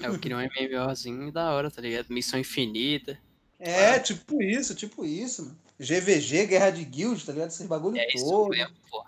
Eu 0.00 0.18
queria 0.18 0.36
um 0.36 0.40
MMOzinho 0.40 1.30
da 1.32 1.52
hora, 1.52 1.70
tá 1.70 1.80
ligado? 1.80 2.06
Missão 2.10 2.38
infinita. 2.40 3.16
É, 3.58 3.98
tipo 4.00 4.42
isso, 4.42 4.74
tipo 4.74 5.04
isso, 5.04 5.42
mano. 5.44 5.56
GVG, 5.78 6.46
Guerra 6.46 6.70
de 6.70 6.84
Guild, 6.84 7.24
tá 7.24 7.32
ligado? 7.32 7.48
Esses 7.50 7.66
bagulho 7.66 7.96
É 7.98 8.06
isso 8.14 8.24
todo. 8.28 8.48
mesmo, 8.50 8.74
pô. 8.90 9.04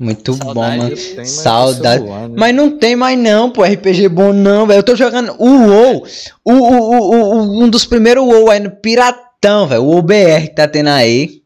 Muito 0.00 0.34
bom, 0.34 0.44
Saudade. 0.54 0.78
mano. 0.78 0.96
Tem, 0.96 1.24
Saudade. 1.26 2.02
celular, 2.02 2.28
né? 2.30 2.34
Mas 2.38 2.54
não 2.54 2.78
tem 2.78 2.96
mais 2.96 3.18
não, 3.18 3.50
pô, 3.50 3.62
RPG 3.62 4.08
bom 4.08 4.32
não, 4.32 4.66
velho. 4.66 4.78
Eu 4.78 4.82
tô 4.82 4.96
jogando 4.96 5.36
o 5.38 5.66
WoW, 5.68 6.06
o, 6.42 6.52
o, 6.52 6.90
o, 6.90 7.34
o- 7.36 7.62
um 7.64 7.68
dos 7.68 7.84
primeiros 7.84 8.24
WoW 8.24 8.50
aí 8.50 8.60
no 8.60 8.70
Piratão, 8.70 9.66
velho. 9.68 9.82
O 9.84 9.98
OBR 9.98 10.48
que 10.48 10.54
tá 10.54 10.66
tendo 10.66 10.88
aí. 10.88 11.42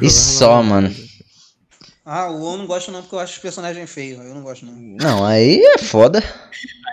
E 0.00 0.08
só, 0.08 0.62
mano. 0.62 0.90
Ah, 2.04 2.30
o 2.30 2.40
WoW 2.40 2.56
não 2.58 2.66
gosto 2.66 2.90
não, 2.90 3.00
porque 3.02 3.14
eu 3.14 3.20
acho 3.20 3.34
os 3.34 3.38
personagens 3.38 3.88
feios. 3.90 4.18
Eu 4.24 4.34
não 4.34 4.42
gosto 4.42 4.64
não. 4.66 4.72
Não, 4.74 5.24
aí 5.24 5.60
é 5.62 5.78
foda. 5.78 6.22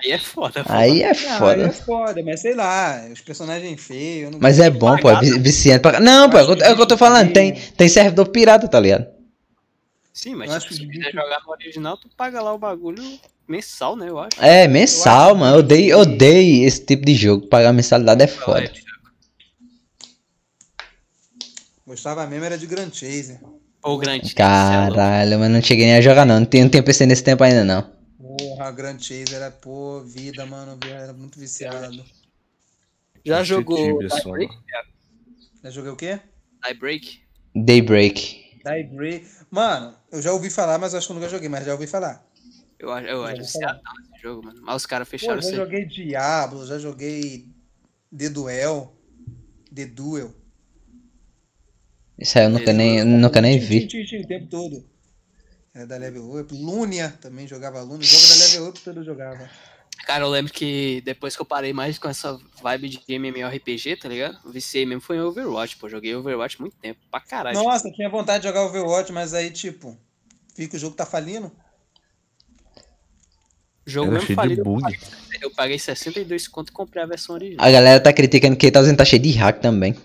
Aí 0.04 0.12
é 0.12 0.18
foda, 0.20 0.64
pô. 0.64 0.72
Aí 0.72 1.02
é 1.02 1.08
Ah, 1.08 1.12
aí 1.12 1.39
foda. 1.39 1.64
é 1.64 1.72
foda, 1.72 2.24
mas 2.24 2.41
sei 2.41 2.54
lá, 2.56 3.02
os 3.12 3.22
personagens 3.22 3.82
feios. 3.82 4.26
eu 4.26 4.32
não 4.32 4.39
Mas 4.39 4.60
é 4.60 4.70
bom, 4.70 4.95
pô, 4.97 5.10
é 5.10 5.20
vi- 5.20 5.39
viciante 5.39 5.80
pra... 5.82 6.00
Não, 6.00 6.30
pô, 6.30 6.38
é 6.38 6.43
o 6.43 6.45
que 6.56 6.62
eu- 6.62 6.68
é 6.68 6.72
o 6.72 6.76
que 6.76 6.82
eu 6.82 6.86
tô 6.88 6.97
falando. 6.97 7.32
Tem, 7.34 7.54
tem 7.54 7.88
servidor 7.89 8.28
pirata, 8.28 8.68
tá 8.68 8.80
ligado? 8.80 9.08
Sim, 10.22 10.36
mas 10.36 10.51
Eu 10.51 10.59
tipo, 10.59 10.74
acho 10.74 10.82
se 10.84 10.86
que- 10.86 10.97
quiser 10.97 11.11
jogar 11.13 11.39
no 11.45 11.51
original, 11.51 11.95
tu 11.97 12.09
paga 12.09 12.41
lá 12.41 12.53
o 12.53 12.57
bagulho 12.57 13.01
mensal, 13.47 13.95
né? 13.95 14.09
Eu 14.09 14.20
acho. 14.20 14.41
É, 14.41 14.67
mensal, 14.67 15.30
Eu 15.30 15.32
acho 15.32 15.39
mano. 15.39 15.55
Eu 15.55 15.59
odeio, 15.59 15.91
eu 15.91 15.99
odeio 15.99 16.67
esse 16.67 16.86
tipo 16.86 17.05
de 17.05 17.15
jogo. 17.15 17.47
Pagar 17.47 17.72
mensalidade 17.72 18.22
é 18.24 18.28
foda. 18.28 18.65
É, 18.65 18.74
Gostava 21.88 22.28
mesmo 22.28 22.43
era 22.43 22.57
de 22.57 22.67
Grand 22.67 22.91
Chaser. 22.91 23.39
Ou 23.82 23.97
grande. 23.97 24.34
Caralho, 24.36 25.39
mas 25.39 25.49
não 25.49 25.61
cheguei 25.61 25.86
nem 25.86 25.95
a 25.95 26.01
jogar 26.01 26.26
não. 26.26 26.41
Não 26.41 26.45
tenho, 26.45 26.65
não 26.65 26.72
tenho 26.72 26.84
PC 26.84 27.05
nesse 27.05 27.24
tempo 27.24 27.41
ainda 27.43 27.63
não. 27.63 27.89
Porra, 28.17 28.72
Grand 28.72 28.99
Chaser 28.99 29.36
era, 29.36 29.49
pô, 29.49 30.01
vida, 30.01 30.45
mano. 30.45 30.78
Era 30.86 31.13
muito 31.13 31.39
viciado. 31.39 32.03
Já 33.26 33.41
jogou 33.41 33.99
Daybreak? 34.01 34.53
Já 35.63 35.70
joguei 35.72 35.91
o 35.91 35.95
quê? 35.95 36.20
Daybreak? 36.61 37.22
Daybreak. 37.55 38.49
Daybreak. 38.65 39.26
Mano, 39.52 39.95
eu 40.12 40.22
já 40.22 40.32
ouvi 40.34 40.50
falar, 40.50 40.78
mas 40.78 40.93
acho 40.93 41.08
que 41.08 41.12
eu 41.14 41.16
nunca 41.16 41.30
joguei, 41.30 41.50
mas 41.50 41.66
já 41.66 41.74
ouvi 41.74 41.88
falar. 41.88 42.24
Eu, 42.80 42.91
acho- 42.91 43.08
eu 43.08 43.26
Já 43.26 43.34
acho 43.34 43.43
vou 43.43 43.43
viciado 43.43 43.82
nesse 44.12 44.22
jogo, 44.22 44.43
mano. 44.45 44.62
Mas 44.64 44.76
os 44.78 44.86
caras 44.86 45.08
Pô, 45.08 45.10
fecharam 45.10 45.39
o 45.39 45.41
já 45.41 45.50
servidor. 45.50 45.66
joguei 45.66 45.86
Diablo, 45.86 46.66
já 46.66 46.78
joguei 46.80 47.47
The 48.18 48.30
Duel. 48.30 48.93
The 49.74 49.86
Duel. 49.88 50.34
Isso 52.19 52.38
aí 52.38 52.45
eu 52.45 52.49
nunca 52.52 52.72
nem, 52.72 53.03
nunca 53.03 53.41
nem 53.41 53.57
vi. 53.60 53.88
tinha, 53.88 54.06
tinha, 54.06 54.22
o 54.22 54.28
tempo 54.28 54.48
todo. 54.48 54.86
Era 55.73 55.88
da 55.88 55.98
Level 55.98 56.40
Up. 56.40 56.53
Lunia 56.53 57.10
também 57.22 57.48
jogava 57.48 57.82
Lunia. 57.82 58.07
Jogo 58.07 58.28
da 58.28 58.36
Level 58.45 58.69
Up 58.69 58.80
todo 58.82 58.99
eu 58.99 59.03
jogava. 59.06 59.49
Cara, 60.05 60.23
eu 60.23 60.30
lembro 60.30 60.51
que 60.51 61.01
depois 61.05 61.35
que 61.35 61.41
eu 61.41 61.45
parei 61.45 61.71
mais 61.71 61.99
com 61.99 62.09
essa 62.09 62.39
vibe 62.63 62.89
de 62.89 63.01
MMORPG, 63.07 63.95
tá 63.97 64.09
ligado? 64.09 64.39
O 64.43 64.49
viciei 64.51 64.85
mesmo 64.85 65.01
foi 65.01 65.17
em 65.17 65.21
Overwatch, 65.21 65.77
pô. 65.77 65.88
Joguei 65.88 66.15
Overwatch 66.15 66.59
muito 66.59 66.76
tempo, 66.77 66.99
pra 67.11 67.19
caralho. 67.19 67.61
Nossa, 67.61 67.88
eu 67.88 67.93
tinha 67.93 68.09
vontade 68.09 68.41
de 68.41 68.47
jogar 68.47 68.63
Overwatch, 68.65 69.11
mas 69.11 69.34
aí, 69.34 69.51
tipo, 69.51 69.95
fica 70.55 70.77
o 70.77 70.80
jogo 70.80 70.95
tá 70.95 71.05
falindo. 71.05 71.51
O 73.85 73.89
jogo 73.89 74.07
Era 74.07 74.13
mesmo 74.15 74.27
cheio 74.27 74.35
de 74.38 74.41
falido. 74.41 74.61
Eu 74.61 74.65
bug. 74.65 74.81
paguei, 74.81 74.99
eu 75.41 75.51
paguei 75.51 75.80
62 75.80 76.47
conto 76.47 76.69
e 76.69 76.73
comprei 76.73 77.03
a 77.03 77.05
versão 77.07 77.35
original. 77.35 77.65
A 77.65 77.71
galera 77.71 77.99
tá 78.01 78.13
criticando 78.13 78.55
que 78.55 78.71
tá 78.71 78.81
tá 78.95 79.05
cheio 79.05 79.21
de 79.21 79.31
hack 79.31 79.59
também. 79.61 79.95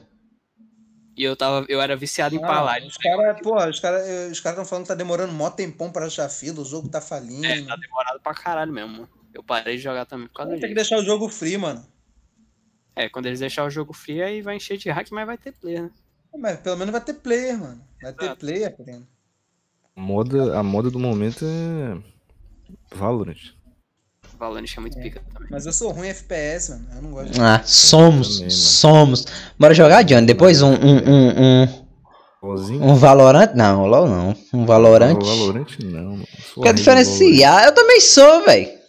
E 1.17 1.23
eu 1.23 1.37
tava, 1.37 1.65
eu 1.69 1.81
era 1.81 1.95
viciado 1.97 2.35
em 2.35 2.43
Ah, 2.43 2.47
Paladin. 2.47 2.89
os 2.89 2.97
caras, 2.97 3.41
pô, 3.41 3.57
os 3.65 3.79
caras 3.79 4.33
os 4.33 4.41
cara 4.41 4.55
estão 4.55 4.65
falando 4.65 4.85
que 4.85 4.89
tá 4.89 4.95
demorando 4.97 5.33
mó 5.33 5.49
tempão 5.49 5.93
pra 5.93 6.07
achar 6.07 6.29
fila, 6.29 6.61
o 6.61 6.65
jogo 6.65 6.89
tá 6.89 7.01
falindo. 7.01 7.47
É, 7.47 7.63
tá 7.63 7.77
demorado 7.77 8.21
pra 8.21 8.35
caralho 8.35 8.73
mesmo. 8.73 8.93
mano. 8.93 9.09
Eu 9.35 9.43
parei 9.43 9.77
de 9.77 9.83
jogar 9.83 10.07
também 10.07 10.29
por 10.29 10.35
causa 10.35 10.53
Tem 10.53 10.61
que 10.61 10.67
disso. 10.69 10.77
deixar 10.77 10.99
o 10.99 11.05
jogo 11.05 11.29
free, 11.29 11.59
mano. 11.59 11.85
É, 12.97 13.09
quando 13.09 13.27
eles 13.27 13.41
deixarem 13.41 13.67
o 13.69 13.71
jogo 13.71 13.93
free, 13.93 14.23
aí 14.23 14.41
vai 14.41 14.57
encher 14.57 14.77
de 14.79 14.89
hack, 14.89 15.09
mas 15.11 15.27
vai 15.27 15.37
ter 15.37 15.53
player, 15.53 15.83
né? 15.83 15.91
Mas 16.39 16.61
pelo 16.61 16.77
menos 16.77 16.93
vai 16.93 17.01
ter 17.01 17.15
player, 17.15 17.59
mano. 17.59 17.81
Vai 18.01 18.13
ter 18.13 18.25
Exato. 18.25 18.41
player, 18.41 18.77
querendo. 18.77 19.07
Moda, 19.97 20.59
a 20.59 20.63
moda 20.63 20.91
do 20.91 20.99
momento 20.99 21.45
é. 21.45 21.97
Valorant. 22.97 23.37
Valorant 24.39 24.67
é 24.77 24.81
muito 24.81 24.99
pica 25.01 25.21
também. 25.33 25.49
Mas 25.51 25.67
eu 25.67 25.73
sou 25.73 25.91
ruim 25.93 26.09
em 26.09 26.11
FPS, 26.11 26.71
mano. 26.71 26.87
Eu 26.97 27.03
não 27.03 27.11
gosto 27.13 27.33
de 27.33 27.41
Ah, 27.41 27.63
somos, 27.65 28.37
Também, 28.37 28.51
somos. 28.51 29.25
Bora 29.59 29.75
jogar, 29.75 30.03
Johnny. 30.03 30.27
Depois 30.27 30.61
um, 30.63 30.73
um, 30.73 30.97
um, 31.09 31.63
um, 31.63 31.69
Sozinho. 32.41 32.83
um 32.83 32.95
Valorant. 32.97 33.55
Não, 33.55 33.87
LOL 33.87 34.09
não. 34.09 34.37
Um 34.53 34.67
Valorant. 34.67 35.15
Valorant 35.21 35.79
não, 35.85 36.13
mano. 36.13 36.27
Quer 36.63 36.75
diferenciar? 36.75 37.65
Eu 37.65 37.73
também 37.75 38.01
sou, 38.01 38.45
velho. 38.45 38.84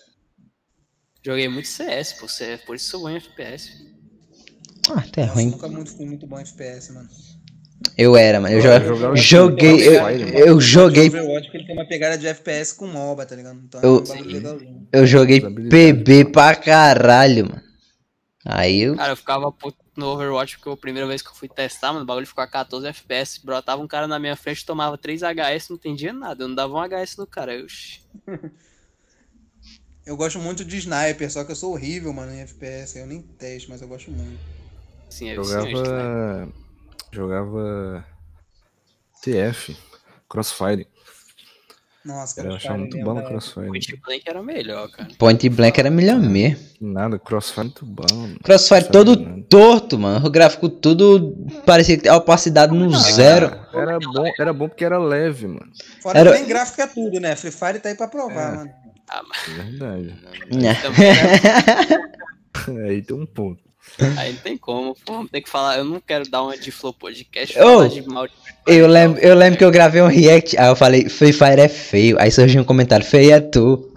Joguei 1.26 1.50
muito 1.50 1.68
CS, 1.68 2.14
pô, 2.20 2.28
CS, 2.28 2.62
por 2.66 2.76
isso 2.76 2.90
sou 2.90 3.02
bom 3.02 3.10
em 3.10 3.16
FPS. 3.18 3.72
Ah, 4.90 5.00
até 5.00 5.22
Nossa, 5.26 5.32
eu 5.32 5.34
ruim. 5.34 5.46
nunca 5.52 5.68
muito, 5.68 5.92
fui 5.96 6.06
muito 6.06 6.28
bom 6.28 6.38
em 6.40 6.44
FPS, 6.44 6.92
mano. 6.94 7.10
Eu 7.98 8.16
era, 8.16 8.40
mano. 8.40 8.54
Eu 8.54 8.60
Eu 8.60 8.80
jo- 8.80 8.96
jogava 8.96 9.16
joguei. 9.16 9.88
Eu, 9.88 10.02
mano. 10.02 10.18
eu 10.30 10.62
joguei. 10.62 11.08
Overwatch 11.08 11.50
ele 11.54 11.66
tem 11.66 11.76
uma 11.76 11.86
pegada 11.88 12.18
de 12.18 12.28
FPS 12.28 12.74
com 12.76 12.88
MOBA, 12.88 13.26
tá 13.26 13.36
ligado? 13.36 13.60
Então 13.64 13.82
Eu- 13.82 14.04
é 14.08 14.54
um. 14.54 14.88
Eu 14.94 15.08
joguei. 15.08 15.42
PB 15.42 16.26
pra 16.26 16.56
caralho, 16.56 17.48
mano. 17.50 17.62
Aí 18.46 18.82
eu. 18.82 18.96
Cara, 18.96 19.12
eu 19.14 19.18
ficava 19.18 19.52
puto 19.52 19.78
no 19.98 20.08
Overwatch 20.08 20.58
porque 20.60 20.70
a 20.70 20.78
primeira 20.78 21.08
vez 21.08 21.22
que 21.24 21.30
eu 21.30 21.34
fui 21.36 21.50
testar, 21.50 21.92
mano, 21.92 22.04
o 22.04 22.08
bagulho 22.08 22.28
ficou 22.28 22.44
a 22.44 22.48
14 22.48 22.86
FPS. 22.88 23.44
Brotava 23.44 23.82
um 23.82 23.88
cara 23.88 24.08
na 24.08 24.20
minha 24.20 24.36
frente, 24.36 24.64
tomava 24.66 24.98
3 24.98 25.22
HS, 25.24 25.70
não 25.70 25.78
entendia 25.78 26.14
nada. 26.14 26.44
Eu 26.44 26.48
não 26.50 26.56
dava 26.56 26.74
um 26.76 26.82
HS 26.88 27.18
no 27.18 27.26
cara. 27.26 27.54
Eu. 27.56 27.66
Eu 30.06 30.16
gosto 30.16 30.38
muito 30.40 30.64
de 30.64 30.78
sniper, 30.78 31.32
só 31.32 31.44
que 31.44 31.52
eu 31.52 31.56
sou 31.56 31.74
horrível, 31.74 32.14
mano, 32.14 32.32
em 32.34 32.42
FPS. 32.42 32.98
Eu 33.00 33.08
nem 33.08 33.22
testo, 33.22 33.70
mas 33.72 33.82
eu 33.82 33.88
gosto 33.88 34.12
muito. 34.12 34.40
Assim, 35.10 35.30
é 35.30 35.36
viciante, 35.38 35.74
né? 35.74 35.80
Jogava. 35.84 36.54
Jogava. 37.12 38.06
TF. 39.22 39.76
Crossfire. 40.30 40.88
Nossa, 42.04 42.36
Cara, 42.36 42.50
eu 42.50 42.56
achava 42.56 42.78
muito 42.78 43.00
bom 43.00 43.16
no 43.16 43.24
Crossfire. 43.24 43.66
Point 43.66 43.96
Blank 44.06 44.24
era 44.28 44.44
melhor, 44.44 44.88
cara. 44.92 45.10
Point 45.18 45.50
Blank 45.50 45.80
era 45.80 45.90
melhor 45.90 46.20
mesmo. 46.20 46.64
Nada, 46.80 47.18
Crossfire 47.18 47.62
é 47.62 47.64
muito 47.64 47.84
bom. 47.86 48.06
mano. 48.14 48.40
Crossfire 48.44 48.84
Crossfire 48.84 48.92
todo 48.92 49.20
nada. 49.20 49.44
torto, 49.50 49.98
mano. 49.98 50.24
O 50.28 50.30
gráfico 50.30 50.70
tudo 50.70 51.36
parecia 51.66 51.96
que 51.98 52.04
tinha 52.04 52.16
opacidade 52.16 52.76
no 52.76 52.96
zero. 52.96 53.48
Era 53.74 53.98
bom, 54.00 54.32
era 54.40 54.54
bom 54.54 54.70
porque 54.70 54.86
era 54.86 55.00
leve, 55.00 55.48
mano. 55.48 55.72
Fora 56.04 56.20
Era- 56.20 56.32
que 56.34 56.38
nem 56.40 56.48
gráfico 56.48 56.80
é 56.82 56.86
tudo, 56.88 57.20
né? 57.20 57.36
Free 57.36 57.50
Fire 57.52 57.80
tá 57.80 57.90
aí 57.90 57.96
pra 57.96 58.08
provar, 58.08 58.54
É. 58.54 58.56
mano. 58.58 58.72
Ah, 59.10 59.22
mas 59.28 59.38
É 59.48 59.52
verdade. 59.64 60.16
também, 60.82 61.12
Aí 62.90 63.02
tem 63.02 63.16
um 63.18 63.26
ponto. 63.26 63.62
aí 64.18 64.32
não 64.34 64.40
tem 64.40 64.58
como, 64.58 64.96
pô. 65.06 65.26
Tem 65.32 65.42
que 65.42 65.50
falar. 65.50 65.78
Eu 65.78 65.84
não 65.86 66.00
quero 66.00 66.28
dar 66.30 66.42
uma 66.44 66.58
de 66.58 66.72
Flow 66.72 66.94
Podcast. 66.94 67.54
Falar 67.54 67.88
de 67.90 68.02
mal 68.08 68.28
de 68.28 68.34
Eu 68.66 68.88
lembro, 68.88 69.20
eu 69.22 69.36
lembro 69.36 69.58
que 69.60 69.66
eu 69.66 69.72
gravei 69.72 70.02
um 70.02 70.08
react, 70.08 70.58
aí 70.58 70.68
eu 70.68 70.76
falei, 70.76 71.08
Free 71.10 71.34
Fire 71.34 71.60
é 71.62 71.68
feio. 71.68 72.18
Aí 72.20 72.32
surgiu 72.32 72.62
um 72.62 72.66
comentário, 72.66 73.06
feio 73.06 73.34
é 73.34 73.40
tu. 73.42 73.94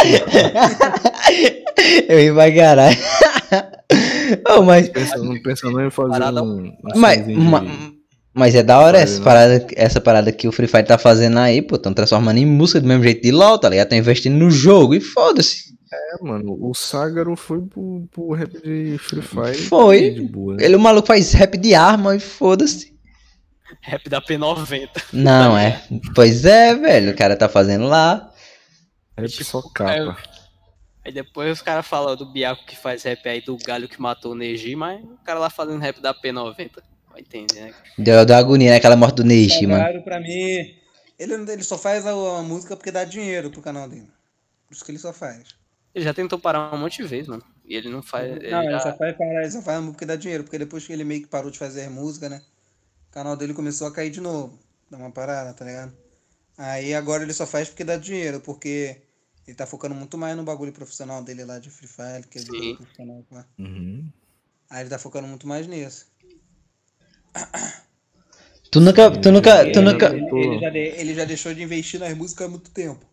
eu 2.08 2.18
ri 2.18 2.32
pra 2.32 2.52
caralho. 2.54 2.96
oh, 4.56 4.62
mas, 4.62 4.88
Pensa, 4.88 5.16
não 5.18 5.40
pensa 5.42 5.70
não 5.70 5.86
em 5.86 5.90
fazer 5.90 6.10
Parada- 6.10 6.42
um, 6.42 6.66
um 6.66 6.72
mas, 6.94 7.20
mas 8.32 8.54
é 8.54 8.62
da 8.62 8.78
hora 8.78 8.98
essa 8.98 9.18
né? 9.18 9.24
parada, 9.24 9.66
essa 9.74 10.00
parada 10.00 10.32
que 10.32 10.46
o 10.46 10.52
Free 10.52 10.68
Fire 10.68 10.84
tá 10.84 10.96
fazendo 10.96 11.38
aí, 11.38 11.60
pô. 11.60 11.76
Tão 11.76 11.92
transformando 11.92 12.38
em 12.38 12.46
música 12.46 12.80
do 12.80 12.86
mesmo 12.86 13.02
jeito 13.02 13.22
de 13.22 13.32
LOL, 13.32 13.58
tá 13.58 13.68
ligado? 13.68 13.88
Tão 13.88 13.98
investindo 13.98 14.34
no 14.34 14.50
jogo 14.50 14.94
e 14.94 15.00
foda-se. 15.00 15.70
É, 15.92 16.22
mano, 16.22 16.56
o 16.60 16.72
Ságaro 16.72 17.34
foi 17.34 17.60
pro, 17.62 18.08
pro 18.12 18.32
rap 18.32 18.52
de 18.62 18.96
Free 18.98 19.22
Fire. 19.22 19.58
Foi. 19.68 20.10
De 20.10 20.22
boa. 20.22 20.54
né? 20.54 20.64
Ele, 20.64 20.76
o 20.76 20.80
maluco 20.80 21.08
faz 21.08 21.32
rap 21.32 21.56
de 21.58 21.74
arma 21.74 22.14
e 22.14 22.20
foda-se. 22.20 22.96
rap 23.82 24.08
da 24.08 24.22
P90. 24.22 24.88
Não, 25.12 25.58
é. 25.58 25.82
Pois 26.14 26.44
é, 26.44 26.76
velho. 26.76 27.10
O 27.10 27.16
cara 27.16 27.36
tá 27.36 27.48
fazendo 27.48 27.86
lá. 27.86 28.30
Rap 29.18 29.44
só 29.44 29.60
capa. 29.62 30.16
Aí 31.04 31.12
depois 31.12 31.50
os 31.50 31.62
caras 31.62 31.86
falam 31.86 32.14
do 32.14 32.26
Biaco 32.26 32.64
que 32.66 32.76
faz 32.76 33.02
rap 33.02 33.26
aí 33.26 33.40
do 33.40 33.56
galho 33.56 33.88
que 33.88 34.00
matou 34.00 34.32
o 34.32 34.34
Neji, 34.34 34.76
mas 34.76 35.02
o 35.02 35.16
cara 35.24 35.40
lá 35.40 35.50
fazendo 35.50 35.80
rap 35.80 36.00
da 36.00 36.14
P90. 36.14 36.70
Vai 37.10 37.20
entender, 37.20 37.60
né? 37.66 37.74
Deu, 37.98 38.24
deu 38.24 38.36
agonia 38.36 38.70
naquela 38.72 38.96
morte 38.96 39.16
do 39.16 39.24
Neishi, 39.24 39.66
mano. 39.66 39.82
Claro, 39.82 40.02
pra 40.02 40.20
mim. 40.20 40.74
Ele, 41.18 41.34
ele 41.52 41.62
só 41.64 41.76
faz 41.76 42.06
a, 42.06 42.10
a 42.12 42.42
música 42.42 42.76
porque 42.76 42.90
dá 42.90 43.04
dinheiro 43.04 43.50
pro 43.50 43.60
canal 43.60 43.88
dele. 43.88 44.08
Por 44.66 44.74
isso 44.74 44.84
que 44.84 44.90
ele 44.90 44.98
só 44.98 45.12
faz. 45.12 45.48
Ele 45.94 46.04
já 46.04 46.14
tentou 46.14 46.38
parar 46.38 46.72
um 46.72 46.78
monte 46.78 47.02
de 47.02 47.08
vezes, 47.08 47.26
mano. 47.28 47.42
E 47.64 47.74
ele 47.76 47.88
não 47.88 48.02
faz. 48.02 48.30
Ele 48.30 48.50
não, 48.50 48.62
ele 48.62 48.70
já- 48.72 48.80
só 48.80 48.96
faz 48.96 49.16
parar, 49.16 49.42
ele 49.42 49.50
só 49.50 49.60
faz 49.60 49.78
a 49.78 49.80
música 49.80 49.92
porque 49.94 50.06
dá 50.06 50.16
dinheiro. 50.16 50.44
Porque 50.44 50.58
depois 50.58 50.86
que 50.86 50.92
ele 50.92 51.04
meio 51.04 51.22
que 51.22 51.26
parou 51.28 51.50
de 51.50 51.58
fazer 51.58 51.90
música, 51.90 52.28
né? 52.28 52.40
O 53.08 53.12
canal 53.12 53.36
dele 53.36 53.52
começou 53.52 53.86
a 53.88 53.92
cair 53.92 54.10
de 54.10 54.20
novo. 54.20 54.58
Dá 54.90 54.96
uma 54.98 55.10
parada, 55.10 55.52
tá 55.52 55.64
ligado? 55.64 55.92
Aí 56.56 56.94
agora 56.94 57.22
ele 57.22 57.32
só 57.32 57.46
faz 57.46 57.68
porque 57.68 57.84
dá 57.84 57.96
dinheiro, 57.96 58.40
porque 58.40 59.02
ele 59.46 59.56
tá 59.56 59.66
focando 59.66 59.94
muito 59.94 60.16
mais 60.16 60.36
no 60.36 60.42
bagulho 60.44 60.72
profissional 60.72 61.22
dele 61.24 61.44
lá 61.44 61.58
de 61.58 61.70
Free 61.70 61.88
Fire, 61.88 62.26
que 62.30 62.38
é 62.38 62.42
Sim. 62.42 62.76
profissional 62.76 63.24
lá. 63.30 63.46
Uhum. 63.58 64.08
Aí 64.68 64.82
ele 64.82 64.90
tá 64.90 64.98
focando 64.98 65.26
muito 65.26 65.46
mais 65.48 65.66
nisso. 65.66 66.06
Tu 68.70 68.80
nunca, 68.80 69.10
tu 69.10 69.32
nunca, 69.32 69.64
tu 69.72 69.78
Ele- 69.78 69.80
nunca. 69.92 70.06
Ele, 70.14 70.28
ele 70.38 70.60
já 70.60 70.70
de- 70.70 70.78
ele 70.78 71.14
já 71.14 71.24
deixou 71.24 71.52
de 71.54 71.62
investir 71.62 71.98
nas 72.00 72.14
músicas 72.16 72.46
há 72.46 72.50
muito 72.50 72.70
tempo. 72.70 73.04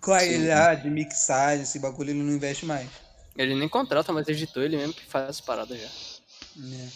Qualidade, 0.00 0.88
mixagem, 0.90 1.62
esse 1.62 1.78
bagulho 1.78 2.10
ele 2.10 2.22
não 2.22 2.32
investe 2.34 2.66
mais. 2.66 2.88
Ele 3.36 3.54
nem 3.54 3.68
contrata 3.68 4.12
mais 4.12 4.28
editor, 4.28 4.62
ele 4.62 4.76
mesmo 4.76 4.92
que 4.94 5.04
faz 5.06 5.28
as 5.30 5.40
paradas 5.40 5.80
já. 5.80 5.88
né? 6.56 6.90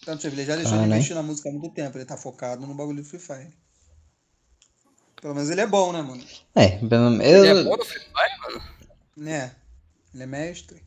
Então, 0.00 0.16
tipo, 0.16 0.34
ele 0.34 0.44
já 0.44 0.56
deixou 0.56 0.74
Ah, 0.78 0.82
de 0.82 0.86
né? 0.88 0.96
investir 0.96 1.14
na 1.14 1.22
música 1.22 1.48
há 1.48 1.52
muito 1.52 1.70
tempo. 1.74 1.98
Ele 1.98 2.04
tá 2.04 2.16
focado 2.16 2.66
no 2.66 2.74
bagulho 2.74 3.02
do 3.02 3.08
Free 3.08 3.18
Fire. 3.20 3.52
Pelo 5.20 5.34
menos 5.34 5.50
ele 5.50 5.60
é 5.60 5.66
bom, 5.66 5.92
né, 5.92 6.00
mano? 6.00 6.24
É, 6.54 6.78
pelo 6.78 7.20
Ele 7.20 7.48
é 7.48 7.64
bom 7.64 7.76
no 7.76 7.84
Free 7.84 8.00
Fire, 8.00 8.38
mano. 8.40 8.62
Né? 9.16 9.54
Ele 10.14 10.22
é 10.22 10.26
mestre. 10.26 10.82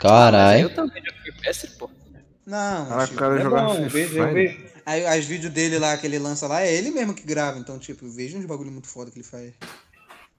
Caralho. 0.00 0.62
Eu 0.64 0.74
também 0.74 1.02
já 1.04 1.12
fui 1.22 1.32
mestre, 1.44 1.70
pô. 1.78 1.90
Não, 2.46 2.92
Ah, 2.98 3.06
tipo, 3.06 3.18
cara, 3.18 3.38
é 3.38 3.42
jogar 3.42 3.62
bom. 3.66 3.74
Free 3.74 3.84
Eu 3.84 3.90
vejo, 3.90 4.18
eu 4.18 4.32
vejo. 4.34 4.70
Aí, 4.86 5.06
as 5.06 5.24
vídeos 5.24 5.52
dele 5.52 5.78
lá 5.78 5.96
que 5.96 6.06
ele 6.06 6.18
lança 6.18 6.46
lá, 6.48 6.62
é 6.62 6.74
ele 6.74 6.90
mesmo 6.90 7.14
que 7.14 7.22
grava. 7.22 7.58
Então, 7.58 7.78
tipo, 7.78 8.04
eu 8.06 8.10
vejo 8.10 8.38
uns 8.38 8.46
bagulho 8.46 8.72
muito 8.72 8.88
foda 8.88 9.10
que 9.10 9.18
ele 9.18 9.26
faz. 9.26 9.52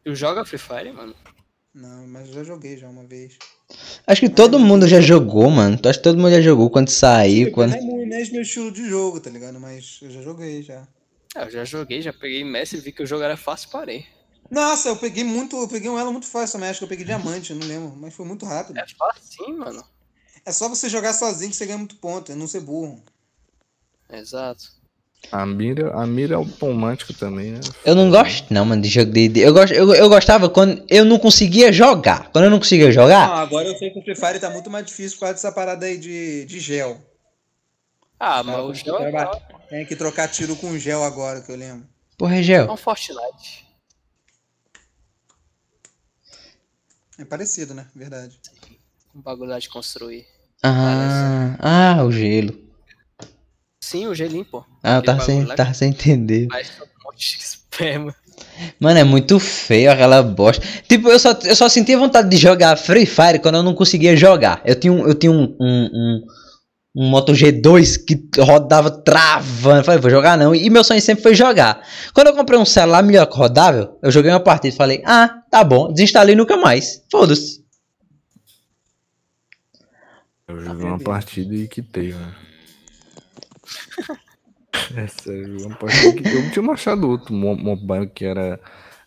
Tu 0.03 0.15
joga 0.15 0.43
Free 0.43 0.57
Fire, 0.57 0.91
mano? 0.91 1.15
Não, 1.73 2.05
mas 2.07 2.27
eu 2.27 2.33
já 2.33 2.43
joguei 2.43 2.75
já 2.75 2.89
uma 2.89 3.03
vez. 3.05 3.37
Acho 4.05 4.19
que 4.21 4.29
todo 4.29 4.59
mundo 4.59 4.87
já 4.87 4.99
jogou, 4.99 5.49
mano. 5.49 5.77
Tu 5.77 5.87
acha 5.87 5.99
que 5.99 6.03
todo 6.03 6.17
mundo 6.17 6.31
já 6.31 6.41
jogou 6.41 6.69
quando 6.69 6.89
saiu, 6.89 7.51
quando. 7.51 7.69
Não 7.71 7.77
é 7.77 7.81
muito- 7.81 8.07
não 8.09 8.17
é 8.17 8.29
meu 8.29 8.41
estilo 8.41 8.71
de 8.71 8.89
jogo, 8.89 9.21
tá 9.21 9.29
ligado? 9.29 9.57
Mas 9.59 9.99
eu 10.01 10.11
já 10.11 10.21
joguei 10.21 10.61
já. 10.63 10.85
Ah, 11.33 11.43
eu 11.43 11.51
já 11.51 11.63
joguei, 11.63 12.01
já 12.01 12.11
peguei 12.11 12.43
mestre, 12.43 12.81
vi 12.81 12.91
que 12.91 13.03
o 13.03 13.07
jogo 13.07 13.23
era 13.23 13.37
fácil 13.37 13.69
e 13.69 13.71
parei. 13.71 14.05
Nossa, 14.51 14.89
eu 14.89 14.97
peguei 14.97 15.23
muito. 15.23 15.55
Eu 15.55 15.67
peguei 15.67 15.89
um 15.89 15.97
elo 15.97 16.11
muito 16.11 16.27
fácil 16.27 16.53
também. 16.53 16.69
Acho 16.69 16.79
que 16.79 16.83
eu 16.83 16.89
peguei 16.89 17.05
diamante, 17.05 17.51
eu 17.51 17.55
não 17.57 17.65
lembro. 17.65 17.95
Mas 17.95 18.13
foi 18.13 18.25
muito 18.25 18.45
rápido. 18.45 18.77
É 18.77 18.85
fácil 18.97 19.21
sim, 19.23 19.53
mano. 19.53 19.81
É 20.45 20.51
só 20.51 20.67
você 20.67 20.89
jogar 20.89 21.13
sozinho 21.13 21.49
que 21.51 21.55
você 21.55 21.65
ganha 21.65 21.77
muito 21.77 21.95
ponto, 21.95 22.31
é 22.31 22.35
não 22.35 22.47
ser 22.47 22.59
burro. 22.59 23.01
Exato. 24.11 24.65
A 25.31 25.45
mira, 25.45 25.93
a 25.95 26.05
mira 26.05 26.35
automática 26.35 27.13
também, 27.13 27.51
né? 27.51 27.59
Eu 27.85 27.93
não 27.95 28.09
gosto, 28.09 28.51
não, 28.51 28.65
mano, 28.65 28.81
de 28.81 28.89
jogo 28.89 29.11
de. 29.11 29.27
de- 29.29 29.39
Eu, 29.39 29.53
gosto, 29.53 29.71
eu, 29.73 29.93
eu 29.93 30.09
gostava 30.09 30.49
quando 30.49 30.83
eu 30.89 31.05
não 31.05 31.19
conseguia 31.19 31.71
jogar. 31.71 32.29
Quando 32.31 32.45
eu 32.45 32.49
não 32.51 32.57
conseguia 32.57 32.91
jogar, 32.91 33.27
Não, 33.27 33.35
agora 33.35 33.67
eu 33.67 33.77
sei 33.77 33.91
que 33.91 33.99
o 33.99 34.03
Free 34.03 34.15
Fire 34.15 34.39
tá 34.39 34.49
muito 34.49 34.69
mais 34.69 34.85
difícil 34.85 35.17
por 35.17 35.21
causa 35.21 35.35
dessa 35.35 35.51
parada 35.51 35.85
aí 35.85 35.97
de, 35.97 36.43
de 36.45 36.59
gel. 36.59 36.99
Ah, 38.19 38.43
mas 38.43 38.59
o 38.59 38.73
tem 38.73 38.81
que 38.81 38.85
jogo 38.89 39.03
é 39.03 39.31
Tem 39.69 39.85
que 39.85 39.95
trocar 39.95 40.27
tiro 40.27 40.55
com 40.55 40.77
gel 40.77 41.03
agora, 41.03 41.39
que 41.41 41.51
eu 41.51 41.55
lembro. 41.55 41.87
porra, 42.17 42.37
é 42.39 42.43
gel. 42.43 42.71
um 42.71 42.75
Fortnite. 42.77 43.70
É 47.21 47.25
parecido, 47.25 47.75
né? 47.75 47.85
Verdade. 47.95 48.39
Um 49.15 49.21
bagulho 49.21 49.51
lá 49.51 49.59
de 49.59 49.69
construir. 49.69 50.25
Ah, 50.63 51.55
ah, 51.59 52.03
o 52.03 52.11
gelo. 52.11 52.57
Sim, 53.79 54.07
o 54.07 54.15
gelinho, 54.15 54.43
pô. 54.43 54.65
Ah, 54.81 54.95
eu 54.95 55.03
tava 55.03 55.23
sem, 55.23 55.45
tava 55.45 55.73
sem 55.73 55.89
entender. 55.89 56.47
que 56.47 56.53
faz 56.53 56.71
um 56.81 57.03
monte 57.05 57.37
de 57.37 57.43
esperma. 57.43 58.15
Mano, 58.79 58.99
é 58.99 59.03
muito 59.03 59.39
feio 59.39 59.91
aquela 59.91 60.23
bosta. 60.23 60.65
Tipo, 60.87 61.09
eu 61.09 61.19
só, 61.19 61.31
eu 61.43 61.55
só 61.55 61.69
sentia 61.69 61.97
vontade 61.97 62.27
de 62.27 62.37
jogar 62.37 62.75
Free 62.75 63.05
Fire 63.05 63.39
quando 63.39 63.55
eu 63.55 63.63
não 63.63 63.75
conseguia 63.75 64.15
jogar. 64.15 64.59
Eu 64.65 64.75
tinha 64.75 64.91
um, 64.91 65.07
eu 65.07 65.13
tinha 65.13 65.31
um, 65.31 65.55
um, 65.59 65.89
um, 65.93 66.27
um 66.93 67.09
Moto 67.09 67.31
G2 67.31 68.03
que 68.05 68.21
rodava 68.41 68.91
travando. 68.91 69.83
Falei, 69.85 69.99
vou 69.99 70.11
jogar 70.11 70.37
não. 70.37 70.53
E 70.53 70.69
meu 70.69 70.83
sonho 70.83 71.01
sempre 71.01 71.23
foi 71.23 71.33
jogar. 71.33 71.81
Quando 72.13 72.27
eu 72.27 72.35
comprei 72.35 72.59
um 72.59 72.65
celular 72.65 73.01
melhor 73.01 73.25
que 73.27 73.37
rodável, 73.37 73.97
eu 74.03 74.11
joguei 74.11 74.29
uma 74.31 74.39
partida 74.39 74.73
e 74.73 74.77
falei, 74.77 75.01
ah, 75.05 75.41
tá 75.49 75.63
bom, 75.63 75.91
desinstalei 75.93 76.35
nunca 76.35 76.57
mais. 76.57 77.01
Foda-se. 77.09 77.61
Eu 80.47 80.59
joguei 80.59 80.85
uma 80.85 80.99
partida 80.99 81.55
e 81.55 81.67
quitei, 81.67 82.13
né? 82.13 82.35
Sério, 85.23 85.43
eu 85.43 85.49
joguei 85.59 85.65
uma 85.67 85.75
partida 85.77 86.07
e 86.09 86.13
quitei. 86.13 86.37
Eu 86.45 86.51
tinha 86.51 86.71
achado 86.73 87.09
outro 87.09 87.33
mo- 87.33 87.55
mobile 87.55 88.07
que 88.07 88.25
era, 88.25 88.59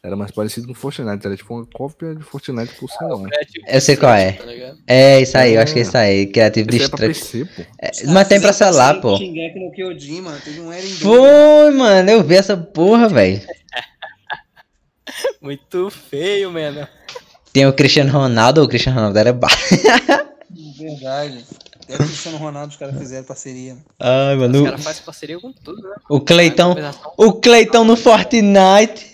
era 0.04 0.14
mais 0.14 0.30
parecido 0.30 0.66
com 0.66 0.74
Fortnite, 0.74 1.26
era 1.26 1.34
tipo 1.34 1.54
uma 1.54 1.64
cópia 1.64 2.14
de 2.14 2.22
Fortnite 2.22 2.74
por 2.74 2.90
celular. 2.90 3.30
Eu 3.66 3.80
sei 3.80 3.96
qual 3.96 4.12
é. 4.12 4.32
Tá? 4.32 4.44
É 4.86 5.22
isso 5.22 5.38
aí, 5.38 5.54
eu 5.54 5.62
acho 5.62 5.72
que 5.72 5.78
é 5.78 5.82
isso 5.82 5.96
aí. 5.96 6.26
Criativo 6.26 6.68
Esse 6.68 6.76
é 6.76 6.88
Destruction. 6.88 7.08
PC, 7.08 7.44
pô. 7.46 7.62
É, 7.80 7.90
mas 8.12 8.28
tem 8.28 8.38
pra 8.38 8.52
celular, 8.52 9.00
pô. 9.00 9.16
Teve 9.18 10.60
um 10.60 10.70
Foi, 11.00 11.70
mano, 11.70 12.10
eu 12.10 12.22
vi 12.22 12.34
essa 12.34 12.54
porra, 12.54 13.08
velho. 13.08 13.40
Muito 15.40 15.88
feio, 15.88 16.52
mano. 16.52 16.86
Tem 17.50 17.66
o 17.66 17.72
Cristiano 17.72 18.12
Ronaldo, 18.12 18.62
o 18.62 18.68
Cristiano 18.68 18.98
Ronaldo 18.98 19.18
era 19.18 19.32
ba... 19.32 19.48
Verdade. 20.76 21.46
Até 21.82 21.94
o 21.94 21.98
Cristiano 21.98 22.36
Ronaldo 22.36 22.72
os 22.72 22.76
caras 22.76 22.98
fizeram 22.98 23.24
parceria. 23.24 23.78
Ai, 23.98 24.34
Os 24.34 24.40
mano. 24.40 24.64
caras 24.64 24.84
fazem 24.84 25.02
parceria 25.02 25.40
com 25.40 25.50
tudo, 25.50 25.80
né? 25.80 25.94
O 26.10 26.20
Cleitão. 26.20 26.76
O 27.16 27.32
Cleitão 27.32 27.86
no 27.86 27.96
Fortnite. 27.96 29.13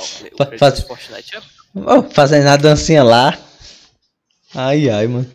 O 0.00 0.58
faz- 0.58 0.80
Fortnite 0.80 1.36
é 1.36 1.42
Oh, 1.74 2.02
fazendo 2.10 2.48
a 2.48 2.56
dancinha 2.56 3.02
lá. 3.04 3.38
Ai, 4.54 4.88
ai, 4.90 5.06
mano. 5.06 5.30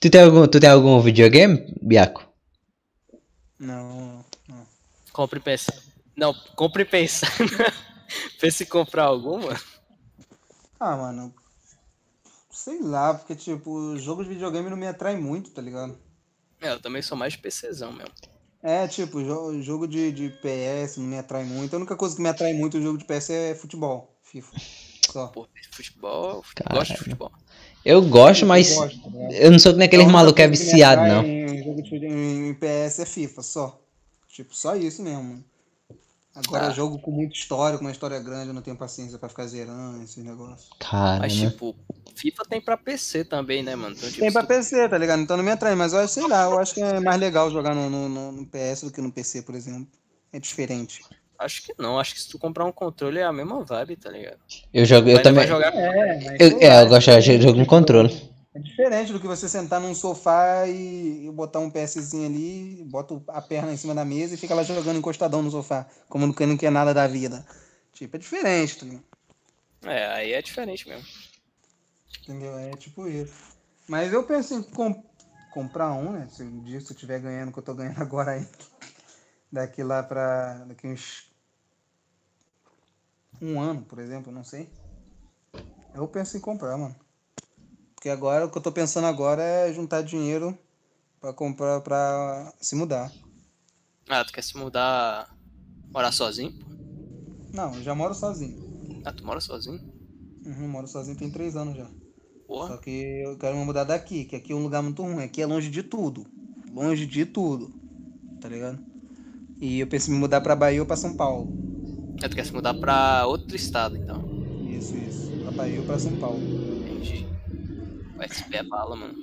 Tu 0.00 0.10
tem 0.10 0.20
algum, 0.22 0.46
tu 0.46 0.60
tem 0.60 0.68
algum 0.68 1.00
videogame, 1.00 1.74
Biaco? 1.80 2.26
Não, 3.58 4.24
não. 4.48 4.66
Compre 5.12 5.38
e 5.38 5.42
pensa. 5.42 5.72
Não, 6.16 6.34
compre 6.56 6.82
e 6.82 6.86
pensa. 6.86 7.26
Pensa 8.40 8.62
em 8.62 8.66
comprar 8.66 9.04
alguma? 9.04 9.58
Ah, 10.78 10.96
mano. 10.96 11.32
Sei 12.50 12.82
lá, 12.82 13.14
porque, 13.14 13.34
tipo, 13.34 13.96
jogo 13.96 14.22
de 14.22 14.28
videogame 14.28 14.68
não 14.68 14.76
me 14.76 14.86
atrai 14.86 15.16
muito, 15.16 15.50
tá 15.50 15.62
ligado? 15.62 15.98
É, 16.60 16.72
eu 16.72 16.80
também 16.80 17.00
sou 17.00 17.16
mais 17.16 17.34
PCzão 17.36 17.90
mesmo. 17.92 18.12
É, 18.62 18.86
tipo, 18.86 19.20
jo- 19.22 19.60
jogo 19.60 19.88
de, 19.88 20.12
de 20.12 20.28
PS 20.30 20.98
não 20.98 21.06
me 21.06 21.18
atrai 21.18 21.44
muito. 21.44 21.74
A 21.74 21.78
única 21.78 21.96
coisa 21.96 22.14
que 22.14 22.22
me 22.22 22.28
atrai 22.28 22.52
muito 22.52 22.76
no 22.78 22.82
jogo 22.84 22.98
de 22.98 23.04
PS 23.04 23.30
é 23.30 23.54
futebol, 23.54 24.16
FIFA. 24.22 24.56
Só. 25.10 25.26
Pô, 25.28 25.48
futebol, 25.72 26.36
eu 26.36 26.44
Caralho. 26.54 26.78
gosto 26.78 26.92
de 26.92 26.98
futebol. 26.98 27.32
Eu 27.84 28.02
gosto, 28.02 28.46
mas 28.46 28.70
Eu 28.70 28.76
gosto, 28.76 29.10
ligado? 29.10 29.32
eu 29.32 29.50
não 29.50 29.58
sou 29.58 29.72
que 29.72 29.78
nem 29.78 29.86
aqueles 29.86 30.04
A 30.04 30.06
única 30.06 30.18
malucos 30.18 30.36
que 30.36 30.42
é 30.42 30.48
viciado, 30.48 31.02
não. 31.02 31.24
Em 31.26 31.64
jogo 31.64 31.82
de 31.82 31.90
fute- 31.90 32.06
em 32.06 32.54
PS 32.54 33.00
é 33.00 33.04
FIFA, 33.06 33.42
só. 33.42 33.80
Tipo, 34.28 34.54
só 34.54 34.76
isso 34.76 35.02
mesmo. 35.02 35.44
Agora, 36.34 36.68
Ah. 36.68 36.70
jogo 36.70 36.98
com 36.98 37.10
muita 37.10 37.34
história, 37.34 37.76
com 37.76 37.84
uma 37.84 37.90
história 37.90 38.18
grande, 38.18 38.48
eu 38.48 38.54
não 38.54 38.62
tenho 38.62 38.76
paciência 38.76 39.18
pra 39.18 39.28
ficar 39.28 39.46
zerando 39.46 40.02
esses 40.02 40.22
negócios. 40.24 40.70
Cara, 40.78 41.18
Mas, 41.20 41.36
né? 41.36 41.50
tipo, 41.50 41.76
FIFA 42.14 42.42
tem 42.48 42.60
pra 42.60 42.76
PC 42.76 43.24
também, 43.24 43.62
né, 43.62 43.76
mano? 43.76 43.94
Então, 43.94 44.08
tipo, 44.08 44.20
Tem 44.20 44.32
pra 44.32 44.42
PC, 44.44 44.88
tá 44.88 44.96
ligado? 44.96 45.20
Então 45.20 45.36
não 45.36 45.44
me 45.44 45.50
atrai, 45.50 45.74
mas 45.74 45.92
eu 45.92 45.98
acho, 46.00 46.14
sei 46.14 46.26
lá, 46.26 46.44
eu 46.44 46.58
acho 46.58 46.72
que 46.74 46.80
é 46.80 47.00
mais 47.00 47.20
legal 47.20 47.50
jogar 47.50 47.74
no, 47.74 47.90
no, 47.90 48.08
no- 48.08 48.32
no 48.32 48.46
PS 48.46 48.86
do 48.86 48.90
que 48.92 49.00
no 49.02 49.12
PC, 49.12 49.42
por 49.42 49.54
exemplo. 49.54 49.86
É 50.32 50.38
diferente. 50.40 51.02
Acho 51.38 51.62
que 51.64 51.74
não. 51.78 51.98
Acho 51.98 52.14
que 52.14 52.20
se 52.22 52.28
tu 52.30 52.38
comprar 52.38 52.64
um 52.64 52.72
controle 52.72 53.18
é 53.18 53.24
a 53.24 53.32
mesma 53.32 53.62
vibe, 53.64 53.96
tá 53.96 54.08
ligado? 54.10 54.38
Eu 54.72 54.84
jogo, 54.86 55.08
eu 55.10 55.22
também. 55.22 55.46
Jogar... 55.46 55.74
É, 55.74 56.20
mas 56.24 56.40
Eu, 56.40 56.58
é, 56.60 56.82
eu 56.82 56.88
gosto 56.88 57.20
de 57.20 57.42
jogo 57.42 57.58
no 57.58 57.66
controle. 57.66 58.31
É 58.54 58.58
diferente 58.58 59.12
do 59.12 59.20
que 59.20 59.26
você 59.26 59.48
sentar 59.48 59.80
num 59.80 59.94
sofá 59.94 60.66
e, 60.68 61.26
e 61.26 61.30
botar 61.30 61.58
um 61.60 61.70
PSzinho 61.70 62.26
ali, 62.26 62.84
bota 62.84 63.20
a 63.28 63.40
perna 63.40 63.72
em 63.72 63.76
cima 63.78 63.94
da 63.94 64.04
mesa 64.04 64.34
e 64.34 64.38
fica 64.38 64.54
lá 64.54 64.62
jogando 64.62 64.98
encostadão 64.98 65.42
no 65.42 65.50
sofá, 65.50 65.86
como 66.08 66.26
não 66.26 66.34
quer, 66.34 66.46
não 66.46 66.56
quer 66.56 66.70
nada 66.70 66.92
da 66.92 67.06
vida. 67.06 67.46
Tipo, 67.94 68.16
é 68.16 68.18
diferente, 68.18 68.78
tá 68.78 68.84
ligado? 68.84 69.04
É, 69.84 70.06
aí 70.14 70.32
é 70.32 70.42
diferente 70.42 70.88
mesmo. 70.88 71.06
entendeu? 72.22 72.58
É 72.58 72.76
tipo 72.76 73.08
isso. 73.08 73.52
Mas 73.88 74.12
eu 74.12 74.24
penso 74.24 74.54
em 74.54 74.62
com- 74.62 75.02
comprar 75.50 75.92
um, 75.92 76.12
né? 76.12 76.28
Se 76.30 76.42
um 76.42 76.60
dia 76.60 76.80
se 76.80 76.92
eu 76.92 76.94
estiver 76.94 77.20
ganhando 77.20 77.50
o 77.50 77.52
que 77.52 77.58
eu 77.58 77.62
tô 77.64 77.74
ganhando 77.74 78.00
agora 78.02 78.32
aí, 78.32 78.46
daqui 79.50 79.82
lá 79.82 80.02
pra. 80.02 80.64
daqui 80.64 80.86
uns. 80.86 81.30
um 83.40 83.60
ano, 83.60 83.82
por 83.84 83.98
exemplo, 83.98 84.32
não 84.32 84.44
sei. 84.44 84.68
Eu 85.94 86.08
penso 86.08 86.36
em 86.36 86.40
comprar, 86.40 86.76
mano. 86.78 86.96
Porque 88.02 88.10
agora 88.10 88.46
o 88.46 88.50
que 88.50 88.58
eu 88.58 88.62
tô 88.62 88.72
pensando 88.72 89.06
agora 89.06 89.40
é 89.44 89.72
juntar 89.72 90.02
dinheiro 90.02 90.58
pra 91.20 91.32
comprar 91.32 91.80
pra 91.82 92.52
se 92.60 92.74
mudar. 92.74 93.12
Ah, 94.08 94.24
tu 94.24 94.32
quer 94.32 94.42
se 94.42 94.56
mudar... 94.56 95.32
Morar 95.88 96.10
sozinho? 96.10 96.52
Não, 97.54 97.72
eu 97.76 97.82
já 97.84 97.94
moro 97.94 98.12
sozinho. 98.12 99.00
Ah, 99.04 99.12
tu 99.12 99.24
mora 99.24 99.40
sozinho? 99.40 99.80
Uhum, 100.44 100.66
moro 100.66 100.88
sozinho 100.88 101.16
tem 101.16 101.30
três 101.30 101.54
anos 101.54 101.76
já. 101.76 101.84
Só 101.84 101.92
Porra. 102.48 102.78
que 102.78 103.22
eu 103.24 103.38
quero 103.38 103.56
me 103.56 103.64
mudar 103.64 103.84
daqui, 103.84 104.24
que 104.24 104.34
aqui 104.34 104.52
é 104.52 104.56
um 104.56 104.64
lugar 104.64 104.82
muito 104.82 105.00
ruim. 105.00 105.22
Aqui 105.22 105.40
é 105.40 105.46
longe 105.46 105.70
de 105.70 105.84
tudo. 105.84 106.26
Longe 106.72 107.06
de 107.06 107.24
tudo. 107.24 107.72
Tá 108.40 108.48
ligado? 108.48 108.84
E 109.60 109.78
eu 109.78 109.86
penso 109.86 110.10
em 110.10 110.14
me 110.14 110.18
mudar 110.18 110.40
pra 110.40 110.56
Bahia 110.56 110.80
ou 110.80 110.86
pra 110.86 110.96
São 110.96 111.16
Paulo. 111.16 111.56
Ah, 112.20 112.28
tu 112.28 112.34
quer 112.34 112.46
se 112.46 112.52
mudar 112.52 112.74
pra 112.74 113.28
outro 113.28 113.54
estado, 113.54 113.96
então. 113.96 114.24
Isso, 114.68 114.96
isso. 114.96 115.30
Pra 115.42 115.52
Bahia 115.52 115.78
ou 115.78 115.86
pra 115.86 116.00
São 116.00 116.16
Paulo. 116.16 116.40
Entendi. 116.40 117.31
Vai 118.22 118.28
se 118.28 118.44
pé 118.44 118.62
bala, 118.62 118.94
mano. 118.94 119.14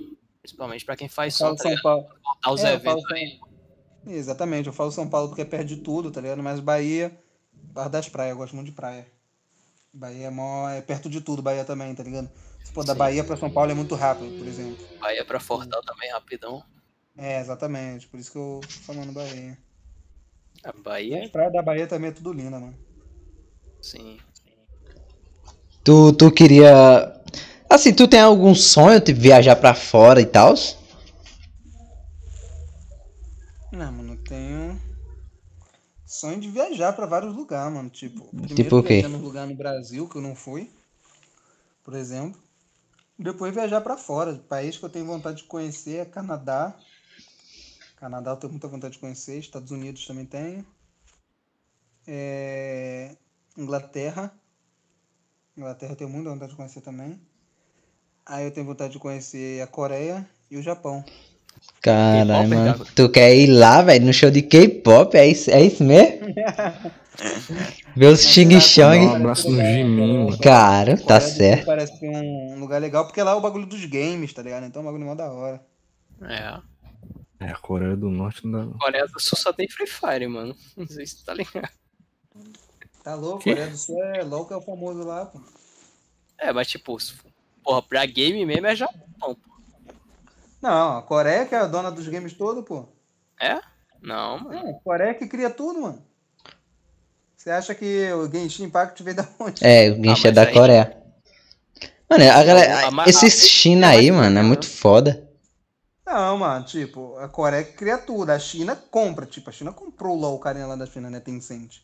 Principalmente 0.41 0.83
pra 0.83 0.97
quem 0.97 1.07
faz 1.07 1.37
falo 1.37 1.55
tá 1.55 1.63
São 1.63 1.69
ligado? 1.71 1.83
Paulo. 1.83 2.07
Voltar 2.21 2.51
os 2.51 2.63
É, 2.65 2.73
eventos 2.73 3.03
falo 3.03 3.15
aí. 3.15 3.39
Exatamente, 4.05 4.67
eu 4.67 4.73
falo 4.73 4.91
São 4.91 5.07
Paulo 5.07 5.29
porque 5.29 5.41
é 5.41 5.45
perto 5.45 5.67
de 5.67 5.77
tudo, 5.77 6.11
tá 6.11 6.19
ligado? 6.19 6.43
Mas 6.43 6.59
Bahia, 6.59 7.17
perto 7.73 7.89
das 7.89 8.09
praias, 8.09 8.31
eu 8.31 8.37
gosto 8.37 8.55
muito 8.57 8.67
de 8.67 8.73
praia. 8.73 9.09
Bahia 9.93 10.27
é, 10.27 10.29
mó, 10.29 10.67
é 10.67 10.81
perto 10.81 11.09
de 11.09 11.21
tudo, 11.21 11.41
Bahia 11.41 11.63
também, 11.63 11.95
tá 11.95 12.03
ligado? 12.03 12.29
Se 12.61 12.73
for 12.73 12.83
da 12.83 12.91
Sim. 12.91 12.99
Bahia 12.99 13.23
pra 13.23 13.37
São 13.37 13.49
Paulo 13.49 13.71
é 13.71 13.73
muito 13.73 13.95
rápido, 13.95 14.37
por 14.37 14.45
exemplo. 14.45 14.85
Bahia 14.99 15.23
pra 15.23 15.39
Fortal 15.39 15.81
também, 15.83 16.11
rapidão. 16.11 16.61
É, 17.17 17.39
exatamente, 17.39 18.05
por 18.07 18.19
isso 18.19 18.33
que 18.33 18.37
eu 18.37 18.59
tô 18.61 18.67
falando 18.93 19.13
Bahia. 19.13 19.57
A 20.61 20.73
Bahia, 20.73 21.23
as 21.23 21.29
praias 21.29 21.53
da 21.53 21.61
Bahia 21.61 21.87
também 21.87 22.09
é 22.09 22.13
tudo 22.13 22.33
linda, 22.33 22.59
mano. 22.59 22.77
sim. 23.81 24.19
Tu, 25.83 26.13
tu 26.13 26.31
queria. 26.31 27.18
Assim, 27.69 27.93
tu 27.93 28.07
tem 28.07 28.19
algum 28.19 28.55
sonho 28.55 28.99
de 28.99 29.13
viajar 29.13 29.55
pra 29.55 29.75
fora 29.75 30.19
e 30.19 30.25
tal? 30.25 30.55
Não, 33.71 33.91
mano, 33.91 34.13
eu 34.13 34.23
tenho 34.23 34.81
sonho 36.05 36.39
de 36.39 36.49
viajar 36.49 36.93
pra 36.93 37.05
vários 37.05 37.35
lugares, 37.35 37.71
mano. 37.71 37.89
Tipo, 37.89 38.25
primeiro 38.29 38.55
Tipo 38.55 38.77
o 38.79 38.83
quê? 38.83 39.01
viajar 39.01 39.09
num 39.09 39.21
lugar 39.21 39.45
no 39.45 39.53
Brasil 39.55 40.09
que 40.09 40.15
eu 40.15 40.21
não 40.21 40.35
fui, 40.35 40.71
por 41.83 41.93
exemplo. 41.93 42.41
Depois 43.17 43.53
viajar 43.53 43.81
pra 43.81 43.97
fora. 43.97 44.31
O 44.31 44.39
país 44.39 44.77
que 44.77 44.83
eu 44.83 44.89
tenho 44.89 45.05
vontade 45.05 45.37
de 45.37 45.43
conhecer 45.43 45.97
é 45.97 46.05
Canadá. 46.05 46.75
Canadá 47.97 48.31
eu 48.31 48.37
tenho 48.37 48.51
muita 48.53 48.67
vontade 48.67 48.93
de 48.93 48.99
conhecer. 48.99 49.37
Estados 49.37 49.69
Unidos 49.71 50.07
também 50.07 50.25
tenho. 50.25 50.65
É, 52.07 53.15
Inglaterra. 53.55 54.33
Inglaterra 55.55 55.91
eu 55.91 55.95
tenho 55.97 56.09
muita 56.09 56.29
vontade 56.31 56.51
de 56.51 56.57
conhecer 56.57 56.81
também. 56.81 57.21
Aí 58.29 58.45
eu 58.45 58.51
tenho 58.51 58.67
vontade 58.67 58.93
de 58.93 58.99
conhecer 58.99 59.59
a 59.59 59.65
Coreia 59.65 60.23
e 60.51 60.57
o 60.57 60.61
Japão. 60.61 61.03
Caralho, 61.81 62.47
mano. 62.47 62.85
Tu 62.95 63.09
quer 63.09 63.35
ir 63.35 63.47
lá, 63.47 63.81
velho, 63.81 64.05
no 64.05 64.13
show 64.13 64.29
de 64.29 64.43
K-pop? 64.43 65.17
É 65.17 65.25
isso, 65.25 65.49
é 65.49 65.63
isso 65.63 65.83
mesmo? 65.83 66.27
Ver 67.97 68.05
os 68.05 68.21
Xing 68.21 68.47
Dá 68.47 68.91
um 68.91 69.15
abraço 69.15 69.49
no 69.49 69.57
Jimin, 69.57 70.25
mano. 70.25 70.39
Cara, 70.39 70.95
tá 70.95 71.19
Coreia 71.19 71.21
certo. 71.21 71.65
Parece 71.65 71.97
ser 71.97 72.07
um 72.07 72.59
lugar 72.59 72.79
legal, 72.79 73.05
porque 73.05 73.21
lá 73.21 73.31
é 73.31 73.35
o 73.35 73.41
bagulho 73.41 73.65
dos 73.65 73.83
games, 73.85 74.31
tá 74.31 74.43
ligado? 74.43 74.65
Então 74.67 74.81
é 74.81 74.83
um 74.83 74.85
bagulho 74.85 75.05
mó 75.05 75.15
da 75.15 75.31
hora. 75.31 75.61
É. 76.21 76.59
É, 77.45 77.51
a 77.51 77.57
Coreia 77.57 77.97
do 77.97 78.11
Norte 78.11 78.45
não 78.45 78.69
dá. 78.69 78.77
Coreia 78.77 79.07
do 79.07 79.19
Sul 79.19 79.37
só 79.37 79.51
tem 79.51 79.67
Free 79.67 79.87
Fire, 79.87 80.27
mano. 80.27 80.55
Não 80.77 80.87
sei 80.87 81.05
se 81.05 81.17
tu 81.17 81.25
tá 81.25 81.33
ligado. 81.33 81.69
Tá 83.03 83.15
louco? 83.15 83.39
Que? 83.39 83.49
Coreia 83.49 83.71
do 83.71 83.77
Sul 83.77 84.03
é 84.03 84.23
louco, 84.23 84.53
é 84.53 84.57
o 84.57 84.61
famoso 84.61 85.03
lá, 85.03 85.25
pô. 85.25 85.41
É, 86.37 86.53
mas 86.53 86.67
tipo, 86.67 86.95
porra, 87.63 87.81
pra 87.81 88.05
game 88.05 88.45
mesmo 88.45 88.67
é 88.67 88.75
Japão, 88.75 89.35
pô. 89.35 89.49
Não, 90.61 90.97
a 90.97 91.01
Coreia 91.01 91.45
que 91.45 91.55
é 91.55 91.59
a 91.59 91.65
dona 91.67 91.89
dos 91.91 92.07
games 92.07 92.33
todo, 92.33 92.63
pô. 92.63 92.85
É? 93.39 93.59
Não, 94.01 94.39
mano. 94.39 94.53
É, 94.67 94.71
a 94.71 94.73
Coreia 94.75 95.13
que 95.13 95.27
cria 95.27 95.49
tudo, 95.49 95.81
mano. 95.81 96.03
Você 97.35 97.49
acha 97.49 97.73
que 97.73 98.11
o 98.11 98.29
Genshin 98.29 98.63
Impact 98.65 99.01
veio 99.01 99.15
da 99.17 99.27
onde? 99.39 99.63
É, 99.65 99.89
o 99.91 99.95
Genshin 99.95 100.27
é 100.27 100.31
mas 100.31 100.35
da 100.35 100.41
aí- 100.43 100.53
Coreia. 100.53 100.97
Mano, 102.09 102.23
a 102.23 102.43
galera, 102.43 102.87
a 102.87 103.03
a- 103.03 103.29
China 103.29 103.93
é 103.93 103.97
aí, 103.97 104.11
mano, 104.11 104.39
é 104.39 104.41
muito 104.43 104.67
foda. 104.67 105.29
Não, 106.05 106.39
mano, 106.39 106.65
tipo, 106.65 107.15
a 107.19 107.29
Coreia 107.29 107.63
que 107.63 107.73
cria 107.73 107.97
tudo. 107.99 108.31
A 108.31 108.39
China 108.39 108.75
compra, 108.75 109.25
tipo, 109.27 109.49
a 109.49 109.53
China 109.53 109.71
comprou 109.71 110.19
lá 110.19 110.27
o 110.29 110.39
carinha 110.39 110.65
lá 110.65 110.75
da 110.75 110.87
China, 110.87 111.09
né? 111.09 111.19
Tencent. 111.19 111.77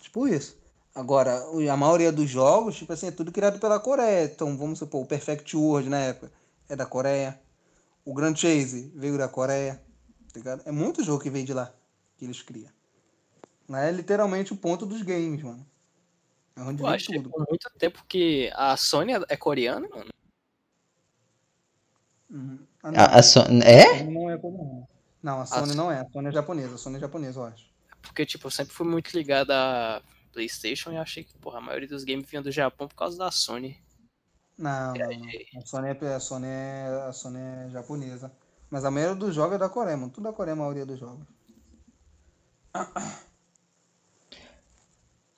Tipo 0.00 0.26
isso. 0.26 0.56
Agora, 0.94 1.42
a 1.72 1.76
maioria 1.76 2.12
dos 2.12 2.30
jogos, 2.30 2.76
tipo 2.76 2.92
assim, 2.92 3.08
é 3.08 3.10
tudo 3.10 3.32
criado 3.32 3.58
pela 3.58 3.80
Coreia. 3.80 4.24
Então, 4.26 4.56
vamos 4.56 4.78
supor, 4.78 5.02
o 5.02 5.06
Perfect 5.06 5.56
World 5.56 5.88
na 5.88 5.98
época 5.98 6.30
é 6.68 6.76
da 6.76 6.86
Coreia. 6.86 7.40
O 8.04 8.14
Grand 8.14 8.36
Chase 8.36 8.92
veio 8.94 9.18
da 9.18 9.26
Coreia. 9.28 9.82
Tá? 10.42 10.60
É 10.64 10.70
muito 10.70 11.02
jogo 11.02 11.22
que 11.22 11.30
veio 11.30 11.44
de 11.44 11.52
lá, 11.52 11.72
que 12.16 12.24
eles 12.24 12.40
criam. 12.42 12.70
Lá 13.68 13.82
é 13.84 13.90
literalmente 13.90 14.52
o 14.52 14.56
ponto 14.56 14.86
dos 14.86 15.02
games, 15.02 15.42
mano. 15.42 15.66
É 16.56 16.60
onde 16.60 16.82
Eu 16.82 16.86
achei 16.86 17.16
tudo. 17.16 17.30
por 17.30 17.44
muito 17.48 17.68
tempo 17.78 18.04
que 18.08 18.50
a 18.54 18.76
Sony 18.76 19.14
é- 19.14 19.24
é 19.30 19.36
coreana, 19.36 19.88
mano. 19.88 20.10
Uhum. 22.30 22.58
Ah, 22.82 22.92
não. 22.92 23.00
A, 23.00 23.04
a 23.18 23.22
Son- 23.22 23.60
É? 23.64 23.82
A 23.82 23.98
Sony 23.98 24.12
não 24.14 24.30
é 24.30 24.38
coreana. 24.38 24.88
Não, 25.22 25.40
a 25.40 25.46
Sony 25.46 25.74
não 25.74 25.90
é. 25.90 25.98
A 26.00 26.08
Sony 26.10 26.28
é 26.28 26.32
japonesa. 26.32 26.74
A 26.74 26.78
Sony 26.78 26.96
é 26.96 27.00
japonesa, 27.00 27.40
eu 27.40 27.44
acho. 27.46 27.66
Porque, 28.02 28.26
tipo, 28.26 28.46
eu 28.46 28.50
sempre 28.50 28.74
fui 28.74 28.86
muito 28.86 29.12
ligado 29.16 29.50
a 29.50 30.02
PlayStation 30.34 30.92
e 30.92 30.96
achei 30.98 31.24
que, 31.24 31.32
porra, 31.38 31.58
a 31.58 31.62
maioria 31.62 31.88
dos 31.88 32.04
games 32.04 32.28
vinha 32.28 32.42
do 32.42 32.50
Japão 32.52 32.86
por 32.88 32.94
causa 32.96 33.16
da 33.16 33.30
Sony. 33.30 33.78
Não, 34.58 34.92
não, 34.94 35.10
não. 35.10 35.60
A 35.62 35.66
Sony 35.66 35.88
é, 35.88 36.14
a 36.14 36.20
Sony 36.20 36.46
é, 36.46 37.04
a 37.08 37.12
Sony 37.12 37.38
é 37.38 37.70
japonesa. 37.70 38.30
Mas 38.70 38.84
a 38.84 38.90
maioria 38.90 39.14
dos 39.16 39.34
jogos 39.34 39.54
é 39.54 39.58
da 39.58 39.68
Coreia, 39.68 39.96
mano. 39.96 40.10
Tudo 40.12 40.24
da 40.24 40.32
Coreia, 40.32 40.52
a 40.52 40.56
maioria 40.56 40.84
dos 40.86 40.98
jogos. 40.98 41.26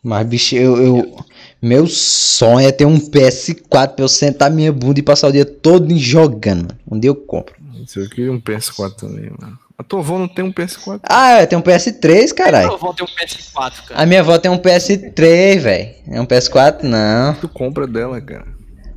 Mas, 0.02 0.26
bicho, 0.26 0.54
eu, 0.54 0.76
eu- 0.76 1.16
Meu 1.60 1.86
sonho 1.86 2.68
é 2.68 2.72
ter 2.72 2.84
um 2.84 2.98
PS4 2.98 3.94
pra 3.96 4.04
eu 4.04 4.08
sentar 4.08 4.50
minha 4.50 4.72
bunda 4.72 5.00
e 5.00 5.02
passar 5.02 5.28
o 5.28 5.32
dia 5.32 5.44
todo 5.44 5.96
jogando. 5.96 6.68
mano. 6.74 6.78
Um 6.92 7.00
dia 7.00 7.10
eu 7.10 7.16
compro. 7.16 7.56
Isso 7.82 7.98
eu 8.00 8.08
queria 8.08 8.30
um 8.32 8.40
PS4 8.40 8.94
também, 8.94 9.30
mano. 9.38 9.58
A 9.78 9.82
tua 9.84 10.00
avó 10.00 10.18
não 10.18 10.26
tem 10.26 10.42
um 10.42 10.52
PS4? 10.52 11.00
Ah, 11.02 11.42
eu 11.42 11.46
tenho 11.46 11.60
um 11.60 11.64
PS3, 11.64 12.32
caralho. 12.32 12.72
Eu 12.72 12.78
vou 12.78 12.94
ter 12.94 13.02
um 13.02 13.06
PS4, 13.06 13.84
cara. 13.88 14.02
A 14.02 14.06
minha 14.06 14.20
avó 14.20 14.38
tem 14.38 14.50
um 14.50 14.58
PS3, 14.58 15.58
velho. 15.58 15.94
É 16.08 16.20
um 16.20 16.24
PS4, 16.24 16.82
não. 16.82 17.34
Tu 17.34 17.48
compra 17.48 17.86
dela, 17.86 18.18
cara. 18.20 18.46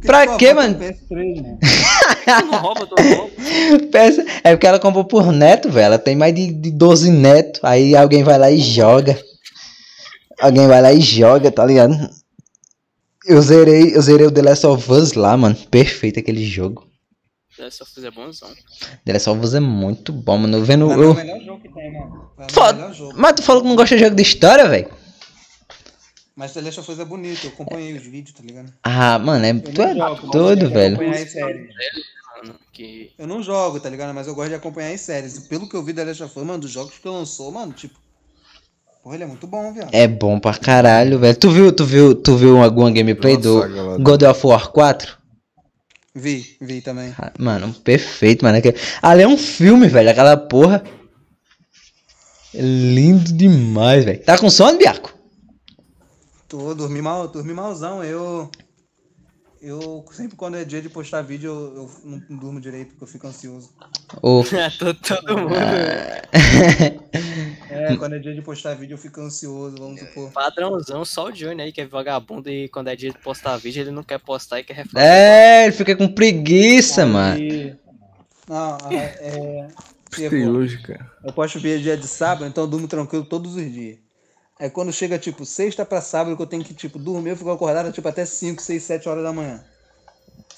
Pra 0.05 0.37
quê, 0.37 0.47
avó 0.47 0.61
tem 0.61 0.69
mano? 0.69 0.79
PS3, 0.79 1.41
mano? 1.43 1.59
Tu 1.59 2.45
não 2.45 2.59
rouba, 2.59 2.87
tu. 2.87 2.95
É 4.43 4.51
porque 4.51 4.67
ela 4.67 4.79
comprou 4.79 5.03
por 5.03 5.33
neto, 5.33 5.69
velho. 5.69 5.87
Ela 5.87 5.99
tem 5.99 6.15
mais 6.15 6.33
de, 6.33 6.53
de 6.53 6.71
12 6.71 7.11
netos. 7.11 7.61
Aí 7.61 7.93
alguém 7.93 8.23
vai 8.23 8.37
lá 8.37 8.49
e 8.49 8.57
joga. 8.57 9.19
Alguém 10.39 10.65
vai 10.65 10.81
lá 10.81 10.93
e 10.93 11.01
joga, 11.01 11.51
tá 11.51 11.65
ligado? 11.65 11.93
Eu 13.27 13.41
zerei, 13.41 13.95
eu 13.95 14.01
zerei 14.01 14.27
o 14.27 14.31
The 14.31 14.41
Last 14.41 14.65
of 14.65 14.89
Us 14.89 15.13
lá, 15.13 15.35
mano. 15.35 15.55
Perfeito 15.69 16.19
aquele 16.19 16.45
jogo. 16.45 16.88
Essa 17.59 17.83
é 18.05 18.11
bonzão. 18.11 18.49
The 19.05 19.13
Last 19.13 19.29
of 19.29 19.41
Us 19.43 19.53
é 19.53 19.59
muito 19.59 20.13
bom, 20.13 20.37
mano. 20.37 20.63
Vendo 20.63 20.87
Pra 20.87 20.95
mim 20.97 21.03
é 21.03 21.05
eu... 21.05 21.11
o 21.11 21.15
melhor 21.15 21.41
jogo 21.41 21.61
que 21.61 21.69
tem, 21.69 21.93
mano. 21.93 22.31
Mim 22.37 22.43
é 22.43 22.45
o 22.45 22.53
Foda. 22.53 22.73
melhor 22.73 22.93
jogo. 22.93 23.13
Mas 23.17 23.33
tu 23.33 23.43
falou 23.43 23.61
que 23.61 23.67
não 23.67 23.75
gosta 23.75 23.95
de 23.97 24.03
jogo 24.03 24.15
de 24.15 24.23
história, 24.23 24.67
velho? 24.67 24.89
Mas 26.35 26.53
The 26.53 26.61
Last 26.61 26.79
of 26.79 26.91
Us 26.91 26.99
é 26.99 27.05
bonito, 27.05 27.47
eu 27.47 27.49
acompanhei 27.49 27.97
os 27.97 28.03
vídeos, 28.03 28.33
tá 28.33 28.41
ligado? 28.41 28.73
Ah, 28.83 29.19
mano, 29.19 29.45
é... 29.45 29.51
Eu 29.51 29.61
tu 29.61 29.81
é 29.81 29.93
jogo, 29.93 30.37
eu 30.37 30.69
velho. 30.69 30.97
que... 32.71 33.11
Eu 33.17 33.27
não 33.27 33.43
jogo, 33.43 33.77
tá 33.81 33.89
ligado? 33.89 34.13
Mas 34.13 34.25
eu 34.25 34.33
gosto 34.33 34.47
de 34.49 34.55
acompanhar 34.55 34.93
em 34.93 34.97
séries. 34.97 35.35
E 35.35 35.41
pelo 35.49 35.67
que 35.67 35.75
eu 35.75 35.83
vi 35.83 35.91
da 35.91 36.03
Last 36.05 36.23
of 36.23 36.39
Us, 36.39 36.45
mano, 36.45 36.59
dos 36.59 36.71
jogos 36.71 36.97
que 36.97 37.07
lançou, 37.09 37.51
mano, 37.51 37.73
tipo. 37.73 37.99
Porra, 39.03 39.15
ele 39.15 39.23
é 39.25 39.27
muito 39.27 39.47
bom, 39.47 39.73
viado. 39.73 39.89
É 39.91 40.07
bom 40.07 40.39
pra 40.39 40.53
caralho, 40.57 41.19
velho. 41.19 41.35
Tu 41.37 41.49
viu, 41.49 41.71
tu 41.73 41.83
viu, 41.85 42.15
tu 42.15 42.37
viu 42.37 42.63
alguma 42.63 42.89
gameplay 42.91 43.35
do 43.35 43.55
Nossa, 43.55 43.67
galera. 43.67 43.97
God 44.01 44.23
of 44.23 44.47
War 44.47 44.71
4? 44.71 45.18
Vi, 46.15 46.57
vi 46.59 46.81
também. 46.81 47.13
Ah, 47.17 47.31
Mano, 47.37 47.73
perfeito, 47.73 48.43
mano. 48.43 48.57
Aquele- 48.57 48.77
Ali 49.01 49.21
é 49.23 49.27
um 49.27 49.37
filme, 49.37 49.87
velho. 49.87 50.09
Aquela 50.09 50.35
porra. 50.35 50.83
É 52.53 52.61
lindo 52.61 53.31
demais, 53.31 54.03
velho. 54.05 54.23
Tá 54.23 54.37
com 54.37 54.49
sono, 54.49 54.77
Biaco? 54.77 55.13
Tô, 56.47 56.73
dormi 56.73 57.01
mal, 57.01 57.27
dormi 57.27 57.53
malzão. 57.53 58.03
Eu. 58.03 58.49
Eu 59.61 60.05
sempre 60.11 60.37
quando 60.37 60.55
é 60.55 60.63
dia 60.63 60.81
de 60.81 60.87
postar 60.89 61.21
vídeo, 61.21 61.49
eu, 61.51 61.75
eu 61.75 61.91
não, 62.05 62.37
durmo 62.37 62.61
direito, 62.61 62.91
porque 62.91 63.03
eu 63.03 63.07
fico 63.07 63.27
ansioso. 63.27 63.69
Ô, 64.21 64.41
todo, 64.79 64.97
todo 65.01 65.37
mundo. 65.37 65.53
É, 67.69 67.95
quando 67.97 68.15
é 68.15 68.19
dia 68.19 68.33
de 68.33 68.41
postar 68.41 68.73
vídeo, 68.75 68.93
eu 68.93 68.97
fico 68.97 69.19
ansioso, 69.19 69.75
vamos 69.77 69.99
supor. 69.99 70.31
Padrãozão, 70.31 71.03
só 71.03 71.27
o 71.27 71.31
Johnny 71.31 71.61
aí 71.61 71.71
que 71.73 71.81
é 71.81 71.85
vagabundo 71.85 72.49
e 72.49 72.69
quando 72.69 72.87
é 72.87 72.95
dia 72.95 73.11
de 73.11 73.17
postar 73.19 73.57
vídeo 73.57 73.81
ele 73.81 73.91
não 73.91 74.03
quer 74.03 74.19
postar 74.19 74.59
e 74.59 74.63
quer 74.63 74.73
refazer. 74.75 75.07
é, 75.07 75.63
ele 75.65 75.73
fica 75.73 75.95
com 75.95 76.07
preguiça, 76.07 77.05
mano. 77.05 77.39
E- 77.39 77.75
Não, 78.47 78.77
é. 78.89 79.03
é 79.19 79.67
tipo, 80.09 80.35
hoje, 80.35 80.81
cara. 80.81 81.11
eu 81.23 81.33
posto 81.33 81.59
vídeo 81.59 81.83
dia 81.83 81.97
de 81.97 82.07
sábado, 82.07 82.45
então 82.45 82.63
eu 82.63 82.69
durmo 82.69 82.87
tranquilo 82.87 83.25
todos 83.25 83.55
os 83.55 83.71
dias. 83.71 83.97
Aí 84.59 84.69
quando 84.69 84.91
chega, 84.91 85.17
tipo, 85.17 85.45
sexta 85.45 85.85
pra 85.85 86.01
sábado, 86.01 86.35
que 86.35 86.41
eu 86.41 86.47
tenho 86.47 86.63
que, 86.65 86.73
tipo, 86.73 86.99
dormir, 86.99 87.29
eu 87.29 87.37
fico 87.37 87.49
acordado, 87.49 87.93
tipo, 87.93 88.05
até 88.07 88.25
5, 88.25 88.61
6, 88.61 88.83
7 88.83 89.07
horas 89.07 89.23
da 89.23 89.31
manhã. 89.31 89.63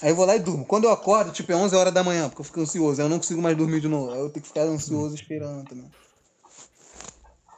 Aí 0.00 0.10
eu 0.10 0.16
vou 0.16 0.26
lá 0.26 0.34
e 0.34 0.40
durmo. 0.40 0.64
Quando 0.64 0.84
eu 0.84 0.90
acordo, 0.90 1.30
tipo, 1.30 1.52
é 1.52 1.54
11 1.54 1.76
horas 1.76 1.94
da 1.94 2.02
manhã, 2.02 2.28
porque 2.28 2.40
eu 2.40 2.44
fico 2.44 2.60
ansioso. 2.60 3.00
Aí 3.00 3.06
eu 3.06 3.08
não 3.08 3.18
consigo 3.18 3.40
mais 3.40 3.56
dormir 3.56 3.80
de 3.80 3.86
novo. 3.86 4.12
Aí 4.12 4.18
eu 4.18 4.28
tenho 4.30 4.42
que 4.42 4.48
ficar 4.48 4.62
ansioso 4.62 5.14
esperando 5.14 5.64
também. 5.68 5.88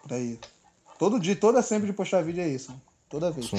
Por 0.02 0.12
aí. 0.12 0.38
Todo 0.98 1.18
dia, 1.18 1.34
toda 1.34 1.62
sempre 1.62 1.86
de 1.86 1.94
postar 1.94 2.22
vídeo 2.22 2.42
é 2.42 2.48
isso. 2.48 2.74
Toda 3.08 3.30
vez. 3.30 3.46
Som, 3.46 3.56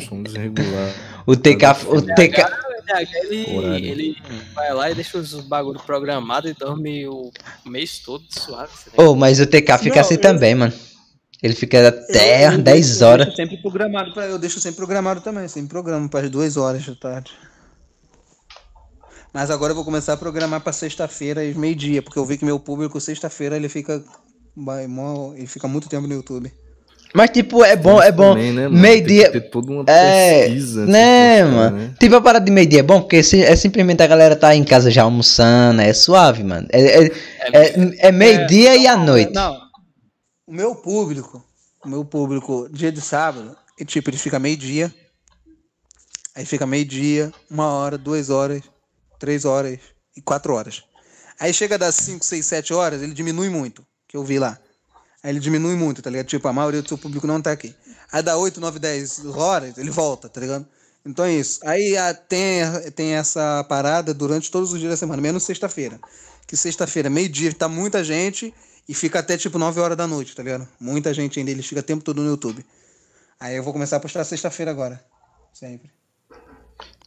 som 0.00 0.22
desregular. 0.22 0.92
O 1.26 1.34
TK, 1.36 1.64
o 1.88 2.02
TK, 2.02 2.44
Ele, 3.22 3.88
ele 3.88 4.16
vai 4.54 4.74
lá 4.74 4.90
e 4.90 4.94
deixa 4.94 5.16
os 5.16 5.40
bagulho 5.46 5.80
programado 5.80 6.48
e 6.48 6.52
dorme 6.52 7.06
o 7.08 7.30
mês 7.64 7.98
todo 8.00 8.22
suave. 8.28 8.70
ligado? 8.90 9.08
oh, 9.08 9.14
mas 9.14 9.40
o 9.40 9.46
TK 9.46 9.78
fica 9.78 9.94
Não, 9.94 10.00
assim 10.02 10.14
eu- 10.14 10.20
também, 10.20 10.54
mano. 10.54 10.72
Ele 11.44 11.54
fica 11.54 11.88
até 11.88 12.46
Eu- 12.46 12.52
eu 12.52 12.58
10 12.62 12.86
deixo- 12.88 13.04
horas. 13.04 13.26
Eu 13.26 13.34
deixo 13.34 13.36
sempre 13.36 13.56
programado, 13.60 14.14
pra, 14.14 14.24
eu 14.24 14.38
deixo 14.38 14.60
sempre 14.60 14.76
programado 14.76 15.20
também, 15.20 15.46
sempre 15.46 15.68
programo 15.68 16.08
para 16.08 16.20
as 16.24 16.30
2 16.30 16.56
horas 16.56 16.86
da 16.86 16.94
tarde. 16.94 17.32
Mas 19.30 19.50
agora 19.50 19.72
eu 19.72 19.74
vou 19.74 19.84
começar 19.84 20.14
a 20.14 20.16
programar 20.16 20.60
para 20.62 20.72
sexta-feira 20.72 21.44
e 21.44 21.54
meio-dia, 21.54 22.00
porque 22.00 22.18
eu 22.18 22.24
vi 22.24 22.38
que 22.38 22.46
meu 22.46 22.58
público 22.58 22.98
sexta-feira 22.98 23.56
ele 23.56 23.68
fica 23.68 24.02
ele 25.36 25.46
fica 25.46 25.68
muito 25.68 25.86
tempo 25.88 26.06
no 26.06 26.14
YouTube. 26.14 26.50
Mas, 27.12 27.28
tipo, 27.30 27.62
é 27.64 27.76
bom, 27.76 28.00
é 28.02 28.10
bom. 28.10 28.30
Também, 28.34 28.52
né? 28.52 28.68
Meio-dia. 28.68 29.30
Toda 29.50 29.70
uma 29.70 29.84
É, 29.86 30.44
pesquisa. 30.46 30.86
né, 30.86 31.44
mano? 31.44 31.76
né? 31.76 31.94
Tipo, 32.00 32.16
a 32.16 32.20
parada 32.22 32.44
de 32.44 32.50
meio-dia 32.50 32.80
é 32.80 32.82
bom, 32.82 33.00
porque 33.02 33.22
se- 33.22 33.42
é 33.42 33.54
simplesmente 33.54 34.02
a 34.02 34.06
galera 34.06 34.34
tá 34.34 34.54
em 34.54 34.64
casa 34.64 34.90
já 34.90 35.02
almoçando, 35.02 35.80
é 35.82 35.92
suave, 35.92 36.42
mano. 36.42 36.66
É, 36.72 37.04
é, 37.04 37.10
é, 37.52 38.08
é 38.08 38.12
meio-dia 38.12 38.76
e 38.76 38.86
à 38.86 38.96
noite. 38.96 39.32
Não. 39.32 39.63
O 40.46 40.52
meu 40.52 40.74
público, 40.74 41.42
o 41.82 41.88
meu 41.88 42.04
público, 42.04 42.68
dia 42.70 42.92
de 42.92 43.00
sábado, 43.00 43.56
e, 43.78 43.84
tipo, 43.84 44.10
ele 44.10 44.18
fica 44.18 44.38
meio-dia. 44.38 44.94
Aí 46.34 46.44
fica 46.44 46.66
meio-dia, 46.66 47.32
uma 47.50 47.66
hora, 47.68 47.96
duas 47.96 48.28
horas, 48.28 48.62
três 49.18 49.46
horas 49.46 49.78
e 50.14 50.20
quatro 50.20 50.54
horas. 50.54 50.84
Aí 51.40 51.52
chega 51.54 51.78
das 51.78 51.94
5, 51.96 52.24
6, 52.24 52.44
7 52.44 52.74
horas, 52.74 53.02
ele 53.02 53.14
diminui 53.14 53.48
muito, 53.48 53.86
que 54.06 54.16
eu 54.16 54.22
vi 54.22 54.38
lá. 54.38 54.58
Aí 55.22 55.30
ele 55.30 55.40
diminui 55.40 55.76
muito, 55.76 56.02
tá 56.02 56.10
ligado? 56.10 56.26
Tipo, 56.26 56.46
a 56.46 56.52
maioria 56.52 56.82
do 56.82 56.88
seu 56.88 56.98
público 56.98 57.26
não 57.26 57.40
tá 57.40 57.50
aqui. 57.50 57.74
Aí 58.12 58.22
dá 58.22 58.36
8, 58.36 58.60
9, 58.60 58.78
10 58.78 59.24
horas, 59.26 59.78
ele 59.78 59.90
volta, 59.90 60.28
tá 60.28 60.40
ligado? 60.40 60.66
Então 61.06 61.24
é 61.24 61.32
isso. 61.32 61.60
Aí 61.64 61.96
ah, 61.96 62.12
tem, 62.12 62.62
tem 62.94 63.14
essa 63.14 63.64
parada 63.64 64.12
durante 64.12 64.50
todos 64.50 64.72
os 64.72 64.78
dias 64.78 64.90
da 64.90 64.96
semana, 64.96 65.22
menos 65.22 65.42
sexta-feira. 65.42 65.98
Que 66.46 66.54
sexta-feira, 66.54 67.08
meio-dia, 67.08 67.54
tá 67.54 67.66
muita 67.66 68.04
gente 68.04 68.52
e 68.88 68.94
fica 68.94 69.18
até 69.20 69.36
tipo 69.36 69.58
9 69.58 69.80
horas 69.80 69.96
da 69.96 70.06
noite, 70.06 70.34
tá 70.34 70.42
ligado? 70.42 70.68
Muita 70.80 71.12
gente 71.14 71.38
ainda, 71.38 71.50
ele 71.50 71.62
fica 71.62 71.80
o 71.80 71.84
tempo 71.84 72.04
todo 72.04 72.20
no 72.22 72.28
YouTube. 72.28 72.64
Aí 73.40 73.56
eu 73.56 73.62
vou 73.62 73.72
começar 73.72 73.96
a 73.96 74.00
postar 74.00 74.24
sexta-feira 74.24 74.70
agora. 74.70 75.02
Sempre. 75.52 75.90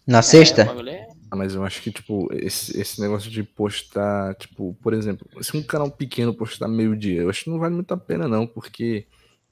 Na 0.06 0.20
É, 0.20 0.22
sexta? 0.22 0.64
bagulho 0.66 0.90
é- 0.90 1.08
Ah, 1.30 1.36
mas 1.36 1.54
eu 1.54 1.64
acho 1.66 1.82
que, 1.82 1.92
tipo, 1.92 2.30
esse, 2.34 2.80
esse 2.80 3.02
negócio 3.02 3.30
de 3.30 3.44
postar, 3.44 4.34
tipo, 4.36 4.74
por 4.82 4.94
exemplo, 4.94 5.28
se 5.44 5.58
um 5.58 5.62
canal 5.62 5.92
pequeno 5.92 6.34
postar 6.34 6.70
meio-dia, 6.70 7.22
eu 7.24 7.30
acho 7.30 7.44
que 7.44 7.50
não 7.50 7.60
vale 7.60 7.76
muito 7.76 7.94
a 7.94 7.98
pena, 7.98 8.30
não, 8.30 8.48
porque 8.48 9.06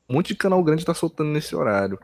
um 0.08 0.14
monte 0.16 0.30
de 0.30 0.36
canal 0.36 0.64
grande 0.64 0.86
tá 0.86 0.94
soltando 0.94 1.32
nesse 1.32 1.54
horário. 1.54 2.00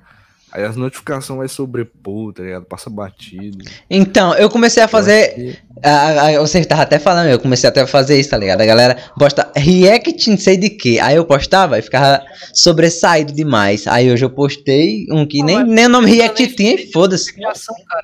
Aí 0.52 0.66
as 0.66 0.76
notificações 0.76 1.38
vai 1.40 1.48
sobrepor, 1.48 2.34
tá 2.34 2.44
ligado? 2.44 2.66
Passa 2.66 2.90
batido. 2.90 3.64
Então, 3.90 4.34
eu 4.36 4.50
comecei 4.50 4.84
a 4.84 4.86
Eu 4.86 4.90
fazer. 4.90 5.60
A, 5.82 6.28
a- 6.28 6.40
você 6.40 6.64
tava 6.66 6.82
até 6.82 7.00
falando, 7.00 7.28
eu 7.30 7.40
comecei 7.40 7.70
até 7.70 7.80
a 7.82 7.88
fazer 7.88 8.20
isso, 8.20 8.30
tá 8.32 8.38
ligado? 8.38 8.60
A 8.62 8.66
galera 8.66 8.98
posta 9.18 9.50
react 9.56 10.30
não 10.30 10.38
sei 10.38 10.58
de 10.58 10.70
que. 10.70 11.00
Aí 11.00 11.16
eu 11.16 11.24
postava 11.26 11.80
e 11.80 11.82
ficava 11.82 12.22
sobressaído 12.54 13.32
demais. 13.34 13.88
Aí 13.88 14.12
hoje 14.12 14.26
eu 14.26 14.30
postei 14.30 15.06
um 15.10 15.26
que 15.26 15.42
nem, 15.42 15.64
nem 15.64 15.86
o 15.86 15.90
nome 15.90 16.12
react 16.12 16.46
tinha 16.56 16.74
e 16.76 16.92
foda-se. 16.92 17.34
É 17.42 17.52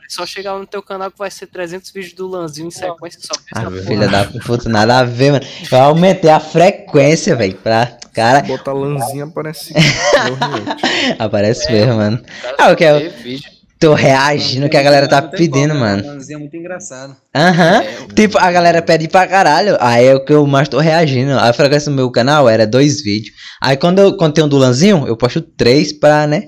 só 0.07 0.25
chegar 0.25 0.57
no 0.57 0.65
teu 0.65 0.81
canal 0.81 1.11
que 1.11 1.17
vai 1.17 1.29
ser 1.29 1.47
300 1.47 1.91
vídeos 1.91 2.13
do 2.13 2.27
Lanzinho 2.27 2.67
em 2.69 2.71
sequência 2.71 3.19
só 3.21 3.33
Ah, 3.53 3.69
filha 3.85 4.07
da 4.07 4.23
puta, 4.25 4.69
nada 4.69 4.99
a 4.99 5.03
ver, 5.03 5.33
mano. 5.33 5.45
Eu 5.71 5.77
aumentei 5.79 6.29
a 6.29 6.39
frequência, 6.39 7.35
velho. 7.35 7.55
Pra. 7.55 7.97
Cara, 8.17 8.41
Bota 8.41 8.71
a 8.71 8.73
lãzinha, 8.73 9.25
aparece. 9.25 9.71
aparece 11.19 11.67
É, 11.67 11.71
mesmo, 11.71 11.93
mano. 11.97 12.19
Ah, 12.57 12.71
o 12.71 12.75
que 12.75 12.83
é? 12.83 13.09
vídeo. 13.09 13.47
Tô 13.79 13.93
reagindo 13.93 14.67
que 14.67 14.75
a 14.75 14.81
galera 14.81 15.07
tá 15.07 15.21
pedindo, 15.21 15.75
mano. 15.75 16.03
Manzinho 16.03 16.37
é 16.37 16.39
muito 16.39 16.57
engraçado. 16.57 17.15
Aham. 17.35 17.83
É, 17.83 18.13
Tipo, 18.15 18.39
a 18.39 18.51
galera 18.51 18.81
pede 18.81 19.07
pra 19.07 19.27
caralho. 19.27 19.77
Aí 19.79 20.07
é 20.07 20.15
o 20.15 20.25
que 20.25 20.33
eu 20.33 20.47
mais 20.47 20.67
tô 20.67 20.79
reagindo. 20.79 21.33
A 21.37 21.53
frequência 21.53 21.91
do 21.91 21.95
meu 21.95 22.09
canal 22.09 22.49
era 22.49 22.65
dois 22.65 23.03
vídeos. 23.03 23.35
Aí 23.61 23.77
quando 23.77 23.99
eu 23.99 24.17
quando 24.17 24.33
tem 24.33 24.43
um 24.43 24.49
do 24.49 24.57
Lanzinho, 24.57 25.05
eu 25.07 25.15
posto 25.15 25.39
três 25.39 25.93
pra, 25.93 26.25
né? 26.25 26.45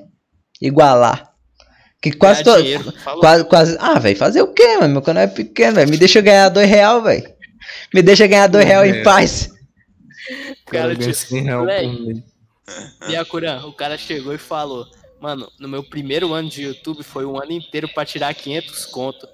Igualar. 0.60 1.30
Que 2.02 2.12
quase 2.14 2.44
todo. 2.44 2.64
Quase, 3.20 3.44
quase. 3.44 3.78
Ah, 3.80 4.00
velho, 4.00 4.18
fazer 4.18 4.42
o 4.42 4.52
quê, 4.52 4.78
mano? 4.82 4.94
Meu 4.94 5.02
canal 5.04 5.22
é 5.22 5.28
pequeno, 5.28 5.76
velho. 5.76 5.90
Me 5.92 5.98
deixa 5.98 6.18
eu 6.18 6.24
ganhar 6.24 6.50
dois 6.50 6.68
real, 6.68 7.04
velho. 7.04 7.24
Me 7.94 8.02
deixa 8.02 8.24
eu 8.26 8.30
ganhar 8.30 8.48
dois 8.48 8.66
real 8.66 8.84
em 8.84 9.04
paz. 9.04 9.52
O 10.70 10.72
cara 10.72 10.84
Cara, 10.84 10.96
ganha 10.96 11.14
100 11.14 11.42
reais 11.42 11.58
por 11.58 11.66
moleque. 11.66 12.02
mês. 12.04 12.24
Yakuran, 13.12 13.66
o 13.66 13.74
cara 13.74 13.98
chegou 13.98 14.34
e 14.34 14.38
falou: 14.38 14.86
Mano, 15.20 15.52
no 15.60 15.68
meu 15.68 15.84
primeiro 15.84 16.32
ano 16.34 16.50
de 16.50 16.62
YouTube 16.64 17.04
foi 17.04 17.26
um 17.26 17.42
ano 17.42 17.52
inteiro 17.52 17.90
pra 17.90 18.06
tirar 18.06 18.34
500 18.36 18.86
conto. 18.86 19.28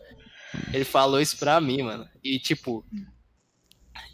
Ele 0.73 0.85
falou 0.85 1.19
isso 1.19 1.37
pra 1.37 1.59
mim, 1.59 1.81
mano. 1.83 2.07
E 2.23 2.39
tipo, 2.39 2.85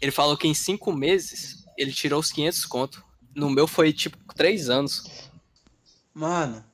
ele 0.00 0.10
falou 0.10 0.36
que 0.36 0.48
em 0.48 0.54
cinco 0.54 0.92
meses 0.92 1.64
ele 1.78 1.92
tirou 1.92 2.18
os 2.18 2.32
500 2.32 2.66
conto. 2.66 3.04
No 3.34 3.48
meu 3.48 3.66
foi 3.68 3.92
tipo 3.92 4.16
três 4.34 4.68
anos. 4.68 5.30
Mano. 6.12 6.64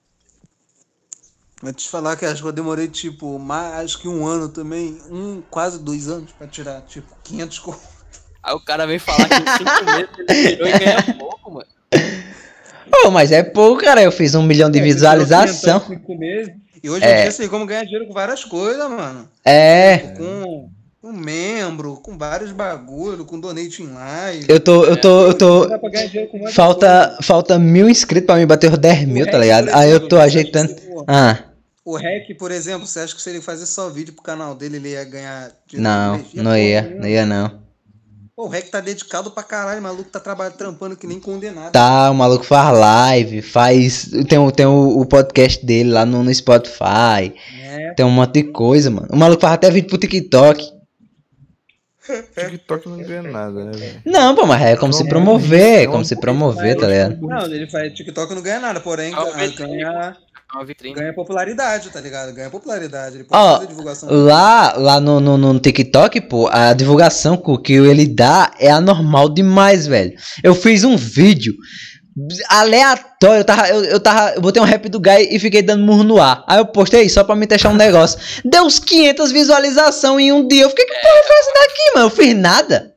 Vou 1.61 1.73
te 1.73 1.89
falar 1.89 2.17
que 2.17 2.25
acho 2.25 2.41
que 2.41 2.49
eu 2.49 2.53
demorei, 2.53 2.87
tipo, 2.89 3.37
mais, 3.39 3.85
acho 3.85 3.99
que 3.99 4.09
um 4.09 4.25
ano 4.27 4.49
também. 4.49 5.01
Um, 5.11 5.43
quase 5.43 5.79
dois 5.83 6.09
anos 6.09 6.33
pra 6.33 6.47
tirar, 6.47 6.83
tipo, 6.83 7.15
500 7.25 7.59
co- 7.59 7.81
Aí 8.43 8.55
o 8.55 8.61
cara 8.61 8.87
vem 8.87 8.99
falar 8.99 9.29
que 9.29 9.35
em 9.35 9.57
cinco 9.59 9.85
meses 9.85 10.09
ele 10.29 10.57
tirou 10.57 10.69
e 10.69 10.79
ganha 10.79 11.03
pouco, 11.19 11.51
mano. 11.53 11.67
Pô, 12.91 13.11
mas 13.11 13.31
é 13.33 13.43
pouco, 13.43 13.83
cara. 13.83 14.03
Eu 14.03 14.13
fiz 14.13 14.35
um 14.35 14.43
milhão 14.43 14.71
de 14.71 14.81
visualização. 14.81 15.83
E 16.81 16.89
hoje 16.89 17.05
É. 17.05 17.19
em 17.19 17.23
dia 17.29 17.33
tem 17.37 17.49
como 17.49 17.67
ganhar 17.67 17.83
dinheiro 17.83 18.07
com 18.07 18.13
várias 18.15 18.45
coisas, 18.45 18.89
mano. 18.89 19.29
É. 19.45 19.99
Com 20.17 20.71
um 21.03 21.13
membro, 21.13 21.97
com 21.97 22.17
vários 22.17 22.53
bagulho, 22.53 23.25
com 23.25 23.41
donate 23.41 23.83
em 23.83 23.93
live. 23.93 24.47
Eu 24.49 24.61
tô, 24.61 24.85
eu 24.85 24.97
tô, 24.97 25.27
eu 25.27 25.35
tô. 25.35 25.69
Falta, 26.53 27.19
falta 27.21 27.59
mil 27.59 27.91
inscritos 27.91 28.27
pra 28.27 28.37
mim 28.37 28.47
bater 28.47 28.71
os 28.71 28.79
10 28.79 28.97
coisa. 28.99 29.13
mil, 29.13 29.27
O 29.27 29.31
tá 29.31 29.39
ligado? 29.39 29.71
Aí 29.73 29.91
eu 29.91 30.07
tô 30.07 30.19
ajeitando. 30.21 30.73
Ah, 31.09 31.39
O 31.85 31.97
Rec, 31.97 32.33
por 32.39 32.53
exemplo, 32.53 32.87
você 32.87 33.01
acha 33.01 33.13
que 33.17 33.21
se 33.21 33.29
ele 33.29 33.41
fazer 33.41 33.67
só 33.67 33.91
vídeo 33.91 34.15
pro 34.15 34.23
canal 34.23 34.55
dele, 34.55 34.77
ele 34.77 34.91
ia 34.91 35.03
ganhar 35.05 35.51
dinheiro? 35.67 35.83
não, 35.83 36.25
não 36.33 36.57
ia, 36.57 36.83
não 37.01 37.09
ia 37.09 37.27
não. 37.27 37.59
Pô, 38.39 38.45
o 38.45 38.49
Rec 38.49 38.71
tá 38.71 38.79
dedicado 38.79 39.33
pra 39.33 39.43
caralho, 39.43 39.81
o 39.81 39.83
maluco 39.83 40.09
tá 40.11 40.21
trabalhando, 40.21 40.55
trampando 40.55 40.97
que 40.97 41.09
nem 41.09 41.19
condenado. 41.19 41.73
Tá, 41.73 42.09
o 42.09 42.15
maluco 42.15 42.45
faz 42.45 42.79
live, 42.79 43.43
faz. 43.43 44.09
Tem, 44.29 44.39
o- 44.39 44.53
tem 44.53 44.65
o, 44.65 45.01
o 45.01 45.05
podcast 45.07 45.67
dele 45.67 45.91
lá 45.91 46.07
no, 46.07 46.23
no 46.23 46.33
Spotify. 46.33 47.35
É. 47.61 47.95
Tem 47.97 48.07
um 48.07 48.11
monte 48.11 48.35
de 48.35 48.45
coisa, 48.45 48.93
mano. 48.93 49.09
O 49.11 49.17
maluco 49.17 49.41
faz 49.41 49.55
até 49.55 49.69
vídeo 49.73 49.89
pro 49.89 49.99
TikTok. 49.99 50.65
TikTok 52.49 52.89
não 52.89 52.99
ganha 52.99 53.23
nada, 53.25 53.65
né, 53.65 53.73
velho? 53.73 54.03
Não, 54.07 54.37
pô, 54.37 54.47
mas 54.47 54.63
é 54.63 54.77
como 54.77 54.93
se 54.93 55.09
promover, 55.09 55.81
é 55.83 55.85
não, 55.87 55.93
como 55.95 56.05
se 56.05 56.15
promover, 56.15 56.77
tá 56.77 56.87
ligado? 56.87 57.19
Não, 57.21 57.45
ele 57.45 57.69
faz 57.69 57.93
TikTok 57.93 58.37
não 58.37 58.41
ganha 58.41 58.61
nada, 58.61 58.79
porém 58.79 59.13
ganha. 59.57 60.17
Ganha, 60.95 61.13
popularidade, 61.13 61.91
tá 61.91 62.01
ligado? 62.01 62.33
Ganha 62.33 62.49
popularidade. 62.49 63.17
Ele 63.17 63.25
pode 63.25 63.43
Ó, 63.43 63.55
fazer 63.57 63.67
divulgação. 63.67 64.09
Lá, 64.11 64.75
lá 64.77 64.99
no, 64.99 65.21
no, 65.21 65.37
no 65.37 65.61
TikTok, 65.61 66.23
pô, 66.23 66.49
a 66.49 66.73
divulgação 66.73 67.37
que 67.37 67.75
ele 67.75 68.07
dá 68.07 68.53
é 68.59 68.71
anormal 68.71 69.29
demais, 69.29 69.87
velho. 69.87 70.15
Eu 70.43 70.55
fiz 70.55 70.85
um 70.85 70.97
vídeo 70.97 71.55
aleatório, 72.49 73.41
eu 73.41 73.45
tava, 73.45 73.69
eu, 73.69 73.85
eu 73.85 74.01
tava, 74.01 74.31
eu 74.35 74.41
botei 74.41 74.61
um 74.61 74.65
rap 74.65 74.89
do 74.89 74.99
Guy 74.99 75.29
e 75.31 75.39
fiquei 75.39 75.63
dando 75.63 75.85
murro 75.85 76.03
no 76.03 76.21
ar. 76.21 76.43
Aí 76.47 76.59
eu 76.59 76.67
postei 76.67 77.09
só 77.09 77.23
pra 77.23 77.37
me 77.37 77.47
testar 77.47 77.69
um 77.69 77.77
negócio. 77.77 78.19
Deu 78.45 78.65
uns 78.65 78.79
500 78.79 79.31
visualizações 79.31 80.25
em 80.25 80.33
um 80.33 80.49
dia. 80.49 80.63
Eu 80.63 80.71
fiquei, 80.71 80.87
que 80.87 80.95
porra 80.95 81.23
foi 81.27 81.37
essa 81.37 81.53
daqui, 81.53 81.95
mano? 81.95 82.07
Eu 82.07 82.11
fiz 82.11 82.35
nada. 82.35 82.95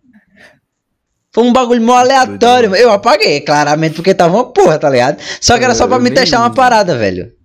Foi 1.34 1.44
um 1.44 1.54
bagulho 1.54 1.82
mó 1.82 1.96
aleatório. 1.96 2.76
Eu 2.76 2.92
apaguei, 2.92 3.42
claramente, 3.42 3.96
porque 3.96 4.14
tava 4.14 4.36
uma 4.36 4.52
porra, 4.52 4.78
tá 4.78 4.90
ligado? 4.90 5.22
Só 5.40 5.58
que 5.58 5.64
era 5.64 5.76
só 5.76 5.88
pra 5.88 6.00
me 6.00 6.12
testar 6.12 6.40
uma 6.40 6.54
parada, 6.54 6.98
velho. 6.98 7.41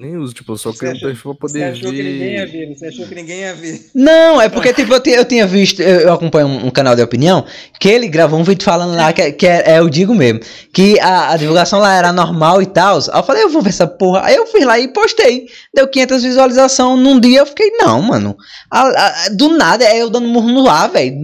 Nem 0.00 0.16
uso, 0.16 0.32
tipo, 0.32 0.52
eu 0.52 0.56
só 0.56 0.72
Você 0.72 0.78
criei 0.78 0.94
um 0.94 0.96
achou- 0.96 1.08
perfil 1.10 1.34
pra 1.34 1.46
Você 1.48 1.52
poder 1.58 1.64
achou 1.72 1.90
que 1.90 2.02
ninguém 2.02 2.32
ia 2.32 2.46
ver. 2.46 2.66
ver, 2.68 2.74
você 2.74 2.86
achou 2.86 3.06
que 3.06 3.14
ninguém 3.14 3.40
ia 3.40 3.54
ver. 3.54 3.90
Não, 3.94 4.40
é 4.40 4.48
porque, 4.48 4.72
tipo, 4.72 4.94
eu 4.94 5.00
tinha, 5.00 5.16
eu 5.16 5.24
tinha 5.26 5.46
visto, 5.46 5.82
eu, 5.82 6.00
eu 6.00 6.12
acompanho 6.14 6.46
um, 6.46 6.66
um 6.68 6.70
canal 6.70 6.96
de 6.96 7.02
opinião, 7.02 7.44
que 7.78 7.86
ele 7.86 8.08
gravou 8.08 8.40
um 8.40 8.42
vídeo 8.42 8.64
falando 8.64 8.96
lá, 8.96 9.12
que, 9.12 9.20
é- 9.20 9.30
que 9.30 9.46
é, 9.46 9.72
é, 9.74 9.78
eu 9.78 9.90
digo 9.90 10.14
mesmo, 10.14 10.40
que 10.72 10.98
a, 11.00 11.32
a 11.32 11.36
divulgação 11.36 11.78
lá 11.80 11.94
era 11.94 12.14
normal 12.14 12.62
e 12.62 12.66
tal. 12.66 12.96
Aí 12.96 13.18
eu 13.18 13.22
falei, 13.22 13.42
eu 13.42 13.50
vou 13.50 13.60
ver 13.60 13.68
essa 13.68 13.86
porra. 13.86 14.22
Aí 14.24 14.34
eu 14.36 14.46
fui 14.46 14.64
lá 14.64 14.78
e 14.78 14.88
postei. 14.88 15.46
Deu 15.74 15.86
500 15.86 16.22
visualizações 16.22 16.98
num 16.98 17.20
dia, 17.20 17.40
eu 17.40 17.46
fiquei, 17.46 17.68
não, 17.72 18.00
mano. 18.00 18.34
A- 18.70 18.88
a- 19.26 19.28
do 19.36 19.50
nada, 19.50 19.84
é 19.84 20.00
eu 20.00 20.08
dando 20.08 20.28
murro 20.28 20.48
no 20.50 20.66
ar, 20.66 20.88
velho. 20.90 21.14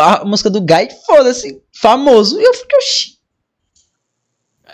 A 0.00 0.24
música 0.24 0.48
do 0.48 0.62
Guy, 0.62 0.88
foda-se, 1.04 1.60
famoso. 1.78 2.40
E 2.40 2.44
eu 2.44 2.54
fiquei, 2.54 2.78
oxi. 2.78 3.10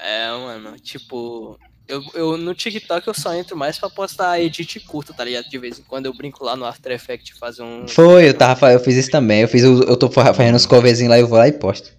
É, 0.00 0.28
mano, 0.30 0.76
tipo. 0.78 1.58
Eu, 1.88 2.02
eu 2.14 2.36
no 2.36 2.52
TikTok 2.54 3.06
eu 3.06 3.14
só 3.14 3.32
entro 3.34 3.56
mais 3.56 3.78
pra 3.78 3.88
postar 3.88 4.40
edit 4.40 4.80
curto, 4.80 5.14
tá 5.14 5.24
ligado? 5.24 5.48
De 5.48 5.56
vez 5.58 5.78
em 5.78 5.82
quando 5.82 6.06
eu 6.06 6.14
brinco 6.14 6.44
lá 6.44 6.56
no 6.56 6.64
After 6.64 6.90
Effects 6.92 7.38
fazer 7.38 7.62
um. 7.62 7.86
Foi, 7.86 8.28
eu, 8.28 8.34
tava, 8.34 8.72
eu 8.72 8.80
fiz 8.80 8.96
isso 8.96 9.10
também. 9.10 9.42
Eu, 9.42 9.48
fiz, 9.48 9.62
o- 9.64 9.82
eu 9.84 9.96
tô 9.96 10.10
fa- 10.10 10.34
fazendo 10.34 10.56
uns 10.56 10.66
coverzinhos 10.66 11.10
lá 11.10 11.18
e 11.18 11.20
eu 11.20 11.28
vou 11.28 11.38
lá 11.38 11.46
e 11.46 11.52
posto. 11.52 11.92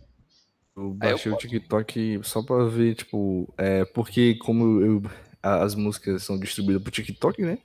Eu 0.76 0.84
Aí 1.02 1.10
eu 1.10 1.14
baixei 1.14 1.32
o. 1.32 1.38
TikTok 1.38 2.20
só 2.24 2.44
pra 2.44 2.66
ver, 2.66 2.96
tipo, 2.96 3.52
é, 3.58 3.86
porque 3.86 4.36
como 4.36 4.82
eu, 4.82 5.02
as 5.42 5.74
músicas 5.74 6.22
são 6.24 6.38
distribuídas 6.38 6.84
pro 6.84 6.92
TikTok, 6.92 7.42
né? 7.42 7.58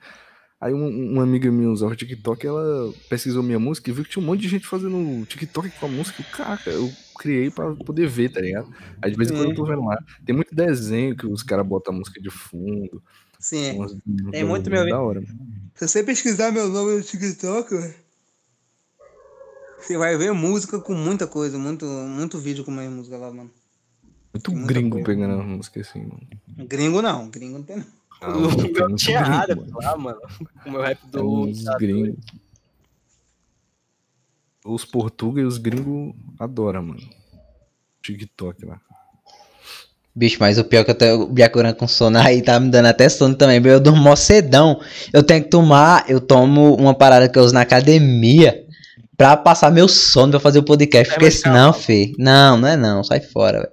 Aí 0.61 0.73
um- 0.73 1.11
uma 1.11 1.23
amiga 1.23 1.51
minha 1.51 1.69
usava 1.69 1.91
o 1.91 1.95
TikTok, 1.95 2.47
ela 2.47 2.93
pesquisou 3.09 3.43
minha 3.43 3.59
música 3.59 3.89
e 3.89 3.93
viu 3.93 4.05
que 4.05 4.11
tinha 4.11 4.23
um 4.23 4.25
monte 4.25 4.39
de 4.41 4.47
gente 4.47 4.65
fazendo 4.65 5.25
TikTok 5.25 5.69
com 5.71 5.85
a 5.87 5.89
música. 5.89 6.21
E, 6.21 6.25
Caraca, 6.35 6.69
eu 6.69 6.89
criei 7.17 7.49
pra 7.51 7.73
poder 7.75 8.07
ver, 8.07 8.29
tá 8.31 8.41
ligado? 8.41 8.67
Aí 9.01 9.11
de 9.11 9.17
vez 9.17 9.29
em 9.31 9.35
quando 9.35 9.49
eu 9.51 9.55
tô 9.55 9.65
vendo 9.65 9.83
lá. 9.85 9.97
Tem 10.25 10.35
muito 10.35 10.53
desenho 10.55 11.15
que 11.15 11.25
os 11.27 11.43
caras 11.43 11.65
botam 11.65 11.93
música 11.93 12.21
de 12.21 12.29
fundo. 12.29 13.01
Sim. 13.39 13.77
umas- 13.77 13.91
Tem 14.31 14.43
umas 14.43 14.49
muito 14.49 14.69
coisas 14.69 14.85
meu- 14.87 14.95
da 14.95 15.01
hora. 15.01 15.21
Se 15.75 15.87
você 15.87 16.03
pesquisar 16.03 16.51
meu 16.51 16.69
nome 16.69 16.95
no 16.95 17.01
TikTok, 17.01 17.93
você 19.77 19.97
vai 19.97 20.17
ver 20.17 20.31
música 20.33 20.79
com 20.79 20.93
muita 20.93 21.27
coisa, 21.27 21.57
muito, 21.57 21.85
muito 21.85 22.37
vídeo 22.39 22.63
com 22.63 22.71
minha 22.71 22.89
música 22.89 23.17
lá, 23.17 23.31
mano. 23.31 23.51
Muito 24.33 24.51
gringo 24.65 24.91
coisa. 24.91 25.05
pegando 25.05 25.33
a 25.41 25.43
música 25.43 25.81
assim, 25.81 25.99
mano. 26.01 26.21
Gringo 26.67 27.01
não, 27.01 27.29
gringo 27.29 27.57
não 27.57 27.63
tem 27.65 27.77
não. 27.77 27.85
Ah, 28.21 28.37
o 28.37 28.39
meu 28.41 28.49
muito 28.89 28.95
tinha 28.95 29.21
gringo, 29.45 29.61
mano. 29.61 29.77
lá, 29.81 29.97
mano. 29.97 30.19
O 30.65 30.71
meu 30.71 30.81
rap 30.81 30.99
É 31.03 31.07
do. 31.07 31.45
gringos. 31.77 32.15
Os 34.65 34.85
portugueses 34.85 35.43
e 35.43 35.47
os 35.47 35.57
gringos 35.57 36.13
adoram, 36.39 36.83
mano. 36.83 37.01
TikTok 38.01 38.65
lá. 38.65 38.79
Bicho, 40.15 40.37
mas 40.39 40.59
o 40.59 40.63
pior 40.63 40.81
é 40.81 40.83
que 40.83 40.91
eu 40.91 40.95
tô 40.95 41.25
Biacurã 41.27 41.73
com 41.73 41.87
sono 41.87 42.19
aí 42.19 42.41
tá 42.41 42.59
me 42.59 42.69
dando 42.69 42.85
até 42.85 43.09
sono 43.09 43.33
também. 43.33 43.61
Eu 43.65 43.79
durmo 43.79 44.01
mó 44.01 44.15
cedão. 44.15 44.79
Eu 45.11 45.23
tenho 45.23 45.43
que 45.43 45.49
tomar, 45.49 46.05
eu 46.07 46.21
tomo 46.21 46.75
uma 46.75 46.93
parada 46.93 47.27
que 47.27 47.37
eu 47.37 47.43
uso 47.43 47.53
na 47.53 47.61
academia 47.61 48.63
pra 49.17 49.35
passar 49.35 49.71
meu 49.71 49.87
sono 49.87 50.31
pra 50.31 50.39
fazer 50.39 50.59
o 50.59 50.63
podcast. 50.63 51.11
É 51.11 51.15
Porque 51.15 51.31
senão, 51.31 51.73
fi. 51.73 52.13
Não, 52.19 52.57
não 52.57 52.67
é 52.67 52.77
não, 52.77 53.03
sai 53.03 53.21
fora, 53.21 53.59
velho. 53.59 53.71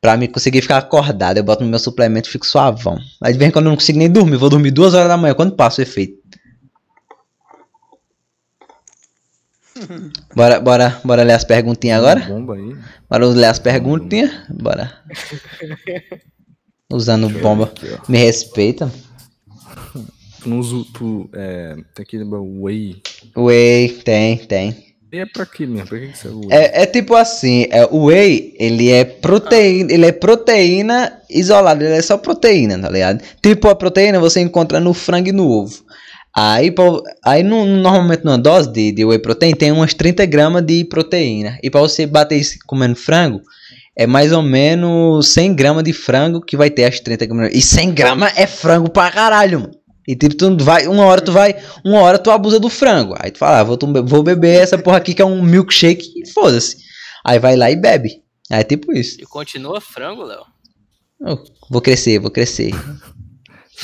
Pra 0.00 0.16
mim 0.16 0.28
conseguir 0.28 0.62
ficar 0.62 0.78
acordado, 0.78 1.38
eu 1.38 1.44
boto 1.44 1.62
no 1.62 1.70
meu 1.70 1.78
suplemento 1.78 2.28
e 2.28 2.32
fico 2.32 2.46
suavão. 2.46 2.98
Aí 3.20 3.32
de 3.32 3.38
vez 3.38 3.48
em 3.48 3.52
quando 3.52 3.66
eu 3.66 3.70
não 3.70 3.76
consigo 3.76 3.98
nem 3.98 4.10
dormir, 4.10 4.36
vou 4.36 4.50
dormir 4.50 4.70
duas 4.70 4.94
horas 4.94 5.08
da 5.08 5.16
manhã, 5.16 5.34
quando 5.34 5.54
passa 5.54 5.80
o 5.80 5.82
efeito. 5.82 6.14
Bora, 10.34 10.60
bora, 10.60 11.00
bora 11.04 11.22
ler 11.22 11.34
as 11.34 11.44
perguntinhas 11.44 11.98
agora? 11.98 12.20
Bomba 12.20 12.54
aí. 12.54 12.76
Bora 13.08 13.26
ler 13.26 13.46
as 13.46 13.58
perguntinhas? 13.58 14.30
Bora. 14.48 14.92
Usando 16.92 17.28
bomba. 17.28 17.64
Aqui. 17.64 18.10
Me 18.10 18.18
respeita. 18.18 18.92
Tu 20.42 20.48
não 20.48 20.58
usa. 20.58 20.84
Tu, 20.92 21.30
é, 21.32 21.76
tem 21.94 22.02
aquele 22.02 22.24
whey. 22.24 23.02
Whey, 23.36 23.88
tem, 24.04 24.36
tem. 24.38 24.92
E 25.12 25.18
é 25.18 25.26
pra 25.26 25.44
quê 25.44 25.66
mesmo? 25.66 25.88
Pra 25.88 25.98
que? 25.98 26.10
É, 26.50 26.82
é 26.82 26.86
tipo 26.86 27.14
assim, 27.14 27.66
é, 27.70 27.84
o 27.90 28.06
whey, 28.06 28.54
ele 28.58 28.90
é 28.90 29.04
proteína, 29.04 29.92
ele 29.92 30.06
é 30.06 30.12
proteína 30.12 31.20
isolada, 31.28 31.84
ele 31.84 31.94
é 31.94 32.00
só 32.00 32.16
proteína, 32.16 32.78
tá 32.78 32.88
ligado? 32.88 33.22
Tipo 33.42 33.68
a 33.68 33.74
proteína 33.74 34.18
você 34.18 34.40
encontra 34.40 34.80
no 34.80 34.94
frango 34.94 35.28
e 35.28 35.32
no 35.32 35.46
ovo. 35.46 35.84
Aí, 36.34 36.74
aí 37.22 37.42
no, 37.42 37.66
normalmente 37.66 38.24
numa 38.24 38.38
dose 38.38 38.72
de, 38.72 38.90
de 38.92 39.04
whey 39.04 39.18
protein 39.18 39.54
tem 39.54 39.70
umas 39.70 39.92
30 39.92 40.24
gramas 40.26 40.62
de 40.62 40.84
proteína. 40.84 41.58
E 41.62 41.70
pra 41.70 41.80
você 41.80 42.06
bater 42.06 42.38
isso 42.38 42.58
comendo 42.66 42.96
frango, 42.96 43.42
é 43.94 44.06
mais 44.06 44.32
ou 44.32 44.42
menos 44.42 45.28
100 45.28 45.54
gramas 45.54 45.84
de 45.84 45.92
frango 45.92 46.40
que 46.40 46.56
vai 46.56 46.70
ter 46.70 46.84
as 46.84 46.98
30 47.00 47.26
gramas. 47.26 47.50
E 47.54 47.60
100 47.60 47.92
gramas 47.92 48.32
é 48.36 48.46
frango 48.46 48.90
pra 48.90 49.10
caralho, 49.10 49.60
mano. 49.60 49.82
E 50.08 50.16
tipo, 50.16 50.34
tu 50.34 50.56
vai, 50.64 50.86
uma 50.88 51.04
hora 51.04 51.20
tu 51.20 51.30
vai, 51.30 51.54
uma 51.84 52.00
hora 52.00 52.18
tu 52.18 52.30
abusa 52.30 52.58
do 52.58 52.68
frango. 52.68 53.14
Aí 53.20 53.30
tu 53.30 53.38
fala, 53.38 53.60
ah, 53.60 53.64
vou, 53.64 53.78
vou 54.04 54.22
beber 54.22 54.60
essa 54.60 54.76
porra 54.76 54.96
aqui 54.96 55.14
que 55.14 55.22
é 55.22 55.24
um 55.24 55.42
milkshake 55.42 56.12
e 56.16 56.28
foda-se. 56.28 56.78
Aí 57.24 57.38
vai 57.38 57.56
lá 57.56 57.70
e 57.70 57.76
bebe. 57.76 58.22
Aí 58.50 58.64
tipo 58.64 58.92
isso. 58.92 59.20
E 59.20 59.26
continua 59.26 59.80
frango, 59.80 60.24
Léo? 60.24 60.44
Vou 61.70 61.80
crescer, 61.80 62.18
vou 62.18 62.30
crescer. 62.30 62.72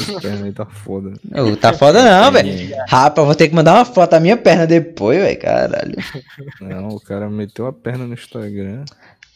Pernas 0.21 0.43
aí 0.43 0.53
tá 0.53 0.67
foda. 0.67 1.13
Ô, 1.35 1.57
tá 1.57 1.73
foda 1.73 2.03
não, 2.03 2.31
velho. 2.33 2.77
Rapaz, 2.89 3.27
vou 3.27 3.35
ter 3.35 3.49
que 3.49 3.55
mandar 3.55 3.75
uma 3.75 3.85
foto 3.85 4.11
da 4.11 4.21
minha 4.21 4.37
perna 4.37 4.67
depois, 4.67 5.19
velho. 5.19 5.39
Caralho. 5.39 5.97
Não, 6.61 6.89
o 6.89 7.01
cara 7.01 7.29
meteu 7.29 7.67
a 7.67 7.73
perna 7.73 8.07
no 8.07 8.15
Instagram. 8.15 8.85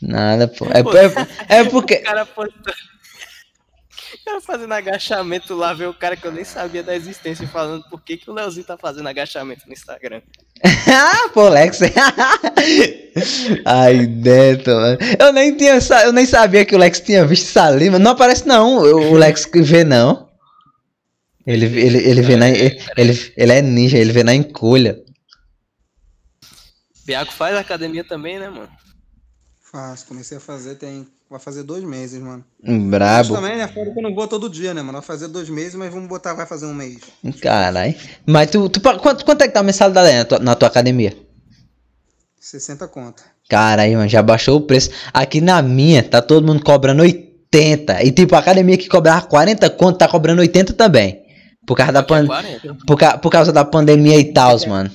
Nada, 0.01 0.48
pô. 0.48 0.66
É, 0.66 1.55
é, 1.55 1.60
é 1.60 1.64
porque. 1.64 1.94
O 1.94 2.02
cara. 2.02 2.28
O 4.12 4.24
cara 4.24 4.40
fazendo 4.43 4.72
agachamento 4.72 5.55
lá, 5.55 5.72
ver 5.72 5.89
o 5.89 5.94
cara 5.94 6.16
que 6.16 6.26
eu 6.26 6.30
nem 6.30 6.44
sabia 6.44 6.82
da 6.82 6.94
existência 6.94 7.48
falando 7.48 7.82
por 7.89 8.01
que, 8.02 8.18
que 8.18 8.30
o 8.30 8.34
Leozinho 8.34 8.66
tá 8.66 8.76
fazendo 8.76 9.09
agachamento 9.09 9.66
no 9.66 9.72
Instagram. 9.72 10.20
ah, 10.62 11.30
pô, 11.32 11.48
Lex. 11.48 11.80
Ai, 13.64 14.06
Neto, 14.06 14.70
mano. 14.70 14.98
Eu 15.18 15.32
nem, 15.32 15.56
tinha, 15.56 15.78
eu 16.05 16.12
nem 16.12 16.26
sabia 16.26 16.64
que 16.64 16.74
o 16.74 16.78
Lex 16.78 17.01
tinha 17.01 17.24
visto 17.24 17.48
essa 17.59 17.72
não 17.98 18.10
aparece 18.10 18.47
não. 18.47 18.78
O 18.78 19.12
o 19.12 19.14
Lex 19.14 19.47
que 19.47 19.62
vê, 19.62 19.82
não. 19.82 20.28
Ele, 21.47 21.66
ele, 21.66 21.98
ele 21.98 22.23
vê 22.23 22.36
na. 22.36 22.48
Ele, 22.48 23.32
ele, 23.36 23.52
é 23.52 23.62
ninja, 23.62 23.98
ele 23.98 24.12
vê 24.12 24.23
na 24.23 24.35
encolha. 24.35 25.02
Biaco 27.05 27.32
faz 27.32 27.56
academia 27.56 28.05
também, 28.05 28.39
né, 28.39 28.48
mano? 28.48 28.69
Faço, 29.60 30.06
comecei 30.06 30.36
a 30.36 30.40
fazer, 30.40 30.77
tem. 30.77 31.06
Vai 31.28 31.40
fazer 31.40 31.62
dois 31.62 31.82
meses, 31.82 32.20
mano. 32.20 32.44
Um 32.62 32.78
Mas 32.78 32.90
Brabo. 32.90 33.35
também, 33.35 33.56
né? 33.56 33.66
Fora 33.66 33.90
que 33.90 33.98
eu 33.98 34.02
não 34.02 34.14
vou 34.14 34.28
todo 34.28 34.51
dia, 34.51 34.74
né, 34.74 34.82
mano? 34.82 34.98
Vai 34.98 35.02
fazer 35.02 35.28
dois 35.28 35.48
meses, 35.48 35.74
mas 35.74 35.93
vamos 35.93 36.09
botar, 36.09 36.35
vai 36.35 36.47
fazer 36.47 36.66
um 36.66 36.74
mês. 36.74 36.98
Caralho. 37.40 37.94
Mas 38.27 38.51
tu, 38.51 38.69
tu. 38.69 38.81
Quanto, 38.81 39.24
quanto 39.24 39.43
é 39.43 39.48
que 39.48 39.55
tá 39.55 39.60
a 39.60 39.64
mensalidade 39.64 40.09
aí 40.09 40.19
na 40.19 40.24
tua, 40.24 40.39
na 40.39 40.55
tua 40.55 40.69
academia? 40.69 41.16
60 42.39 42.86
conta. 42.89 43.23
Caralho, 43.48 43.97
mano, 43.97 44.09
já 44.09 44.23
baixou 44.23 44.59
o 44.59 44.60
preço. 44.60 44.90
Aqui 45.12 45.40
na 45.40 45.62
minha, 45.62 46.02
tá 46.02 46.20
todo 46.20 46.47
mundo 46.47 46.62
cobrando 46.62 47.02
80 47.02 47.32
80. 47.52 48.02
E 48.05 48.10
tipo, 48.10 48.35
a 48.35 48.39
academia 48.39 48.78
que 48.78 48.89
cobrava 48.89 49.27
40 49.27 49.69
conto 49.70 49.98
tá 49.98 50.09
cobrando 50.09 50.40
80 50.40 50.73
também. 50.73 51.22
Por 51.66 51.76
causa 51.76 51.93
da, 51.93 52.02
pan... 52.02 52.26
40. 52.26 52.74
por, 52.86 52.98
ca- 52.98 53.18
por 53.18 53.30
causa 53.30 53.52
da 53.52 53.64
pandemia 53.64 54.18
e 54.18 54.32
tal, 54.32 54.59
mano. 54.68 54.90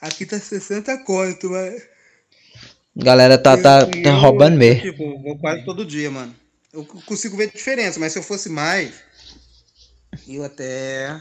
Aqui 0.00 0.26
tá 0.26 0.38
60 0.38 0.98
conto, 1.04 1.50
mas. 1.50 1.82
Galera 2.94 3.36
tá, 3.38 3.56
tá, 3.56 3.86
tá 3.86 4.12
roubando 4.14 4.56
mesmo. 4.56 4.82
Tipo, 4.82 5.22
vou 5.22 5.38
quase 5.38 5.64
todo 5.64 5.84
dia, 5.84 6.10
mano. 6.10 6.34
Eu 6.72 6.84
consigo 6.84 7.36
ver 7.36 7.50
diferença, 7.50 7.98
mas 8.00 8.12
se 8.12 8.18
eu 8.18 8.22
fosse 8.22 8.48
mais, 8.48 8.92
eu 10.28 10.44
até 10.44 11.20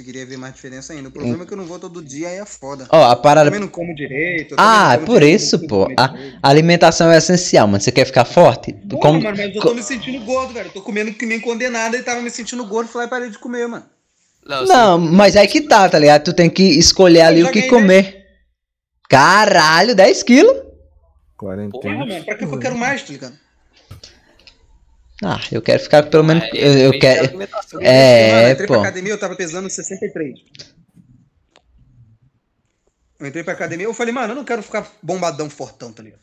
conseguiria 0.00 0.24
ver 0.26 0.36
mais 0.38 0.54
diferença 0.54 0.92
ainda. 0.92 1.08
O 1.08 1.12
problema 1.12 1.42
é 1.42 1.46
que 1.46 1.52
eu 1.52 1.56
não 1.56 1.66
vou 1.66 1.78
todo 1.78 2.02
dia 2.02 2.28
aí 2.28 2.36
é 2.38 2.46
foda. 2.46 2.86
Ó, 2.90 3.08
a 3.08 3.12
Eu 3.12 3.16
parada. 3.16 3.46
também 3.46 3.60
não 3.60 3.68
como 3.68 3.94
direito. 3.94 4.52
eu 4.54 4.56
Ah, 4.58 4.94
é 4.94 4.96
não 4.96 5.04
como 5.04 5.06
por 5.06 5.20
direito, 5.20 5.42
isso, 5.42 5.58
não 5.60 5.66
pô. 5.68 5.84
A 5.96 6.14
a 6.42 6.48
alimentação 6.48 7.10
é 7.12 7.18
essencial, 7.18 7.66
mano. 7.68 7.80
Você 7.82 7.92
quer 7.92 8.06
ficar 8.06 8.24
forte? 8.24 8.72
Porra, 8.72 9.02
come- 9.02 9.22
mano, 9.22 9.36
mas 9.36 9.54
eu 9.54 9.60
tô 9.62 9.74
me 9.74 9.82
sentindo 9.82 10.24
gordo, 10.24 10.54
velho. 10.54 10.68
Eu 10.68 10.72
tô 10.72 10.80
comendo 10.82 11.12
que 11.12 11.26
nem 11.26 11.38
condenado 11.40 11.96
e 11.96 12.02
tava 12.02 12.20
me 12.22 12.30
sentindo 12.30 12.64
gordo. 12.66 12.88
Falei, 12.88 13.08
parei 13.08 13.30
de 13.30 13.38
comer, 13.38 13.68
mano. 13.68 13.84
Léo, 14.44 14.66
Não, 14.66 14.98
mas 14.98 15.36
aí 15.36 15.46
que 15.46 15.60
tá, 15.60 15.86
tá 15.88 15.98
ligado? 15.98 16.24
Tu 16.24 16.32
tem 16.32 16.48
que 16.48 16.62
escolher 16.62 17.20
ali 17.22 17.40
Eu 17.40 17.44
o 17.44 17.46
já 17.48 17.52
que 17.52 17.68
comer. 17.68 18.24
Caralho, 19.08 19.94
10 19.94 20.22
quilos? 20.22 20.56
Quarentena. 21.36 21.70
Porra, 21.94 22.06
mano, 22.06 22.24
pra 22.24 22.34
que 22.36 22.44
eu 22.44 22.58
quero 22.58 22.76
mais, 22.78 23.02
tá 23.02 23.12
ligado? 23.12 23.34
Ah, 25.22 25.40
eu 25.52 25.60
quero 25.60 25.82
ficar 25.82 26.02
pelo 26.04 26.24
menos. 26.24 26.42
É, 26.44 26.48
Eu, 26.54 26.92
eu 26.92 26.98
quero. 26.98 27.42
É, 27.80 28.32
mano, 28.32 28.46
eu 28.48 28.52
entrei 28.52 28.66
pô. 28.66 28.72
pra 28.74 28.82
academia, 28.82 29.12
eu 29.12 29.18
tava 29.20 29.36
pesando 29.36 29.68
63. 29.68 30.38
Eu 33.18 33.26
entrei 33.26 33.44
pra 33.44 33.52
academia, 33.52 33.84
eu 33.86 33.92
falei, 33.92 34.14
mano, 34.14 34.32
eu 34.32 34.36
não 34.36 34.44
quero 34.44 34.62
ficar 34.62 34.90
bombadão, 35.02 35.50
fortão, 35.50 35.92
tá 35.92 36.02
ligado? 36.02 36.20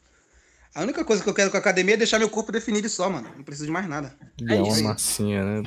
A 0.74 0.82
única 0.82 1.04
coisa 1.06 1.24
que 1.24 1.30
eu 1.30 1.34
quero 1.34 1.50
com 1.50 1.58
a 1.58 1.60
academia 1.60 1.96
é 1.96 1.98
deixar 1.98 2.20
meu 2.20 2.30
corpo 2.30 2.52
definido 2.52 2.88
só, 2.90 3.10
mano. 3.10 3.30
Não 3.36 3.44
preciso 3.44 3.66
de 3.66 3.72
mais 3.72 3.88
nada. 3.88 4.14
É 4.48 4.56
uma 4.56 4.68
isso. 4.68 4.84
massinha, 4.84 5.44
né? 5.44 5.64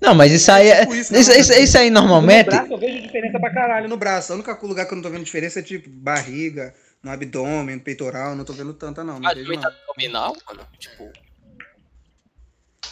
Não, 0.00 0.14
mas 0.14 0.32
isso 0.32 0.50
aí 0.50 0.68
é. 0.68 0.80
tipo 0.80 0.94
isso, 0.94 1.14
Isso, 1.14 1.30
né? 1.30 1.38
isso, 1.38 1.52
isso 1.52 1.78
aí 1.78 1.90
normalmente. 1.90 2.46
No 2.46 2.52
braço 2.52 2.72
eu 2.72 2.78
vejo 2.78 3.02
diferença 3.02 3.38
pra 3.38 3.52
caralho 3.52 3.88
no 3.88 3.96
braço. 3.96 4.32
O 4.32 4.36
único 4.36 4.66
lugar 4.66 4.86
que 4.86 4.92
eu 4.92 4.96
não 4.96 5.02
tô 5.02 5.10
vendo 5.10 5.24
diferença 5.24 5.58
é 5.58 5.62
tipo 5.62 5.88
barriga, 5.90 6.74
no 7.02 7.10
abdômen, 7.10 7.76
no 7.76 7.82
peitoral. 7.82 8.34
Não 8.34 8.44
tô 8.44 8.54
vendo 8.54 8.72
tanta, 8.72 9.04
não. 9.04 9.20
Não 9.20 9.28
Ah, 9.28 9.34
vejo, 9.34 9.44
também 9.44 9.58
não. 9.60 9.70
tá 9.70 9.76
abdominal, 9.86 10.36
mano? 10.48 10.62
Tipo, 10.78 11.10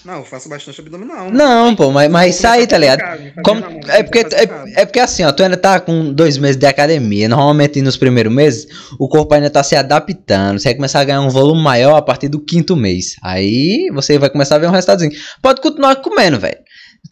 Não, 0.04 0.14
eu 0.14 0.24
faço 0.24 0.48
bastante 0.48 0.80
abdominal. 0.80 1.30
Não, 1.30 1.76
pô, 1.76 1.90
mas, 1.92 2.10
mas 2.10 2.34
isso 2.34 2.46
aí, 2.46 2.66
tá 2.66 2.76
ligado? 2.76 3.02
Como... 3.44 3.62
É, 3.88 4.02
porque, 4.02 4.18
é, 4.18 4.82
é 4.82 4.84
porque 4.84 4.98
assim, 4.98 5.22
ó, 5.22 5.30
tu 5.30 5.44
ainda 5.44 5.56
tá 5.56 5.78
com 5.78 6.12
dois 6.12 6.36
meses 6.38 6.56
de 6.56 6.66
academia. 6.66 7.28
Normalmente 7.28 7.80
nos 7.80 7.96
primeiros 7.96 8.32
meses, 8.32 8.66
o 8.98 9.08
corpo 9.08 9.32
ainda 9.34 9.48
tá 9.48 9.62
se 9.62 9.76
adaptando. 9.76 10.58
Você 10.58 10.70
vai 10.70 10.74
começar 10.74 11.00
a 11.00 11.04
ganhar 11.04 11.20
um 11.20 11.30
volume 11.30 11.62
maior 11.62 11.96
a 11.96 12.02
partir 12.02 12.28
do 12.28 12.40
quinto 12.40 12.74
mês. 12.74 13.14
Aí 13.22 13.88
você 13.92 14.18
vai 14.18 14.28
começar 14.28 14.56
a 14.56 14.58
ver 14.58 14.66
um 14.66 14.72
resultadozinho. 14.72 15.12
Pode 15.40 15.60
continuar 15.60 15.96
comendo, 15.96 16.40
velho. 16.40 16.58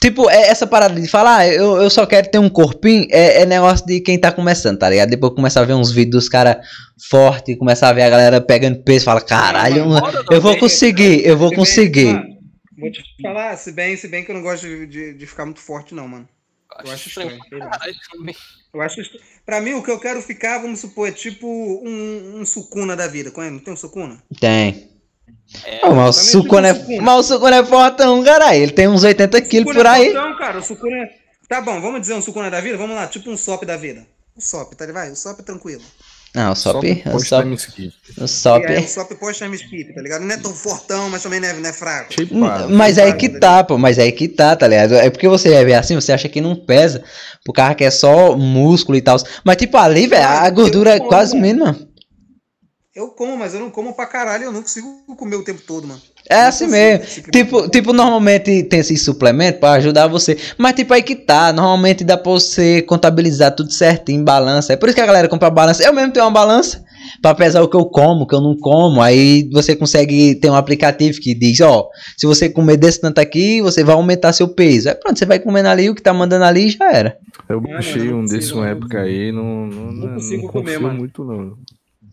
Tipo, 0.00 0.30
é 0.30 0.48
essa 0.48 0.66
parada 0.66 1.00
de 1.00 1.06
falar, 1.08 1.38
ah, 1.38 1.48
eu, 1.48 1.76
eu 1.82 1.90
só 1.90 2.06
quero 2.06 2.30
ter 2.30 2.38
um 2.38 2.48
corpinho, 2.48 3.06
é, 3.10 3.42
é 3.42 3.46
negócio 3.46 3.84
de 3.84 4.00
quem 4.00 4.18
tá 4.18 4.32
começando, 4.32 4.78
tá 4.78 4.88
ligado? 4.88 5.10
Depois 5.10 5.34
começar 5.34 5.60
a 5.60 5.64
ver 5.64 5.74
uns 5.74 5.92
vídeos 5.92 6.24
dos 6.24 6.28
caras 6.28 6.56
fortes, 7.10 7.58
começar 7.58 7.88
a 7.88 7.92
ver 7.92 8.02
a 8.02 8.10
galera 8.10 8.40
pegando 8.40 8.82
peso, 8.82 9.04
fala, 9.04 9.20
caralho, 9.20 9.86
mano, 9.86 10.06
eu 10.30 10.40
vou 10.40 10.56
conseguir, 10.56 11.26
eu 11.26 11.36
vou 11.36 11.52
conseguir. 11.52 12.18
Vou 12.80 12.90
te 12.90 13.02
falar, 13.22 13.56
se 13.56 13.72
bem, 13.72 13.96
se 13.96 14.08
bem 14.08 14.24
que 14.24 14.30
eu 14.30 14.34
não 14.34 14.42
gosto 14.42 14.66
de, 14.66 14.86
de, 14.86 15.14
de 15.14 15.26
ficar 15.26 15.44
muito 15.44 15.60
forte, 15.60 15.94
não, 15.94 16.08
mano. 16.08 16.28
Eu 16.84 16.90
acho 16.92 17.08
estranho. 17.08 17.38
também. 18.10 18.36
Eu 18.72 18.80
acho 18.80 19.00
est- 19.00 19.20
Pra 19.44 19.60
mim, 19.60 19.74
o 19.74 19.82
que 19.82 19.90
eu 19.90 19.98
quero 19.98 20.22
ficar, 20.22 20.58
vamos 20.58 20.78
supor, 20.80 21.08
é 21.08 21.12
tipo 21.12 21.46
um, 21.46 22.40
um 22.40 22.46
sucuna 22.46 22.94
da 22.96 23.08
vida. 23.08 23.32
Não 23.36 23.58
tem 23.58 23.74
um 23.74 23.76
sucuna? 23.76 24.22
Tem. 24.38 24.88
É, 25.64 25.80
Ah, 25.84 25.90
mas 25.90 26.16
o 26.16 26.18
também 26.20 26.30
Sucuna 26.32 26.68
é, 26.68 26.72
tipo 26.74 26.84
Sucuna. 26.86 27.02
mas 27.02 27.18
o 27.18 27.22
Sucuna 27.34 27.56
é 27.56 27.64
fortão, 27.64 28.22
caralho. 28.24 28.62
Ele 28.62 28.72
tem 28.72 28.88
uns 28.88 29.02
80 29.02 29.40
quilos 29.42 29.74
por 29.74 29.84
é 29.84 29.88
aí. 29.88 30.12
fortão, 30.12 30.38
cara. 30.38 30.58
O 30.58 30.62
sucuna 30.62 30.96
é... 30.96 31.18
Tá 31.48 31.60
bom, 31.60 31.80
vamos 31.80 32.00
dizer 32.02 32.14
um 32.14 32.22
sucuna 32.22 32.48
da 32.48 32.60
vida? 32.60 32.76
Vamos 32.76 32.94
lá, 32.94 33.08
tipo 33.08 33.28
um 33.28 33.36
sop 33.36 33.64
da 33.64 33.76
vida. 33.76 34.06
O 34.36 34.40
sop, 34.40 34.72
tá? 34.74 34.86
Vai, 34.92 35.10
o 35.10 35.16
sop 35.16 35.40
é 35.40 35.42
tranquilo. 35.42 35.82
Não, 36.32 36.52
o 36.52 36.54
Sop, 36.54 36.84
o 37.12 37.18
Sop, 37.18 37.44
o 38.18 38.28
Sop. 38.28 38.64
Aí, 38.64 38.84
o 38.84 38.88
sop 38.88 39.12
skip, 39.54 39.92
tá 39.92 40.00
ligado? 40.00 40.22
Não 40.22 40.32
é 40.32 40.36
tão 40.36 40.54
fortão, 40.54 41.10
mas 41.10 41.24
também 41.24 41.40
não 41.40 41.48
é, 41.48 41.52
não 41.54 41.68
é 41.68 41.72
fraco. 41.72 42.12
Shapeado. 42.12 42.70
Mas 42.72 42.98
aí 42.98 43.14
que 43.14 43.28
tá, 43.28 43.64
pô, 43.64 43.76
mas 43.76 43.98
aí 43.98 44.12
que 44.12 44.28
tá, 44.28 44.54
tá 44.54 44.68
ligado? 44.68 44.94
É 44.94 45.10
porque 45.10 45.26
você 45.26 45.50
vai 45.50 45.64
ver 45.64 45.74
assim, 45.74 45.96
você 45.96 46.12
acha 46.12 46.28
que 46.28 46.40
não 46.40 46.54
pesa, 46.54 47.02
por 47.44 47.52
causa 47.52 47.74
que 47.74 47.82
é 47.82 47.90
só 47.90 48.36
músculo 48.36 48.96
e 48.96 49.02
tal. 49.02 49.16
Mas 49.44 49.56
tipo, 49.56 49.76
ali, 49.76 50.06
velho, 50.06 50.24
a 50.24 50.48
gordura 50.50 50.94
é 50.94 51.00
quase 51.00 51.34
mano. 51.34 51.46
mínima. 51.46 51.90
Eu 52.94 53.08
como, 53.08 53.36
mas 53.36 53.54
eu 53.54 53.60
não 53.60 53.70
como 53.70 53.94
pra 53.94 54.06
caralho, 54.06 54.44
eu 54.44 54.52
não 54.52 54.62
consigo 54.62 55.02
comer 55.16 55.36
o 55.36 55.44
tempo 55.44 55.62
todo, 55.62 55.86
mano. 55.86 56.00
É 56.30 56.42
Não 56.42 56.48
assim 56.48 56.68
mesmo. 56.68 57.04
Tipo, 57.32 57.68
tipo, 57.68 57.92
normalmente 57.92 58.62
tem 58.62 58.78
esses 58.78 59.02
suplementos 59.02 59.58
pra 59.58 59.72
ajudar 59.72 60.06
você. 60.06 60.38
Mas 60.56 60.74
tipo, 60.74 60.94
aí 60.94 61.02
que 61.02 61.16
tá. 61.16 61.52
Normalmente 61.52 62.04
dá 62.04 62.16
pra 62.16 62.30
você 62.30 62.82
contabilizar 62.82 63.52
tudo 63.52 63.72
certinho, 63.72 64.22
balança. 64.24 64.72
É 64.72 64.76
por 64.76 64.88
isso 64.88 64.94
que 64.94 65.02
a 65.02 65.06
galera 65.06 65.26
compra 65.26 65.50
balança. 65.50 65.82
Eu 65.82 65.92
mesmo 65.92 66.12
tenho 66.12 66.24
uma 66.24 66.30
balança 66.30 66.84
pra 67.20 67.34
pesar 67.34 67.62
o 67.62 67.68
que 67.68 67.76
eu 67.76 67.84
como, 67.84 68.22
o 68.22 68.26
que 68.28 68.34
eu 68.36 68.40
não 68.40 68.56
como. 68.56 69.02
Aí 69.02 69.48
você 69.52 69.74
consegue 69.74 70.36
ter 70.36 70.48
um 70.48 70.54
aplicativo 70.54 71.18
que 71.20 71.34
diz, 71.34 71.60
ó, 71.60 71.88
se 72.16 72.28
você 72.28 72.48
comer 72.48 72.76
desse 72.76 73.00
tanto 73.00 73.18
aqui, 73.18 73.60
você 73.60 73.82
vai 73.82 73.96
aumentar 73.96 74.32
seu 74.32 74.46
peso. 74.46 74.88
Aí 74.88 74.94
pronto, 74.94 75.18
você 75.18 75.26
vai 75.26 75.40
comendo 75.40 75.68
ali, 75.68 75.90
o 75.90 75.96
que 75.96 76.02
tá 76.02 76.14
mandando 76.14 76.44
ali 76.44 76.68
e 76.68 76.70
já 76.70 76.92
era. 76.92 77.16
Eu 77.48 77.60
baixei 77.60 78.04
não 78.04 78.20
um 78.20 78.24
desse 78.24 78.52
uma 78.54 78.68
época 78.68 79.00
aí, 79.00 79.32
não, 79.32 79.66
não, 79.66 79.92
Não 79.92 79.92
não, 79.92 80.14
consigo 80.14 80.42
não 80.44 80.48
comer, 80.52 80.78
mano. 80.78 80.94
muito 80.98 81.24
não. 81.24 81.54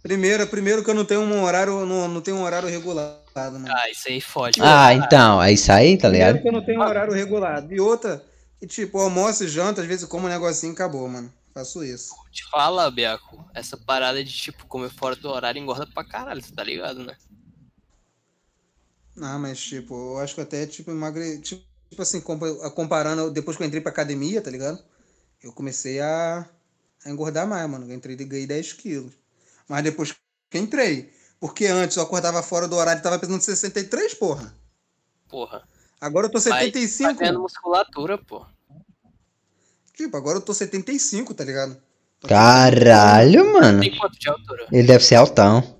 Primeiro, 0.08 0.48
primeiro 0.48 0.84
que 0.86 0.90
eu 0.90 0.94
não 0.94 1.04
tenho 1.04 1.20
um 1.20 1.44
horário, 1.44 1.86
não, 1.86 2.08
não 2.08 2.22
tenho 2.22 2.38
um 2.38 2.44
horário 2.44 2.70
regulado, 2.70 3.20
mano. 3.60 3.68
Ah, 3.70 3.90
isso 3.90 4.08
aí 4.08 4.22
fode. 4.22 4.58
Ah, 4.62 4.94
então, 4.94 5.44
é 5.44 5.52
isso 5.52 5.70
aí, 5.70 5.98
tá 5.98 6.08
Primeiro 6.08 6.34
ligado? 6.34 6.42
que 6.42 6.48
eu 6.48 6.54
não 6.54 6.66
tenho 6.66 6.80
um 6.80 6.84
horário 6.86 7.14
regulado. 7.14 7.74
E 7.74 7.80
outra, 7.82 8.24
que 8.58 8.66
tipo, 8.66 9.00
almoço 9.00 9.44
e 9.44 9.50
janta, 9.50 9.82
às 9.82 9.88
vezes 9.88 10.04
eu 10.04 10.08
como 10.08 10.26
um 10.26 10.30
negocinho 10.30 10.72
e 10.72 10.76
acabou, 10.76 11.10
mano. 11.10 11.30
Faço 11.54 11.84
isso. 11.84 12.14
Te 12.32 12.50
fala, 12.50 12.90
Biaco, 12.90 13.44
essa 13.54 13.76
parada 13.76 14.24
de, 14.24 14.32
tipo, 14.32 14.66
comer 14.68 14.90
fora 14.92 15.16
do 15.16 15.28
horário 15.28 15.60
engorda 15.62 15.86
pra 15.88 16.06
caralho, 16.06 16.42
você 16.42 16.54
tá 16.54 16.64
ligado, 16.64 17.04
né? 17.04 17.14
Não, 19.14 19.40
mas 19.40 19.60
tipo, 19.60 19.94
eu 19.94 20.20
acho 20.20 20.36
que 20.36 20.42
até 20.42 20.66
tipo 20.68 20.92
emagre, 20.92 21.42
tipo, 21.42 21.64
tipo 21.90 22.02
assim, 22.02 22.22
compa- 22.22 22.70
comparando 22.72 23.32
depois 23.32 23.58
que 23.58 23.64
eu 23.64 23.68
entrei 23.68 23.82
pra 23.82 23.92
academia, 23.92 24.42
tá 24.42 24.52
ligado? 24.52 24.82
Eu 25.42 25.52
comecei 25.52 26.00
a, 26.00 26.48
a 27.04 27.10
engordar 27.10 27.48
mais, 27.48 27.68
mano. 27.70 27.90
Eu 27.90 27.96
entrei 27.96 28.16
e 28.16 28.24
ganhei 28.26 28.46
10 28.48 28.74
quilos. 28.74 29.14
Mas 29.68 29.84
depois 29.84 30.15
que 30.49 30.57
entrei, 30.57 31.14
porque 31.39 31.65
antes 31.65 31.98
eu 31.98 32.03
acordava 32.03 32.41
fora 32.41 32.68
do 32.68 32.76
horário 32.76 32.99
e 32.99 33.03
tava 33.03 33.19
pesando 33.19 33.41
63, 33.41 34.14
porra. 34.14 34.56
Porra. 35.27 35.68
Agora 35.99 36.27
eu 36.27 36.31
tô 36.31 36.39
Vai- 36.39 36.65
75. 36.65 37.14
Tá 37.14 37.19
ganhando 37.19 37.41
musculatura, 37.41 38.18
pô. 38.18 38.45
Tipo, 39.94 40.15
agora 40.15 40.38
eu 40.38 40.41
tô 40.41 40.53
75, 40.53 41.34
tá 41.34 41.44
ligado? 41.44 41.81
Então, 42.18 42.30
Caralho, 42.30 43.53
mano. 43.53 43.81
Tem 43.81 43.98
quanto 43.98 44.18
de 44.18 44.30
altura? 44.30 44.68
Ele 44.72 44.88
deve 44.88 45.03
ser 45.03 45.15
altão. 45.15 45.76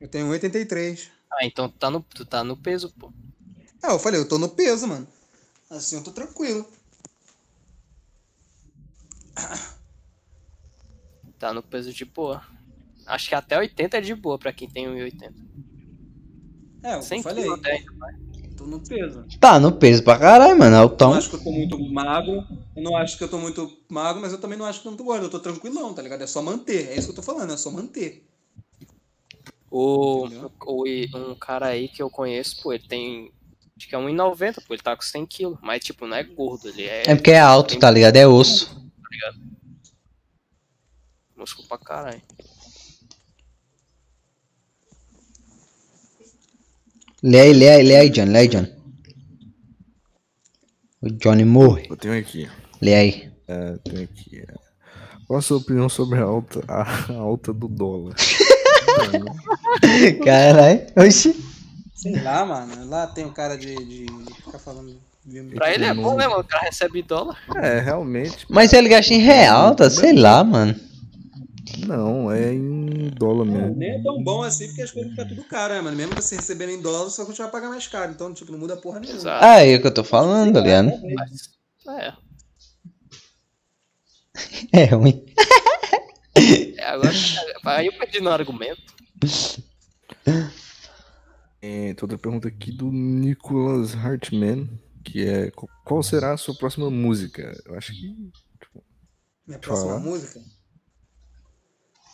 Eu 0.00 0.08
tenho 0.08 0.28
83. 0.28 1.10
Ah, 1.30 1.44
então 1.44 1.68
tu 1.68 1.78
tá 1.78 1.90
no, 1.90 2.02
tu 2.02 2.24
tá 2.24 2.42
no 2.42 2.56
peso, 2.56 2.90
pô. 2.98 3.12
Ah, 3.82 3.92
eu 3.92 3.98
falei, 3.98 4.20
eu 4.20 4.26
tô 4.28 4.38
no 4.38 4.48
peso, 4.48 4.86
mano. 4.86 5.06
Assim 5.70 5.96
eu 5.96 6.02
tô 6.02 6.10
tranquilo. 6.10 6.66
Tá 11.38 11.52
no 11.54 11.62
peso 11.62 11.92
de 11.92 12.04
boa. 12.04 12.42
Acho 13.10 13.28
que 13.28 13.34
até 13.34 13.58
80 13.58 13.98
é 13.98 14.00
de 14.00 14.14
boa 14.14 14.38
pra 14.38 14.52
quem 14.52 14.68
tem 14.68 14.86
1,80. 14.86 15.32
É, 16.82 16.94
eu 16.94 17.02
100 17.02 17.22
falei, 17.22 17.50
até 17.50 17.84
tô 18.60 18.66
no 18.66 18.80
peso. 18.80 19.24
Tá 19.40 19.58
no 19.58 19.72
peso 19.72 20.02
pra 20.02 20.18
caralho, 20.18 20.58
mano. 20.58 20.76
Eu 20.76 20.82
Altão. 20.82 21.10
não 21.10 21.18
acho 21.18 21.30
que 21.30 21.36
eu 21.36 21.42
tô 21.42 21.50
muito 21.50 21.78
magro. 21.90 22.44
Eu 22.76 22.82
não 22.82 22.96
acho 22.96 23.16
que 23.16 23.24
eu 23.24 23.28
tô 23.28 23.38
muito 23.38 23.78
magro, 23.88 24.20
mas 24.20 24.32
eu 24.32 24.40
também 24.40 24.58
não 24.58 24.66
acho 24.66 24.82
que 24.82 24.88
eu 24.88 24.96
tô 24.96 25.04
gordo. 25.04 25.24
Eu 25.24 25.30
tô 25.30 25.40
tranquilão, 25.40 25.94
tá 25.94 26.02
ligado? 26.02 26.22
É 26.22 26.26
só 26.26 26.42
manter. 26.42 26.88
É 26.88 26.94
isso 26.94 27.06
que 27.06 27.12
eu 27.12 27.16
tô 27.16 27.22
falando, 27.22 27.52
é 27.52 27.56
só 27.56 27.70
manter. 27.70 28.26
O, 29.70 30.26
o, 30.66 30.84
um 31.16 31.34
cara 31.36 31.66
aí 31.66 31.88
que 31.88 32.02
eu 32.02 32.10
conheço, 32.10 32.62
pô, 32.62 32.72
ele 32.72 32.86
tem. 32.86 33.32
Acho 33.76 33.88
que 33.88 33.94
é 33.94 33.98
1,90, 33.98 34.56
pô, 34.66 34.74
ele 34.74 34.82
tá 34.82 34.94
com 34.94 35.02
100 35.02 35.26
quilos. 35.26 35.58
Mas, 35.62 35.82
tipo, 35.82 36.06
não 36.06 36.16
é 36.16 36.22
gordo, 36.22 36.68
ele 36.68 36.82
é 36.82 37.04
É 37.06 37.14
porque 37.14 37.30
é 37.30 37.40
alto, 37.40 37.78
tá 37.78 37.90
ligado? 37.90 38.16
É 38.16 38.26
osso. 38.26 38.78
músculo 41.34 41.66
pra 41.66 41.78
caralho. 41.78 42.22
Lê 47.22 47.40
aí, 47.40 47.52
lê 47.52 47.68
aí, 47.68 47.82
lê 47.82 47.96
aí, 47.96 48.10
Johnny, 48.10 48.30
lê 48.30 48.38
aí, 48.40 48.48
Johnny. 48.48 48.72
O 51.02 51.10
Johnny 51.10 51.44
morre. 51.44 51.86
Eu 51.90 51.96
tenho 51.96 52.18
aqui. 52.18 52.48
Lê 52.80 52.94
aí. 52.94 53.30
É, 53.48 53.76
tenho 53.84 54.02
aqui. 54.04 54.42
é. 54.48 54.54
Qual 55.26 55.38
a 55.38 55.42
sua 55.42 55.58
opinião 55.58 55.88
sobre 55.88 56.18
a 56.18 56.22
alta, 56.24 56.62
a 56.68 57.12
alta 57.14 57.52
do 57.52 57.68
dólar? 57.68 58.14
Caralho. 60.24 60.86
Oxi. 60.96 61.36
Sei 61.94 62.20
lá, 62.22 62.44
mano. 62.44 62.88
Lá 62.88 63.06
tem 63.06 63.24
o 63.26 63.32
cara 63.32 63.56
de, 63.56 63.74
de 63.76 64.06
ficar 64.44 64.58
falando. 64.58 64.96
de- 65.24 65.42
Pra 65.54 65.72
ele 65.72 65.84
é 65.84 65.94
bom, 65.94 66.16
né, 66.16 66.26
mano? 66.26 66.40
O 66.40 66.44
cara 66.44 66.64
recebe 66.64 67.02
dólar. 67.02 67.36
é, 67.56 67.80
realmente. 67.80 68.46
Mas 68.48 68.72
ele 68.72 68.88
gasta 68.88 69.12
em 69.14 69.18
real, 69.18 69.74
tá? 69.74 69.88
Sei 69.90 70.12
lá, 70.14 70.42
mano. 70.42 70.74
Não, 71.86 72.30
é 72.30 72.52
em 72.52 73.10
dólar 73.10 73.44
Não, 73.44 73.52
mesmo. 73.52 73.76
nem 73.76 73.90
é 73.90 74.02
tão 74.02 74.22
bom 74.22 74.42
assim, 74.42 74.66
porque 74.68 74.82
as 74.82 74.90
coisas 74.90 75.10
ficam 75.12 75.28
tudo 75.28 75.44
caro, 75.44 75.74
né, 75.74 75.80
mano? 75.80 75.96
Mesmo 75.96 76.14
você 76.14 76.36
recebendo 76.36 76.70
em 76.70 76.80
dólar, 76.80 77.04
você 77.04 77.18
vai 77.18 77.26
continuar 77.26 77.48
a 77.48 77.52
pagar 77.52 77.68
mais 77.68 77.86
caro. 77.86 78.12
Então, 78.12 78.32
tipo, 78.34 78.50
não 78.52 78.58
muda 78.58 78.76
porra 78.76 79.00
nenhuma. 79.00 79.18
Exato. 79.18 79.44
Ah, 79.44 79.64
é 79.64 79.76
o 79.76 79.80
que 79.80 79.86
eu 79.86 79.94
tô 79.94 80.04
falando, 80.04 80.54
tá 80.54 80.60
ligado? 80.60 80.90
Mas, 81.14 81.50
é. 81.88 82.12
É 84.72 84.84
ruim. 84.86 85.24
É, 86.36 86.84
Agora, 86.84 87.12
aí 87.64 87.86
eu 87.86 87.92
perdi 87.98 88.20
no 88.20 88.30
argumento. 88.30 88.80
É, 91.62 91.92
tem 91.94 91.96
outra 92.02 92.16
pergunta 92.18 92.48
aqui 92.48 92.72
do 92.72 92.90
Nicholas 92.90 93.94
Hartman, 93.94 94.68
que 95.04 95.26
é 95.26 95.50
qu- 95.50 95.68
qual 95.84 96.02
será 96.02 96.32
a 96.32 96.36
sua 96.36 96.54
próxima 96.54 96.88
música? 96.90 97.52
Eu 97.66 97.74
acho 97.76 97.92
que 97.92 98.16
Minha 99.46 99.58
próxima 99.58 99.90
Fala. 99.90 100.00
música 100.00 100.40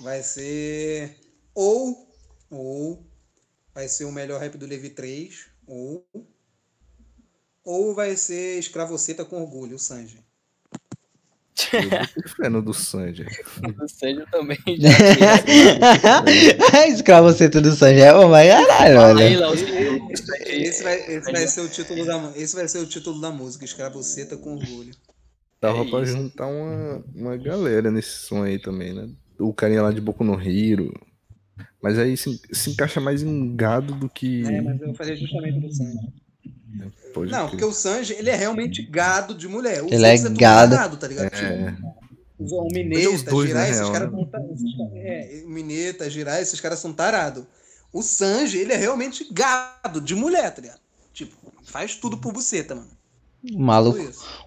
vai 0.01 0.23
ser 0.23 1.16
ou 1.55 2.09
ou 2.51 3.06
vai 3.74 3.89
ser 3.89 4.05
o 4.05 4.12
melhor 4.12 4.40
rap 4.40 4.56
do 4.56 4.66
Levi 4.66 4.90
3 4.90 5.47
ou 5.66 6.06
ou 7.64 7.94
vai 7.94 8.16
ser 8.16 8.59
Escravoceta 8.59 9.24
com 9.24 9.43
orgulho, 9.43 9.77
o 9.77 9.78
Sanji. 9.78 10.24
eu 11.73 11.82
vou 11.82 11.90
ter 11.90 12.28
fé 12.28 12.48
no 12.48 12.62
do 12.62 12.73
Sanji. 12.73 13.27
O 13.82 13.89
Sérgio 13.89 14.24
também 14.31 14.59
já 14.78 14.90
Escravo 16.86 17.28
você 17.28 17.51
tudo 17.51 17.73
Sanji 17.73 18.01
é 18.01 18.12
bom, 18.12 18.28
mas 18.28 18.48
caralho, 18.48 19.18
Aí, 19.18 19.36
olha. 19.36 19.56
Esse 20.48 20.82
vai, 20.82 20.97
esse 21.10 21.32
vai 21.32 21.48
ser 21.48 21.60
o 21.62 21.68
título 21.68 22.05
da 22.05 22.32
esse 22.36 22.55
vai 22.55 22.68
ser 22.68 22.78
o 22.78 22.86
título 22.86 23.20
da 23.20 23.31
música, 23.31 23.64
Escravoceta 23.64 24.36
com 24.36 24.55
orgulho. 24.55 24.94
Dava 25.60 25.81
É 25.81 25.90
pra 25.90 26.05
juntar 26.05 26.47
uma, 26.47 27.05
uma 27.14 27.36
galera 27.36 27.90
nesse 27.90 28.27
som 28.27 28.44
aí 28.44 28.59
também, 28.59 28.94
né? 28.94 29.09
O 29.38 29.52
carinha 29.52 29.82
lá 29.82 29.92
de 29.92 30.00
Boku 30.00 30.24
no 30.24 30.40
Hero. 30.40 30.92
Mas 31.82 31.98
aí 31.98 32.16
se, 32.16 32.40
se 32.52 32.70
encaixa 32.70 33.00
mais 33.00 33.22
em 33.22 33.54
gado 33.54 33.94
do 33.94 34.08
que. 34.08 34.44
É, 34.46 34.60
mas 34.60 34.80
eu 34.80 34.94
falei 34.94 35.16
justamente 35.16 35.60
do 35.60 35.72
Sanji. 35.72 35.98
Pode 37.14 37.30
Não, 37.30 37.40
crer. 37.40 37.50
porque 37.50 37.64
o 37.64 37.72
Sanji, 37.72 38.12
ele 38.14 38.28
é 38.30 38.34
realmente 38.36 38.82
gado 38.82 39.34
de 39.34 39.48
mulher. 39.48 39.82
Os 39.82 39.90
Ele 39.92 40.04
é 40.04 40.10
outros 40.10 40.28
tudo 40.28 40.38
gado. 40.38 40.96
tá 40.96 41.08
ligado? 41.08 41.34
É, 41.34 41.70
Tipo, 42.38 42.62
o 42.62 42.68
é 42.70 42.74
Mineta, 42.74 43.10
os 43.10 43.22
dois, 43.22 43.48
Jirai, 43.48 43.70
na 43.70 43.76
esses 43.76 43.88
caras 43.90 44.12
né? 44.12 44.16
são 44.18 44.26
ta- 44.26 44.42
esses 44.52 44.76
caras- 44.76 44.92
é, 44.94 45.42
o 45.46 45.48
Mineta, 45.50 46.10
Jirai, 46.10 46.42
esses 46.42 46.60
caras 46.60 46.78
são 46.78 46.92
tarados. 46.92 47.44
O 47.92 48.02
Sanji, 48.02 48.58
ele 48.58 48.72
é 48.74 48.76
realmente 48.76 49.26
gado 49.32 50.02
de 50.02 50.14
mulher, 50.14 50.50
tá 50.54 50.60
ligado? 50.60 50.80
Tipo, 51.14 51.34
faz 51.64 51.94
tudo 51.94 52.18
por 52.18 52.32
buceta, 52.32 52.74
mano. 52.74 52.88
O 53.54 53.58
maluco, 53.62 53.98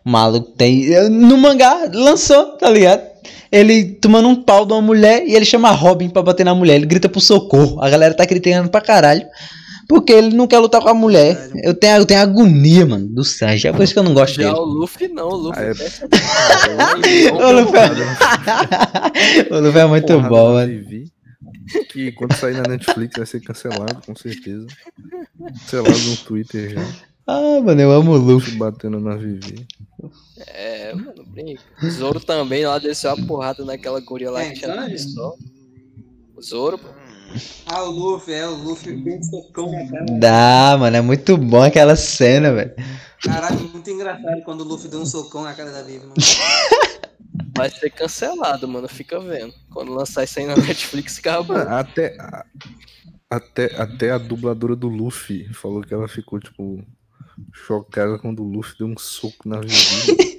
o 0.05 0.09
maluco 0.09 0.51
tem. 0.51 1.09
No 1.09 1.35
mangá, 1.37 1.89
lançou, 1.91 2.57
tá 2.57 2.69
ligado? 2.69 3.01
Ele 3.51 3.83
tomando 3.85 4.27
um 4.27 4.35
pau 4.35 4.65
de 4.65 4.73
uma 4.73 4.81
mulher 4.81 5.23
e 5.25 5.35
ele 5.35 5.45
chama 5.45 5.71
Robin 5.71 6.09
pra 6.09 6.21
bater 6.21 6.43
na 6.45 6.53
mulher. 6.53 6.75
Ele 6.75 6.85
grita 6.85 7.09
pro 7.09 7.19
socorro. 7.19 7.81
A 7.81 7.89
galera 7.89 8.13
tá 8.13 8.25
criticando 8.25 8.69
pra 8.69 8.79
caralho. 8.81 9.25
Porque 9.87 10.13
ele 10.13 10.35
não 10.35 10.45
quer 10.45 10.59
lutar 10.59 10.81
com 10.81 10.89
a 10.89 10.93
mulher. 10.93 11.49
Eu 11.63 11.73
tenho, 11.73 11.95
eu 11.97 12.05
tenho 12.05 12.19
agonia, 12.21 12.85
mano, 12.85 13.07
do 13.07 13.23
Sanji. 13.23 13.67
É 13.67 13.73
por 13.73 13.81
isso 13.83 13.91
que 13.91 13.97
eu 13.97 14.03
não 14.03 14.13
gosto 14.13 14.35
Já 14.39 14.49
dele. 14.49 14.59
o 14.59 14.63
Luffy 14.65 15.07
não, 15.07 15.29
o 15.29 15.35
Luffy 15.35 15.63
Ah, 15.63 15.65
é- 15.65 15.71
O 17.33 17.51
Luffy 17.51 17.77
é, 17.79 19.47
o 19.51 19.59
Luffy 19.61 19.79
é 19.81 19.85
muito 19.87 20.05
porrada 20.05 20.29
bom, 20.29 20.47
no 20.49 20.53
mano. 20.53 20.79
Que 21.91 22.11
quando 22.11 22.33
sair 22.35 22.53
na 22.55 22.63
Netflix 22.69 23.17
vai 23.17 23.25
ser 23.25 23.39
cancelado, 23.41 23.99
com 24.05 24.15
certeza. 24.15 24.67
Cancelado 25.59 25.97
no 25.97 26.17
Twitter 26.17 26.69
já. 26.75 26.81
Ah, 27.31 27.61
mano, 27.63 27.79
eu 27.81 27.91
amo 27.91 28.11
o 28.11 28.17
Luffy. 28.17 28.55
Batendo 28.57 28.99
na 28.99 29.15
Vivi. 29.15 29.67
É, 30.47 30.93
mano, 30.95 31.23
brinca. 31.27 31.61
O 31.83 31.89
Zoro 31.89 32.19
também 32.19 32.65
lá 32.65 32.79
desceu 32.79 33.13
uma 33.13 33.27
porrada 33.27 33.63
naquela 33.63 33.99
guria 33.99 34.31
lá 34.31 34.41
É, 34.43 34.51
que 34.51 34.59
tinha 34.59 34.73
Sanji? 34.73 34.91
pistola. 34.93 35.35
O 36.35 36.41
Zoro, 36.41 36.77
pô. 36.77 36.87
Ah, 37.67 37.83
o 37.83 37.91
Luffy, 37.91 38.33
é, 38.33 38.47
o 38.47 38.55
Luffy 38.55 38.95
bem 38.95 39.21
socão 39.21 39.71
na 39.71 39.87
cara. 39.91 40.05
Dá, 40.19 40.77
mano, 40.79 40.97
é 40.97 41.01
muito 41.01 41.37
bom 41.37 41.61
aquela 41.61 41.95
cena, 41.95 42.51
velho. 42.51 42.73
Caralho, 43.21 43.59
muito 43.69 43.87
engraçado 43.89 44.41
quando 44.43 44.61
o 44.61 44.63
Luffy 44.63 44.89
deu 44.89 45.01
um 45.01 45.05
socão 45.05 45.43
na 45.43 45.53
cara 45.53 45.71
da 45.71 45.83
Vivi, 45.83 45.99
mano. 46.05 46.15
Vai 47.55 47.69
ser 47.69 47.89
cancelado, 47.91 48.67
mano. 48.67 48.87
Fica 48.87 49.19
vendo. 49.19 49.53
Quando 49.71 49.93
lançar 49.93 50.23
isso 50.23 50.39
aí 50.39 50.45
na 50.47 50.55
Netflix. 50.55 51.21
Mano, 51.47 51.69
até, 51.69 52.15
a- 52.19 52.45
até, 53.29 53.75
até 53.75 54.11
a 54.11 54.17
dubladora 54.17 54.75
do 54.75 54.87
Luffy 54.87 55.53
falou 55.53 55.81
que 55.81 55.93
ela 55.93 56.07
ficou, 56.07 56.39
tipo, 56.39 56.81
chocada 57.53 58.17
quando 58.19 58.43
o 58.43 58.47
Luffy 58.47 58.77
deu 58.77 58.87
um 58.87 58.97
soco 58.97 59.47
na 59.47 59.59
Vivi. 59.59 60.29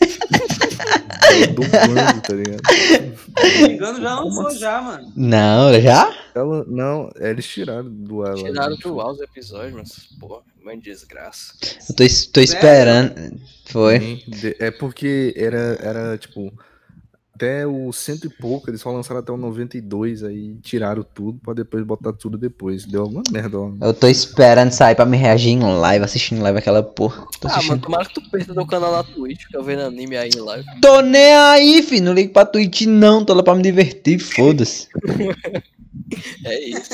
Ela 1.30 1.46
dublando, 1.54 2.20
tá 2.22 2.34
ligado? 2.34 2.60
Se 2.68 3.60
não 3.60 3.68
me 3.68 3.74
engano, 3.74 4.00
já 4.00 4.20
lançou 4.20 4.50
já, 4.50 4.82
mano. 4.82 5.12
Não, 5.16 5.80
já? 5.80 6.14
Ela, 6.34 6.64
não, 6.66 7.10
é, 7.16 7.30
eles 7.30 7.46
tiraram 7.46 7.88
do 7.88 8.22
ar. 8.22 8.34
Tiraram 8.34 8.76
do 8.76 9.00
ar 9.00 9.10
os 9.12 9.20
episódios, 9.20 9.72
mas, 9.72 10.08
pô, 10.18 10.42
mãe 10.62 10.78
desgraça. 10.78 11.54
Eu 11.88 11.96
tô, 11.96 12.04
tô 12.32 12.40
esperando. 12.40 13.40
Foi. 13.66 14.22
É 14.58 14.70
porque 14.70 15.32
era, 15.36 15.78
era 15.80 16.18
tipo, 16.18 16.52
até 17.40 17.66
o 17.66 17.90
cento 17.90 18.26
e 18.26 18.28
pouco, 18.28 18.68
eles 18.68 18.82
só 18.82 18.90
lançaram 18.90 19.20
até 19.20 19.32
o 19.32 19.36
92, 19.38 20.22
aí 20.22 20.56
tiraram 20.62 21.02
tudo 21.02 21.38
pra 21.42 21.54
depois 21.54 21.82
botar 21.84 22.12
tudo 22.12 22.36
depois. 22.36 22.84
Deu 22.84 23.00
alguma 23.00 23.22
merda 23.32 23.58
lá. 23.58 23.72
Eu 23.80 23.94
tô 23.94 24.06
esperando 24.08 24.70
sair 24.72 24.94
pra 24.94 25.06
me 25.06 25.16
reagir 25.16 25.50
em 25.52 25.60
live, 25.62 26.04
assistindo 26.04 26.42
live 26.42 26.58
aquela 26.58 26.82
porra. 26.82 27.24
Tô 27.40 27.48
Ah, 27.48 27.52
assistindo. 27.52 27.70
mano, 27.70 27.82
tomara 27.82 28.04
que 28.04 28.14
tu 28.14 28.30
perca 28.30 28.52
teu 28.52 28.66
canal 28.66 28.92
na 28.92 29.02
Twitch, 29.02 29.44
fica 29.44 29.62
vendo 29.62 29.80
anime 29.82 30.18
aí 30.18 30.28
em 30.36 30.40
live. 30.40 30.66
Tô 30.82 31.00
nem 31.00 31.32
aí, 31.34 31.82
fi. 31.82 31.98
Não 32.00 32.12
ligo 32.12 32.30
pra 32.32 32.44
Twitch, 32.44 32.82
não. 32.82 33.24
Tô 33.24 33.32
lá 33.32 33.42
pra 33.42 33.54
me 33.54 33.62
divertir, 33.62 34.18
foda-se. 34.18 34.86
É 36.44 36.68
isso. 36.68 36.90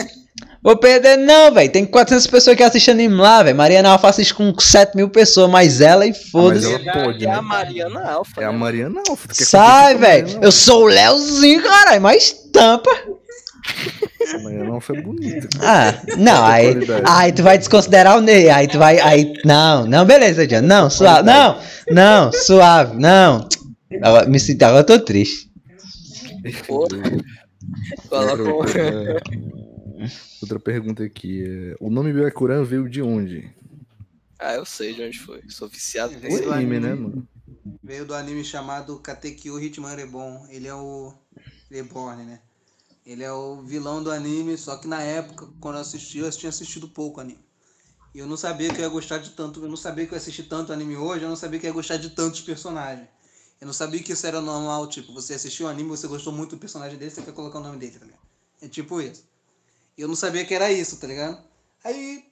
Vou 0.67 0.77
perder, 0.77 1.17
não, 1.17 1.55
velho. 1.55 1.71
Tem 1.71 1.85
400 1.85 2.27
pessoas 2.27 2.57
que 2.57 2.63
assistem 2.65 2.93
anime 2.95 3.15
lá, 3.15 3.41
velho. 3.41 3.57
Mariana 3.57 3.91
Alfa 3.91 4.09
assiste 4.09 4.35
com 4.35 4.53
7 4.59 4.97
mil 4.97 5.09
pessoas, 5.09 5.49
mais 5.49 5.81
ela 5.81 6.05
e 6.05 6.13
foda-se. 6.13 6.67
ela 6.67 7.05
pode, 7.05 7.25
é 7.25 7.29
né? 7.29 7.35
a 7.37 7.41
Mariana 7.41 8.11
Alfa. 8.11 8.41
É 8.41 8.47
a 8.47 8.51
né, 8.51 8.59
Mariana 8.59 9.01
Alfa. 9.09 9.29
Sai, 9.31 9.95
velho. 9.95 10.27
Eu 10.43 10.51
sou 10.51 10.83
o 10.83 10.87
Leozinho, 10.87 11.63
caralho. 11.63 12.03
Mas 12.03 12.33
tampa. 12.53 12.91
Alfa? 12.91 14.35
A 14.35 14.43
Mariana 14.43 14.73
Alfa 14.73 14.93
é 14.93 15.01
bonita. 15.03 15.49
Ah, 15.61 15.95
não, 16.17 16.45
aí. 16.45 16.73
qualidade. 16.73 17.03
Aí 17.07 17.31
tu 17.33 17.43
vai 17.45 17.59
desconsiderar 17.59 18.19
o 18.19 18.21
Ney. 18.21 18.51
Aí 18.51 18.67
tu 18.67 18.77
vai. 18.77 18.99
Aí. 18.99 19.35
Não, 19.45 19.87
não, 19.87 20.05
beleza, 20.05 20.49
John. 20.49 20.63
Não, 20.63 20.91
suave. 20.91 21.23
Não, 21.23 21.61
não, 21.93 22.33
suave. 22.33 22.97
Não. 22.99 23.49
Agora, 24.03 24.27
me 24.27 24.41
sinto, 24.41 24.65
agora 24.65 24.81
eu 24.81 24.85
tô 24.85 24.99
triste. 24.99 25.49
Coloca 26.67 28.43
um- 28.43 29.66
Outra, 30.43 30.61
pergunta 30.61 31.03
aqui. 31.03 31.45
é, 31.45 31.77
o 31.81 31.91
nome 31.91 32.13
Byakuran 32.13 32.65
veio 32.65 32.89
de 32.89 33.03
onde? 33.03 33.51
Ah, 34.39 34.55
eu 34.55 34.65
sei 34.65 34.95
de 34.95 35.03
onde 35.03 35.19
foi. 35.19 35.43
Sou 35.49 35.69
viciado 35.69 36.13
Esse 36.13 36.23
nesse 36.23 36.47
O 36.47 36.53
anime, 36.53 36.81
né, 36.81 36.95
mano? 36.95 37.27
Veio 37.83 38.05
do 38.05 38.15
anime 38.15 38.45
chamado 38.45 38.99
Katekyo 38.99 39.59
Hitman 39.59 39.95
Reborn. 39.95 40.47
Ele 40.55 40.69
é 40.69 40.75
o. 40.75 41.15
Reborn, 41.71 42.25
né? 42.25 42.41
Ele 43.05 43.23
é 43.23 43.33
o 43.33 43.63
vilão 43.63 44.03
do 44.03 44.11
anime, 44.11 44.57
só 44.59 44.77
que 44.77 44.89
na 44.89 45.01
época, 45.03 45.49
quando 45.61 45.77
eu 45.77 45.81
assisti, 45.81 46.19
eu 46.19 46.31
tinha 46.31 46.51
assistido 46.51 46.89
pouco 46.89 47.21
anime. 47.21 47.45
E 48.15 48.19
eu 48.19 48.27
não 48.27 48.37
sabia 48.37 48.73
que 48.73 48.81
eu 48.81 48.85
ia 48.85 48.89
gostar 48.89 49.19
de 49.19 49.31
tanto. 49.31 49.63
Eu 49.63 49.69
não 49.69 49.77
sabia 49.77 50.07
que 50.07 50.13
eu 50.13 50.17
ia 50.17 50.21
assistir 50.21 50.45
tanto 50.45 50.73
anime 50.73 50.97
hoje, 50.97 51.25
eu 51.25 51.29
não 51.29 51.37
sabia 51.37 51.61
que 51.61 51.67
eu 51.67 51.71
ia 51.71 51.75
gostar 51.75 51.97
de 51.97 52.11
tantos 52.11 52.41
personagens. 52.41 53.09
Eu 53.61 53.67
não 53.67 53.73
sabia 53.73 54.03
que 54.03 54.13
isso 54.13 54.27
era 54.27 54.41
normal, 54.41 54.87
tipo, 54.89 55.13
você 55.13 55.35
assistiu 55.35 55.67
o 55.67 55.69
anime, 55.69 55.89
você 55.89 56.07
gostou 56.07 56.33
muito 56.33 56.57
do 56.57 56.59
personagem 56.59 56.99
dele, 56.99 57.11
você 57.11 57.23
quer 57.23 57.33
colocar 57.33 57.59
o 57.59 57.63
nome 57.63 57.79
dele, 57.79 57.99
tá 57.99 58.05
ligado? 58.05 58.21
É 58.61 58.69
tipo 58.69 59.01
isso. 59.01 59.25
E 59.97 60.03
eu 60.03 60.09
não 60.09 60.17
sabia 60.17 60.45
que 60.45 60.55
era 60.55 60.71
isso, 60.71 61.01
tá 61.01 61.07
ligado? 61.07 61.39
Aí 61.85 62.25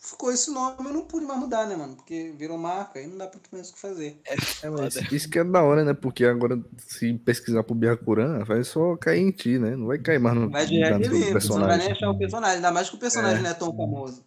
ficou 0.00 0.30
esse 0.30 0.50
nome, 0.50 0.76
eu 0.78 0.92
não 0.92 1.04
pude 1.04 1.24
mais 1.24 1.40
mudar, 1.40 1.66
né, 1.66 1.76
mano? 1.76 1.96
Porque 1.96 2.32
virou 2.36 2.58
marca, 2.58 2.98
aí 2.98 3.06
não 3.06 3.16
dá 3.16 3.26
pra 3.26 3.40
tu 3.40 3.48
mais 3.52 3.70
o 3.70 3.74
que 3.74 3.80
fazer. 3.80 4.20
É, 4.62 4.68
mas 4.68 4.96
isso 5.10 5.30
que 5.30 5.38
é 5.38 5.44
da 5.44 5.62
hora, 5.62 5.84
né? 5.84 5.94
Porque 5.94 6.24
agora, 6.24 6.60
se 6.76 7.14
pesquisar 7.14 7.62
pro 7.62 7.74
Byakuran, 7.74 8.44
vai 8.44 8.62
só 8.64 8.96
cair 8.96 9.20
em 9.20 9.30
ti, 9.30 9.58
né? 9.58 9.76
Não 9.76 9.86
vai 9.86 9.98
cair 9.98 10.18
mais 10.18 10.36
no, 10.36 10.50
Vai 10.50 10.62
no 10.62 10.68
direto 10.68 10.98
do 10.98 11.06
ali, 11.06 11.08
você 11.08 11.14
não 11.14 11.20
vai 11.20 11.30
nem 11.30 11.32
personagem. 11.32 11.92
achar 11.92 12.10
o 12.10 12.18
personagem, 12.18 12.56
ainda 12.56 12.70
mais 12.72 12.90
que 12.90 12.96
o 12.96 12.98
personagem 12.98 13.42
não 13.42 13.50
é 13.50 13.54
tão 13.54 13.74
famoso. 13.74 14.22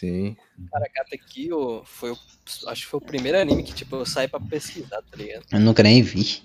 Sim. 0.00 0.36
Cara, 0.70 0.88
Katekyo 0.92 1.82
foi 1.84 2.10
o. 2.10 2.18
Acho 2.66 2.82
que 2.82 2.88
foi 2.88 2.98
o 2.98 3.00
primeiro 3.00 3.38
anime 3.38 3.62
que, 3.62 3.72
tipo, 3.72 3.96
eu 3.96 4.04
saí 4.04 4.26
pra 4.26 4.40
pesquisar, 4.40 5.00
tá 5.02 5.16
ligado? 5.16 5.44
Eu 5.52 5.60
nunca 5.60 5.82
nem 5.82 6.02
vi. 6.02 6.42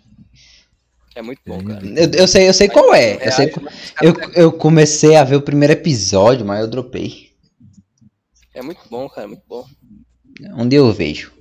É 1.15 1.21
muito 1.21 1.41
bom, 1.45 1.63
cara. 1.63 1.85
Eu, 1.85 2.11
eu 2.11 2.27
sei, 2.27 2.47
eu 2.47 2.53
sei 2.53 2.69
qual 2.69 2.93
é. 2.93 3.27
Eu, 3.27 3.31
sei, 3.31 3.47
os 3.47 3.91
caras 3.91 3.93
eu, 4.01 4.31
eu 4.33 4.51
comecei 4.51 5.15
a 5.15 5.23
ver 5.23 5.35
o 5.35 5.41
primeiro 5.41 5.73
episódio, 5.73 6.45
mas 6.45 6.61
eu 6.61 6.67
dropei. 6.67 7.31
É 8.53 8.61
muito 8.61 8.81
bom, 8.89 9.07
cara, 9.09 9.27
muito 9.27 9.43
bom. 9.47 9.65
Dia 10.67 10.79
eu 10.79 10.93
vejo. 10.93 11.33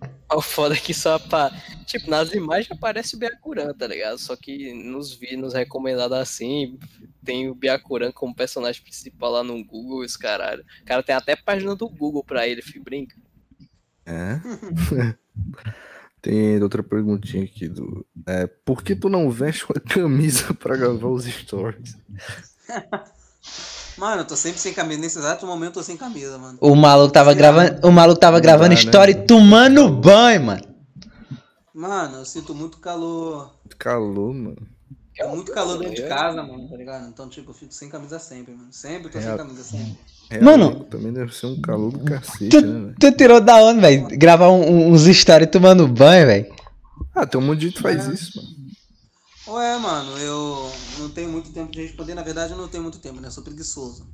O 0.30 0.42
foda 0.42 0.74
é 0.74 0.78
que 0.78 0.92
só 0.92 1.18
pra. 1.18 1.50
Tipo, 1.86 2.10
nas 2.10 2.34
imagens 2.34 2.70
aparece 2.70 3.16
o 3.16 3.18
Byakuran, 3.18 3.72
tá 3.72 3.86
ligado? 3.86 4.18
Só 4.18 4.36
que 4.36 4.74
nos 4.74 5.14
vídeos 5.14 5.54
recomendados 5.54 6.18
assim, 6.18 6.78
tem 7.24 7.48
o 7.48 7.54
Byakuran 7.54 8.12
como 8.12 8.34
personagem 8.34 8.82
principal 8.82 9.30
lá 9.30 9.42
no 9.42 9.64
Google, 9.64 10.04
esse 10.04 10.18
caralho. 10.18 10.62
O 10.82 10.84
cara 10.84 11.02
tem 11.02 11.14
até 11.14 11.34
página 11.34 11.74
do 11.74 11.88
Google 11.88 12.22
pra 12.22 12.46
ele, 12.46 12.60
filho, 12.60 12.84
brinca. 12.84 13.16
É. 14.04 14.38
Tem 16.20 16.60
outra 16.62 16.82
perguntinha 16.82 17.44
aqui 17.44 17.68
do. 17.68 18.04
É, 18.26 18.46
por 18.46 18.82
que 18.82 18.96
tu 18.96 19.08
não 19.08 19.30
veste 19.30 19.64
uma 19.64 19.80
camisa 19.80 20.52
pra 20.58 20.76
gravar 20.76 21.08
os 21.08 21.24
stories? 21.24 21.96
Mano, 23.96 24.22
eu 24.22 24.26
tô 24.26 24.36
sempre 24.36 24.60
sem 24.60 24.72
camisa. 24.72 25.00
Nesse 25.00 25.18
exato 25.18 25.44
momento 25.46 25.70
eu 25.70 25.74
tô 25.74 25.82
sem 25.82 25.96
camisa, 25.96 26.38
mano. 26.38 26.56
O 26.60 26.76
maluco 26.76 27.12
tava 27.12 27.34
gravando, 27.34 27.84
o 27.86 27.90
maluco 27.90 28.20
tava 28.20 28.36
Não 28.36 28.42
gravando 28.42 28.68
dá, 28.68 28.74
né? 28.74 28.80
story 28.80 29.26
tomando 29.26 29.88
banho, 29.90 30.44
mano. 30.44 30.62
Mano, 31.74 32.18
eu 32.18 32.24
sinto 32.24 32.54
muito 32.54 32.78
calor. 32.78 33.54
Calor, 33.76 34.32
mano. 34.32 34.56
É 35.18 35.26
muito 35.26 35.50
calor 35.52 35.78
dentro 35.80 35.96
de 35.96 36.06
casa, 36.08 36.40
mano, 36.44 36.68
tá 36.68 36.76
ligado? 36.76 37.08
Então, 37.08 37.28
tipo, 37.28 37.50
eu 37.50 37.54
fico 37.54 37.74
sem 37.74 37.88
camisa 37.88 38.20
sempre, 38.20 38.54
mano. 38.54 38.72
Sempre 38.72 39.10
tô 39.10 39.20
sem 39.20 39.30
É. 39.32 39.36
camisa, 39.36 39.64
sempre. 39.64 39.98
Mano. 40.30 40.64
Realengo 40.68 40.84
também 40.84 41.12
deve 41.12 41.34
ser 41.34 41.46
um 41.46 41.60
calor 41.60 41.90
do 41.92 42.00
cacete, 42.00 42.48
Tu, 42.50 42.60
né, 42.60 42.72
velho? 42.80 42.94
tu 43.00 43.12
tirou 43.12 43.40
da 43.40 43.56
onde, 43.62 43.80
velho? 43.80 44.08
Gravar 44.18 44.50
um- 44.50 44.92
uns 44.92 45.02
stories 45.06 45.48
tomando 45.50 45.86
banho, 45.88 46.26
velho. 46.26 46.54
Ah, 47.14 47.26
tem 47.26 47.40
um 47.40 47.44
monte 47.44 47.60
de 47.60 47.66
gente 47.66 47.76
que 47.76 47.82
faz 47.82 48.08
É. 48.08 48.12
isso, 48.12 48.32
mano. 48.36 48.48
Ué, 49.48 49.78
mano, 49.78 50.16
eu 50.18 50.70
não 50.98 51.08
tenho 51.08 51.30
muito 51.30 51.50
tempo 51.50 51.72
de 51.72 51.80
responder. 51.82 52.14
Na 52.14 52.22
verdade, 52.22 52.52
eu 52.52 52.58
não 52.58 52.68
tenho 52.68 52.82
muito 52.82 52.98
tempo, 52.98 53.18
né? 53.20 53.28
Eu 53.28 53.32
sou 53.32 53.42
preguiçoso. 53.42 54.06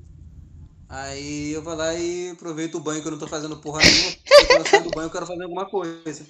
Aí 0.89 1.53
eu 1.53 1.63
vou 1.63 1.75
lá 1.75 1.93
e 1.95 2.31
aproveito 2.31 2.77
o 2.77 2.81
banho 2.81 3.01
que 3.03 3.09
eu 3.09 3.13
não 3.13 3.19
tô 3.19 3.27
fazendo 3.27 3.57
porra 3.57 3.81
nenhuma. 3.83 4.13
Porque 4.25 4.47
quando 4.47 4.61
eu 4.61 4.67
saio 4.71 4.85
do 4.85 4.91
banho, 4.91 5.07
eu 5.07 5.11
quero 5.11 5.27
fazer 5.27 5.43
alguma 5.43 5.67
coisa. 5.69 6.23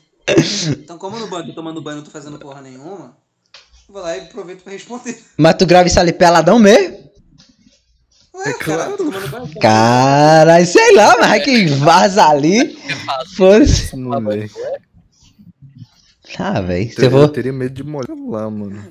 Então, 0.71 0.97
como 0.97 1.19
no 1.19 1.27
banho 1.29 1.43
eu 1.43 1.49
tô 1.49 1.55
tomando 1.55 1.83
banho 1.83 1.97
e 1.97 1.99
não 1.99 2.05
tô 2.05 2.11
fazendo 2.11 2.39
porra 2.39 2.63
nenhuma, 2.63 3.15
eu 3.87 3.93
vou 3.93 4.01
lá 4.03 4.17
e 4.17 4.21
aproveito 4.21 4.63
pra 4.63 4.73
responder. 4.73 5.23
Mas 5.37 5.55
tu 5.57 5.67
grava 5.67 5.87
isso 5.87 6.01
ali 6.01 6.13
peladão 6.15 6.59
mesmo? 6.59 7.04
Ué, 8.35 8.51
É 8.51 8.53
cara, 8.55 8.85
claro. 8.97 9.49
Caralho, 9.61 10.67
sei 10.67 10.95
lá, 10.97 11.17
mas 11.19 11.33
é 11.33 11.41
que 11.41 11.67
vaza 11.67 12.27
ali. 12.29 12.77
Moleque. 13.95 14.55
Ah, 16.39 16.61
velho. 16.61 16.91
Eu, 16.99 17.29
teria 17.29 17.53
medo 17.53 17.75
de 17.75 17.85
molhar 17.85 18.17
lá, 18.29 18.51
mano. 18.51 18.85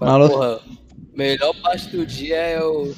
Mas, 0.00 0.30
porra, 0.30 0.60
melhor 1.14 1.54
parte 1.62 1.88
do 1.88 2.06
dia 2.06 2.36
é 2.36 2.58
eu 2.58 2.94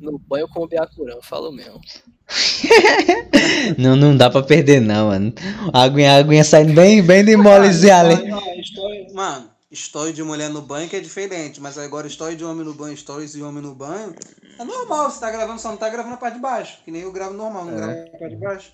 no 0.00 0.18
banho 0.18 0.48
com 0.48 0.64
o 0.64 0.66
Biacurão, 0.68 1.20
falo 1.22 1.52
mesmo. 1.52 1.80
Não, 3.76 3.94
não 3.94 4.16
dá 4.16 4.30
pra 4.30 4.42
perder, 4.42 4.80
não, 4.80 5.08
mano. 5.08 5.32
A 5.72 5.82
aguinha, 5.82 6.12
a 6.12 6.16
aguinha 6.16 6.42
saindo 6.44 6.72
bem, 6.72 7.02
bem 7.02 7.22
de 7.24 7.36
molezinha 7.36 7.98
ali. 7.98 8.14
Não, 8.28 8.40
não, 8.40 8.54
história- 8.60 9.06
Mano, 9.12 9.50
história 9.72 10.12
de 10.12 10.22
mulher 10.22 10.50
no 10.50 10.60
banho 10.60 10.88
que 10.88 10.94
é 10.96 11.00
diferente, 11.00 11.60
mas 11.60 11.78
agora 11.78 12.06
história 12.06 12.36
de 12.36 12.44
homem 12.44 12.64
no 12.64 12.74
banho, 12.74 12.96
stories 12.96 13.32
de 13.32 13.42
homem 13.42 13.62
no 13.62 13.74
banho, 13.74 14.14
é 14.58 14.64
normal, 14.64 15.10
você 15.10 15.18
tá 15.18 15.30
gravando, 15.30 15.58
só 15.60 15.70
não 15.70 15.78
tá 15.78 15.88
gravando 15.88 16.14
a 16.14 16.18
parte 16.18 16.34
de 16.34 16.40
baixo, 16.40 16.78
que 16.84 16.90
nem 16.90 17.02
eu 17.02 17.10
gravo 17.10 17.32
normal, 17.34 17.64
não 17.64 17.72
É. 17.72 17.76
gravo 17.76 17.92
a 17.92 18.18
parte 18.18 18.28
de 18.28 18.36
baixo. 18.36 18.72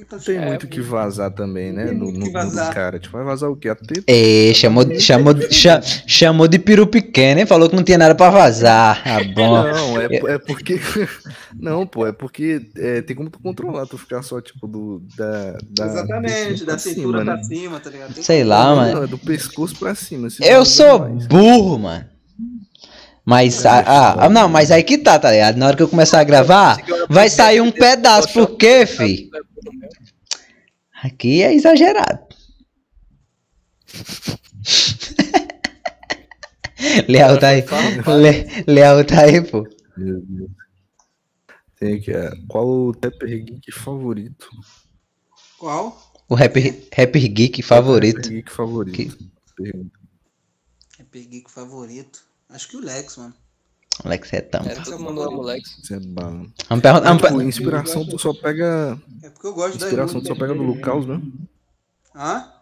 Então, 0.00 0.16
Não 0.18 0.24
tem 0.24 0.36
é, 0.36 0.46
muito 0.46 0.62
o 0.64 0.68
que 0.68 0.80
vazar 0.80 1.30
também, 1.32 1.72
né? 1.72 1.86
No, 1.86 2.06
no, 2.06 2.12
que 2.12 2.18
no 2.26 2.32
vazar. 2.32 2.72
cara. 2.72 2.98
Tipo, 3.00 3.16
vai 3.16 3.26
vazar 3.26 3.50
o 3.50 3.56
quê? 3.56 3.68
A 3.68 3.74
teta? 3.74 4.04
Ei, 4.06 4.54
chamou, 4.54 4.84
chamou, 5.00 5.34
cha- 5.50 5.80
chamou 6.06 6.46
de 6.46 6.56
peru 6.58 6.86
pequeno, 6.86 7.40
hein? 7.40 7.46
Falou 7.46 7.68
que 7.68 7.74
não 7.74 7.82
tinha 7.82 7.98
nada 7.98 8.14
pra 8.14 8.30
vazar. 8.30 9.02
Ah, 9.04 9.18
bom. 9.34 9.62
Não, 9.64 10.00
é, 10.00 10.06
é 10.34 10.38
porque. 10.38 10.78
Não, 11.58 11.84
pô, 11.84 12.06
é 12.06 12.12
porque 12.12 12.60
é, 12.76 13.02
tem 13.02 13.16
como 13.16 13.28
tu 13.28 13.40
controlar, 13.40 13.86
tu 13.86 13.98
ficar 13.98 14.22
só, 14.22 14.40
tipo, 14.40 14.68
do. 14.68 15.02
Da, 15.16 15.58
da, 15.68 15.86
Exatamente, 15.86 16.60
da 16.64 16.72
pra 16.74 16.78
cintura 16.78 17.18
cima, 17.18 17.24
pra 17.24 17.36
né? 17.36 17.42
cima, 17.42 17.80
tá 17.80 17.90
ligado? 17.90 18.14
Tem 18.14 18.22
Sei 18.22 18.44
lá, 18.44 18.66
Não, 18.68 18.76
mano. 18.76 19.02
é 19.02 19.06
do 19.08 19.18
pescoço 19.18 19.74
pra 19.76 19.94
cima. 19.96 20.28
Eu 20.40 20.64
sou 20.64 21.00
mais. 21.00 21.26
burro, 21.26 21.76
mano. 21.78 22.04
Mas, 23.24 23.66
ah, 23.66 23.84
ah, 23.86 24.16
ah, 24.24 24.28
não, 24.30 24.48
mas 24.48 24.70
aí 24.70 24.82
que 24.82 24.96
tá, 24.96 25.18
tá 25.18 25.30
ligado? 25.30 25.56
Na 25.56 25.66
hora 25.66 25.76
que 25.76 25.82
eu 25.82 25.88
começar 25.88 26.18
a 26.20 26.24
gravar, 26.24 26.78
vai 27.10 27.28
sair 27.28 27.60
um 27.60 27.70
pedaço. 27.70 28.32
Por 28.32 28.56
quê, 28.56 28.86
fi? 28.86 29.28
Aqui 31.02 31.42
é 31.42 31.54
exagerado. 31.54 32.26
Leal 37.08 37.38
tá 37.38 37.48
aí. 37.48 37.62
Le, 37.62 38.64
Leal 38.66 39.04
tá 39.04 39.22
aí, 39.22 39.40
pô. 39.40 39.66
Meu 39.96 40.20
Deus. 40.20 40.50
Tem 41.76 41.94
aqui, 41.94 42.10
é, 42.10 42.30
qual 42.48 42.68
o 42.68 42.92
Tepper 42.92 43.44
Geek 43.44 43.72
favorito? 43.72 44.48
Qual? 45.58 46.12
O 46.28 46.34
rapper, 46.34 46.88
rapper 46.94 47.32
geek 47.32 47.62
favorito. 47.62 48.22
Tepper 48.22 48.36
Geek 48.36 48.52
favorito. 48.52 49.30
É 50.98 51.04
peguei 51.10 51.42
com 51.42 51.48
favorito. 51.48 52.24
Acho 52.48 52.68
que 52.68 52.76
o 52.76 52.80
Lex, 52.80 53.16
mano. 53.16 53.34
Alex. 54.04 54.32
É, 54.32 54.40
todo 54.40 54.98
mundo 54.98 55.22
ama 55.22 55.38
o 55.38 55.42
Lex. 55.42 55.78
Isso 55.82 55.94
é 55.94 56.00
bala. 56.00 56.30
Vamos 56.68 56.82
perguntar. 56.82 56.92
Mas, 56.92 57.02
Vamos 57.04 57.22
tipo, 57.22 57.36
per- 57.38 57.46
inspiração 57.46 58.06
tu 58.06 58.18
só 58.18 58.32
pega. 58.34 59.00
É 59.22 59.30
porque 59.30 59.46
eu 59.46 59.54
gosto 59.54 59.78
da 59.78 59.86
Inspiração 59.86 60.20
tu 60.20 60.28
só 60.28 60.34
pega 60.34 60.54
no 60.54 60.62
Lucaus 60.62 61.06
mesmo? 61.06 61.32
Hã? 62.14 62.52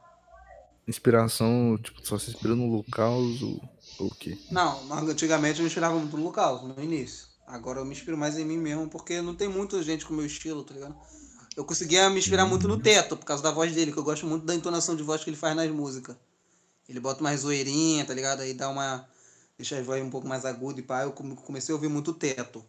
Inspiração, 0.88 1.78
tipo, 1.82 2.00
tu 2.00 2.08
só 2.08 2.18
se 2.18 2.30
inspira 2.30 2.54
no 2.54 2.70
Lucaus 2.70 3.42
ou 3.42 3.60
o 3.98 4.14
quê? 4.14 4.38
Não, 4.50 4.84
mas 4.84 5.08
antigamente 5.08 5.58
eu 5.58 5.62
me 5.62 5.66
inspirava 5.68 5.98
muito 5.98 6.16
no 6.16 6.22
local, 6.24 6.62
no 6.66 6.82
início. 6.82 7.26
Agora 7.46 7.80
eu 7.80 7.84
me 7.84 7.92
inspiro 7.92 8.16
mais 8.16 8.38
em 8.38 8.44
mim 8.44 8.56
mesmo, 8.58 8.88
porque 8.88 9.20
não 9.20 9.34
tem 9.34 9.48
muita 9.48 9.82
gente 9.82 10.04
com 10.06 10.12
o 10.14 10.16
meu 10.16 10.26
estilo, 10.26 10.62
tá 10.62 10.74
ligado? 10.74 10.94
Eu 11.56 11.64
conseguia 11.64 12.08
me 12.10 12.18
inspirar 12.18 12.44
muito 12.46 12.68
no 12.68 12.78
Teto, 12.78 13.16
por 13.16 13.24
causa 13.24 13.42
da 13.42 13.50
voz 13.50 13.72
dele, 13.74 13.90
que 13.90 13.98
eu 13.98 14.04
gosto 14.04 14.26
muito 14.26 14.44
da 14.44 14.54
entonação 14.54 14.94
de 14.94 15.02
voz 15.02 15.24
que 15.24 15.30
ele 15.30 15.36
faz 15.36 15.56
nas 15.56 15.70
músicas. 15.70 16.14
Ele 16.88 17.00
bota 17.00 17.22
mais 17.22 17.40
zoeirinha, 17.40 18.04
tá 18.04 18.14
ligado? 18.14 18.40
Aí 18.42 18.52
dá 18.54 18.68
uma. 18.68 19.04
Deixa 19.58 19.78
a 19.78 19.82
voz 19.82 20.02
um 20.02 20.10
pouco 20.10 20.26
mais 20.28 20.44
aguda 20.44 20.80
e 20.80 20.82
pá. 20.82 21.02
Eu 21.02 21.12
come- 21.12 21.36
comecei 21.36 21.72
a 21.72 21.76
ouvir 21.76 21.88
muito 21.88 22.12
Teto. 22.12 22.64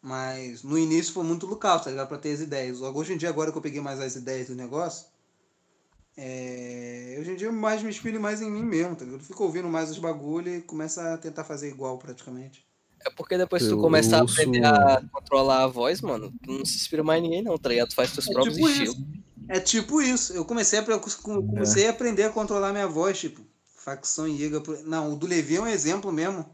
Mas 0.00 0.62
no 0.62 0.78
início 0.78 1.12
foi 1.12 1.24
muito 1.24 1.44
local, 1.46 1.80
tá 1.80 1.90
ligado? 1.90 2.08
Pra 2.08 2.18
ter 2.18 2.32
as 2.32 2.40
ideias. 2.40 2.80
Hoje 2.80 3.12
em 3.12 3.16
dia, 3.16 3.28
agora 3.28 3.50
que 3.50 3.58
eu 3.58 3.62
peguei 3.62 3.80
mais 3.80 4.00
as 4.00 4.14
ideias 4.16 4.46
do 4.46 4.54
negócio, 4.54 5.06
é... 6.16 7.16
hoje 7.20 7.32
em 7.32 7.36
dia 7.36 7.46
eu 7.48 7.52
mais 7.52 7.82
me 7.82 7.90
inspiro 7.90 8.20
mais 8.20 8.40
em 8.40 8.50
mim 8.50 8.62
mesmo, 8.62 8.96
tá 8.96 9.04
ligado? 9.04 9.20
Eu 9.20 9.24
fico 9.24 9.44
ouvindo 9.44 9.68
mais 9.68 9.90
os 9.90 9.98
bagulho 9.98 10.54
e 10.56 10.62
começo 10.62 11.00
a 11.00 11.16
tentar 11.18 11.44
fazer 11.44 11.68
igual 11.68 11.98
praticamente. 11.98 12.66
É 13.00 13.10
porque 13.10 13.38
depois 13.38 13.62
que 13.62 13.68
tu 13.68 13.78
começar 13.78 14.16
eu 14.16 14.20
a 14.20 14.22
ouço- 14.22 14.40
aprender 14.40 14.64
a 14.64 15.02
controlar 15.12 15.64
a 15.64 15.66
voz, 15.68 16.00
mano, 16.00 16.32
tu 16.42 16.50
não 16.52 16.64
se 16.64 16.76
inspira 16.76 17.02
mais 17.04 17.20
em 17.20 17.22
ninguém 17.24 17.42
não, 17.42 17.56
tá 17.56 17.68
ligado? 17.68 17.88
Tu 17.90 17.94
faz 17.94 18.12
teus 18.12 18.28
É 18.28 18.32
próprios 18.32 18.56
tipo 18.56 18.68
estilos. 18.68 18.94
isso. 18.96 19.06
É 19.48 19.60
tipo 19.60 20.02
isso. 20.02 20.32
Eu 20.32 20.44
comecei 20.44 20.78
a, 20.78 20.82
eu 20.82 21.00
comecei 21.00 21.86
a 21.86 21.90
aprender 21.90 22.24
a 22.24 22.30
controlar 22.30 22.72
minha 22.72 22.88
voz, 22.88 23.18
tipo, 23.18 23.40
facção 23.78 24.28
Iega. 24.28 24.62
Não, 24.84 25.12
o 25.12 25.16
do 25.16 25.26
Levi 25.26 25.56
é 25.56 25.60
um 25.60 25.66
exemplo 25.66 26.12
mesmo. 26.12 26.44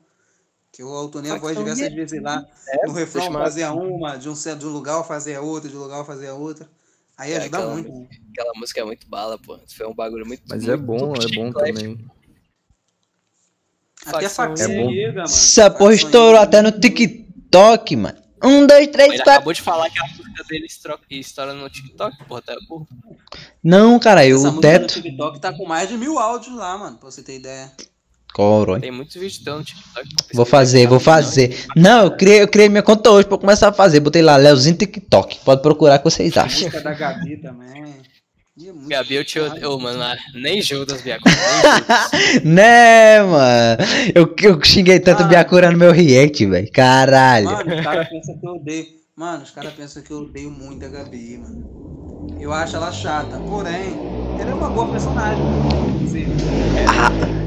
Que 0.72 0.82
eu 0.82 0.88
altonei 0.92 1.30
a 1.30 1.38
voz 1.38 1.56
diversas 1.56 1.82
Iega. 1.84 1.94
vezes 1.96 2.22
lá. 2.22 2.44
É, 2.68 2.86
no 2.86 2.92
refrão 2.92 3.32
fazia 3.32 3.72
uma, 3.72 4.16
de 4.16 4.28
um, 4.28 4.34
certo- 4.34 4.60
de 4.60 4.66
um 4.66 4.70
lugar 4.70 5.02
fazia 5.04 5.40
outra, 5.40 5.68
de 5.70 5.76
um 5.76 5.80
lugar 5.80 6.04
fazia 6.04 6.34
outra. 6.34 6.68
Aí 7.16 7.32
É, 7.32 7.36
ajuda 7.36 7.58
aquela- 7.58 7.72
muito. 7.74 7.92
né? 7.92 8.08
Aquela 8.32 8.52
música 8.56 8.80
é 8.80 8.84
muito 8.84 9.08
bala, 9.08 9.38
pô. 9.38 9.56
Isso 9.64 9.76
foi 9.76 9.86
um 9.86 9.94
bagulho 9.94 10.26
muito 10.26 10.42
Mas 10.48 10.64
muito, 10.64 10.72
é 10.72 10.76
bom, 10.76 11.06
muito 11.10 11.26
é 11.26 11.34
bom 11.36 11.46
chiclete. 11.46 11.72
também. 11.78 12.06
Até 14.06 14.28
Facção 14.28 14.46
facção 14.48 14.70
É 14.70 14.82
bom. 14.82 14.90
Iega, 14.90 15.12
mano. 15.12 15.24
Essa 15.24 15.70
porra 15.70 15.94
estourou 15.94 16.30
Iega. 16.32 16.42
até 16.42 16.62
no 16.62 16.72
TikTok, 16.72 17.96
mano. 17.96 18.18
Um, 18.42 18.66
dois, 18.66 18.88
três, 18.88 19.08
Ele 19.10 19.18
quatro. 19.18 19.32
acabou 19.32 19.52
de 19.52 19.62
falar 19.62 19.88
que 19.90 19.98
a 19.98 20.06
música 20.34 20.44
dele 20.48 20.66
estoura 21.20 21.52
no 21.54 21.68
TikTok, 21.70 22.24
porra, 22.26 22.42
tá 22.42 22.54
burro. 22.68 22.86
Não, 23.62 23.98
cara, 23.98 24.26
Essa 24.26 24.48
o 24.50 24.60
teto. 24.60 24.96
no 24.96 25.02
TikTok 25.02 25.40
tá 25.40 25.52
com 25.52 25.66
mais 25.66 25.88
de 25.88 25.96
mil 25.96 26.18
áudios 26.18 26.54
lá, 26.56 26.76
mano, 26.76 26.96
pra 26.98 27.10
você 27.10 27.22
ter 27.22 27.36
ideia. 27.36 27.70
Coronha. 28.34 28.80
Tem 28.80 28.90
muitos 28.90 29.14
vídeos 29.14 29.38
teu 29.38 29.58
no 29.58 29.64
TikTok. 29.64 30.08
Vou 30.34 30.44
fazer, 30.44 30.88
vou 30.88 30.98
fazer. 30.98 31.66
Não, 31.76 32.04
eu 32.06 32.10
criei, 32.16 32.42
eu 32.42 32.48
criei 32.48 32.68
minha 32.68 32.82
conta 32.82 33.08
hoje 33.10 33.26
pra 33.28 33.36
eu 33.36 33.40
começar 33.40 33.68
a 33.68 33.72
fazer. 33.72 34.00
Botei 34.00 34.22
lá, 34.22 34.36
Leozinho 34.36 34.76
TikTok. 34.76 35.38
Pode 35.44 35.62
procurar 35.62 35.94
o 35.94 35.98
que 35.98 36.04
vocês 36.04 36.36
A 36.36 36.42
acham. 36.42 36.62
música 36.62 36.80
da 36.80 36.92
Gabi 36.94 37.36
também. 37.36 37.84
É 37.84 38.88
Gabi, 38.88 39.14
eu 39.14 39.24
te 39.24 39.38
odeio, 39.38 39.78
mano. 39.78 40.02
ah, 40.02 40.16
Nem 40.34 40.60
Judas, 40.60 41.00
Judas. 41.00 41.20
né, 42.44 43.22
mano? 43.22 43.78
Eu, 44.14 44.34
eu 44.42 44.62
xinguei 44.64 44.98
tanto 44.98 45.22
Ah. 45.22 45.26
Biacura 45.26 45.70
no 45.70 45.78
meu 45.78 45.92
react, 45.92 46.44
velho. 46.46 46.70
Caralho. 46.72 47.46
Mano, 47.46 47.76
os 47.76 47.82
caras 47.84 48.08
pensam 48.08 48.38
que 48.38 48.46
eu 48.46 48.52
odeio. 48.54 48.86
Mano, 49.16 49.44
os 49.44 49.50
caras 49.50 49.72
pensam 49.74 50.02
que 50.02 50.10
eu 50.10 50.18
odeio 50.22 50.50
muito 50.50 50.84
a 50.84 50.88
Gabi, 50.88 51.38
mano. 51.38 52.34
Eu 52.40 52.52
acho 52.52 52.74
ela 52.74 52.90
chata, 52.90 53.38
porém, 53.38 53.96
ela 54.40 54.50
é 54.50 54.54
uma 54.54 54.68
boa 54.68 54.88
personagem. 54.88 55.44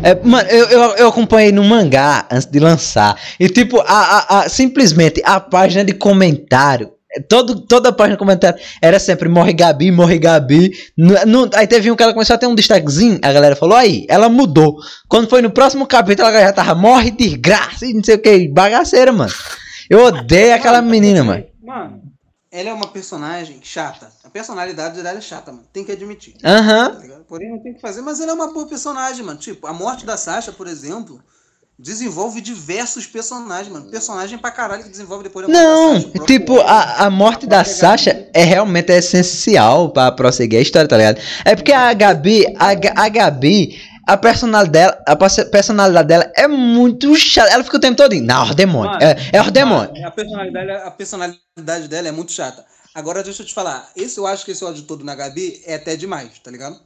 É, 0.02 0.15
mano, 0.23 0.48
eu, 0.49 0.65
eu, 0.69 0.81
eu 0.95 1.07
acompanhei 1.10 1.52
no 1.52 1.64
mangá 1.65 2.26
antes 2.31 2.45
de 2.48 2.60
lançar. 2.60 3.19
E 3.38 3.49
tipo, 3.49 3.81
a, 3.81 3.84
a, 3.85 4.39
a- 4.44 4.49
simplesmente 4.49 5.22
a 5.26 5.41
página 5.41 5.84
de 5.84 5.91
comentário. 5.94 6.91
é, 7.14 7.19
Todo, 7.19 7.60
toda 7.60 7.89
a 7.89 7.91
página 7.91 8.15
de 8.15 8.19
comentário 8.19 8.57
era 8.81 8.98
sempre 8.98 9.27
morre 9.27 9.52
Gabi, 9.52 9.91
morre 9.91 10.18
Gabi. 10.19 10.72
Nu- 10.98 11.49
aí 11.53 11.68
teve 11.68 11.91
um 11.91 11.98
que 11.98 12.03
ela 12.03 12.14
começou 12.14 12.35
a 12.35 12.39
ter 12.39 12.48
um 12.48 12.56
destaquezinho. 12.56 13.19
A 13.22 13.34
galera 13.34 13.57
falou: 13.57 13.76
aí, 13.76 14.06
ela 14.07 14.30
mudou. 14.30 14.77
Quando 15.10 15.30
foi 15.30 15.41
no 15.41 15.49
próximo 15.52 15.85
capítulo, 15.85 16.30
ela 16.30 16.39
já 16.39 16.53
tava 16.53 16.73
morre 16.76 17.11
de 17.11 17.35
graça 17.35 17.85
e 17.85 17.94
não 17.94 18.03
sei 18.03 18.15
o 18.15 18.19
que. 18.22 18.48
Bagaceira, 18.48 19.11
mano. 19.11 19.34
Eu 19.89 20.03
odeio 20.06 20.53
aquela 20.53 20.81
menina, 20.81 21.23
mano. 21.23 21.44
Mano, 21.68 22.02
ela 22.49 22.69
é 22.69 22.73
uma 22.73 22.88
personagem 22.88 23.60
chata. 23.61 24.10
A 24.23 24.30
personalidade 24.30 25.03
dela 25.03 25.18
é 25.18 25.22
chata, 25.22 25.52
mano. 25.52 25.65
Tem 25.73 25.84
que 25.84 25.91
admitir. 25.91 26.34
Aham. 26.44 26.94
tá 26.94 26.99
ligado? 26.99 27.26
Porém, 27.26 27.52
não 27.52 27.60
tem 27.60 27.73
que 27.73 27.81
fazer, 27.81 28.02
mas 28.02 28.22
ela 28.22 28.31
é 28.31 28.34
uma 28.34 28.53
boa 28.53 28.65
personagem, 28.68 29.23
mano. 29.23 29.38
Tipo, 29.38 29.68
a 29.68 29.73
morte 29.73 30.06
da 30.06 30.15
Sasha, 30.15 30.53
por 30.53 30.65
exemplo, 30.65 31.22
desenvolve 31.77 32.39
diversos 32.39 33.06
personagens, 33.06 33.68
mano. 33.68 33.91
Personagem 33.91 34.38
pra 34.38 34.49
caralho 34.49 34.84
que 34.84 34.89
desenvolve 34.89 35.26
depois 35.26 35.45
da 35.45 35.52
morte 35.52 35.61
Não, 35.65 35.94
da 35.94 35.99
Sasha. 35.99 36.11
Próprio 36.14 36.39
tipo, 36.39 36.60
a, 36.61 37.06
a 37.06 37.10
morte 37.10 37.45
da 37.45 37.65
Sasha 37.65 38.30
é 38.34 38.44
realmente 38.45 38.94
essencial 38.94 39.89
pra 39.89 40.10
prosseguir 40.10 40.60
a 40.60 40.61
história, 40.61 40.88
tá 40.88 40.95
ligado? 40.95 41.19
É 41.44 41.53
porque 41.53 41.73
a 41.73 41.94
Gabi, 41.94 42.45
a, 42.57 43.03
a 43.03 43.10
Gabi, 43.10 43.77
a 44.07 44.17
personalidade 44.17 44.71
dela, 44.71 45.03
a 45.05 45.15
perso- 45.15 45.45
personalidade 45.51 46.07
dela 46.07 46.31
é 46.35 46.47
muito 46.47 47.13
chata. 47.15 47.51
Ela 47.51 47.63
fica 47.63 47.77
o 47.77 47.79
tempo 47.79 47.97
todo 47.97 48.13
em, 48.13 48.21
não, 48.21 48.53
demônio. 48.55 48.91
Mano, 48.91 49.03
É, 49.03 49.15
é 49.34 49.41
o 49.41 49.51
demônio. 49.51 49.93
Mano, 49.93 50.07
a, 50.07 50.11
personalidade, 50.11 50.71
a 50.71 50.91
personalidade 50.91 51.88
dela 51.88 52.07
é 52.07 52.11
muito 52.11 52.31
chata. 52.31 52.65
Agora 52.95 53.21
deixa 53.21 53.43
eu 53.43 53.45
te 53.45 53.53
falar. 53.53 53.91
Esse 53.95 54.17
eu 54.17 54.25
acho 54.25 54.43
que 54.45 54.51
esse 54.51 54.63
ódio 54.65 54.84
todo 54.84 55.03
na 55.05 55.13
Gabi 55.13 55.61
é 55.65 55.75
até 55.75 55.95
demais, 55.95 56.39
tá 56.39 56.49
ligado? 56.49 56.79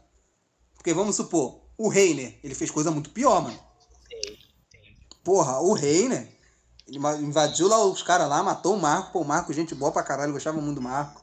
Porque 0.76 0.94
vamos 0.94 1.16
supor, 1.16 1.62
o 1.78 1.88
Reiner, 1.88 2.38
ele 2.44 2.56
fez 2.56 2.70
coisa 2.72 2.92
muito 2.92 3.12
pior, 3.12 3.42
mano. 3.44 3.58
Porra, 5.24 5.60
o 5.62 5.74
Reiner, 5.74 6.28
ele 6.88 6.98
invadiu 7.24 7.68
lá 7.68 7.84
os 7.86 8.02
caras 8.02 8.28
lá, 8.28 8.42
matou 8.42 8.76
o 8.76 8.80
Marco. 8.82 9.12
Pô, 9.14 9.22
o 9.22 9.26
Marco, 9.26 9.54
gente 9.54 9.76
boa 9.76 9.92
pra 9.92 10.04
caralho, 10.04 10.34
gostava 10.34 10.60
muito 10.60 10.76
do 10.76 10.82
Marco. 10.82 11.21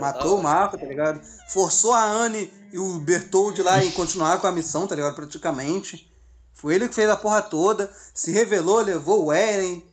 Matou 0.00 0.38
o 0.38 0.42
Marco, 0.42 0.78
tá 0.78 0.86
ligado? 0.86 1.20
Forçou 1.48 1.92
a 1.92 2.04
Anne 2.04 2.52
e 2.72 2.78
o 2.78 2.98
Bertold 2.98 3.62
lá 3.62 3.84
em 3.84 3.90
continuar 3.90 4.40
com 4.40 4.46
a 4.46 4.52
missão, 4.52 4.86
tá 4.86 4.94
ligado? 4.94 5.14
Praticamente. 5.14 6.10
Foi 6.54 6.74
ele 6.74 6.88
que 6.88 6.94
fez 6.94 7.10
a 7.10 7.16
porra 7.16 7.42
toda. 7.42 7.92
Se 8.14 8.30
revelou, 8.30 8.80
levou 8.80 9.26
o 9.26 9.32
Eren. 9.32 9.84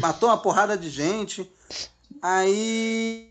Matou 0.00 0.28
uma 0.28 0.38
porrada 0.38 0.76
de 0.76 0.90
gente. 0.90 1.50
Aí. 2.28 3.28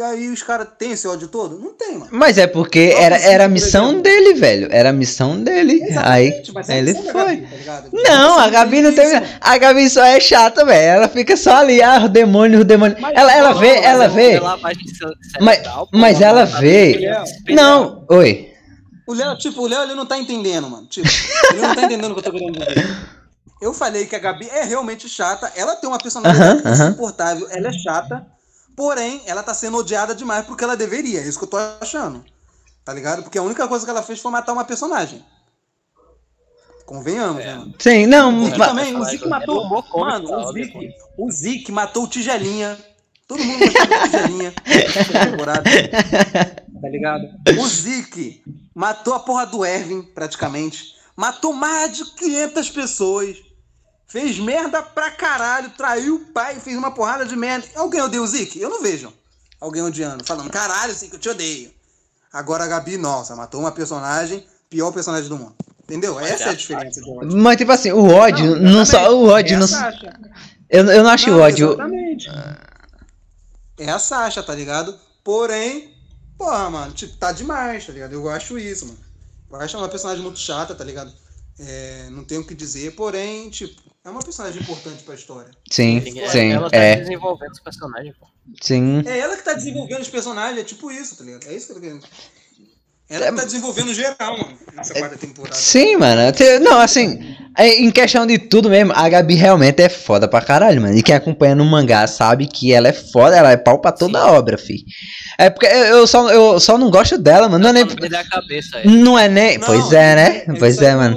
Aí 0.00 0.28
os 0.28 0.44
caras 0.44 0.68
têm 0.78 0.92
esse 0.92 1.08
ódio 1.08 1.26
todo? 1.26 1.58
Não 1.58 1.72
tem, 1.72 1.98
mano. 1.98 2.08
Mas 2.12 2.38
é 2.38 2.46
porque 2.46 2.94
era, 2.96 3.16
é 3.16 3.32
era 3.32 3.46
a 3.46 3.48
missão 3.48 3.86
exemplo? 3.86 4.02
dele, 4.04 4.34
velho. 4.34 4.68
Era 4.70 4.90
a 4.90 4.92
missão 4.92 5.42
dele. 5.42 5.82
Aí 6.04 6.28
Exatamente, 6.28 6.54
mas 6.54 6.68
é 6.68 6.72
a 6.72 6.76
ele 6.76 6.94
da 6.94 7.12
foi. 7.12 7.36
Gabi, 7.36 7.64
tá? 7.64 7.84
Não, 7.92 8.38
a 8.38 8.48
Gabi 8.48 8.80
não 8.80 8.94
tem. 8.94 9.06
A 9.40 9.58
Gabi 9.58 9.90
só 9.90 10.04
é 10.04 10.20
chata, 10.20 10.64
velho. 10.64 10.88
Ela 10.88 11.08
fica 11.08 11.36
só 11.36 11.56
ali, 11.56 11.82
ah, 11.82 12.04
o 12.04 12.08
demônio, 12.08 12.60
o 12.60 12.64
demônio. 12.64 12.96
Ela, 13.12 13.36
ela 13.36 13.52
vê, 13.54 13.76
ela 13.78 14.06
vê. 14.06 14.40
Mas, 15.40 15.60
mas 15.92 16.20
ela 16.20 16.44
vê. 16.44 17.10
Não, 17.48 18.04
oi. 18.08 18.52
O 19.04 19.14
Léo, 19.14 19.36
tipo, 19.36 19.62
o 19.62 19.66
Léo 19.66 19.82
ele 19.82 19.94
não 19.94 20.06
tá 20.06 20.16
entendendo, 20.16 20.70
mano. 20.70 20.86
Tipo, 20.86 21.08
ele 21.50 21.60
não 21.60 21.74
tá 21.74 21.82
entendendo 21.82 22.12
o 22.12 22.14
que 22.14 22.20
eu 22.20 22.24
tô 22.24 22.30
querendo 22.30 22.56
dizer. 22.56 23.17
Eu 23.60 23.74
falei 23.74 24.06
que 24.06 24.14
a 24.14 24.18
Gabi 24.18 24.48
é 24.48 24.62
realmente 24.64 25.08
chata. 25.08 25.52
Ela 25.56 25.74
tem 25.76 25.88
uma 25.88 25.98
personalidade 25.98 26.60
Aham, 26.60 26.72
aham. 26.72 26.88
insuportável. 26.88 27.48
Ela 27.50 27.68
é 27.68 27.72
chata. 27.72 28.26
Porém, 28.76 29.22
ela 29.26 29.42
tá 29.42 29.52
sendo 29.52 29.76
odiada 29.78 30.14
demais 30.14 30.46
porque 30.46 30.62
ela 30.62 30.76
deveria. 30.76 31.20
É 31.20 31.28
isso 31.28 31.38
que 31.38 31.44
eu 31.44 31.50
tô 31.50 31.56
achando. 31.80 32.24
Tá 32.84 32.92
ligado? 32.94 33.22
Porque 33.22 33.36
a 33.36 33.42
única 33.42 33.66
coisa 33.66 33.84
que 33.84 33.90
ela 33.90 34.02
fez 34.02 34.20
foi 34.20 34.30
matar 34.30 34.52
uma 34.52 34.64
personagem. 34.64 35.24
Convenhamos, 36.86 37.44
né, 37.44 37.54
mano? 37.54 37.74
Sim, 37.78 38.06
não. 38.06 38.44
O 38.44 38.56
também, 38.56 38.96
o 38.96 39.04
Zeke 39.04 39.28
matou. 39.28 39.62
humor 39.62 39.82
cômico, 39.90 40.30
Mano, 40.30 40.48
o. 40.48 40.52
Zeke, 40.52 40.94
o 41.18 41.30
Zeke 41.30 41.72
matou 41.72 42.04
o 42.04 42.08
Tigelinha. 42.08 42.78
Todo 43.26 43.44
mundo 43.44 43.58
gostava 43.58 43.86
do 43.86 44.10
Tigelinha. 44.10 44.54
Tá 46.80 46.88
ligado? 46.88 47.24
O 47.58 47.66
Zeke 47.66 48.40
matou 48.74 49.12
a 49.12 49.20
porra 49.20 49.44
do 49.44 49.66
Erwin, 49.66 50.02
praticamente. 50.02 50.94
Matou 51.16 51.52
mais 51.52 51.96
de 51.96 52.04
500 52.14 52.70
pessoas. 52.70 53.36
Fez 54.08 54.38
merda 54.38 54.82
pra 54.82 55.10
caralho. 55.10 55.70
Traiu 55.76 56.16
o 56.16 56.20
pai, 56.32 56.58
fez 56.58 56.76
uma 56.76 56.90
porrada 56.90 57.26
de 57.26 57.36
merda. 57.36 57.66
Alguém 57.76 58.00
odeia 58.00 58.22
o 58.22 58.26
Zeke? 58.26 58.60
Eu 58.60 58.70
não 58.70 58.82
vejo. 58.82 59.12
Alguém 59.60 59.82
odiando, 59.82 60.24
falando, 60.24 60.50
caralho, 60.50 60.94
Zeke, 60.94 61.14
eu 61.14 61.18
te 61.18 61.28
odeio. 61.28 61.70
Agora 62.32 62.64
a 62.64 62.66
Gabi, 62.68 62.96
nossa, 62.96 63.34
matou 63.34 63.60
uma 63.60 63.72
personagem, 63.72 64.46
pior 64.70 64.92
personagem 64.92 65.28
do 65.28 65.36
mundo. 65.36 65.54
Entendeu? 65.82 66.20
Essa 66.20 66.44
é 66.44 66.48
a 66.50 66.54
diferença 66.54 67.00
do 67.00 67.10
ódio. 67.12 67.36
Mas 67.38 67.56
tipo 67.56 67.72
assim, 67.72 67.92
o 67.92 68.06
ódio, 68.12 68.56
não, 68.60 68.84
só 68.84 69.10
o 69.10 69.26
ódio, 69.28 69.54
é 69.54 69.56
a 69.56 69.60
não, 69.60 69.66
Sasha. 69.66 70.20
eu, 70.68 70.84
eu 70.86 71.02
não 71.02 71.10
acho 71.10 71.30
Não, 71.30 71.38
o 71.38 71.40
ódio. 71.40 71.68
Exatamente. 71.72 72.28
É 73.78 73.90
a 73.90 73.98
Sasha, 73.98 74.42
tá 74.42 74.54
ligado? 74.54 74.98
Porém, 75.24 75.94
porra, 76.36 76.68
mano, 76.68 76.92
tipo, 76.92 77.16
tá 77.16 77.32
demais, 77.32 77.86
tá 77.86 77.92
ligado? 77.92 78.12
Eu 78.12 78.28
acho 78.28 78.58
isso, 78.58 78.86
mano. 78.86 78.98
Eu 79.50 79.56
acho 79.60 79.76
ela 79.76 79.84
uma 79.84 79.90
personagem 79.90 80.22
muito 80.22 80.38
chata, 80.38 80.74
tá 80.74 80.84
ligado? 80.84 81.10
É, 81.58 82.08
não 82.10 82.22
tenho 82.22 82.42
o 82.42 82.46
que 82.46 82.54
dizer, 82.54 82.94
porém, 82.94 83.48
tipo, 83.48 83.80
é 84.08 84.10
uma 84.12 84.22
personagem 84.22 84.60
importante 84.60 85.02
pra 85.04 85.14
história. 85.14 85.50
Sim, 85.70 86.02
Ela 86.18 86.30
sim, 86.30 86.52
ela 86.52 86.70
tá 86.70 86.76
é, 86.76 86.96
desenvolvendo 86.96 87.52
os 87.52 87.60
personagens, 87.60 88.14
pô. 88.18 88.26
sim. 88.60 89.02
É 89.06 89.18
ela 89.18 89.36
que 89.36 89.44
tá 89.44 89.54
desenvolvendo 89.54 90.00
os 90.02 90.08
personagens, 90.08 90.58
é 90.60 90.64
tipo 90.64 90.90
isso, 90.90 91.16
tá 91.16 91.24
ligado? 91.24 91.46
É 91.46 91.54
isso 91.54 91.66
que 91.66 91.72
eu 91.72 91.76
tô 91.76 91.82
querendo. 91.82 92.04
Ela 93.10 93.30
que 93.30 93.36
tá 93.36 93.44
desenvolvendo 93.44 93.94
geral, 93.94 94.36
mano, 94.36 94.58
nessa 94.76 94.92
quarta 94.92 95.16
temporada. 95.16 95.54
Sim, 95.56 95.96
mano. 95.96 96.30
te- 96.30 96.58
Não, 96.58 96.78
assim, 96.78 97.18
é, 97.56 97.66
em 97.80 97.90
questão 97.90 98.26
de 98.26 98.38
tudo 98.38 98.68
mesmo, 98.68 98.92
a 98.94 99.08
Gabi 99.08 99.34
realmente 99.34 99.80
é 99.82 99.88
foda 99.88 100.28
pra 100.28 100.42
caralho, 100.42 100.82
mano. 100.82 100.94
E 100.94 101.02
quem 101.02 101.14
acompanha 101.14 101.54
no 101.54 101.64
mangá 101.64 102.06
sabe 102.06 102.46
que 102.46 102.70
ela 102.70 102.88
é 102.88 102.92
foda, 102.92 103.34
ela 103.34 103.50
é 103.50 103.56
pau 103.56 103.80
pra 103.80 103.92
toda 103.92 104.18
a 104.20 104.30
obra, 104.32 104.58
fi. 104.58 104.84
É 105.38 105.48
porque 105.48 105.64
eu 105.64 105.98
eu 105.98 106.06
só, 106.06 106.30
eu 106.30 106.60
só 106.60 106.76
não 106.76 106.90
gosto 106.90 107.16
dela, 107.16 107.48
mano. 107.48 107.62
Não 107.62 107.70
é 107.70 107.72
nem. 107.72 107.86
Cabeça, 108.26 108.78
é. 108.78 108.86
Não 108.86 109.18
é 109.18 109.26
nem. 109.26 109.56
Não, 109.56 109.66
Pois 109.68 109.90
é, 109.90 110.14
né? 110.14 110.40
Pois 110.58 110.74
isso 110.74 110.84
aí 110.84 110.90
é, 110.90 110.94
mano. 110.94 111.16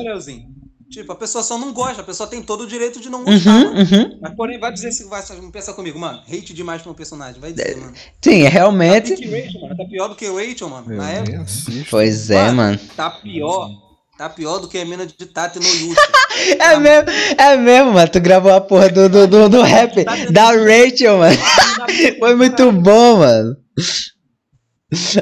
Tipo, 0.92 1.14
a 1.14 1.16
pessoa 1.16 1.42
só 1.44 1.58
não 1.58 1.72
gosta, 1.72 2.02
a 2.02 2.06
pessoa 2.06 2.28
tem 2.30 2.42
todo 2.42 2.62
o 2.66 2.68
direito 2.68 3.00
de 3.00 3.10
não 3.10 3.24
gostar, 3.24 3.50
Uhum, 3.50 3.64
mano. 3.74 3.80
uhum. 3.80 4.20
Mas 4.22 4.36
porém, 4.36 4.60
vai 4.60 4.72
dizer 4.74 4.92
se 4.92 5.06
vai 5.06 5.22
pensar 5.52 5.74
comigo, 5.74 5.98
mano. 5.98 6.20
Hate 6.28 6.54
demais 6.54 6.82
pra 6.82 6.92
um 6.92 6.96
personagem, 6.96 7.40
vai 7.40 7.54
dizer, 7.54 7.78
mano. 7.78 7.94
Sim, 8.22 8.44
Tá 8.44 8.50
realmente. 8.50 9.16
que 9.16 9.26
Rachel, 9.26 9.62
mano. 9.62 9.78
Tá 9.78 9.86
pior 9.86 10.08
do 10.10 10.16
que 10.16 10.28
o 10.28 10.36
Rachel, 10.38 10.70
mano. 10.70 10.86
Na 10.96 11.10
época. 11.12 11.46
Pois 11.90 12.30
é, 12.30 12.52
mano. 12.52 12.78
tá 12.98 13.10
pior. 13.10 13.70
Tá 14.18 14.30
pior 14.30 14.60
do 14.60 14.68
que 14.68 14.78
a 14.78 14.86
mina 14.86 15.06
de 15.08 15.26
Tati 15.26 15.60
no 15.60 15.66
Yuta. 15.66 16.02
É 16.60 16.78
mesmo, 16.80 17.10
é 17.38 17.58
mesmo, 17.58 17.92
mano. 17.94 18.08
Tu 18.10 18.20
gravou 18.20 18.52
a 18.54 18.60
porra 18.62 18.90
do, 18.90 19.08
do, 19.10 19.28
do, 19.28 19.50
do 19.50 19.62
rap 19.62 20.04
da 20.32 20.52
Rachel, 20.52 21.18
mano. 21.18 21.38
Foi 22.20 22.36
muito 22.36 22.72
bom, 22.72 23.18
mano. 23.18 23.56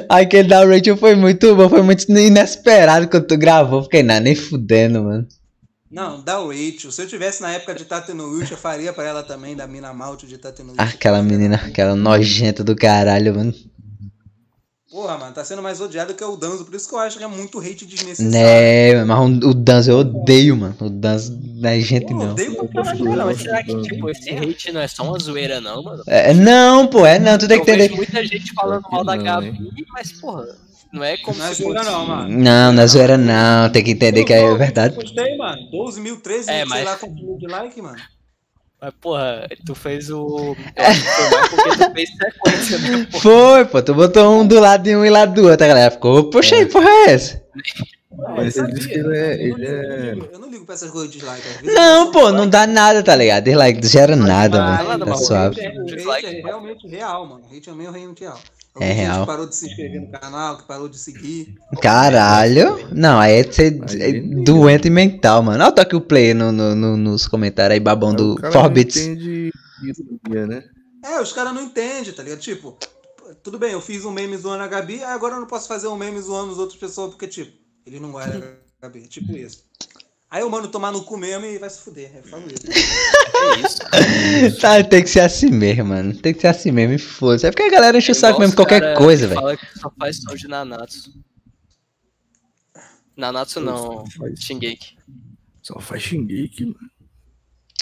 Aquele 0.08 0.48
da 0.48 0.64
Rachel 0.64 0.96
foi 0.96 1.14
muito 1.14 1.54
bom, 1.54 1.68
foi 1.68 1.82
muito 1.82 2.10
inesperado 2.10 3.08
quando 3.08 3.26
tu 3.26 3.36
gravou. 3.36 3.82
Fiquei, 3.84 4.02
não, 4.02 4.18
nem 4.20 4.34
fudendo, 4.34 5.02
mano. 5.04 5.26
Não, 5.90 6.20
da 6.20 6.38
Rachel. 6.38 6.92
Se 6.92 7.02
eu 7.02 7.08
tivesse 7.08 7.42
na 7.42 7.52
época 7.52 7.74
de 7.74 7.84
Tati 7.84 8.12
no 8.12 8.38
Yuta, 8.38 8.54
eu 8.54 8.58
faria 8.58 8.92
pra 8.92 9.04
ela 9.04 9.22
também, 9.24 9.56
da 9.56 9.66
mina 9.66 9.92
malte 9.92 10.26
de 10.26 10.34
Yuta. 10.34 10.54
Aquela 10.78 11.20
menina, 11.22 11.56
aquela 11.56 11.96
nojenta 11.96 12.62
do 12.62 12.76
caralho, 12.76 13.34
mano. 13.34 13.52
Porra, 14.90 15.16
mano, 15.16 15.32
tá 15.32 15.44
sendo 15.44 15.62
mais 15.62 15.80
odiado 15.80 16.14
que 16.14 16.24
o 16.24 16.36
Danzo, 16.36 16.64
por 16.64 16.74
isso 16.74 16.88
que 16.88 16.94
eu 16.94 16.98
acho 16.98 17.16
que 17.16 17.22
é 17.22 17.26
muito 17.28 17.60
hate 17.60 17.86
desnecessário. 17.86 18.30
Né, 18.98 19.04
mas 19.04 19.44
o, 19.44 19.54
Danzo 19.54 19.90
eu 19.92 19.98
odeio, 19.98 20.56
mano. 20.56 20.74
O 20.80 20.90
Danzo 20.90 21.38
não 21.54 21.70
é 21.70 21.80
gente 21.80 22.06
Pô, 22.06 22.14
não. 22.14 22.32
odeio 22.32 22.56
pra 22.56 22.82
caralho. 22.82 23.04
Não, 23.04 23.26
mas 23.26 23.38
será 23.38 23.62
que, 23.62 23.82
tipo, 23.82 24.10
esse 24.10 24.30
hate 24.30 24.72
não 24.72 24.80
é 24.80 24.88
só 24.88 25.04
uma 25.04 25.18
zoeira, 25.18 25.60
não, 25.60 25.82
mano? 25.82 26.02
É, 26.08 26.34
não, 26.34 26.88
pô, 26.88 27.06
é 27.06 27.20
não, 27.20 27.38
tu 27.38 27.46
tem 27.46 27.58
Eu 27.58 27.64
que 27.64 27.70
entender. 27.70 27.94
muita 27.94 28.24
gente 28.24 28.52
falando 28.52 28.82
mal 28.90 29.04
da 29.04 29.14
Não, 29.14 29.22
Gabi, 29.24 29.58
mas, 29.92 30.10
porra, 30.12 30.46
não 30.92 31.04
é 31.04 31.16
como 31.18 31.38
Não 31.38 31.46
é 31.46 31.54
se 31.54 31.62
fosse... 31.62 31.84
não, 31.84 32.06
mano. 32.06 32.28
Não, 32.28 32.72
não 32.72 32.82
é 32.82 32.86
zoeira 32.86 33.16
não, 33.18 33.70
tem 33.70 33.82
que 33.84 33.90
entender 33.92 34.24
que 34.24 34.32
é 34.32 34.54
verdade. 34.54 34.94
Eu 34.96 35.00
postei, 35.02 35.36
mano. 35.36 35.70
12 35.70 36.00
mil, 36.00 36.20
13 36.20 36.50
É, 36.50 36.64
mil, 36.64 36.74
sei 36.74 36.84
mas- 36.84 36.84
lá 36.84 36.96
quanto 36.98 37.14
mil 37.14 37.38
de 37.38 37.46
like, 37.46 37.80
mano. 37.82 37.98
Mas, 38.82 38.94
porra, 39.00 39.46
tu 39.66 39.74
fez 39.74 40.08
o... 40.10 40.56
Tu 40.56 41.92
fez 41.92 42.08
sequência, 42.10 42.78
né, 42.78 43.06
porra? 43.10 43.20
Foi, 43.22 43.64
pô, 43.66 43.82
tu 43.82 43.94
botou 43.94 44.40
um 44.40 44.46
do 44.46 44.58
lado 44.58 44.82
de 44.84 44.96
um 44.96 45.04
e 45.04 45.10
lado 45.10 45.34
do 45.34 45.48
outro, 45.48 45.64
a 45.64 45.68
galera 45.68 45.90
ficou, 45.90 46.30
poxa 46.30 46.54
aí, 46.56 46.64
porra 46.66 46.88
é 46.88 47.10
essa? 47.10 47.42
Mas 48.34 48.56
Eu 48.56 48.64
ele 48.64 48.72
disse 48.74 48.88
sabia, 48.88 48.88
que 48.88 48.94
ele 48.94 49.16
é- 49.16 49.34
eu 49.34 49.50
não 49.50 49.58
ele 49.58 49.58
ligo, 49.58 49.62
eu 49.64 49.88
não 49.88 49.94
é- 49.94 50.12
ligo, 50.14 50.28
Eu 50.32 50.38
não 50.38 50.50
ligo 50.50 50.64
pra 50.64 50.74
essas 50.74 50.90
coisas 50.90 51.10
de 51.10 51.18
dislike. 51.18 51.42
Não, 51.62 52.06
eu 52.06 52.10
pô, 52.10 52.32
não 52.32 52.48
dá 52.48 52.66
nada, 52.66 53.02
tá 53.02 53.14
ligado? 53.14 53.44
Dislike 53.44 53.80
não 53.82 53.88
gera 53.88 54.16
nada, 54.16 54.58
mano. 54.82 55.04
Tá 55.06 55.14
o 55.14 55.16
suave. 55.18 55.60
hate 55.60 56.26
é- 56.26 56.38
é 56.40 56.42
realmente 56.42 56.88
real, 56.88 57.26
mano. 57.26 57.42
Hate 57.54 57.68
é 57.68 57.72
meio 57.74 57.90
real. 57.92 58.40
É 58.80 58.92
real. 58.92 59.20
que 59.20 59.26
parou 59.26 59.46
de 59.46 59.54
se 59.56 59.66
inscrever 59.66 60.00
no 60.00 60.10
canal, 60.10 60.56
que 60.58 60.66
parou 60.66 60.88
de 60.88 60.98
seguir. 60.98 61.54
Caralho. 61.82 62.88
Não, 62.94 63.18
aí 63.18 63.40
é 63.40 63.52
ser 63.52 63.78
Aí 63.88 64.00
é 64.02 64.08
ele- 64.08 64.42
doente 64.44 64.88
mental, 64.88 65.42
mano. 65.42 65.62
Olha 65.62 65.70
o 65.70 65.74
toque 65.74 65.94
o 65.96 66.00
play 66.00 66.32
no, 66.34 66.50
no- 66.52 66.74
no- 66.74 66.96
nos 66.96 67.26
comentários 67.28 67.74
aí, 67.74 67.80
babão 67.80 68.10
Aí 68.10 68.16
do 68.16 68.32
o 68.32 68.36
cara 68.36 68.52
4bits. 68.54 68.96
não 69.06 69.12
entende 69.12 69.50
né? 70.46 70.64
É, 71.04 71.20
os 71.20 71.32
caras 71.32 71.54
não 71.54 71.62
entendem, 71.62 72.12
tá 72.12 72.22
ligado? 72.22 72.40
Tipo, 72.40 72.76
tudo 73.42 73.58
bem, 73.58 73.72
eu 73.72 73.80
fiz 73.80 74.04
um 74.04 74.10
meme 74.10 74.36
zoando 74.36 74.62
a 74.62 74.66
Gabi, 74.68 75.02
agora 75.02 75.34
eu 75.36 75.40
não 75.40 75.46
posso 75.46 75.66
fazer 75.66 75.88
um 75.88 75.96
meme 75.96 76.20
zoando 76.20 76.52
as 76.52 76.58
outras 76.58 76.78
pessoas, 76.78 77.10
porque, 77.10 77.26
tipo, 77.26 77.50
eles 77.86 78.00
não 78.00 78.12
gostam 78.12 78.40
da 78.40 78.46
Gabi. 78.82 79.06
Tipo 79.08 79.32
isso. 79.32 79.64
Aí 80.30 80.44
o 80.44 80.50
mano 80.50 80.68
tomar 80.68 80.92
no 80.92 81.02
cu 81.02 81.16
mesmo 81.16 81.44
e 81.44 81.58
vai 81.58 81.68
se 81.68 81.80
fuder. 81.80 82.12
Eu 82.14 82.22
falo 82.22 82.44
isso. 82.46 82.62
É 82.70 83.66
isso. 83.66 83.80
Tá, 84.60 84.82
tem 84.84 85.02
que 85.02 85.10
ser 85.10 85.20
assim 85.20 85.50
mesmo, 85.50 85.86
mano. 85.86 86.14
Tem 86.14 86.32
que 86.32 86.40
ser 86.40 86.46
assim 86.46 86.70
mesmo, 86.70 86.94
e 86.94 86.98
foda-se. 86.98 87.46
É 87.46 87.50
porque 87.50 87.64
a 87.64 87.70
galera 87.70 87.98
enche 87.98 88.12
o 88.12 88.14
saco 88.14 88.38
mesmo 88.38 88.54
qualquer 88.54 88.96
coisa, 88.96 89.26
velho. 89.26 89.40
fala 89.40 89.56
que 89.56 89.66
só 89.78 89.90
faz 89.98 90.16
som 90.18 90.34
de 90.36 90.46
Nanatsu. 90.46 91.10
Nanatsu 93.16 93.60
não, 93.60 94.04
Faz- 94.16 94.40
Shingeki. 94.40 94.96
Só 95.62 95.78
faz 95.80 96.02
Shingeki, 96.02 96.64
mano. 96.66 96.76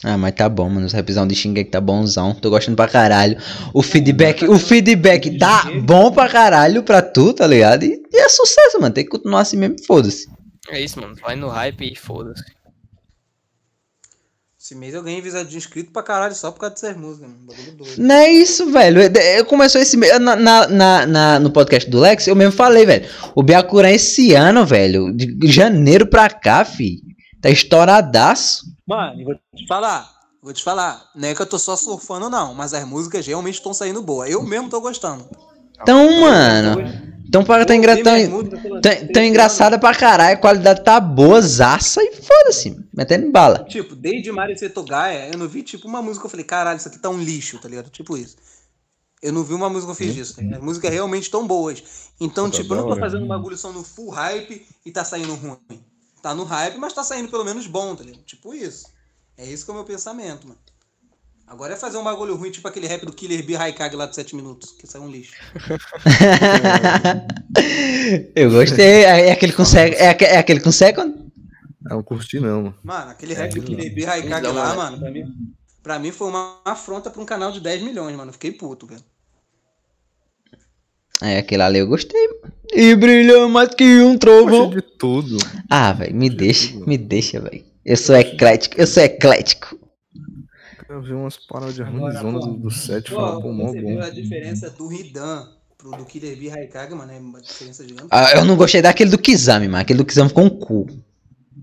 Ah, 0.04 0.16
mas 0.16 0.32
tá 0.34 0.48
bom, 0.48 0.68
mano. 0.70 0.86
Os 0.86 0.92
rapzão 0.92 1.26
de 1.26 1.34
Shingeki 1.34 1.70
tá 1.70 1.80
bonzão. 1.80 2.32
Tô 2.34 2.48
gostando 2.50 2.76
pra 2.76 2.88
caralho. 2.88 3.36
O 3.74 3.82
feedback, 3.82 4.44
o 4.46 4.58
feedback 4.58 5.36
tá 5.38 5.64
bom 5.84 6.10
pra 6.12 6.28
caralho 6.28 6.82
pra 6.82 7.02
tu, 7.02 7.34
tá 7.34 7.46
ligado? 7.46 7.82
E, 7.84 8.00
e 8.12 8.16
é 8.16 8.28
sucesso, 8.28 8.80
mano. 8.80 8.94
Tem 8.94 9.04
que 9.04 9.10
continuar 9.10 9.40
assim 9.40 9.56
mesmo, 9.56 9.76
foda-se. 9.84 10.28
É 10.68 10.80
isso, 10.80 11.00
mano. 11.00 11.14
Vai 11.16 11.36
no 11.36 11.48
hype 11.48 11.92
e 11.92 11.96
foda-se. 11.96 12.44
Esse 14.60 14.74
mês 14.74 14.92
eu 14.92 15.02
ganhei 15.02 15.20
visa 15.22 15.44
de 15.44 15.56
inscrito 15.56 15.92
pra 15.92 16.02
caralho 16.02 16.34
só 16.34 16.50
por 16.50 16.58
causa 16.60 16.74
dessas 16.74 16.96
músicas, 16.96 17.30
mano. 17.30 17.46
Bagulho 17.46 17.72
doido. 17.76 17.94
Não 18.02 18.14
é 18.14 18.30
isso, 18.30 18.70
velho. 18.70 19.00
Eu- 19.00 19.12
Eu 19.38 19.44
começou 19.46 19.80
esse 19.80 19.96
mês. 19.96 20.18
Na, 20.20 20.36
na, 20.36 21.06
na- 21.06 21.38
no 21.38 21.50
podcast 21.50 21.88
do 21.88 21.98
Lex, 22.00 22.26
eu 22.26 22.34
mesmo 22.34 22.52
falei, 22.52 22.84
velho. 22.84 23.08
O 23.34 23.42
Byakuran 23.42 23.90
esse 23.90 24.34
ano, 24.34 24.66
velho. 24.66 25.12
De 25.14 25.50
janeiro 25.50 26.06
pra 26.06 26.28
cá, 26.28 26.64
fi. 26.64 27.00
Tá 27.40 27.48
estouradaço. 27.48 28.66
Mano, 28.86 29.24
vou 29.24 29.34
te 29.56 29.66
falar. 29.66 30.10
Vou 30.42 30.52
te 30.52 30.62
falar. 30.62 31.04
Não 31.14 31.28
é 31.28 31.34
que 31.34 31.40
eu 31.40 31.46
tô 31.46 31.58
só 31.58 31.76
surfando, 31.76 32.28
não. 32.28 32.52
Mas 32.52 32.74
as 32.74 32.84
músicas 32.84 33.26
realmente 33.26 33.54
estão 33.54 33.72
saindo 33.72 34.02
boas. 34.02 34.28
Eu 34.28 34.42
mesmo 34.42 34.68
tô 34.68 34.80
gostando. 34.80 35.24
Então, 35.80 36.20
mano. 36.20 36.82
Então, 37.28 37.44
para 37.44 37.66
tá, 37.66 37.76
engra... 37.76 38.02
tão, 38.02 38.42
tão, 38.80 39.06
tão 39.12 39.22
engraçada 39.22 39.78
pra 39.78 39.94
caralho. 39.94 40.34
A 40.34 40.40
qualidade 40.40 40.82
tá 40.82 40.98
boazaça 40.98 42.02
e 42.02 42.14
foda-se. 42.16 42.74
Metendo 42.92 43.30
bala. 43.30 43.64
Tipo, 43.68 43.94
desde 43.94 44.32
Mario 44.32 44.58
Setogaya, 44.58 45.28
eu 45.30 45.38
não 45.38 45.46
vi, 45.46 45.62
tipo, 45.62 45.86
uma 45.86 46.00
música 46.00 46.22
que 46.22 46.26
eu 46.26 46.30
falei, 46.30 46.46
caralho, 46.46 46.78
isso 46.78 46.88
aqui 46.88 46.98
tá 46.98 47.10
um 47.10 47.18
lixo, 47.20 47.58
tá 47.58 47.68
ligado? 47.68 47.90
Tipo 47.90 48.16
isso. 48.16 48.36
Eu 49.20 49.32
não 49.32 49.44
vi 49.44 49.52
uma 49.52 49.68
música 49.68 49.94
que 49.94 50.02
eu 50.02 50.06
fiz 50.06 50.14
disso. 50.14 50.36
tá 50.36 50.42
ligado? 50.42 50.58
As 50.58 50.64
músicas 50.64 50.90
realmente 50.90 51.24
estão 51.24 51.46
boas. 51.46 51.82
Então, 52.18 52.50
Tá 52.50 52.56
tipo, 52.56 52.72
eu 52.72 52.78
não 52.78 52.88
tô 52.88 52.96
fazendo 52.96 53.24
um 53.24 53.28
bagulho 53.28 53.58
só 53.58 53.70
no 53.72 53.84
full 53.84 54.08
hype 54.10 54.66
e 54.86 54.90
tá 54.90 55.04
saindo 55.04 55.34
ruim. 55.34 55.58
Tá 56.22 56.34
no 56.34 56.44
hype, 56.44 56.78
mas 56.78 56.94
tá 56.94 57.04
saindo 57.04 57.28
pelo 57.28 57.44
menos 57.44 57.66
bom, 57.66 57.94
tá 57.94 58.04
ligado? 58.04 58.22
Tipo 58.22 58.54
isso. 58.54 58.86
É 59.36 59.44
isso 59.44 59.64
que 59.64 59.70
é 59.70 59.74
o 59.74 59.76
meu 59.76 59.84
pensamento, 59.84 60.48
mano. 60.48 60.58
Agora 61.48 61.72
é 61.72 61.76
fazer 61.76 61.96
um 61.96 62.04
bagulho 62.04 62.36
ruim, 62.36 62.50
tipo 62.50 62.68
aquele 62.68 62.86
rap 62.86 63.06
do 63.06 63.12
Killer 63.12 63.42
B 63.44 63.56
Haikage 63.56 63.96
lá 63.96 64.06
de 64.06 64.14
7 64.14 64.36
minutos, 64.36 64.72
que 64.72 64.86
saiu 64.86 65.04
um 65.04 65.10
lixo. 65.10 65.32
eu 68.36 68.50
gostei. 68.50 69.04
É 69.04 69.32
aquele 69.32 69.52
com 69.52 69.64
sec... 69.64 69.94
é, 69.94 70.08
aque- 70.10 70.24
é 70.24 70.38
aquele 70.38 70.60
com 70.60 70.70
second? 70.72 71.14
Ah, 71.86 71.94
não 71.94 72.02
curti 72.02 72.38
não, 72.38 72.62
mano. 72.64 72.74
Mano, 72.82 73.10
aquele 73.10 73.34
rap 73.34 73.52
do 73.54 73.62
É, 73.62 73.64
Killer 73.64 73.94
B 73.94 74.04
Haikage 74.06 74.42
Não, 74.42 74.52
lá, 74.54 74.70
né? 74.70 74.76
mano, 74.76 74.98
pra 74.98 75.10
mim, 75.10 75.24
pra 75.82 75.98
mim 75.98 76.12
foi 76.12 76.28
uma 76.28 76.58
afronta 76.64 77.10
pra 77.10 77.22
um 77.22 77.26
canal 77.26 77.50
de 77.50 77.60
10 77.60 77.82
milhões, 77.82 78.14
mano. 78.16 78.32
Fiquei 78.32 78.52
puto, 78.52 78.86
velho. 78.86 79.02
É, 81.22 81.38
aquele 81.38 81.62
ali 81.62 81.78
eu 81.78 81.86
gostei. 81.88 82.20
E 82.72 82.94
brilhou 82.94 83.48
mais 83.48 83.74
que 83.74 83.84
um 84.00 84.12
Gostei 84.12 84.18
trovão. 84.18 84.70
de 84.70 84.82
tudo. 84.82 85.36
Ah, 85.70 85.92
velho, 85.92 86.14
me 86.14 86.28
deixa. 86.30 86.76
Me 86.86 86.96
deixa, 86.98 87.40
velho. 87.40 87.64
Eu 87.84 87.96
sou 87.96 88.14
eclético. 88.16 88.78
Eu 88.78 88.86
sou 88.86 89.02
eclético. 89.02 89.78
Eu 90.88 91.02
vi 91.02 91.12
umas 91.12 91.36
paradas 91.36 91.78
ruins 91.78 92.18
pô, 92.18 92.32
do, 92.32 92.54
do 92.54 92.70
set, 92.70 93.10
Pô, 93.10 93.16
falando, 93.16 93.42
pô, 93.42 93.52
mó 93.52 93.66
você 93.66 93.80
viu 93.80 93.98
bom. 93.98 94.02
a 94.02 94.08
diferença 94.08 94.70
do 94.70 94.90
Hidan 94.90 95.46
pro 95.76 95.90
do 95.90 96.04
Killer 96.06 96.36
B 96.36 96.50
Haikage, 96.50 96.94
mano? 96.94 97.12
É 97.12 97.18
uma 97.18 97.40
diferença 97.42 97.86
gigante. 97.86 98.08
Ah, 98.10 98.32
eu 98.36 98.44
não 98.44 98.56
gostei 98.56 98.80
daquele 98.80 99.10
do 99.10 99.18
Kizami, 99.18 99.68
mano. 99.68 99.82
Aquele 99.82 99.98
do 99.98 100.04
Kizami 100.04 100.30
ficou 100.30 100.44
um 100.44 100.50
cu. 100.50 100.86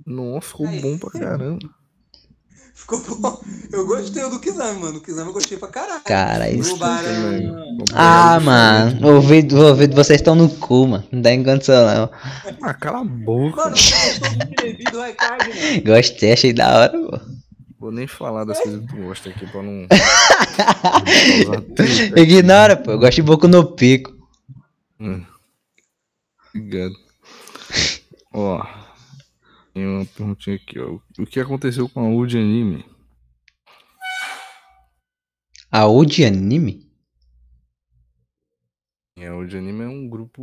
Nossa, 0.05 0.47
ficou 0.49 0.67
Aí. 0.67 0.79
bom 0.79 0.97
pra 0.97 1.09
caramba. 1.19 1.59
Ficou 2.77 2.99
bom. 3.17 3.41
Eu 3.71 3.87
gostei 3.87 4.21
do 4.29 4.37
Kizami, 4.39 4.79
mano. 4.79 4.97
O 4.97 5.01
Kizami 5.01 5.29
eu 5.29 5.33
gostei 5.33 5.57
pra 5.57 5.69
caralho. 5.69 6.03
Cara, 6.03 6.49
isso. 6.51 6.71
Tubarão. 6.71 7.67
Ah, 7.93 8.37
mano. 8.39 9.07
O 9.07 9.15
ouvido, 9.15 9.55
o 9.55 9.67
ouvido 9.69 9.91
de 9.91 9.95
vocês 9.95 10.19
estão 10.19 10.35
no 10.35 10.49
cu, 10.49 10.85
mano. 10.85 11.03
Não 11.09 11.21
dá 11.21 11.31
em 11.31 11.41
condição, 11.41 11.85
não. 11.85 12.09
Ah, 12.61 12.73
cala 12.73 12.99
a 12.99 13.03
boca. 13.05 13.55
Mano, 13.55 13.71
gostou 13.71 14.29
do 14.29 14.45
B 14.61 14.83
do 14.91 15.01
Haikage, 15.01 15.49
mano? 15.49 15.83
Gostei, 15.85 16.33
achei 16.33 16.53
da 16.53 16.77
hora, 16.77 16.89
pô. 16.91 17.19
Vou 17.77 17.91
nem 17.91 18.07
falar 18.07 18.45
das 18.45 18.59
coisas 18.61 18.81
que 18.81 18.87
tu 18.87 18.95
gosta 19.03 19.29
aqui 19.29 19.45
pra 19.47 19.61
não. 19.61 19.87
Ignora, 22.17 22.77
pô. 22.77 22.91
Eu 22.91 22.99
gosto 22.99 23.15
de 23.15 23.21
Boku 23.21 23.47
no 23.47 23.75
Pico. 23.75 24.13
Hum. 24.99 25.25
Obrigado. 26.53 26.95
Ó. 28.33 28.65
Tem 29.73 29.85
uma 29.85 30.05
perguntinha 30.05 30.55
aqui, 30.55 30.79
ó. 30.79 30.97
O 31.19 31.25
que 31.25 31.39
aconteceu 31.39 31.89
com 31.89 31.99
a 31.99 32.07
Wood 32.07 32.37
Anime? 32.37 32.85
A 35.69 35.85
Udi 35.87 36.23
Anime? 36.23 36.89
É, 39.17 39.27
a 39.27 39.35
Wood 39.35 39.57
Anime 39.57 39.83
é 39.83 39.87
um 39.87 40.07
grupo. 40.07 40.41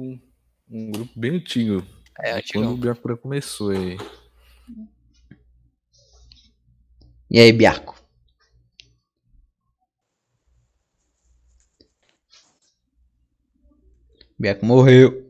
Um 0.70 0.92
grupo 0.92 1.12
bem 1.18 1.36
antigo. 1.36 1.82
É, 2.18 2.42
Quando 2.52 2.74
o. 2.74 2.76
Byakura 2.76 3.16
começou 3.16 3.70
aí. 3.70 3.96
E 3.96 4.21
aí, 7.38 7.52
Biarco? 7.52 7.94
Biarco 14.38 14.66
morreu. 14.66 15.22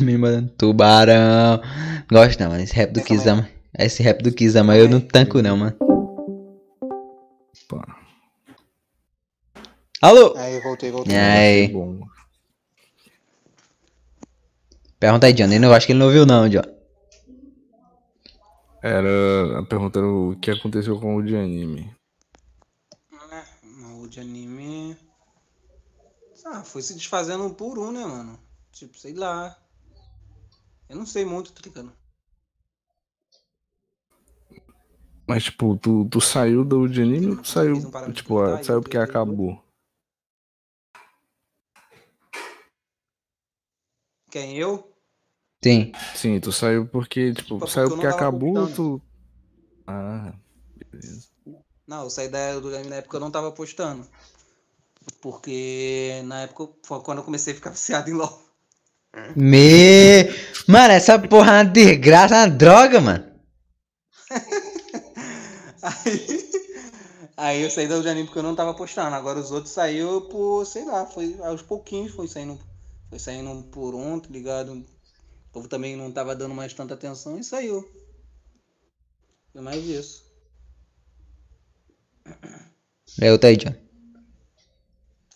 Me 0.00 0.18
mandando 0.18 0.50
tubarão. 0.50 1.60
Gosto 2.10 2.40
não, 2.40 2.50
mano. 2.50 2.62
Esse 2.62 2.74
rap 2.74 2.92
do. 2.92 3.02
Kizama. 3.02 3.48
Esse 3.78 4.02
rap 4.02 4.22
do 4.22 4.32
Kizama 4.32 4.76
eu 4.76 4.88
não 4.88 5.00
tanco 5.00 5.40
não, 5.40 5.56
mano. 5.56 5.76
Alô? 10.00 10.34
Aí, 10.36 10.60
voltei, 10.60 10.90
voltei. 10.90 11.14
E 11.14 11.18
aí? 11.18 11.68
bom. 11.68 12.00
Pergunta 15.00 15.26
aí, 15.26 15.32
John. 15.32 15.52
Eu 15.52 15.74
acho 15.74 15.86
que 15.86 15.92
ele 15.92 15.98
não 15.98 16.06
ouviu 16.06 16.24
não, 16.24 16.48
John. 16.48 16.77
Era. 18.82 19.58
A 19.58 19.64
pergunta 19.64 19.98
era 19.98 20.06
o 20.06 20.36
que 20.40 20.50
aconteceu 20.50 20.98
com 21.00 21.16
o 21.16 21.22
de 21.22 21.36
anime. 21.36 21.94
É, 23.32 23.44
o 24.00 24.08
de 24.08 24.20
anime. 24.20 24.96
Ah, 26.44 26.62
foi 26.62 26.80
se 26.80 26.94
desfazendo 26.94 27.44
um 27.44 27.52
por 27.52 27.78
um, 27.78 27.92
né, 27.92 28.04
mano? 28.04 28.38
Tipo, 28.72 28.96
sei 28.98 29.12
lá. 29.12 29.56
Eu 30.88 30.96
não 30.96 31.04
sei 31.04 31.24
muito, 31.24 31.52
tá 31.52 31.60
ligado? 31.64 31.92
Mas, 35.26 35.44
tipo, 35.44 35.76
tu, 35.76 36.08
tu 36.10 36.20
saiu 36.22 36.64
do 36.64 36.88
de 36.88 37.02
anime 37.02 37.32
ou 37.32 37.36
tu 37.36 37.48
saiu. 37.48 37.74
De 37.74 38.12
Tipo, 38.14 38.62
saiu 38.64 38.80
porque 38.80 38.96
acabou? 38.96 39.62
Quem 44.30 44.56
eu? 44.56 44.87
Sim. 45.62 45.92
Sim, 46.14 46.40
tu 46.40 46.52
saiu 46.52 46.86
porque, 46.86 47.32
tipo, 47.32 47.58
Porque 47.58 47.72
saiu 47.72 47.88
porque 47.88 48.06
acabou 48.06 48.68
tu. 48.68 49.02
Ah, 49.86 50.32
beleza. 50.76 51.28
Não, 51.86 52.04
eu 52.04 52.10
saí 52.10 52.28
da, 52.28 52.58
do 52.60 52.68
anime 52.68 52.90
na 52.90 52.96
época 52.96 53.16
eu 53.16 53.20
não 53.20 53.30
tava 53.30 53.50
postando. 53.50 54.06
Porque 55.20 56.20
na 56.26 56.42
época 56.42 56.68
foi 56.84 57.00
quando 57.00 57.18
eu 57.18 57.24
comecei 57.24 57.52
a 57.52 57.56
ficar 57.56 57.70
viciado 57.72 58.10
em 58.10 58.14
LOL. 58.14 58.48
Me... 59.34 60.24
Mano, 60.68 60.92
essa 60.92 61.18
porra 61.18 61.52
é 61.52 61.62
uma 61.62 61.64
desgraça, 61.64 62.36
é 62.36 62.38
uma 62.40 62.50
droga, 62.50 63.00
mano. 63.00 63.24
Aí, 65.80 66.50
aí 67.36 67.62
eu 67.62 67.70
saí 67.70 67.86
do 67.86 67.94
anime 67.94 68.24
porque 68.24 68.40
eu 68.40 68.42
não 68.42 68.54
tava 68.54 68.74
postando. 68.74 69.14
Agora 69.14 69.38
os 69.38 69.52
outros 69.52 69.72
saiu 69.72 70.22
por, 70.22 70.66
sei 70.66 70.84
lá, 70.84 71.06
foi 71.06 71.38
aos 71.40 71.62
pouquinhos, 71.62 72.12
foi 72.12 72.26
saindo, 72.26 72.58
foi 73.08 73.18
saindo 73.18 73.48
um 73.48 73.62
por 73.62 73.94
um, 73.94 74.18
tá 74.18 74.28
ligado? 74.28 74.84
O 75.48 75.50
povo 75.52 75.68
também 75.68 75.96
não 75.96 76.12
tava 76.12 76.36
dando 76.36 76.54
mais 76.54 76.72
tanta 76.74 76.94
atenção 76.94 77.38
e 77.38 77.44
saiu. 77.44 77.88
Foi 79.52 79.62
mais 79.62 79.84
isso. 79.84 80.24
Eu 83.20 83.38
tô 83.38 83.46
aí, 83.46 83.56
John. 83.56 83.74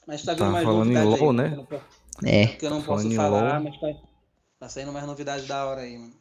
Mas 0.07 0.23
tá 0.23 0.33
vindo 0.33 0.45
Tá 0.45 0.51
mais 0.51 0.65
falando 0.65 0.91
em 0.91 0.95
novidades 0.95 1.21
LOL, 1.21 1.31
aí, 1.31 1.37
né? 1.37 1.49
que 1.49 1.55
eu 1.55 1.57
não 1.57 1.65
po- 1.67 2.27
É. 2.27 2.47
Que 2.47 2.67
eu 2.67 2.71
não 2.71 2.81
Tá 2.81 2.87
posso 2.87 3.11
falar, 3.13 3.61
mas 3.61 3.81
tá, 3.81 3.87
tá 4.61 4.69
saindo 4.69 4.93
mais 4.93 5.07
novidades 5.07 5.47
da 5.47 5.65
hora 5.67 5.81
aí, 5.83 5.97
mano. 5.99 6.15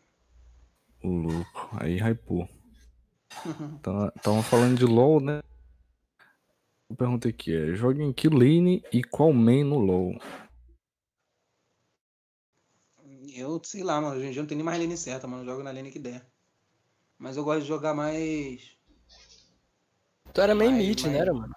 O 1.03 1.09
louco. 1.09 1.69
Aí 1.80 1.97
hypou. 1.99 2.47
Tá- 3.81 4.11
Tava 4.22 4.41
falando 4.43 4.77
de 4.77 4.85
LOL, 4.85 5.19
né? 5.19 5.41
A 6.89 6.95
pergunta 6.95 7.27
aqui 7.30 7.55
é: 7.55 7.73
joga 7.76 8.01
em 8.03 8.13
que 8.13 8.27
lane 8.30 8.84
e 8.91 9.03
qual 9.03 9.34
main 9.34 9.63
no 9.63 9.77
LOL? 9.80 10.13
Eu 13.41 13.61
sei 13.63 13.84
lá, 13.84 13.99
mano. 13.99 14.15
Hoje 14.18 14.27
em 14.27 14.31
dia 14.31 14.41
não 14.41 14.47
tem 14.47 14.57
nem 14.57 14.65
mais 14.65 14.80
lane 14.80 14.97
certa, 14.97 15.27
mano. 15.27 15.43
Eu 15.43 15.47
jogo 15.47 15.63
na 15.63 15.72
lane 15.72 15.91
que 15.91 15.99
der. 15.99 16.26
Mas 17.18 17.38
eu 17.38 17.43
gosto 17.43 17.61
de 17.61 17.68
jogar 17.68 17.93
mais. 17.93 18.72
Tu 20.34 20.41
era 20.41 20.55
meio 20.55 20.72
Mas- 20.72 20.80
mid, 20.80 21.01
mas- 21.03 21.11
né, 21.11 21.18
era, 21.19 21.34
mano? 21.34 21.53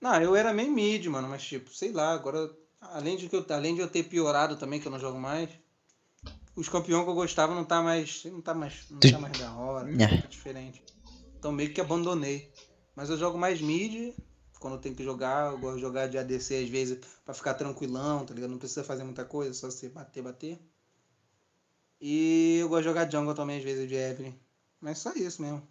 Não, 0.00 0.20
eu 0.20 0.34
era 0.34 0.52
meio 0.52 0.70
mid, 0.72 1.06
mano, 1.06 1.28
mas 1.28 1.42
tipo, 1.44 1.70
sei 1.72 1.92
lá, 1.92 2.12
agora, 2.12 2.50
além 2.80 3.16
de, 3.16 3.28
que 3.28 3.36
eu, 3.36 3.46
além 3.50 3.74
de 3.74 3.80
eu 3.80 3.88
ter 3.88 4.02
piorado 4.02 4.56
também, 4.56 4.80
que 4.80 4.86
eu 4.86 4.92
não 4.92 4.98
jogo 4.98 5.18
mais, 5.18 5.48
os 6.56 6.68
campeões 6.68 7.04
que 7.04 7.10
eu 7.10 7.14
gostava 7.14 7.54
não 7.54 7.64
tá 7.64 7.80
mais. 7.82 8.24
Não 8.24 8.40
tá 8.42 8.52
mais. 8.52 8.84
Não 8.90 8.98
tá 8.98 9.18
mais 9.18 9.38
da 9.38 9.52
hora, 9.54 9.90
É. 10.02 10.20
tá 10.22 10.26
diferente. 10.26 10.82
Então 11.38 11.52
meio 11.52 11.72
que 11.72 11.80
abandonei. 11.80 12.52
Mas 12.94 13.08
eu 13.10 13.16
jogo 13.16 13.38
mais 13.38 13.60
mid, 13.60 14.12
quando 14.62 14.74
eu 14.76 14.80
tenho 14.80 14.94
que 14.96 15.04
jogar, 15.04 15.52
eu 15.52 15.58
gosto 15.58 15.76
de 15.76 15.82
jogar 15.82 16.08
de 16.08 16.16
ADC 16.18 16.56
às 16.64 16.68
vezes 16.70 16.98
pra 17.24 17.34
ficar 17.34 17.54
tranquilão, 17.54 18.24
tá 18.26 18.32
ligado? 18.34 18.50
Não 18.52 18.58
precisa 18.58 18.84
fazer 18.84 19.04
muita 19.04 19.24
coisa, 19.26 19.52
só 19.54 19.70
você 19.70 19.88
bater, 19.90 20.22
bater. 20.22 20.58
E 22.02 22.58
eu 22.60 22.68
gosto 22.68 22.82
de 22.82 22.88
jogar 22.90 23.10
jungle 23.10 23.34
também, 23.34 23.56
às 23.58 23.64
vezes, 23.64 23.88
de 23.88 23.94
Evelyn. 23.94 24.34
Mas 24.80 24.98
só 24.98 25.12
isso 25.14 25.40
mesmo. 25.40 25.62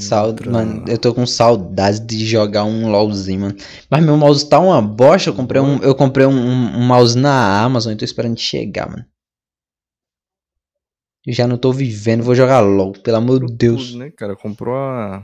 Saud... 0.00 0.28
Outra- 0.30 0.50
Mano, 0.52 0.84
eu 0.88 0.98
tô 0.98 1.12
com 1.14 1.26
saudade 1.26 2.00
de 2.00 2.24
jogar 2.26 2.64
um 2.64 2.90
LOLzinho, 2.90 3.40
mano. 3.42 3.56
Mas 3.90 4.02
meu 4.04 4.16
mouse 4.16 4.48
tá 4.48 4.58
uma 4.58 4.80
bosta. 4.80 5.28
Eu 5.30 5.34
comprei 5.34 5.60
um, 5.60 5.76
eu 5.82 5.94
comprei 5.94 6.26
um- 6.26 6.30
um 6.78 6.86
mouse 6.86 7.16
na 7.16 7.62
Amazon 7.62 7.92
e 7.92 7.96
tô 7.96 8.04
esperando 8.04 8.38
chegar, 8.38 8.88
mano. 8.88 9.04
Já 11.26 11.46
não 11.46 11.56
tô 11.56 11.72
vivendo, 11.72 12.22
vou 12.22 12.34
jogar 12.34 12.60
LOL, 12.60 12.92
pelo 12.92 13.16
amor 13.16 13.44
de 13.46 13.52
Deus. 13.54 13.86
tudo, 13.88 13.98
né, 13.98 14.10
cara? 14.10 14.36
Comprou 14.36 14.74
a 14.74 15.22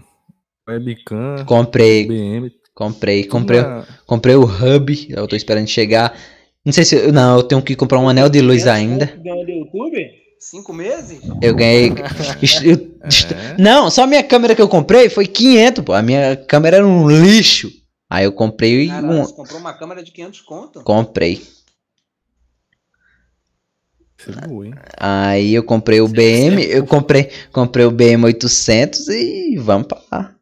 webcam, 0.68 1.44
Comprei, 1.46 2.06
BM. 2.06 2.50
comprei, 2.74 3.24
comprei, 3.24 3.60
na- 3.60 3.84
comprei 4.06 4.34
o 4.36 4.44
hub, 4.44 5.06
eu 5.10 5.28
tô 5.28 5.36
esperando 5.36 5.66
chegar. 5.66 6.16
Não 6.64 6.72
sei 6.72 6.84
se, 6.84 6.96
eu- 6.96 7.12
não, 7.12 7.36
eu 7.36 7.42
tenho 7.42 7.60
que 7.62 7.74
comprar 7.76 7.98
um 7.98 8.08
anel 8.08 8.28
de 8.28 8.40
luz 8.40 8.66
ainda. 8.66 9.06
Ganhou 9.22 9.44
do 9.44 9.50
YouTube? 9.50 10.10
Cinco 10.38 10.72
meses? 10.72 11.20
Eu 11.42 11.54
ganhei. 11.54 11.90
Eu- 12.64 12.90
É, 13.02 13.56
Não, 13.58 13.90
só 13.90 14.04
a 14.04 14.06
minha 14.06 14.22
câmera 14.22 14.54
que 14.54 14.62
eu 14.62 14.68
comprei 14.68 15.08
foi 15.08 15.26
500, 15.26 15.84
pô. 15.84 15.92
A 15.92 16.02
minha 16.02 16.36
câmera 16.36 16.76
era 16.78 16.86
um 16.86 17.08
lixo. 17.08 17.70
Aí 18.08 18.24
eu 18.24 18.32
comprei 18.32 18.88
Caralho, 18.88 19.08
um. 19.20 19.24
você 19.24 19.34
comprou 19.34 19.58
uma 19.60 19.72
câmera 19.72 20.02
de 20.02 20.12
500 20.12 20.40
conto? 20.40 20.82
Comprei. 20.82 21.42
É 24.28 24.46
boa, 24.46 24.66
hein? 24.66 24.74
Aí 24.96 25.54
eu 25.54 25.62
comprei 25.62 26.00
o 26.00 26.08
BM, 26.08 26.62
eu 26.68 26.84
comprei, 26.84 27.30
comprei 27.52 27.84
o 27.86 27.90
BM 27.90 28.24
800 28.24 29.08
e 29.08 29.56
vamos 29.58 29.86
pra 29.86 30.00
lá. 30.10 30.34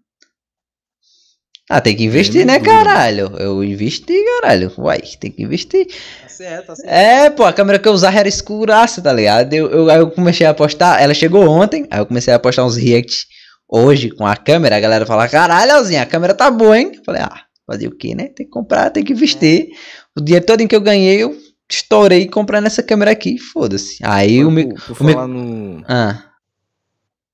Ah, 1.70 1.80
tem 1.80 1.94
que 1.94 2.04
investir, 2.04 2.44
BM 2.44 2.46
né, 2.46 2.58
duro. 2.58 2.70
caralho? 2.70 3.32
Eu 3.38 3.62
investi, 3.62 4.14
caralho. 4.40 4.72
Uai, 4.78 5.02
tem 5.20 5.30
que 5.30 5.42
investir. 5.42 5.86
Tá 5.86 6.28
certo, 6.28 6.66
tá 6.66 6.76
certo. 6.76 6.90
É, 6.90 7.30
pô, 7.30 7.44
a 7.44 7.52
câmera 7.52 7.78
que 7.78 7.86
eu 7.86 7.92
usava 7.92 8.18
era 8.18 8.28
escuraça, 8.28 9.02
tá 9.02 9.12
ligado? 9.12 9.52
Eu, 9.52 9.70
eu, 9.70 9.90
aí 9.90 9.98
eu 9.98 10.10
comecei 10.10 10.46
a 10.46 10.54
postar, 10.54 11.00
ela 11.02 11.12
chegou 11.12 11.46
ontem, 11.46 11.86
aí 11.90 12.00
eu 12.00 12.06
comecei 12.06 12.32
a 12.32 12.38
postar 12.38 12.64
uns 12.64 12.76
react 12.76 13.26
hoje 13.68 14.10
com 14.10 14.26
a 14.26 14.34
câmera, 14.34 14.76
a 14.76 14.80
galera 14.80 15.04
fala, 15.04 15.28
caralho, 15.28 15.72
a 16.00 16.06
câmera 16.06 16.32
tá 16.32 16.50
boa, 16.50 16.78
hein? 16.78 16.92
Eu 16.94 17.04
falei, 17.04 17.20
ah, 17.20 17.42
fazer 17.66 17.86
o 17.86 17.94
quê, 17.94 18.14
né? 18.14 18.28
Tem 18.34 18.46
que 18.46 18.52
comprar, 18.52 18.88
tem 18.90 19.04
que 19.04 19.12
investir. 19.12 19.68
O 20.16 20.22
dinheiro 20.22 20.46
todo 20.46 20.62
em 20.62 20.66
que 20.66 20.74
eu 20.74 20.80
ganhei, 20.80 21.22
eu 21.22 21.36
estourei 21.70 22.28
comprando 22.28 22.66
essa 22.66 22.82
câmera 22.82 23.10
aqui, 23.10 23.38
foda-se. 23.38 23.98
Aí 24.04 24.44
o 24.44 24.50
Mas 24.50 24.64
meu... 24.66 24.74
por, 24.74 24.86
por 24.96 25.00
o 25.00 25.04
meu- 25.04 25.14
falar 25.14 25.26
no, 25.28 25.84
Ah, 25.88 26.32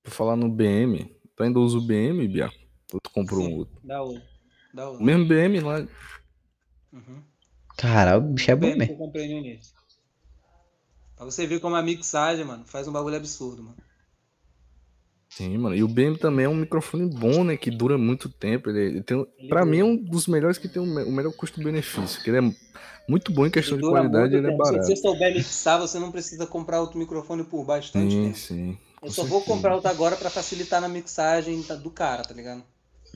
por 0.03 0.11
falar 0.11 0.35
no 0.35 0.49
BM, 0.49 1.15
tu 1.35 1.43
ainda 1.43 1.59
usa 1.59 1.77
o 1.77 1.81
BM, 1.81 2.27
Bia? 2.27 2.49
Ou 2.93 2.99
tu 2.99 3.09
comprou 3.11 3.41
um 3.47 3.53
outro? 3.55 3.75
Da 3.83 4.01
outra. 4.01 4.23
Da 4.73 4.89
O 4.91 5.03
mesmo 5.03 5.25
BM 5.25 5.59
lá. 5.61 5.85
Uhum. 6.93 7.21
caralho, 7.77 8.19
o 8.23 8.33
bicho 8.33 8.51
é 8.51 8.55
bom 8.55 8.67
mesmo. 8.75 8.93
eu 8.93 8.97
comprei 8.97 9.27
no 9.27 9.39
início. 9.39 9.73
Pra 11.15 11.25
você 11.25 11.47
ver 11.47 11.59
como 11.61 11.75
a 11.75 11.81
mixagem, 11.81 12.43
mano, 12.45 12.63
faz 12.65 12.87
um 12.87 12.91
bagulho 12.91 13.15
absurdo, 13.15 13.63
mano. 13.63 13.77
Sim, 15.29 15.57
mano. 15.57 15.75
E 15.75 15.83
o 15.83 15.87
BM 15.87 16.17
também 16.17 16.45
é 16.45 16.49
um 16.49 16.55
microfone 16.55 17.09
bom, 17.09 17.43
né? 17.43 17.57
Que 17.57 17.69
dura 17.69 17.97
muito 17.97 18.29
tempo. 18.29 18.69
Ele, 18.69 18.79
ele 18.79 19.03
tem, 19.03 19.25
pra 19.49 19.65
mim 19.65 19.79
é 19.79 19.83
um 19.83 19.97
dos 19.97 20.27
melhores 20.27 20.57
que 20.57 20.67
tem 20.69 20.81
o 20.81 20.85
me- 20.85 21.03
o 21.03 21.11
melhor 21.11 21.33
custo-benefício. 21.33 22.21
Que 22.23 22.29
ele 22.29 22.37
é 22.37 22.55
muito 23.07 23.31
bom 23.31 23.45
em 23.45 23.49
questão 23.51 23.77
de 23.77 23.83
qualidade 23.87 24.35
ele 24.35 24.47
é 24.47 24.49
tempo. 24.51 24.65
Se 24.65 24.71
barato. 24.71 24.87
você 24.87 24.95
souber 24.95 25.33
mixar, 25.33 25.79
você 25.79 25.99
não 25.99 26.11
precisa 26.11 26.45
comprar 26.47 26.81
outro 26.81 26.97
microfone 26.97 27.43
por 27.43 27.63
bastante 27.65 28.11
Sim, 28.13 28.23
tempo. 28.25 28.37
sim. 28.37 28.77
Eu 29.03 29.11
só 29.11 29.23
vou 29.23 29.41
comprar 29.41 29.75
outro 29.75 29.89
agora 29.89 30.15
pra 30.15 30.29
facilitar 30.29 30.81
na 30.81 30.87
mixagem 30.89 31.61
do 31.81 31.91
cara, 31.91 32.23
tá 32.23 32.33
ligado? 32.33 32.63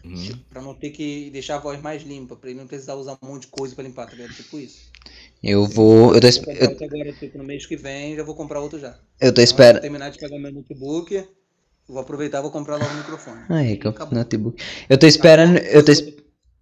Uhum. 0.06 0.40
Pra 0.49 0.61
não 0.61 0.74
ter 0.74 0.91
que 0.91 1.30
deixar 1.32 1.56
a 1.56 1.60
voz 1.60 1.82
mais 1.82 2.03
limpa, 2.03 2.36
pra 2.36 2.49
ele 2.49 2.60
não 2.60 2.68
precisar 2.68 2.94
usar 2.95 3.18
um 3.22 3.28
monte 3.28 3.41
de 3.41 3.48
coisa 3.48 3.74
pra 3.76 3.84
limpar, 3.84 4.06
tá 4.06 4.16
ligado? 4.16 4.34
Tipo 4.34 4.60
isso. 4.60 4.90
Eu 5.44 5.66
vou. 5.66 6.14
Eu 6.14 6.22
tô, 6.22 6.28
Vou 6.28 6.30
esp- 6.30 6.45
comprar 6.45 6.64
eu, 6.64 6.70
outro 6.70 6.86
agora, 6.86 7.14
tipo, 7.14 7.38
no 7.38 7.44
mês 7.44 7.66
que 7.66 7.76
vem, 7.76 8.16
já 8.16 8.24
vou 8.24 8.36
comprar 8.36 8.60
outro 8.61 8.80
já. 8.80 8.90
eu 9.20 9.28
tô 9.34 9.41
Então, 9.41 9.44
esperando. 9.44 9.74
Vou 9.74 9.82
terminar 9.82 10.10
de 10.11 10.20
pegar 10.20 10.38
meu 10.38 10.52
notebook, 10.53 11.26
vou 11.88 11.99
aproveitar 11.99 12.40
e 12.40 12.41
vou 12.44 12.52
comprar 12.52 12.78
logo 12.78 12.91
o 12.91 12.98
microfone. 12.98 13.41
Aí, 13.49 13.76
que 13.78 13.88
eu- 13.88 13.91
Acabou. 13.91 14.18
notebook. 14.18 14.64
Eu 14.88 14.98
tô 14.98 15.07
esperando. 15.07 15.57
Eu 15.57 15.84
tô, 15.84 15.91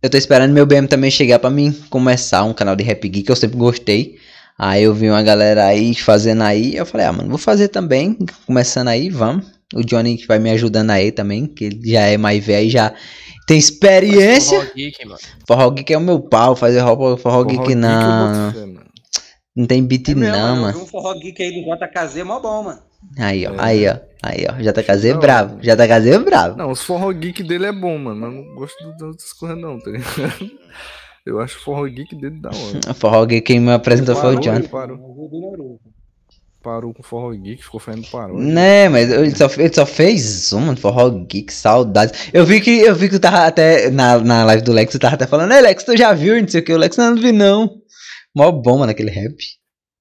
eu 0.02 0.10
tô 0.10 0.18
esperando 0.18 0.52
meu 0.54 0.66
BM 0.66 0.88
também 0.88 1.10
chegar 1.10 1.40
pra 1.40 1.50
mim 1.50 1.72
começar 1.90 2.44
um 2.44 2.54
canal 2.54 2.76
de 2.76 2.84
Rap 2.84 3.08
Geek, 3.08 3.24
que 3.24 3.32
eu 3.32 3.36
sempre 3.36 3.58
gostei. 3.58 4.18
Aí 4.58 4.84
eu 4.84 4.94
vi 4.94 5.10
uma 5.10 5.22
galera 5.22 5.66
aí 5.66 5.94
fazendo 5.94 6.42
aí, 6.42 6.76
eu 6.76 6.86
falei, 6.86 7.06
ah, 7.06 7.14
mano, 7.14 7.30
vou 7.30 7.38
fazer 7.38 7.68
também, 7.68 8.18
começando 8.46 8.88
aí, 8.88 9.10
vamos. 9.10 9.46
O 9.76 9.84
Johnny 9.84 10.18
que 10.18 10.26
vai 10.26 10.40
me 10.40 10.50
ajudando 10.50 10.92
aí 10.92 11.12
também, 11.12 11.46
que 11.46 11.66
ele 11.66 11.92
já 11.92 12.02
é 12.02 12.18
mais 12.18 12.44
velho, 12.44 12.70
já 12.70 12.94
tem 13.46 13.58
experiência. 13.58 14.60
Forró 14.60 14.72
Geek, 14.76 15.06
mano. 15.06 15.20
Forró 15.48 15.70
Geek 15.72 15.94
é 15.94 15.98
o 15.98 16.02
meu 16.02 16.20
pau, 16.20 16.56
fazer 16.56 16.80
forró, 16.80 16.96
forró 16.96 17.18
Forró 17.18 17.44
Geek 17.44 17.62
Geek 17.62 17.76
não. 17.76 18.54
Não 19.56 19.66
tem 19.66 19.84
beat 19.84 20.10
É 20.10 20.14
mesmo, 20.16 20.38
não, 20.38 20.56
mano. 20.58 20.84
um 20.84 20.86
forró 20.86 21.16
geek 21.16 21.42
aí 21.42 21.52
do 21.52 21.62
JKZ, 21.62 22.24
mó 22.24 22.40
bom, 22.40 22.64
mano. 22.64 22.80
Aí, 23.18 23.46
ó, 23.48 23.54
É. 23.54 23.56
aí, 23.60 23.88
ó, 23.88 23.98
aí, 24.24 24.46
ó. 24.50 24.54
JKZ 24.62 25.06
é 25.06 25.14
Não. 25.14 25.20
bravo, 25.20 25.58
JKZ 25.60 26.08
é 26.08 26.20
bravo. 26.20 26.58
Não, 26.58 26.72
os 26.72 26.82
forró 26.84 27.12
geek 27.12 27.44
dele 27.44 27.68
é 27.68 27.72
bom, 27.72 27.98
mano. 27.98 28.20
Mas 28.20 28.34
não 28.34 28.56
gosto 28.56 28.92
das 28.92 29.02
outras 29.02 29.34
coisas, 29.34 29.58
não, 29.58 29.80
tá 29.80 29.92
ligado? 29.92 30.52
Eu 31.26 31.42
acho 31.42 31.58
o 31.58 31.62
forró 31.62 31.86
geek 31.86 32.16
dele 32.16 32.40
da 32.40 32.50
hora. 32.50 32.94
Forró 32.96 33.26
Geek 33.26 33.42
quem 33.42 33.60
me 33.60 33.74
apresentou 33.74 34.16
foi 34.16 34.36
o 34.36 34.40
Parou, 34.42 34.56
ele 34.56 34.68
parou, 34.70 34.98
do 34.98 35.80
parou 36.64 36.94
com 36.94 37.02
o 37.02 37.06
forró 37.06 37.32
geek, 37.32 37.64
ficou 37.64 37.80
fazendo 37.82 38.08
parou. 38.10 38.38
Né, 38.40 38.88
mas 38.90 39.12
ele 39.12 39.36
só, 39.36 39.48
ele 39.58 39.74
só 39.74 39.86
fez 39.86 40.52
um, 40.54 40.62
mano, 40.62 40.78
forró 40.78 41.10
geek, 41.10 41.52
saudades. 41.52 42.30
Eu 42.34 42.46
vi 42.46 42.62
que 42.62 42.80
eu 42.80 42.96
vi 42.96 43.10
que 43.10 43.16
tu 43.16 43.22
tava 43.22 43.46
até 43.46 43.90
na, 43.90 44.20
na 44.20 44.46
live 44.46 44.64
do 44.64 44.72
Lex, 44.72 44.92
tu 44.94 45.00
tava 45.00 45.16
até 45.16 45.28
falando, 45.28 45.52
ei 45.54 45.62
Lex, 45.62 45.84
tu 45.84 45.98
já 45.98 46.14
viu, 46.14 46.40
não 46.42 46.48
sei 46.48 46.62
o 46.62 46.64
que, 46.64 46.74
o 46.74 46.78
Lex 46.78 46.96
não, 46.98 47.14
não 47.14 47.22
vi 47.22 47.32
não. 47.34 47.70
Mó 48.36 48.52
bom, 48.52 48.80
mano, 48.80 48.92
aquele 48.92 49.12
rap. 49.12 49.36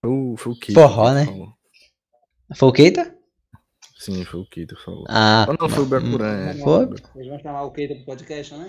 Foi 0.01 0.11
o, 0.11 0.35
foi 0.37 0.53
o 0.53 0.59
Keita 0.59 0.81
Forró, 0.81 1.09
que 1.09 1.15
né? 1.15 1.25
falou. 1.27 1.49
Foi 2.55 2.69
o 2.69 2.73
Keita? 2.73 3.15
Sim, 3.99 4.25
foi 4.25 4.41
o 4.41 4.47
Keita 4.47 4.77
que 4.77 4.85
falou. 4.85 5.05
Ah, 5.09 5.47
Ah, 5.49 5.57
não, 5.59 5.69
foi 5.69 5.83
o 5.83 5.87
Bakuran, 5.87 6.51
é. 6.51 6.55
Foi? 6.55 6.87
Vocês 6.87 7.29
vão 7.29 7.39
chamar 7.41 7.63
o 7.63 7.73
Keita 7.73 7.95
pro 7.97 8.05
podcast, 8.05 8.55
né? 8.55 8.69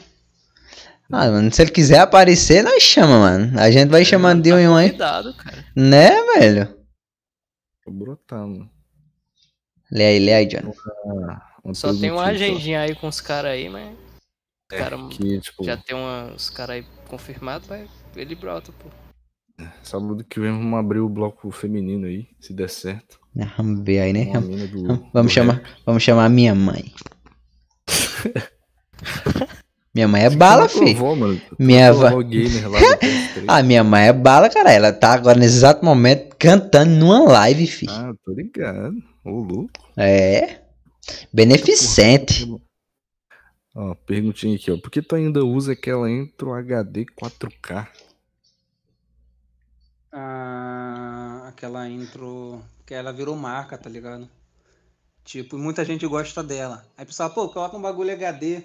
ah, 1.12 1.30
mano, 1.30 1.54
se 1.54 1.62
ele 1.62 1.72
quiser 1.72 2.00
aparecer, 2.00 2.64
nós 2.64 2.82
chama, 2.82 3.20
mano. 3.20 3.60
A 3.60 3.70
gente 3.70 3.90
vai 3.90 4.04
chamando 4.04 4.42
de 4.42 4.52
um 4.52 4.58
em 4.58 4.68
um 4.68 4.76
aí. 4.76 4.90
Cuidado, 4.90 5.34
cara. 5.36 5.66
Né, 5.76 6.10
velho? 6.34 6.76
Brotar, 7.88 8.40
mano. 8.48 8.70
Lê 9.92 10.04
aí, 10.04 10.20
lê 10.20 10.34
aí, 10.34 10.46
Johnny. 10.46 10.74
Uma 11.64 11.74
Só 11.74 11.94
tem 11.94 12.12
uma 12.12 12.26
agendinha 12.26 12.82
aí 12.82 12.96
com 12.96 13.08
os 13.08 13.22
caras 13.22 13.52
aí, 13.52 13.70
mas. 13.70 13.96
É, 14.72 14.78
cara 14.78 14.98
que, 15.08 15.40
tipo, 15.40 15.64
já 15.64 15.78
tem 15.78 15.96
uma, 15.96 16.34
os 16.36 16.50
caras 16.50 16.76
aí 16.78 16.86
confirmados, 17.08 17.68
mas 17.70 17.90
ele 18.16 18.36
brota, 18.36 18.74
pô. 18.74 18.90
sábado 19.82 20.26
que 20.26 20.40
vem 20.42 20.52
vamos 20.52 20.78
abrir 20.78 21.00
o 21.00 21.08
bloco 21.08 21.50
feminino 21.52 22.06
aí, 22.06 22.28
se 22.40 22.54
der 22.54 22.70
certo. 22.70 23.18
Vamos 23.58 23.84
ver 23.84 24.00
aí, 24.00 24.14
né? 24.14 24.26
Do, 24.68 25.10
Vamos 25.14 25.32
do 25.32 25.36
chamar, 25.36 25.54
rap. 25.56 25.66
vamos 25.86 26.04
chamar 26.04 26.26
a 26.26 26.30
minha 26.30 26.56
mãe. 26.56 26.92
minha 29.94 30.08
mãe 30.08 30.24
é 30.24 30.30
bala, 30.30 30.68
Chama 30.68 30.70
tua 30.70 30.88
fi. 30.88 30.96
avó, 30.96 31.16
mano. 31.16 31.42
Minha 31.60 31.90
avó. 31.90 32.22
PS3. 32.22 32.98
Ah, 33.48 33.64
minha 33.64 33.84
mãe 33.84 34.08
é 34.08 34.14
bala, 34.14 34.50
cara. 34.50 34.72
Ela 34.72 34.92
tá 34.92 35.14
agora 35.14 35.40
nesse 35.40 35.58
exato 35.58 35.86
momento 35.86 36.36
cantando 36.38 36.92
numa 36.92 37.20
live, 37.32 37.68
fi. 37.68 37.86
Ah, 37.90 38.12
tô 38.26 38.34
ligado. 38.34 38.96
Ô, 39.24 39.42
louco. 39.42 39.70
É. 39.96 40.62
Beneficente. 41.32 42.52
Ó, 43.76 43.94
perguntinha 44.06 44.56
aqui, 44.56 44.72
ó. 44.72 44.78
Por 44.78 44.90
que 44.90 45.02
tu 45.02 45.16
ainda 45.16 45.46
usa 45.46 45.74
aquela 45.74 46.10
intro 46.10 46.52
HD 46.54 47.06
4K? 47.06 47.88
Ah, 50.12 51.44
aquela 51.48 51.88
intro 51.88 52.62
que 52.88 52.94
ela 52.94 53.12
virou 53.12 53.36
marca, 53.36 53.78
tá 53.78 53.90
ligado? 53.90 54.30
Tipo, 55.26 55.58
muita 55.58 55.84
gente 55.84 56.08
gosta 56.08 56.42
dela. 56.42 56.86
Aí 56.98 57.06
pessoal, 57.06 57.30
pô, 57.30 57.50
coloca 57.50 57.76
um 57.76 57.82
bagulho 57.82 58.14
HD. 58.14 58.64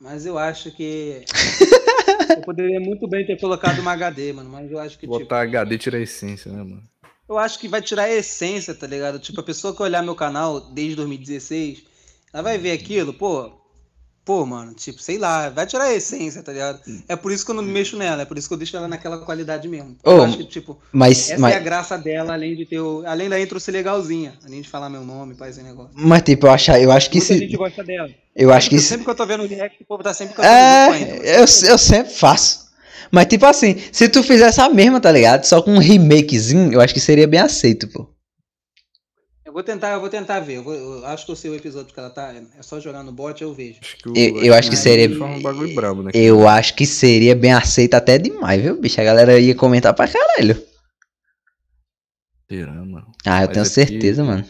Mas 0.00 0.26
eu 0.26 0.36
acho 0.36 0.72
que. 0.72 1.24
eu 2.36 2.42
poderia 2.42 2.80
muito 2.80 3.06
bem 3.06 3.24
ter 3.24 3.38
colocado 3.40 3.78
uma 3.78 3.92
HD, 3.92 4.32
mano. 4.32 4.50
Mas 4.50 4.68
eu 4.70 4.78
acho 4.80 4.98
que, 4.98 5.06
tipo. 5.06 5.20
Botar 5.20 5.42
HD 5.42 5.78
tira 5.78 5.98
a 5.98 6.00
essência, 6.00 6.50
né, 6.50 6.64
mano? 6.64 6.82
Eu 7.28 7.38
acho 7.38 7.60
que 7.60 7.68
vai 7.68 7.80
tirar 7.80 8.04
a 8.04 8.12
essência, 8.12 8.74
tá 8.74 8.88
ligado? 8.88 9.20
Tipo, 9.20 9.40
a 9.40 9.44
pessoa 9.44 9.74
que 9.74 9.82
olhar 9.82 10.02
meu 10.02 10.16
canal 10.16 10.60
desde 10.60 10.96
2016, 10.96 11.84
ela 12.32 12.42
vai 12.42 12.58
ver 12.58 12.72
aquilo, 12.72 13.14
pô. 13.14 13.52
Pô, 14.28 14.44
mano, 14.44 14.74
tipo, 14.74 15.00
sei 15.00 15.16
lá, 15.16 15.48
vai 15.48 15.64
tirar 15.66 15.84
a 15.84 15.94
essência, 15.94 16.42
tá 16.42 16.52
ligado? 16.52 16.80
É 17.08 17.16
por 17.16 17.32
isso 17.32 17.46
que 17.46 17.50
eu 17.50 17.54
não 17.54 17.62
mexo 17.62 17.96
nela, 17.96 18.20
é 18.20 18.24
por 18.26 18.36
isso 18.36 18.46
que 18.46 18.52
eu 18.52 18.58
deixo 18.58 18.76
ela 18.76 18.86
naquela 18.86 19.16
qualidade 19.16 19.66
mesmo. 19.66 19.96
Ô, 20.04 20.10
eu 20.10 20.22
acho 20.24 20.36
que, 20.36 20.44
tipo, 20.44 20.78
Mas, 20.92 21.30
essa 21.30 21.32
é 21.32 21.36
a 21.36 21.38
mas, 21.38 21.64
graça 21.64 21.96
dela, 21.96 22.34
além 22.34 22.54
de 22.54 22.66
ter 22.66 22.78
o. 22.78 23.02
Além 23.06 23.30
da 23.30 23.40
intro 23.40 23.58
ser 23.58 23.72
legalzinha, 23.72 24.34
além 24.44 24.60
de 24.60 24.68
falar 24.68 24.90
meu 24.90 25.02
nome, 25.02 25.34
faz 25.34 25.56
esse 25.56 25.66
negócio. 25.66 25.92
mas 25.94 26.20
tipo, 26.20 26.46
eu 26.46 26.50
acho, 26.50 26.70
eu 26.72 26.92
acho 26.92 27.08
que 27.08 27.16
Muita 27.20 27.32
se. 27.32 27.38
gente 27.40 27.56
gosta 27.56 27.82
dela. 27.82 28.10
Eu 28.36 28.52
acho 28.52 28.68
que 28.68 28.74
Sempre- 28.76 28.82
se. 28.82 28.88
Sempre 28.90 29.04
que 29.06 29.10
eu 29.10 29.14
tô 29.14 29.24
vendo 29.26 29.44
o 29.44 29.46
react, 29.48 29.82
o 29.82 29.86
povo 29.86 30.02
tá 30.02 30.12
sempre 30.12 30.34
cantando. 30.34 30.54
É, 30.54 31.36
eu, 31.36 31.40
eu 31.70 31.78
sempre 31.78 32.12
faço. 32.12 32.68
Mas, 33.10 33.24
tipo 33.28 33.46
assim, 33.46 33.76
se 33.90 34.10
tu 34.10 34.22
fizesse 34.22 34.60
a 34.60 34.68
mesma, 34.68 35.00
tá 35.00 35.10
ligado? 35.10 35.44
Só 35.44 35.62
com 35.62 35.70
um 35.72 35.78
remakezinho, 35.78 36.70
eu 36.70 36.82
acho 36.82 36.92
que 36.92 37.00
seria 37.00 37.26
bem 37.26 37.40
aceito, 37.40 37.88
pô. 37.88 38.06
Eu 39.58 39.62
vou 39.64 39.64
tentar, 39.64 39.90
eu 39.94 40.00
vou 40.00 40.08
tentar 40.08 40.38
ver. 40.38 40.58
Eu, 40.58 40.62
vou- 40.62 40.72
eu 40.72 41.04
acho 41.06 41.26
que 41.26 41.32
eu 41.32 41.36
sei 41.36 41.50
o 41.50 41.54
episódio 41.56 41.92
que 41.92 41.98
ela 41.98 42.10
tá. 42.10 42.32
É 42.32 42.62
só 42.62 42.78
jogar 42.78 43.02
no 43.02 43.10
bot, 43.10 43.42
eu 43.42 43.52
vejo. 43.52 43.80
Acho 43.82 43.96
que 43.96 44.08
Eu- 44.08 44.44
eu 44.44 44.54
acho 44.54 44.70
que 44.70 44.76
seria- 44.76 45.08
um 45.10 45.42
bagulho 45.42 45.74
brabo, 45.74 46.00
né? 46.04 46.12
Eu 46.14 46.46
acho 46.46 46.74
que 46.76 46.86
seria 46.86 47.34
bem 47.34 47.52
aceito 47.52 47.94
até 47.94 48.18
demais, 48.18 48.62
viu, 48.62 48.80
bicho? 48.80 49.00
A 49.00 49.04
galera 49.04 49.36
ia 49.40 49.56
comentar 49.56 49.92
pra 49.94 50.06
caralho. 50.06 50.62
Será, 52.48 52.70
mano? 52.72 53.10
Ah, 53.26 53.42
eu 53.42 53.46
Mas 53.46 53.52
tenho 53.54 53.62
é 53.62 53.68
certeza, 53.68 54.22
porque- 54.24 54.36
mano. 54.36 54.48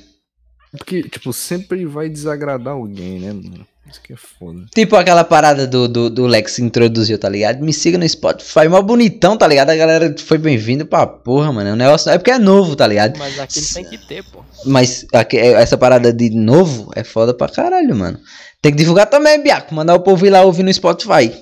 Porque, 0.73 1.03
tipo, 1.05 1.33
sempre 1.33 1.87
vai 1.87 2.11
desagradar 2.11 2.75
alguém, 2.75 3.19
né, 3.19 3.33
mano? 3.33 3.67
Isso 3.89 4.03
que 4.03 4.13
é 4.13 4.17
foda. 4.17 4.67
Tipo 4.75 4.97
aquela 4.97 5.25
parada 5.25 5.67
do, 5.67 5.89
do, 5.89 6.11
do 6.11 6.27
Lex 6.27 6.59
introduziu, 6.59 7.19
tá 7.19 7.29
ligado? 7.29 7.61
Me 7.65 7.73
siga 7.73 7.97
no 7.97 8.07
Spotify, 8.09 8.69
mó 8.69 8.83
bonitão, 8.83 9.37
tá 9.37 9.47
ligado? 9.47 9.71
A 9.71 9.77
galera 9.77 10.15
foi 10.19 10.37
bem-vindo 10.37 10.85
pra 10.85 11.07
porra, 11.07 11.51
mano. 11.53 11.73
O 11.73 11.77
negócio 11.77 12.11
é 12.11 12.19
porque 12.19 12.31
é 12.31 12.39
novo, 12.39 12.77
tá 12.77 12.87
ligado? 12.87 13.19
Mas 13.19 13.39
aquilo 13.39 13.67
tem 13.73 13.85
que 13.85 13.99
ter, 14.07 14.23
pô. 14.25 14.45
Mas 14.67 15.07
aqui- 15.13 15.39
é- 15.39 15.53
essa 15.53 15.79
parada 15.79 16.13
de 16.13 16.29
novo 16.31 16.91
é 16.95 17.03
foda 17.03 17.33
pra 17.33 17.49
caralho, 17.49 17.97
mano. 17.97 18.21
Tem 18.61 18.73
que 18.73 18.79
divulgar 18.79 19.07
também, 19.09 19.43
Biaco. 19.43 19.75
Mandar 19.75 19.95
o 19.95 20.01
povo 20.01 20.27
ir 20.27 20.31
lá 20.31 20.43
ouvir 20.43 20.65
no 20.65 20.73
Spotify. 20.75 21.33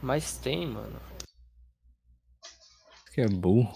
Mas 0.00 0.32
tem, 0.36 0.66
mano. 0.68 1.00
Que 3.12 3.22
é 3.22 3.28
burro. 3.28 3.72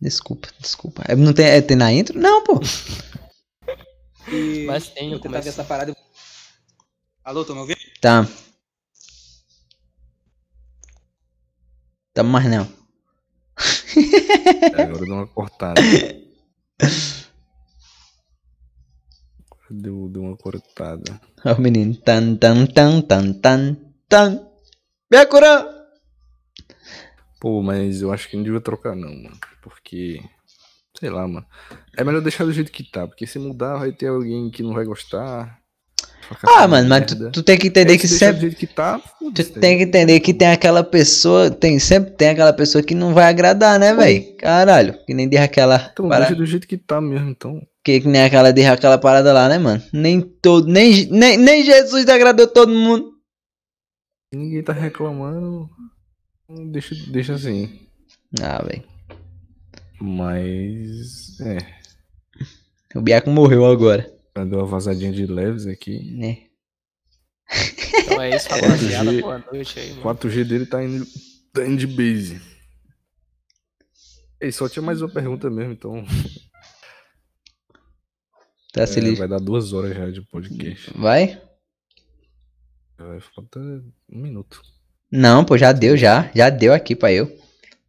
Desculpa, 0.00 0.48
desculpa. 0.58 1.02
É, 1.06 1.14
não 1.14 1.32
tem, 1.32 1.44
é, 1.46 1.60
tem 1.60 1.76
na 1.76 1.92
intro? 1.92 2.18
Não, 2.18 2.42
pô. 2.44 2.60
E 4.28 4.64
Mas 4.68 4.88
tem 4.88 5.10
vou 5.10 5.18
tentar 5.18 5.40
ver 5.40 5.48
essa 5.50 5.64
parada. 5.64 5.94
Alô, 7.30 7.44
tô 7.44 7.54
me 7.54 7.60
ouvindo? 7.60 7.78
Tá. 8.00 8.26
Tá 12.12 12.24
mais 12.24 12.44
não. 12.50 12.64
É, 14.76 14.82
Agora 14.82 15.04
deu 15.04 15.14
uma 15.14 15.26
cortada. 15.28 15.80
Deu, 19.70 20.08
deu 20.08 20.22
uma 20.22 20.36
cortada. 20.36 21.20
Ó 21.44 21.52
o 21.52 21.60
menino. 21.60 21.94
Tan, 21.94 22.34
tan, 22.34 22.66
tan, 22.66 23.00
tan, 23.02 23.32
tan, 23.34 23.76
tan. 24.08 24.50
Pô, 27.40 27.62
mas 27.62 28.02
eu 28.02 28.12
acho 28.12 28.28
que 28.28 28.36
não 28.36 28.42
devia 28.42 28.60
trocar 28.60 28.96
não, 28.96 29.14
mano. 29.14 29.38
Porque. 29.62 30.20
Sei 30.98 31.08
lá, 31.08 31.28
mano. 31.28 31.46
É 31.96 32.02
melhor 32.02 32.22
deixar 32.22 32.44
do 32.44 32.52
jeito 32.52 32.72
que 32.72 32.82
tá. 32.82 33.06
Porque 33.06 33.24
se 33.24 33.38
mudar, 33.38 33.76
vai 33.76 33.92
ter 33.92 34.08
alguém 34.08 34.50
que 34.50 34.64
não 34.64 34.74
vai 34.74 34.84
gostar. 34.84 35.59
Ah, 36.46 36.68
mano, 36.68 36.88
mas 36.88 37.06
tu, 37.06 37.30
tu 37.32 37.42
tem 37.42 37.58
que 37.58 37.66
entender 37.66 37.92
Aí 37.94 37.98
que 37.98 38.06
sempre. 38.06 38.54
que 38.54 38.66
tá, 38.66 39.00
Tu 39.34 39.44
tem 39.52 39.78
que 39.78 39.82
entender 39.84 40.20
que 40.20 40.32
tem 40.32 40.48
aquela 40.48 40.84
pessoa, 40.84 41.50
tem 41.50 41.78
sempre 41.80 42.12
tem 42.12 42.28
aquela 42.28 42.52
pessoa 42.52 42.84
que 42.84 42.94
não 42.94 43.12
vai 43.12 43.24
agradar, 43.24 43.80
né, 43.80 43.92
velho? 43.92 44.36
Caralho, 44.36 44.96
que 45.04 45.12
nem 45.12 45.28
diz 45.28 45.40
aquela 45.40 45.90
Então 45.92 46.08
parada, 46.08 46.26
deixa 46.26 46.36
do 46.40 46.46
jeito 46.46 46.68
que 46.68 46.78
tá 46.78 47.00
mesmo, 47.00 47.30
então. 47.30 47.60
que, 47.82 48.00
que 48.00 48.06
nem 48.08 48.22
aquela 48.22 48.52
diz 48.52 48.64
aquela 48.66 48.96
parada 48.96 49.32
lá, 49.32 49.48
né, 49.48 49.58
mano? 49.58 49.82
Nem 49.92 50.20
todo, 50.20 50.68
nem, 50.68 51.06
nem, 51.10 51.36
nem 51.36 51.64
Jesus 51.64 52.08
agradou 52.08 52.46
todo 52.46 52.70
mundo. 52.72 53.10
Ninguém 54.32 54.62
tá 54.62 54.72
reclamando. 54.72 55.68
Deixa, 56.70 56.94
deixa 57.10 57.34
assim. 57.34 57.80
Ah, 58.40 58.62
velho. 58.62 58.84
Mas. 60.00 61.40
É. 61.40 61.58
O 62.94 63.00
Biaco 63.02 63.30
morreu 63.30 63.66
agora, 63.66 64.08
Já 64.36 64.44
deu 64.44 64.58
uma 64.58 64.66
vazadinha 64.66 65.12
de 65.12 65.26
leves 65.26 65.66
aqui. 65.66 66.12
né? 66.12 66.38
Então 68.04 68.22
é 68.22 68.36
isso, 68.36 68.48
rapaziada. 68.50 69.12
Boa 69.20 69.44
noite 69.52 69.78
aí, 69.78 69.92
mano. 69.94 70.02
4G 70.18 70.44
dele 70.44 70.66
tá 70.66 70.82
indo, 70.84 71.06
tá 71.52 71.66
indo 71.66 71.76
de 71.76 71.86
base. 71.86 72.40
Ei, 74.40 74.52
só 74.52 74.68
tinha 74.68 74.82
mais 74.82 75.02
uma 75.02 75.08
pergunta 75.10 75.50
mesmo, 75.50 75.72
então. 75.72 76.04
Tá 78.72 78.86
se 78.86 79.00
é, 79.00 79.14
vai 79.16 79.26
dar 79.26 79.40
duas 79.40 79.72
horas 79.72 79.96
já 79.96 80.08
de 80.12 80.22
podcast. 80.22 80.92
Vai? 80.96 81.42
Vai 82.96 83.18
faltar 83.20 83.60
um 83.60 83.82
minuto. 84.08 84.62
Não, 85.10 85.44
pô, 85.44 85.58
já 85.58 85.72
deu, 85.72 85.96
já. 85.96 86.30
Já 86.36 86.48
deu 86.50 86.72
aqui 86.72 86.94
pra 86.94 87.12
eu. 87.12 87.26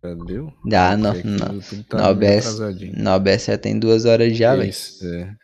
Já 0.04 0.16
deu? 0.16 0.52
Já, 0.68 0.98
no, 0.98 1.14
Porque 1.14 1.20
aqui 1.20 1.28
no, 1.28 1.52
o 1.52 1.54
YouTube 1.54 1.84
tá 1.84 1.98
meio 1.98 2.10
OBS. 2.40 2.58
no 2.98 3.12
OBS 3.12 3.46
já 3.46 3.58
tem 3.60 3.78
duas 3.78 4.06
horas 4.06 4.36
já, 4.36 4.56
velho. 4.56 4.72
isso, 4.72 5.06
é. 5.06 5.36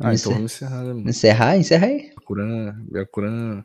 Ah, 0.00 0.14
então 0.14 0.32
vamos 0.32 0.52
encerrar, 0.52 0.82
né, 0.82 0.92
mano? 0.92 1.10
Encerrar? 1.10 1.56
Encerra 1.56 1.86
aí. 1.86 2.10
Byakuran, 2.16 2.72
Byakuran 2.90 3.64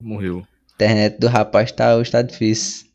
morreu. 0.00 0.46
internet 0.74 1.18
do 1.18 1.28
rapaz 1.28 1.72
tá, 1.72 1.96
hoje 1.96 2.10
tá 2.10 2.22
difícil. 2.22 2.86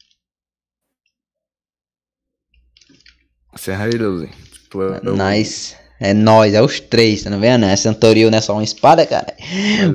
Encerra 3.53 3.85
aí, 3.85 3.91
Leozinho. 3.91 4.31
Tu 4.69 4.81
é 4.81 4.99
o- 5.09 5.15
Nice. 5.15 5.75
É 5.99 6.13
nós, 6.13 6.53
é 6.53 6.61
os 6.61 6.79
três, 6.79 7.23
tá 7.23 7.29
não 7.31 7.39
vendo? 7.39 7.65
É 7.65 7.75
Santoril 7.75 8.29
não 8.29 8.37
é 8.37 8.41
só 8.41 8.53
uma 8.53 8.63
espada, 8.63 9.03
cara. 9.05 9.33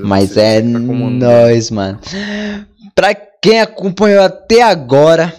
Mas 0.02 0.30
você 0.30 0.40
é 0.40 0.60
tá 0.60 0.66
nós, 0.68 1.70
mano. 1.70 2.00
Pra 2.92 3.14
quem 3.14 3.60
acompanhou 3.60 4.22
até 4.24 4.62
agora, 4.62 5.32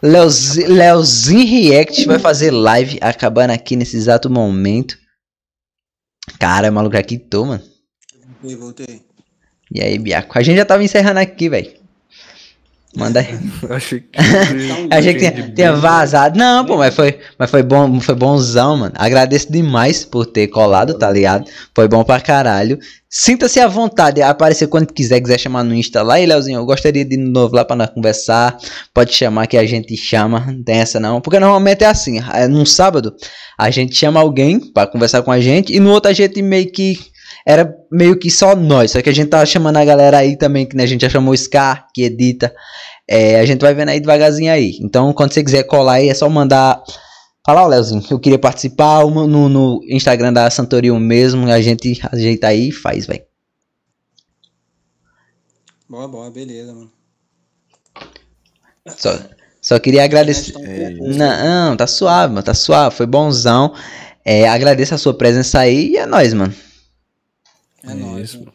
Leozi- 0.00 0.64
Leozinho 0.66 1.44
React 1.70 2.06
vai 2.06 2.20
fazer 2.20 2.52
live 2.52 2.98
acabando 3.00 3.50
aqui 3.50 3.74
nesse 3.74 3.96
exato 3.96 4.30
momento. 4.30 4.96
Cara, 6.38 6.70
maluco, 6.70 6.96
já 6.96 7.02
quitou, 7.02 7.46
mano. 7.46 7.62
Voltei, 8.42 8.56
voltei. 8.56 9.02
E 9.72 9.82
aí, 9.82 9.98
Biaco? 9.98 10.38
A 10.38 10.42
gente 10.42 10.56
já 10.56 10.64
tava 10.64 10.84
encerrando 10.84 11.20
aqui, 11.20 11.48
velho. 11.48 11.85
Manda 12.96 13.20
aí. 13.20 13.28
Achei 13.70 14.00
que. 14.00 14.08
Achei 14.90 15.14
que 15.14 15.18
tinha, 15.18 15.50
tinha 15.50 15.72
vazado. 15.74 16.38
Não, 16.38 16.64
pô, 16.64 16.78
mas 16.78 16.94
foi, 16.94 17.18
mas 17.38 17.50
foi 17.50 17.62
bom, 17.62 18.00
foi 18.00 18.14
bonzão, 18.14 18.78
mano. 18.78 18.94
Agradeço 18.96 19.52
demais 19.52 20.04
por 20.04 20.24
ter 20.24 20.48
colado, 20.48 20.94
tá 20.94 21.10
ligado? 21.10 21.44
Foi 21.74 21.86
bom 21.86 22.02
pra 22.02 22.20
caralho. 22.20 22.78
Sinta-se 23.08 23.60
à 23.60 23.68
vontade, 23.68 24.20
aparecer 24.20 24.66
quando 24.66 24.92
quiser, 24.92 25.20
quiser 25.20 25.38
chamar 25.38 25.62
no 25.62 25.74
Insta 25.74 26.02
lá. 26.02 26.18
E 26.18 26.26
Leozinho, 26.26 26.58
eu 26.58 26.66
gostaria 26.66 27.04
de 27.04 27.14
ir 27.14 27.18
de 27.18 27.22
novo 27.22 27.54
lá 27.54 27.64
pra 27.64 27.76
nós 27.76 27.90
conversar. 27.90 28.56
Pode 28.92 29.12
chamar 29.12 29.46
que 29.46 29.56
a 29.56 29.66
gente 29.66 29.96
chama, 29.96 30.40
não 30.40 30.62
tem 30.62 30.76
essa 30.76 30.98
não. 30.98 31.20
Porque 31.20 31.38
normalmente 31.38 31.84
é 31.84 31.86
assim, 31.86 32.18
é, 32.32 32.48
num 32.48 32.64
sábado 32.64 33.14
a 33.58 33.70
gente 33.70 33.94
chama 33.94 34.20
alguém 34.20 34.58
pra 34.58 34.86
conversar 34.86 35.22
com 35.22 35.30
a 35.30 35.40
gente 35.40 35.72
e 35.72 35.80
no 35.80 35.90
outro 35.90 36.10
a 36.10 36.14
gente 36.14 36.40
meio 36.42 36.70
que 36.70 36.98
era 37.46 37.72
meio 37.92 38.18
que 38.18 38.28
só 38.28 38.56
nós, 38.56 38.90
só 38.90 39.00
que 39.00 39.08
a 39.08 39.14
gente 39.14 39.28
tava 39.28 39.46
chamando 39.46 39.76
a 39.76 39.84
galera 39.84 40.18
aí 40.18 40.36
também, 40.36 40.66
que 40.66 40.76
né, 40.76 40.82
a 40.82 40.86
gente 40.86 41.02
já 41.02 41.08
chamou 41.08 41.32
o 41.32 41.36
Scar, 41.36 41.86
que 41.94 42.02
edita. 42.02 42.52
É, 43.08 43.38
a 43.38 43.46
gente 43.46 43.60
vai 43.60 43.72
vendo 43.72 43.90
aí 43.90 44.00
devagarzinho 44.00 44.50
aí. 44.50 44.76
Então, 44.80 45.12
quando 45.12 45.32
você 45.32 45.44
quiser 45.44 45.62
colar 45.62 45.94
aí, 45.94 46.08
é 46.08 46.14
só 46.14 46.28
mandar. 46.28 46.82
Falar, 47.46 47.62
ó, 47.62 47.68
Leozinho, 47.68 48.02
eu 48.10 48.18
queria 48.18 48.40
participar 48.40 49.06
no, 49.06 49.48
no 49.48 49.80
Instagram 49.88 50.32
da 50.32 50.50
Santorio 50.50 50.98
mesmo. 50.98 51.48
A 51.48 51.60
gente 51.60 52.00
ajeita 52.10 52.48
aí 52.48 52.70
e 52.70 52.72
faz, 52.72 53.06
velho. 53.06 53.22
Boa, 55.88 56.08
boa, 56.08 56.30
beleza, 56.32 56.74
mano. 56.74 56.90
Só, 58.96 59.16
só 59.62 59.78
queria 59.78 60.02
agradecer. 60.02 60.52
É, 60.64 60.90
pouco- 60.96 61.12
Não, 61.12 61.76
tá 61.76 61.86
suave, 61.86 62.32
mano, 62.32 62.42
tá 62.44 62.54
suave, 62.54 62.96
foi 62.96 63.06
bonzão. 63.06 63.72
É, 64.24 64.48
agradeço 64.48 64.94
a 64.94 64.98
sua 64.98 65.14
presença 65.14 65.60
aí 65.60 65.90
e 65.90 65.96
é 65.96 66.06
nóis, 66.06 66.34
mano. 66.34 66.52
É 67.86 67.94
nóis, 67.94 68.30
isso. 68.30 68.38
mano. 68.40 68.52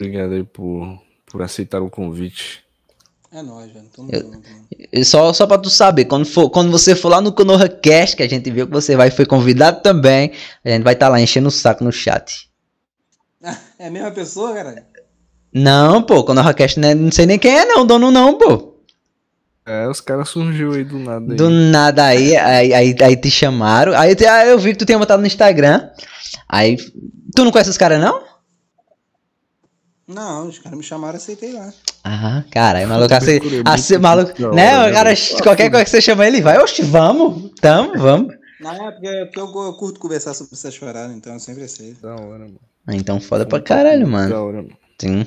Obrigado 0.00 0.32
aí 0.32 0.44
por, 0.44 0.98
por 1.26 1.42
aceitar 1.42 1.80
o 1.82 1.90
convite. 1.90 2.62
É 3.30 3.42
nóis, 3.42 3.70
velho. 3.72 3.86
Tamo 3.94 4.10
junto, 4.12 4.48
mano. 4.48 4.66
E 4.92 5.04
Só, 5.04 5.32
só 5.32 5.46
pra 5.46 5.56
tu 5.58 5.70
saber, 5.70 6.04
quando, 6.04 6.26
for, 6.26 6.50
quando 6.50 6.70
você 6.70 6.94
for 6.94 7.08
lá 7.08 7.20
no 7.20 7.32
Konoha 7.32 7.68
Cast, 7.68 8.16
que 8.16 8.22
a 8.22 8.28
gente 8.28 8.50
viu 8.50 8.66
que 8.66 8.72
você 8.72 8.94
vai 8.96 9.10
foi 9.10 9.24
convidado 9.24 9.80
também, 9.82 10.32
a 10.64 10.70
gente 10.70 10.82
vai 10.82 10.92
estar 10.94 11.08
lá 11.08 11.20
enchendo 11.20 11.48
o 11.48 11.52
saco 11.52 11.82
no 11.84 11.92
chat. 11.92 12.50
É 13.78 13.88
a 13.88 13.90
mesma 13.90 14.12
pessoa, 14.12 14.54
cara? 14.54 14.86
Não, 15.52 16.02
pô, 16.02 16.22
Konoha 16.22 16.54
Cast 16.54 16.78
não, 16.78 16.88
é- 16.88 16.94
não 16.94 17.10
sei 17.10 17.26
nem 17.26 17.38
quem 17.38 17.50
é 17.58 17.64
não, 17.64 17.84
dono 17.84 18.10
não, 18.10 18.38
pô. 18.38 18.71
É, 19.64 19.88
os 19.88 20.00
caras 20.00 20.28
surgiu 20.28 20.72
aí 20.72 20.84
do 20.84 20.98
nada. 20.98 21.32
Aí. 21.32 21.36
Do 21.36 21.48
nada 21.48 22.04
aí, 22.04 22.36
aí, 22.36 22.74
aí, 22.74 22.96
aí 23.00 23.16
te 23.16 23.30
chamaram. 23.30 23.92
Aí 23.96 24.16
aí 24.26 24.50
eu 24.50 24.58
vi 24.58 24.72
que 24.72 24.78
tu 24.78 24.84
tinha 24.86 24.98
botado 24.98 25.20
no 25.20 25.26
Instagram. 25.26 25.88
Aí. 26.48 26.76
Tu 27.34 27.44
não 27.44 27.52
conhece 27.52 27.70
os 27.70 27.78
caras, 27.78 28.00
não? 28.00 28.22
Não, 30.06 30.48
os 30.48 30.58
caras 30.58 30.76
me 30.76 30.84
chamaram, 30.84 31.16
aceitei 31.16 31.52
lá. 31.52 31.72
Ah, 32.04 32.44
caralho, 32.50 32.88
maluco, 32.88 33.14
assim, 33.14 33.38
assim, 33.64 33.98
maluco, 33.98 34.54
né? 34.54 34.76
hora, 34.76 34.90
O 34.90 34.94
cara, 34.94 35.10
né, 35.10 35.16
qualquer 35.42 35.70
coisa 35.70 35.84
que 35.84 35.90
você 35.90 36.02
chama 36.02 36.26
ele, 36.26 36.40
vai, 36.40 36.58
oxe, 36.58 36.82
vamos, 36.82 37.52
tamo, 37.60 37.96
vamos. 37.96 38.34
Não, 38.60 38.88
é 38.88 38.90
porque, 38.92 39.24
porque 39.26 39.40
eu, 39.40 39.62
eu 39.64 39.72
curto 39.74 40.00
conversar 40.00 40.34
sobre 40.34 40.54
essas 40.54 40.76
paradas, 40.76 41.16
então 41.16 41.32
eu 41.32 41.40
sempre 41.40 41.64
aceito. 41.64 42.02
Da 42.02 42.14
hora, 42.14 42.40
mano. 42.40 42.60
Ah, 42.86 42.94
Então 42.94 43.20
foda 43.20 43.46
pra 43.46 43.60
caralho, 43.60 44.06
mano. 44.06 44.28
Da 44.28 44.42
hora, 44.42 44.56
mano. 44.58 44.76
Sim. 45.00 45.26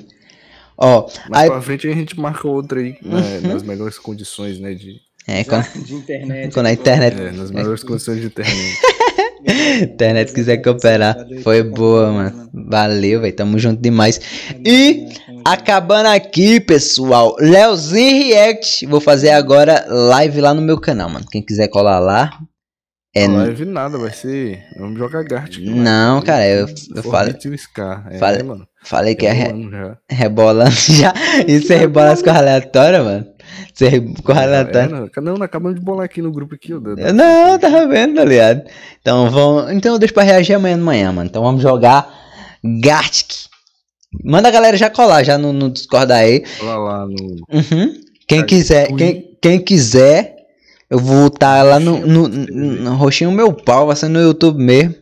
Ó, 0.77 1.07
Mais 1.29 1.43
aí, 1.43 1.49
pra 1.49 1.61
frente 1.61 1.87
a 1.87 1.93
gente 1.93 2.19
marca 2.19 2.47
outra 2.47 2.79
aí, 2.79 2.97
né, 3.01 3.39
nas 3.43 3.63
melhores 3.63 3.97
condições, 3.97 4.59
né? 4.59 4.73
De, 4.73 4.99
é, 5.27 5.43
quando, 5.43 5.65
de 5.83 5.93
internet. 5.95 6.53
quando 6.53 6.65
a 6.67 6.73
internet, 6.73 7.19
é, 7.21 7.31
nas 7.31 7.51
melhores 7.51 7.83
condições 7.83 8.19
de 8.21 8.27
internet. 8.27 8.77
internet 9.83 10.33
quiser 10.33 10.57
cooperar, 10.57 11.15
foi 11.43 11.63
boa, 11.63 12.11
mano. 12.11 12.49
Valeu, 12.53 13.21
velho, 13.21 13.35
tamo 13.35 13.57
junto 13.59 13.81
demais. 13.81 14.19
E 14.65 15.07
Acabando 15.47 16.07
aqui, 16.07 16.59
pessoal. 16.59 17.35
Leozinho 17.39 18.29
React. 18.33 18.87
Vou 18.87 18.99
fazer 18.99 19.29
agora 19.29 19.85
live 19.87 20.41
lá 20.41 20.55
no 20.55 20.61
meu 20.61 20.79
canal, 20.81 21.07
mano. 21.07 21.23
Quem 21.29 21.39
quiser 21.39 21.67
colar 21.67 21.99
lá. 21.99 22.31
É, 23.13 23.27
Não 23.27 23.37
live 23.37 23.63
nada, 23.63 23.95
vai 23.99 24.11
ser. 24.11 24.65
Vamos 24.75 24.97
jogar 24.97 25.23
Gart. 25.23 25.59
Não, 25.59 26.19
cara, 26.23 26.47
eu- 26.49 26.67
eu 26.95 27.03
falei- 27.03 27.35
o 27.45 27.57
Scar. 27.59 28.07
É, 28.09 28.17
falei- 28.17 28.41
mano. 28.41 28.67
Falei 28.85 29.15
que 29.15 29.25
é 29.25 29.31
re- 29.33 29.45
Rebolando 29.47 29.71
já. 29.71 29.97
rebolando 30.09 30.71
já. 30.93 31.13
Isso 31.47 31.73
é 31.73 31.75
rebolar 31.75 32.11
as 32.13 32.21
coisas 32.21 32.41
aleatórias, 32.41 33.03
mano. 33.03 33.27
Isso 33.73 33.83
é 33.83 33.87
re- 33.89 34.13
coisa 34.23 34.41
É, 34.41 34.43
aleatória. 34.45 34.87
não, 34.89 35.09
não, 35.23 35.33
não, 35.37 35.43
acabamos 35.45 35.79
de 35.79 35.83
bolar 35.85 36.05
aqui 36.05 36.21
no 36.21 36.31
grupo 36.31 36.55
aqui, 36.55 36.69
da- 36.79 36.91
Eu 37.01 37.13
Não, 37.13 37.53
eu 37.53 37.59
tava 37.59 37.87
vendo, 37.87 38.15
tá 38.15 38.23
ligado? 38.25 38.61
Então 39.01 39.29
vamos. 39.29 39.71
Então 39.71 39.93
eu 39.93 39.99
deixo 39.99 40.13
pra 40.13 40.23
reagir 40.23 40.53
amanhã 40.55 40.77
de 40.77 40.83
manhã, 40.83 41.11
mano. 41.11 41.27
Então 41.29 41.41
vamos 41.43 41.61
jogar 41.61 42.07
Gartic. 42.81 43.31
Manda 44.23 44.47
a 44.47 44.51
galera 44.51 44.77
já 44.77 44.89
colar 44.89 45.23
já 45.23 45.37
no, 45.37 45.51
no 45.51 45.69
Discord 45.69 46.11
aí. 46.11 46.43
Lá, 46.61 46.77
lá 46.77 47.05
no. 47.05 47.15
Uhum. 47.51 47.93
Quem 48.27 48.39
Tá, 48.41 48.45
quiser, 48.45 48.91
ui. 48.91 48.97
quem, 48.97 49.37
quem 49.41 49.59
quiser, 49.59 50.35
eu 50.89 50.97
vou 50.99 51.27
estar 51.27 51.63
lá 51.63 51.79
no, 51.79 51.99
no, 52.05 52.23
você 52.29 52.51
no, 52.51 52.67
no 52.83 52.95
roxinho 52.95 53.31
meu 53.31 53.51
pau, 53.53 53.87
vai 53.87 53.95
ser 53.95 54.07
no 54.07 54.19
YouTube 54.21 54.57
mesmo. 54.63 54.95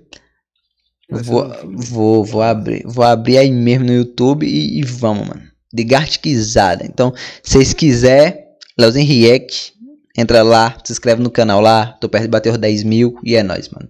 Vou, 1.09 1.51
vou, 1.75 2.25
vou 2.25 2.41
abrir, 2.41 2.83
vou 2.85 3.03
abrir 3.03 3.37
aí 3.37 3.51
mesmo 3.51 3.85
no 3.85 3.93
YouTube 3.93 4.45
e, 4.45 4.79
e 4.79 4.83
vamos, 4.83 5.27
mano. 5.27 5.41
De 5.71 5.83
Garticizada. 5.83 6.85
Então, 6.85 7.13
se 7.41 7.53
vocês 7.53 7.73
quiserem, 7.73 8.35
Leozinho 8.77 9.07
React, 9.07 9.73
entra 10.17 10.43
lá, 10.43 10.77
se 10.83 10.91
inscreve 10.91 11.21
no 11.21 11.29
canal 11.29 11.59
lá. 11.59 11.87
Tô 11.99 12.07
perto 12.07 12.23
de 12.23 12.29
bater 12.29 12.51
os 12.51 12.57
10 12.57 12.83
mil 12.83 13.15
e 13.23 13.35
é 13.35 13.43
nóis, 13.43 13.69
mano. 13.69 13.87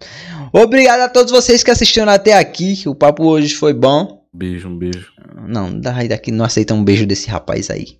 Obrigado 0.51 1.01
a 1.01 1.09
todos 1.09 1.31
vocês 1.31 1.63
que 1.63 1.71
assistiram 1.71 2.11
até 2.11 2.33
aqui. 2.37 2.83
O 2.85 2.95
papo 2.95 3.25
hoje 3.25 3.53
foi 3.55 3.73
bom. 3.73 4.23
Beijo, 4.33 4.67
um 4.67 4.77
beijo. 4.77 5.11
Não, 5.47 5.79
daí 5.79 6.07
daqui 6.07 6.31
não 6.31 6.45
aceita 6.45 6.73
um 6.73 6.83
beijo 6.83 7.05
desse 7.05 7.29
rapaz 7.29 7.69
aí. 7.69 7.97